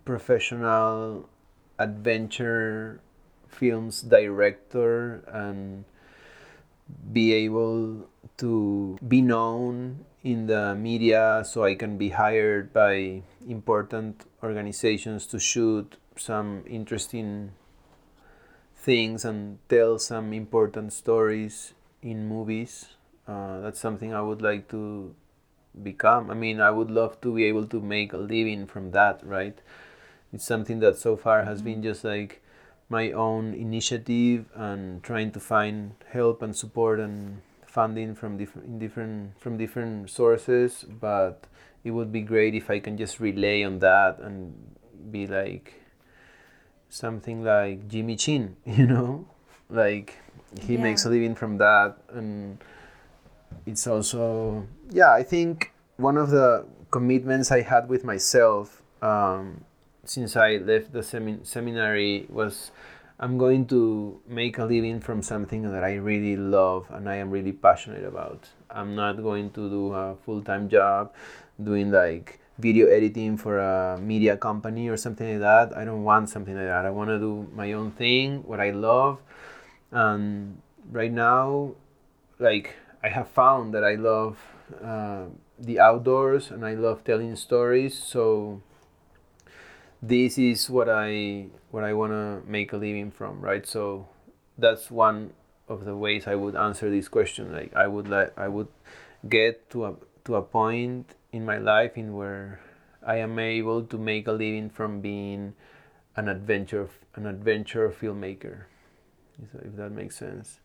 professional 0.07 1.29
adventure 1.79 3.01
films 3.49 4.01
director 4.01 5.25
and 5.29 5.85
be 7.13 7.33
able 7.33 8.09
to 8.39 8.99
be 9.07 9.21
known 9.21 10.05
in 10.23 10.47
the 10.47 10.75
media 10.75 11.43
so 11.47 11.65
I 11.65 11.75
can 11.75 11.97
be 11.97 12.11
hired 12.11 12.73
by 12.73 13.23
important 13.47 14.25
organizations 14.43 15.27
to 15.29 15.39
shoot 15.39 15.97
some 16.17 16.65
interesting 16.67 17.53
things 18.77 19.25
and 19.25 19.59
tell 19.69 19.99
some 19.99 20.33
important 20.33 20.93
stories 20.93 21.75
in 22.03 22.29
movies. 22.29 22.89
Uh, 23.27 23.61
that's 23.61 23.81
something 23.81 24.15
I 24.15 24.23
would 24.23 24.43
like 24.43 24.69
to 24.71 25.15
become. 25.83 26.31
I 26.31 26.35
mean, 26.35 26.61
I 26.61 26.71
would 26.71 26.91
love 26.91 27.21
to 27.21 27.35
be 27.35 27.45
able 27.45 27.67
to 27.69 27.81
make 27.81 28.13
a 28.13 28.19
living 28.19 28.67
from 28.67 28.91
that, 28.91 29.25
right? 29.25 29.59
It's 30.33 30.47
something 30.47 30.81
that 30.81 30.97
so 30.97 31.17
far 31.17 31.45
has 31.45 31.63
been 31.63 31.83
just 31.83 32.05
like 32.05 32.43
my 32.91 33.13
own 33.13 33.55
initiative 33.55 34.45
and 34.55 35.03
trying 35.03 35.31
to 35.31 35.41
find 35.41 35.95
help 36.13 36.43
and 36.43 36.55
support 36.55 36.99
and 37.01 37.41
funding 37.67 38.15
from 38.17 38.37
different 38.37 38.67
in 38.67 38.79
different 38.79 39.39
from 39.41 39.57
different 39.57 40.11
sources 40.11 40.85
but 41.01 41.47
it 41.85 41.93
would 41.93 42.11
be 42.11 42.21
great 42.21 42.53
if 42.55 42.69
i 42.69 42.81
can 42.81 42.97
just 42.99 43.21
relay 43.21 43.63
on 43.63 43.79
that 43.79 44.19
and 44.19 44.53
be 45.13 45.25
like 45.27 45.75
something 46.89 47.45
like 47.45 47.87
jimmy 47.89 48.17
chin 48.17 48.57
you 48.67 48.87
know 48.87 49.25
like 49.71 50.17
he 50.61 50.75
Yeah. 50.75 50.83
makes 50.83 51.05
a 51.07 51.09
living 51.11 51.37
from 51.37 51.59
that 51.59 51.95
and 52.13 52.59
it's 53.67 53.87
also 53.87 54.67
yeah 54.91 55.13
i 55.15 55.23
think 55.23 55.73
one 55.97 56.17
of 56.17 56.31
the 56.31 56.67
commitments 56.91 57.53
i 57.53 57.61
had 57.61 57.89
with 57.89 58.03
myself 58.05 58.83
um, 59.01 59.65
since 60.11 60.35
i 60.35 60.57
left 60.57 60.93
the 60.93 61.03
semi- 61.03 61.39
seminary 61.45 62.27
was 62.29 62.73
i'm 63.21 63.39
going 63.39 63.65
to 63.65 64.21
make 64.27 64.59
a 64.59 64.65
living 64.65 64.99
from 64.99 65.23
something 65.23 65.63
that 65.71 65.85
i 65.85 65.95
really 65.95 66.37
love 66.37 66.87
and 66.91 67.09
i 67.09 67.15
am 67.15 67.31
really 67.31 67.53
passionate 67.53 68.05
about. 68.05 68.49
I'm 68.71 68.95
not 68.95 69.23
going 69.23 69.51
to 69.51 69.69
do 69.69 69.93
a 69.93 70.17
full-time 70.25 70.69
job 70.69 71.13
doing 71.63 71.91
like 71.91 72.41
video 72.59 72.87
editing 72.87 73.37
for 73.37 73.59
a 73.59 73.99
media 73.99 74.37
company 74.37 74.89
or 74.89 74.97
something 74.97 75.29
like 75.31 75.41
that. 75.41 75.77
I 75.77 75.85
don't 75.85 76.05
want 76.05 76.29
something 76.29 76.55
like 76.55 76.67
that. 76.67 76.85
I 76.87 76.91
want 76.91 77.11
to 77.11 77.19
do 77.19 77.49
my 77.55 77.73
own 77.73 77.91
thing 77.93 78.43
what 78.47 78.61
i 78.61 78.71
love. 78.71 79.19
And 79.91 80.61
right 80.91 81.13
now 81.13 81.73
like 82.39 82.75
i 83.03 83.09
have 83.09 83.29
found 83.29 83.75
that 83.75 83.85
i 83.85 83.95
love 83.95 84.39
uh, 84.83 85.27
the 85.59 85.79
outdoors 85.79 86.51
and 86.51 86.65
i 86.65 86.75
love 86.75 87.05
telling 87.05 87.37
stories. 87.37 87.95
So 87.97 88.63
this 90.03 90.39
is 90.39 90.71
what 90.71 90.89
i 90.89 91.47
what 91.71 91.85
i 91.85 91.93
want 91.93 92.13
to 92.13 92.43
make 92.51 92.73
a 92.73 92.77
living 92.77 93.11
from 93.11 93.41
right? 93.41 93.67
So 93.67 94.09
that's 94.59 94.91
one 94.91 95.33
of 95.69 95.85
the 95.85 95.97
ways 95.97 96.27
i 96.27 96.35
would 96.35 96.57
answer 96.57 96.91
this 96.91 97.09
question. 97.09 97.53
Like 97.53 97.75
i 97.75 97.87
would 97.87 98.09
like 98.09 98.37
i 98.39 98.49
would 98.49 98.69
get 99.29 99.69
to 99.71 99.85
a 99.87 99.95
to 100.25 100.37
a 100.37 100.43
point 100.43 101.15
in 101.33 101.45
my 101.45 101.59
life 101.59 101.97
in 101.97 102.15
where 102.15 102.61
i 103.07 103.17
am 103.17 103.39
able 103.39 103.83
to 103.85 103.97
make 103.99 104.27
a 104.27 104.33
living 104.33 104.69
from 104.71 105.01
being 105.01 105.55
an 106.17 106.29
adventure 106.29 106.89
an 107.15 107.27
adventure 107.27 107.89
filmmaker 107.91 108.65
if 109.43 109.55
if 109.65 109.77
that 109.77 109.91
makes 109.93 110.17
sense. 110.17 110.61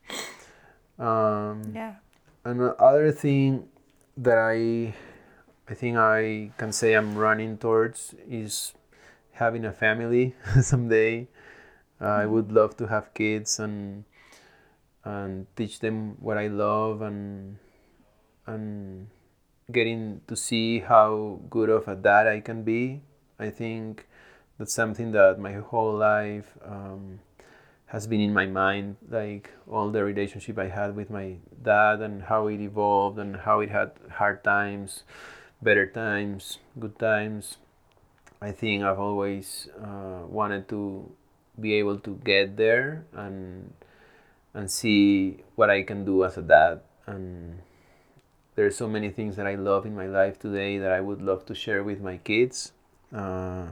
Um, 0.99 1.74
Yeah. 1.76 1.95
another 2.44 3.12
thing 3.12 3.68
that 4.18 4.38
I 4.38 4.94
I 5.68 5.74
think 5.74 5.98
I 5.98 6.52
can 6.57 6.72
say 6.72 6.94
I'm 6.94 7.18
running 7.18 7.57
towards 7.57 8.14
is 8.30 8.74
having 9.36 9.66
a 9.66 9.72
family 9.72 10.36
someday. 10.62 11.28
Uh, 12.02 12.06
I 12.06 12.26
would 12.26 12.52
love 12.52 12.76
to 12.78 12.88
have 12.88 13.14
kids 13.14 13.60
and 13.60 14.03
and 15.03 15.45
teach 15.56 15.80
them 15.80 16.18
what 16.20 16.38
I 16.38 16.48
love 16.48 17.02
and 17.02 17.57
and 18.45 19.07
getting 19.72 20.22
to 20.28 20.36
see 20.36 20.80
how 20.80 21.40
good 21.49 21.70
of 21.70 21.88
a 21.88 21.95
dad 21.95 22.28
I 22.28 22.40
can 22.40 22.64
be. 22.64 23.02
I 23.40 23.49
think 23.49 24.07
that's 24.57 24.74
something 24.74 25.12
that 25.12 25.40
my 25.40 25.53
whole 25.53 25.95
life 25.95 26.57
um, 26.64 27.20
has 27.88 28.07
been 28.07 28.22
in 28.22 28.34
my 28.34 28.45
mind 28.45 28.98
like 29.10 29.52
all 29.70 29.90
the 29.90 30.03
relationship 30.03 30.57
i 30.57 30.68
had 30.68 30.95
with 30.95 31.10
my 31.10 31.36
dad 31.64 32.02
and 32.02 32.24
how 32.24 32.48
it 32.48 32.60
evolved 32.60 33.20
and 33.20 33.36
how 33.38 33.60
it 33.60 33.70
had 33.70 33.91
hard 34.18 34.44
times 34.44 35.03
better 35.62 35.86
times 35.86 36.57
good 36.80 36.98
times 36.98 37.57
i 38.45 38.51
think 38.51 38.84
i've 38.84 38.99
always 38.99 39.67
uh, 39.81 40.22
wanted 40.27 40.67
to 40.67 41.09
be 41.59 41.73
able 41.73 41.97
to 41.97 42.19
get 42.23 42.57
there 42.57 43.05
and 43.13 43.73
and 44.53 44.69
see 44.69 45.43
what 45.55 45.69
i 45.69 45.81
can 45.81 46.05
do 46.05 46.23
as 46.23 46.38
a 46.38 46.41
dad 46.41 46.81
and 47.07 47.59
there's 48.55 48.76
so 48.76 48.88
many 48.88 49.09
things 49.09 49.35
that 49.35 49.47
i 49.47 49.55
love 49.55 49.85
in 49.85 49.95
my 49.95 50.07
life 50.07 50.39
today 50.39 50.77
that 50.77 50.91
i 50.91 51.01
would 51.01 51.22
love 51.22 51.45
to 51.45 51.55
share 51.55 51.84
with 51.84 52.01
my 52.01 52.17
kids 52.17 52.72
uh, 53.13 53.65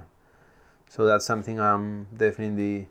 so 0.89 1.05
that's 1.05 1.25
something 1.25 1.59
i'm 1.59 2.07
definitely 2.15 2.87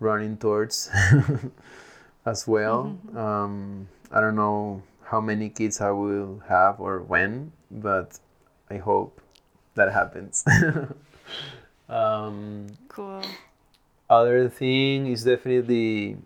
running 0.00 0.36
towards 0.36 0.90
as 2.26 2.46
well. 2.46 2.98
Um, 3.14 3.88
I 4.10 4.20
don't 4.20 4.36
know 4.36 4.82
how 5.04 5.20
many 5.20 5.48
kids 5.48 5.80
I 5.80 5.90
will 5.90 6.42
have 6.48 6.80
or 6.80 7.00
when, 7.00 7.52
but 7.70 8.18
I 8.68 8.76
hope 8.78 9.20
that 9.74 9.92
happens. 9.92 10.44
um, 11.88 12.66
Cool. 12.88 13.22
other 14.08 14.48
thing 14.48 15.06
is 15.06 15.24
definitely 15.24 16.16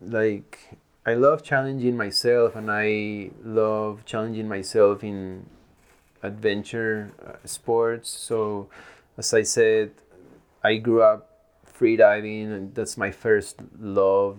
like 0.00 0.76
I 1.04 1.14
love 1.14 1.42
challenging 1.42 1.96
myself 1.96 2.54
and 2.54 2.70
I 2.70 3.30
love 3.42 4.04
challenging 4.04 4.48
myself 4.48 5.02
in 5.02 5.46
adventure 6.22 7.10
uh, 7.24 7.44
sports. 7.44 8.08
So, 8.08 8.68
as 9.18 9.34
I 9.34 9.42
said, 9.42 9.90
I 10.62 10.76
grew 10.76 11.02
up 11.02 11.28
freediving, 11.66 12.52
and 12.52 12.74
that's 12.74 12.96
my 12.96 13.10
first 13.10 13.60
love 13.80 14.38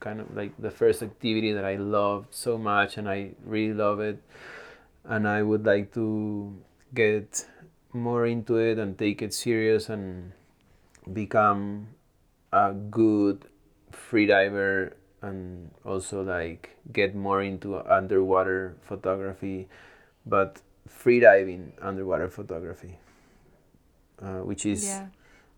kind 0.00 0.20
of 0.20 0.36
like 0.36 0.52
the 0.58 0.70
first 0.70 1.02
activity 1.02 1.52
that 1.52 1.64
I 1.64 1.76
loved 1.76 2.34
so 2.34 2.58
much, 2.58 2.98
and 2.98 3.08
I 3.08 3.30
really 3.44 3.74
love 3.74 4.00
it. 4.00 4.22
And 5.04 5.26
I 5.26 5.42
would 5.42 5.64
like 5.64 5.92
to 5.94 6.54
get 6.94 7.46
more 7.92 8.26
into 8.26 8.56
it 8.56 8.78
and 8.78 8.98
take 8.98 9.22
it 9.22 9.32
serious 9.32 9.88
and 9.88 10.32
become 11.12 11.88
a 12.52 12.72
good 12.72 13.46
freediver 13.92 14.92
and 15.22 15.70
also 15.84 16.22
like 16.22 16.76
get 16.92 17.14
more 17.14 17.42
into 17.42 17.76
underwater 17.90 18.76
photography 18.82 19.68
but 20.26 20.60
freediving 20.88 21.72
underwater 21.82 22.28
photography 22.28 22.98
uh, 24.22 24.40
which 24.40 24.64
is 24.66 24.84
Yeah. 24.84 25.06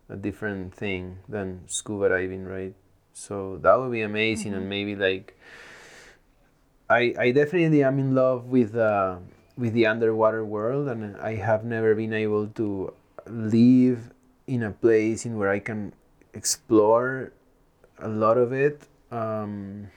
a 0.09 0.15
different 0.15 0.73
thing 0.73 1.19
than 1.29 1.61
scuba 1.67 2.09
diving 2.09 2.45
right 2.45 2.73
so 3.13 3.57
that 3.61 3.75
would 3.79 3.91
be 3.91 4.01
amazing 4.01 4.53
and 4.53 4.67
maybe 4.69 4.95
like 4.95 5.37
I, 6.89 7.13
I 7.17 7.31
definitely 7.31 7.83
am 7.83 7.99
in 7.99 8.15
love 8.15 8.45
with 8.47 8.75
uh, 8.75 9.17
with 9.57 9.73
the 9.73 9.85
underwater 9.85 10.43
world 10.45 10.87
and 10.87 11.17
I 11.17 11.35
have 11.35 11.63
never 11.63 11.95
been 11.95 12.13
able 12.13 12.47
to 12.47 12.93
live 13.27 14.11
in 14.47 14.63
a 14.63 14.71
place 14.71 15.25
in 15.25 15.37
where 15.37 15.49
I 15.49 15.59
can 15.59 15.93
explore 16.33 17.31
a 17.99 18.07
lot 18.07 18.37
of 18.37 18.53
it. 18.53 18.87
Um, 19.11 19.89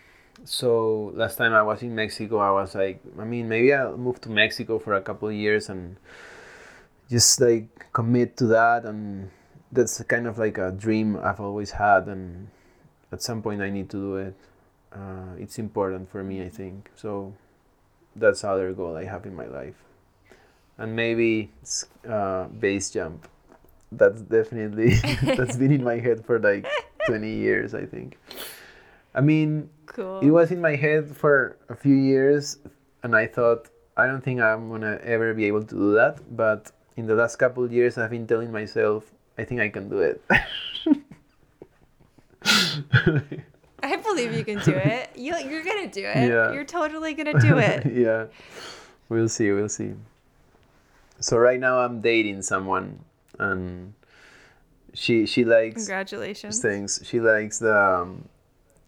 so 0.45 1.13
last 1.15 1.37
time 1.37 1.55
I 1.55 1.63
was 1.63 1.83
in 1.83 1.95
Mexico 1.95 2.39
I 2.39 2.51
was 2.51 2.75
like 2.75 3.01
I 3.19 3.25
mean 3.25 3.49
maybe 3.49 3.73
I'll 3.73 3.97
move 3.97 4.21
to 4.23 4.29
Mexico 4.29 4.79
for 4.79 4.95
a 4.95 5.01
couple 5.01 5.31
years 5.33 5.69
and 5.69 5.97
just 7.09 7.41
like 7.41 7.93
commit 7.93 8.37
to 8.39 8.47
that 8.47 8.85
and 8.85 9.31
that's 9.73 10.03
kind 10.03 10.27
of 10.27 10.39
like 10.39 10.59
a 10.59 10.71
dream 10.71 11.17
I've 11.17 11.41
always 11.41 11.71
had 11.73 12.07
and 12.09 12.49
at 13.11 13.23
some 13.23 13.41
point 13.43 13.63
I 13.63 13.71
need 13.71 13.89
to 13.91 13.97
do 13.97 14.17
it. 14.17 14.35
Uh, 14.93 15.35
it's 15.39 15.59
important 15.59 16.11
for 16.11 16.23
me 16.23 16.43
I 16.43 16.49
think. 16.49 16.91
So 16.95 17.33
that's 18.17 18.45
other 18.45 18.73
goal 18.73 18.97
I 18.97 19.05
have 19.05 19.27
in 19.27 19.35
my 19.35 19.47
life. 19.47 19.75
And 20.79 20.95
maybe 20.97 21.51
uh, 22.09 22.45
base 22.49 22.91
jump. 22.91 23.29
That's 23.93 24.21
definitely 24.23 24.95
that's 25.37 25.57
been 25.57 25.71
in 25.73 25.85
my 25.85 25.99
head 25.99 26.25
for 26.25 26.39
like 26.39 26.67
20 27.07 27.29
years 27.31 27.75
I 27.75 27.87
think. 27.87 28.19
I 29.15 29.21
mean 29.21 29.71
Cool. 29.87 30.21
it 30.21 30.31
was 30.31 30.51
in 30.51 30.61
my 30.61 30.75
head 30.75 31.17
for 31.17 31.57
a 31.69 31.77
few 31.77 31.95
years 31.95 32.59
and 33.05 33.15
i 33.15 33.27
thought 33.29 33.69
i 33.97 34.07
don't 34.09 34.25
think 34.25 34.41
i'm 34.41 34.69
gonna 34.69 34.99
ever 35.05 35.33
be 35.35 35.45
able 35.45 35.63
to 35.63 35.75
do 35.77 35.93
that 35.95 36.19
but 36.35 36.73
in 36.97 37.07
the 37.07 37.15
last 37.15 37.37
couple 37.37 37.63
of 37.63 37.71
years 37.73 37.97
i've 37.97 38.11
been 38.11 38.27
telling 38.27 38.51
myself 38.51 39.13
i 39.39 39.45
think 39.45 39.61
i 39.61 39.69
can 39.69 39.89
do 39.89 39.99
it 40.01 40.21
I 43.93 43.97
believe 43.97 44.33
you 44.33 44.45
can 44.45 44.59
do 44.61 44.73
it. 44.75 45.11
You, 45.15 45.37
you're 45.37 45.63
gonna 45.65 45.89
do 45.89 46.05
it. 46.05 46.29
Yeah. 46.29 46.53
You're 46.53 46.65
totally 46.65 47.15
gonna 47.15 47.39
do 47.39 47.59
it. 47.71 47.87
yeah 47.93 48.27
we'll 49.11 49.29
see 49.29 49.53
we'll 49.53 49.69
see 49.69 49.93
so 51.21 51.37
right 51.37 51.61
now 51.61 51.79
i'm 51.81 52.01
dating 52.01 52.41
someone 52.43 52.99
and 53.39 53.93
she 54.95 55.27
she 55.27 55.45
likes 55.45 55.77
Congratulations. 55.85 56.59
things 56.61 57.01
she 57.05 57.21
likes 57.21 57.59
the 57.59 57.77
um, 57.77 58.29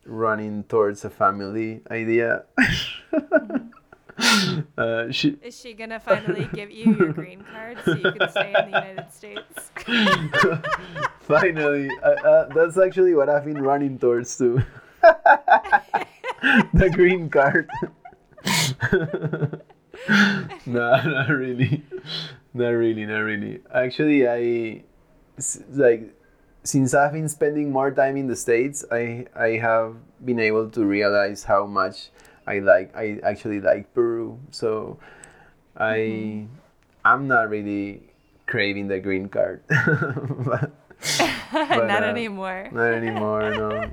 running 0.06 0.64
towards 0.64 1.04
a 1.04 1.10
family 1.10 1.82
idea 1.90 2.44
uh, 4.78 5.10
she 5.12 5.36
Is 5.42 5.60
she 5.60 5.74
gonna 5.74 6.00
finally 6.00 6.48
give 6.54 6.70
you 6.70 6.94
your 6.96 7.12
green 7.12 7.44
card 7.52 7.76
so 7.84 7.92
you 7.94 8.10
can 8.12 8.28
stay 8.30 8.54
in 8.56 8.70
the 8.70 8.78
United 8.80 9.12
States? 9.12 9.70
Finally, 11.20 11.90
uh, 12.02 12.08
uh, 12.08 12.54
that's 12.54 12.78
actually 12.78 13.14
what 13.14 13.28
I've 13.28 13.44
been 13.44 13.60
running 13.60 13.98
towards 13.98 14.36
too. 14.38 14.62
the 16.74 16.90
green 16.92 17.28
card. 17.30 17.68
no, 20.66 21.02
not 21.02 21.28
really, 21.28 21.82
not 22.54 22.68
really, 22.70 23.06
not 23.06 23.20
really. 23.20 23.60
Actually, 23.72 24.28
I 24.28 24.82
like 25.70 26.14
since 26.64 26.94
I've 26.94 27.12
been 27.12 27.28
spending 27.28 27.70
more 27.70 27.90
time 27.90 28.16
in 28.16 28.26
the 28.26 28.36
states, 28.36 28.84
I 28.90 29.26
I 29.34 29.58
have 29.62 29.96
been 30.24 30.40
able 30.40 30.70
to 30.70 30.84
realize 30.84 31.44
how 31.44 31.66
much 31.66 32.10
I 32.46 32.58
like. 32.58 32.94
I 32.96 33.18
actually 33.22 33.60
like 33.60 33.94
Peru, 33.94 34.38
so 34.50 34.98
I 35.76 36.46
I'm 37.04 37.28
not 37.28 37.50
really 37.50 38.02
craving 38.46 38.88
the 38.88 38.98
green 38.98 39.28
card. 39.28 39.62
but, 39.68 40.70
Not 41.52 42.02
uh, 42.02 42.06
anymore. 42.06 42.68
not 42.72 42.92
anymore, 42.94 43.50
no. 43.50 43.90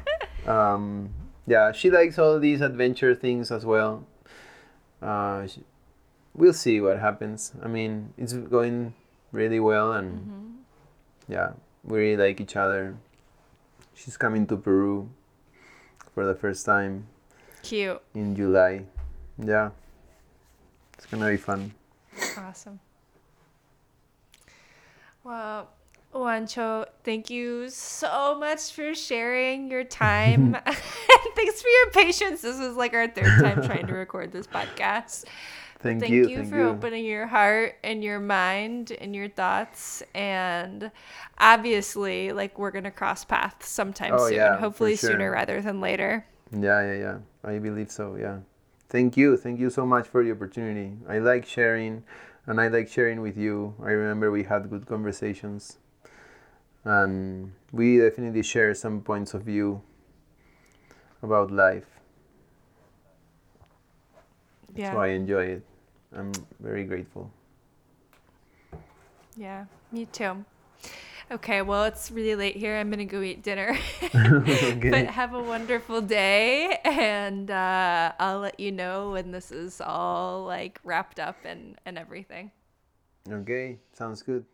Um, 0.48 1.10
yeah, 1.48 1.72
she 1.72 1.90
likes 1.90 2.18
all 2.20 2.40
these 2.40 2.61
adventure 2.61 3.15
things 3.15 3.52
as 3.52 3.65
well. 3.65 4.06
Uh, 5.02 5.48
sh 5.48 5.60
we'll 6.34 6.53
see 6.53 6.82
what 6.82 6.99
happens. 6.99 7.52
I 7.61 7.68
mean, 7.68 8.14
it's 8.18 8.34
going 8.34 8.94
really 9.32 9.60
well, 9.60 9.94
and 9.94 10.20
Mm-hmm. 10.20 10.52
yeah, 11.32 11.52
we 11.84 11.99
really 11.99 12.18
like 12.28 12.41
each 12.41 12.56
other. 12.56 12.95
She's 13.94 14.18
coming 14.18 14.48
to 14.48 14.57
Peru 14.57 15.10
for 16.15 16.26
the 16.26 16.34
first 16.36 16.65
time 16.65 17.07
Cute. 17.61 18.02
in 18.15 18.36
July. 18.36 18.86
Yeah, 19.38 19.72
it's 20.98 21.06
gonna 21.06 21.30
be 21.30 21.38
fun. 21.38 21.74
Awesome. 22.38 22.80
Well, 25.24 25.70
Juancho, 26.14 26.85
thank 27.03 27.30
you 27.30 27.69
so 27.69 28.38
much 28.40 28.72
for 28.72 28.94
sharing 28.94 29.69
your 29.72 29.84
time. 30.06 30.53
thanks 31.35 31.61
for 31.61 31.68
your 31.68 31.90
patience. 31.91 32.41
This 32.41 32.60
was 32.60 32.76
like 32.76 32.94
our 32.94 33.07
third 33.07 33.41
time 33.44 33.64
trying 33.64 33.88
to 33.88 33.94
record 34.06 34.31
this 34.31 34.48
podcast. 34.48 35.26
Thank, 35.80 35.95
you. 35.95 35.99
Thank 35.99 36.11
you, 36.14 36.30
you, 36.30 36.38
thank 36.38 36.49
for 36.49 36.57
you. 36.60 36.68
opening 36.69 37.03
your 37.06 37.27
heart 37.27 37.76
and 37.84 38.02
your 38.03 38.19
mind 38.19 38.91
and 39.02 39.14
your 39.14 39.27
thoughts. 39.27 40.02
And 40.15 40.91
obviously, 41.40 42.31
like, 42.31 42.57
we're 42.57 42.72
going 42.72 42.85
to 42.85 42.91
cross 42.91 43.26
paths 43.26 43.68
sometime 43.68 44.14
Oh, 44.15 44.27
soon. 44.27 44.35
yeah, 44.35 44.57
Hopefully, 44.57 44.95
sure. 44.95 45.11
sooner 45.11 45.31
rather 45.31 45.61
than 45.61 45.81
later. 45.81 46.26
Yeah, 46.52 46.81
yeah, 46.85 46.99
yeah. 46.99 47.18
I 47.44 47.60
believe 47.60 47.91
so. 47.91 48.15
Yeah. 48.15 48.38
Thank 48.90 49.18
you. 49.18 49.35
Thank 49.35 49.60
you 49.60 49.69
so 49.69 49.85
much 49.85 50.07
for 50.07 50.23
the 50.23 50.31
opportunity. 50.31 50.94
I 51.10 51.18
like 51.19 51.45
sharing, 51.45 52.03
and 52.48 52.61
I 52.61 52.68
like 52.69 52.88
sharing 52.88 53.19
with 53.22 53.35
you. 53.38 53.73
I 53.84 53.90
remember 53.91 54.31
we 54.31 54.44
had 54.44 54.69
good 54.69 54.85
conversations, 54.85 55.80
and 56.85 57.51
we 57.72 57.97
definitely 57.97 58.43
share 58.43 58.73
some 58.73 59.01
points 59.01 59.34
of 59.34 59.43
view 59.43 59.81
about 61.22 61.51
life. 61.51 61.88
Yeah. 64.76 64.93
So 64.93 64.99
I 64.99 65.07
enjoy 65.07 65.45
it. 65.45 65.64
I'm 66.15 66.31
very 66.60 66.84
grateful. 66.84 67.31
Yeah, 69.35 69.65
me 69.91 70.05
too. 70.05 70.45
Okay, 71.31 71.61
well, 71.61 71.85
it's 71.85 72.11
really 72.11 72.35
late 72.35 72.55
here. 72.55 72.76
I'm 72.76 72.89
gonna 72.89 73.05
go 73.05 73.22
eat 73.22 73.41
dinner. 73.43 73.77
Okay. 74.14 74.89
But 74.89 75.07
have 75.07 75.34
a 75.34 75.41
wonderful 75.41 76.01
day, 76.01 76.80
and 76.84 77.49
uh, 77.49 78.11
I'll 78.19 78.39
let 78.39 78.60
you 78.60 78.72
know 78.72 79.11
when 79.11 79.31
this 79.31 79.51
is 79.51 79.81
all 79.81 80.45
like 80.45 80.80
wrapped 80.84 81.19
up 81.19 81.38
and 81.45 81.77
and 81.85 81.97
everything. 81.97 82.51
Okay, 83.30 83.80
sounds 83.93 84.22
good. 84.22 84.45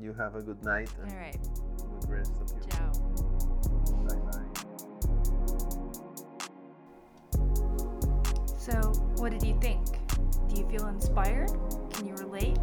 You 0.00 0.14
have 0.14 0.36
a 0.36 0.42
good 0.42 0.62
night 0.64 0.90
and 1.02 1.12
All 1.12 1.18
right, 1.18 1.36
good 2.00 2.10
rest 2.10 2.32
of 2.40 2.50
your 2.50 2.62
ciao. 2.70 2.92
Bye 4.08 4.16
bye. 4.30 4.48
So, 8.58 8.72
what 9.16 9.32
did 9.32 9.42
you 9.42 9.58
think? 9.60 9.84
Do 10.48 10.60
you 10.60 10.66
feel 10.70 10.86
inspired? 10.86 11.50
Can 11.92 12.06
you 12.06 12.14
relate? 12.14 12.56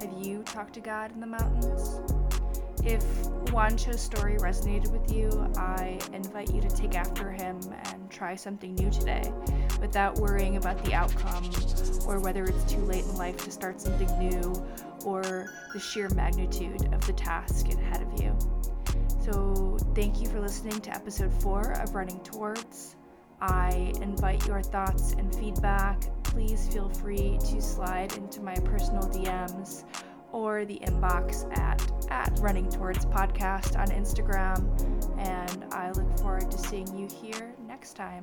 Have 0.00 0.12
you 0.22 0.42
talked 0.42 0.74
to 0.74 0.80
God 0.80 1.12
in 1.12 1.20
the 1.20 1.26
mountains? 1.26 2.00
If 2.84 3.04
Juancho's 3.50 4.00
story 4.00 4.36
resonated 4.36 4.90
with 4.90 5.12
you, 5.12 5.30
I 5.56 5.98
invite 6.12 6.52
you 6.52 6.60
to 6.60 6.68
take 6.68 6.94
after 6.94 7.30
him 7.30 7.58
and 7.84 8.10
try 8.10 8.34
something 8.34 8.74
new 8.74 8.90
today 8.90 9.32
without 9.80 10.18
worrying 10.18 10.56
about 10.56 10.82
the 10.84 10.92
outcome 10.94 11.50
or 12.06 12.20
whether 12.20 12.44
it's 12.44 12.70
too 12.70 12.80
late 12.80 13.04
in 13.04 13.16
life 13.16 13.36
to 13.44 13.50
start 13.50 13.80
something 13.80 14.08
new 14.18 14.52
or 15.04 15.50
the 15.72 15.80
sheer 15.80 16.08
magnitude 16.10 16.92
of 16.92 17.06
the 17.06 17.12
task 17.12 17.68
ahead 17.68 18.02
of 18.02 18.20
you. 18.20 18.36
So, 19.20 19.78
thank 19.94 20.20
you 20.20 20.28
for 20.28 20.40
listening 20.40 20.80
to 20.80 20.94
episode 20.94 21.32
four 21.42 21.72
of 21.72 21.94
Running 21.94 22.20
Towards. 22.20 22.96
I 23.40 23.92
invite 24.02 24.46
your 24.46 24.62
thoughts 24.62 25.12
and 25.12 25.34
feedback. 25.34 26.02
Please 26.24 26.68
feel 26.68 26.88
free 26.88 27.38
to 27.50 27.60
slide 27.60 28.16
into 28.16 28.40
my 28.40 28.54
personal 28.54 29.02
DMs 29.02 29.84
or 30.32 30.64
the 30.64 30.78
inbox 30.80 31.46
at, 31.58 31.82
at 32.10 32.38
Running 32.40 32.68
Towards 32.68 33.06
Podcast 33.06 33.78
on 33.78 33.88
Instagram. 33.88 34.60
And 35.18 35.72
I 35.72 35.90
look 35.92 36.18
forward 36.18 36.50
to 36.50 36.58
seeing 36.58 36.96
you 36.96 37.08
here 37.20 37.54
next 37.66 37.94
time. 37.94 38.22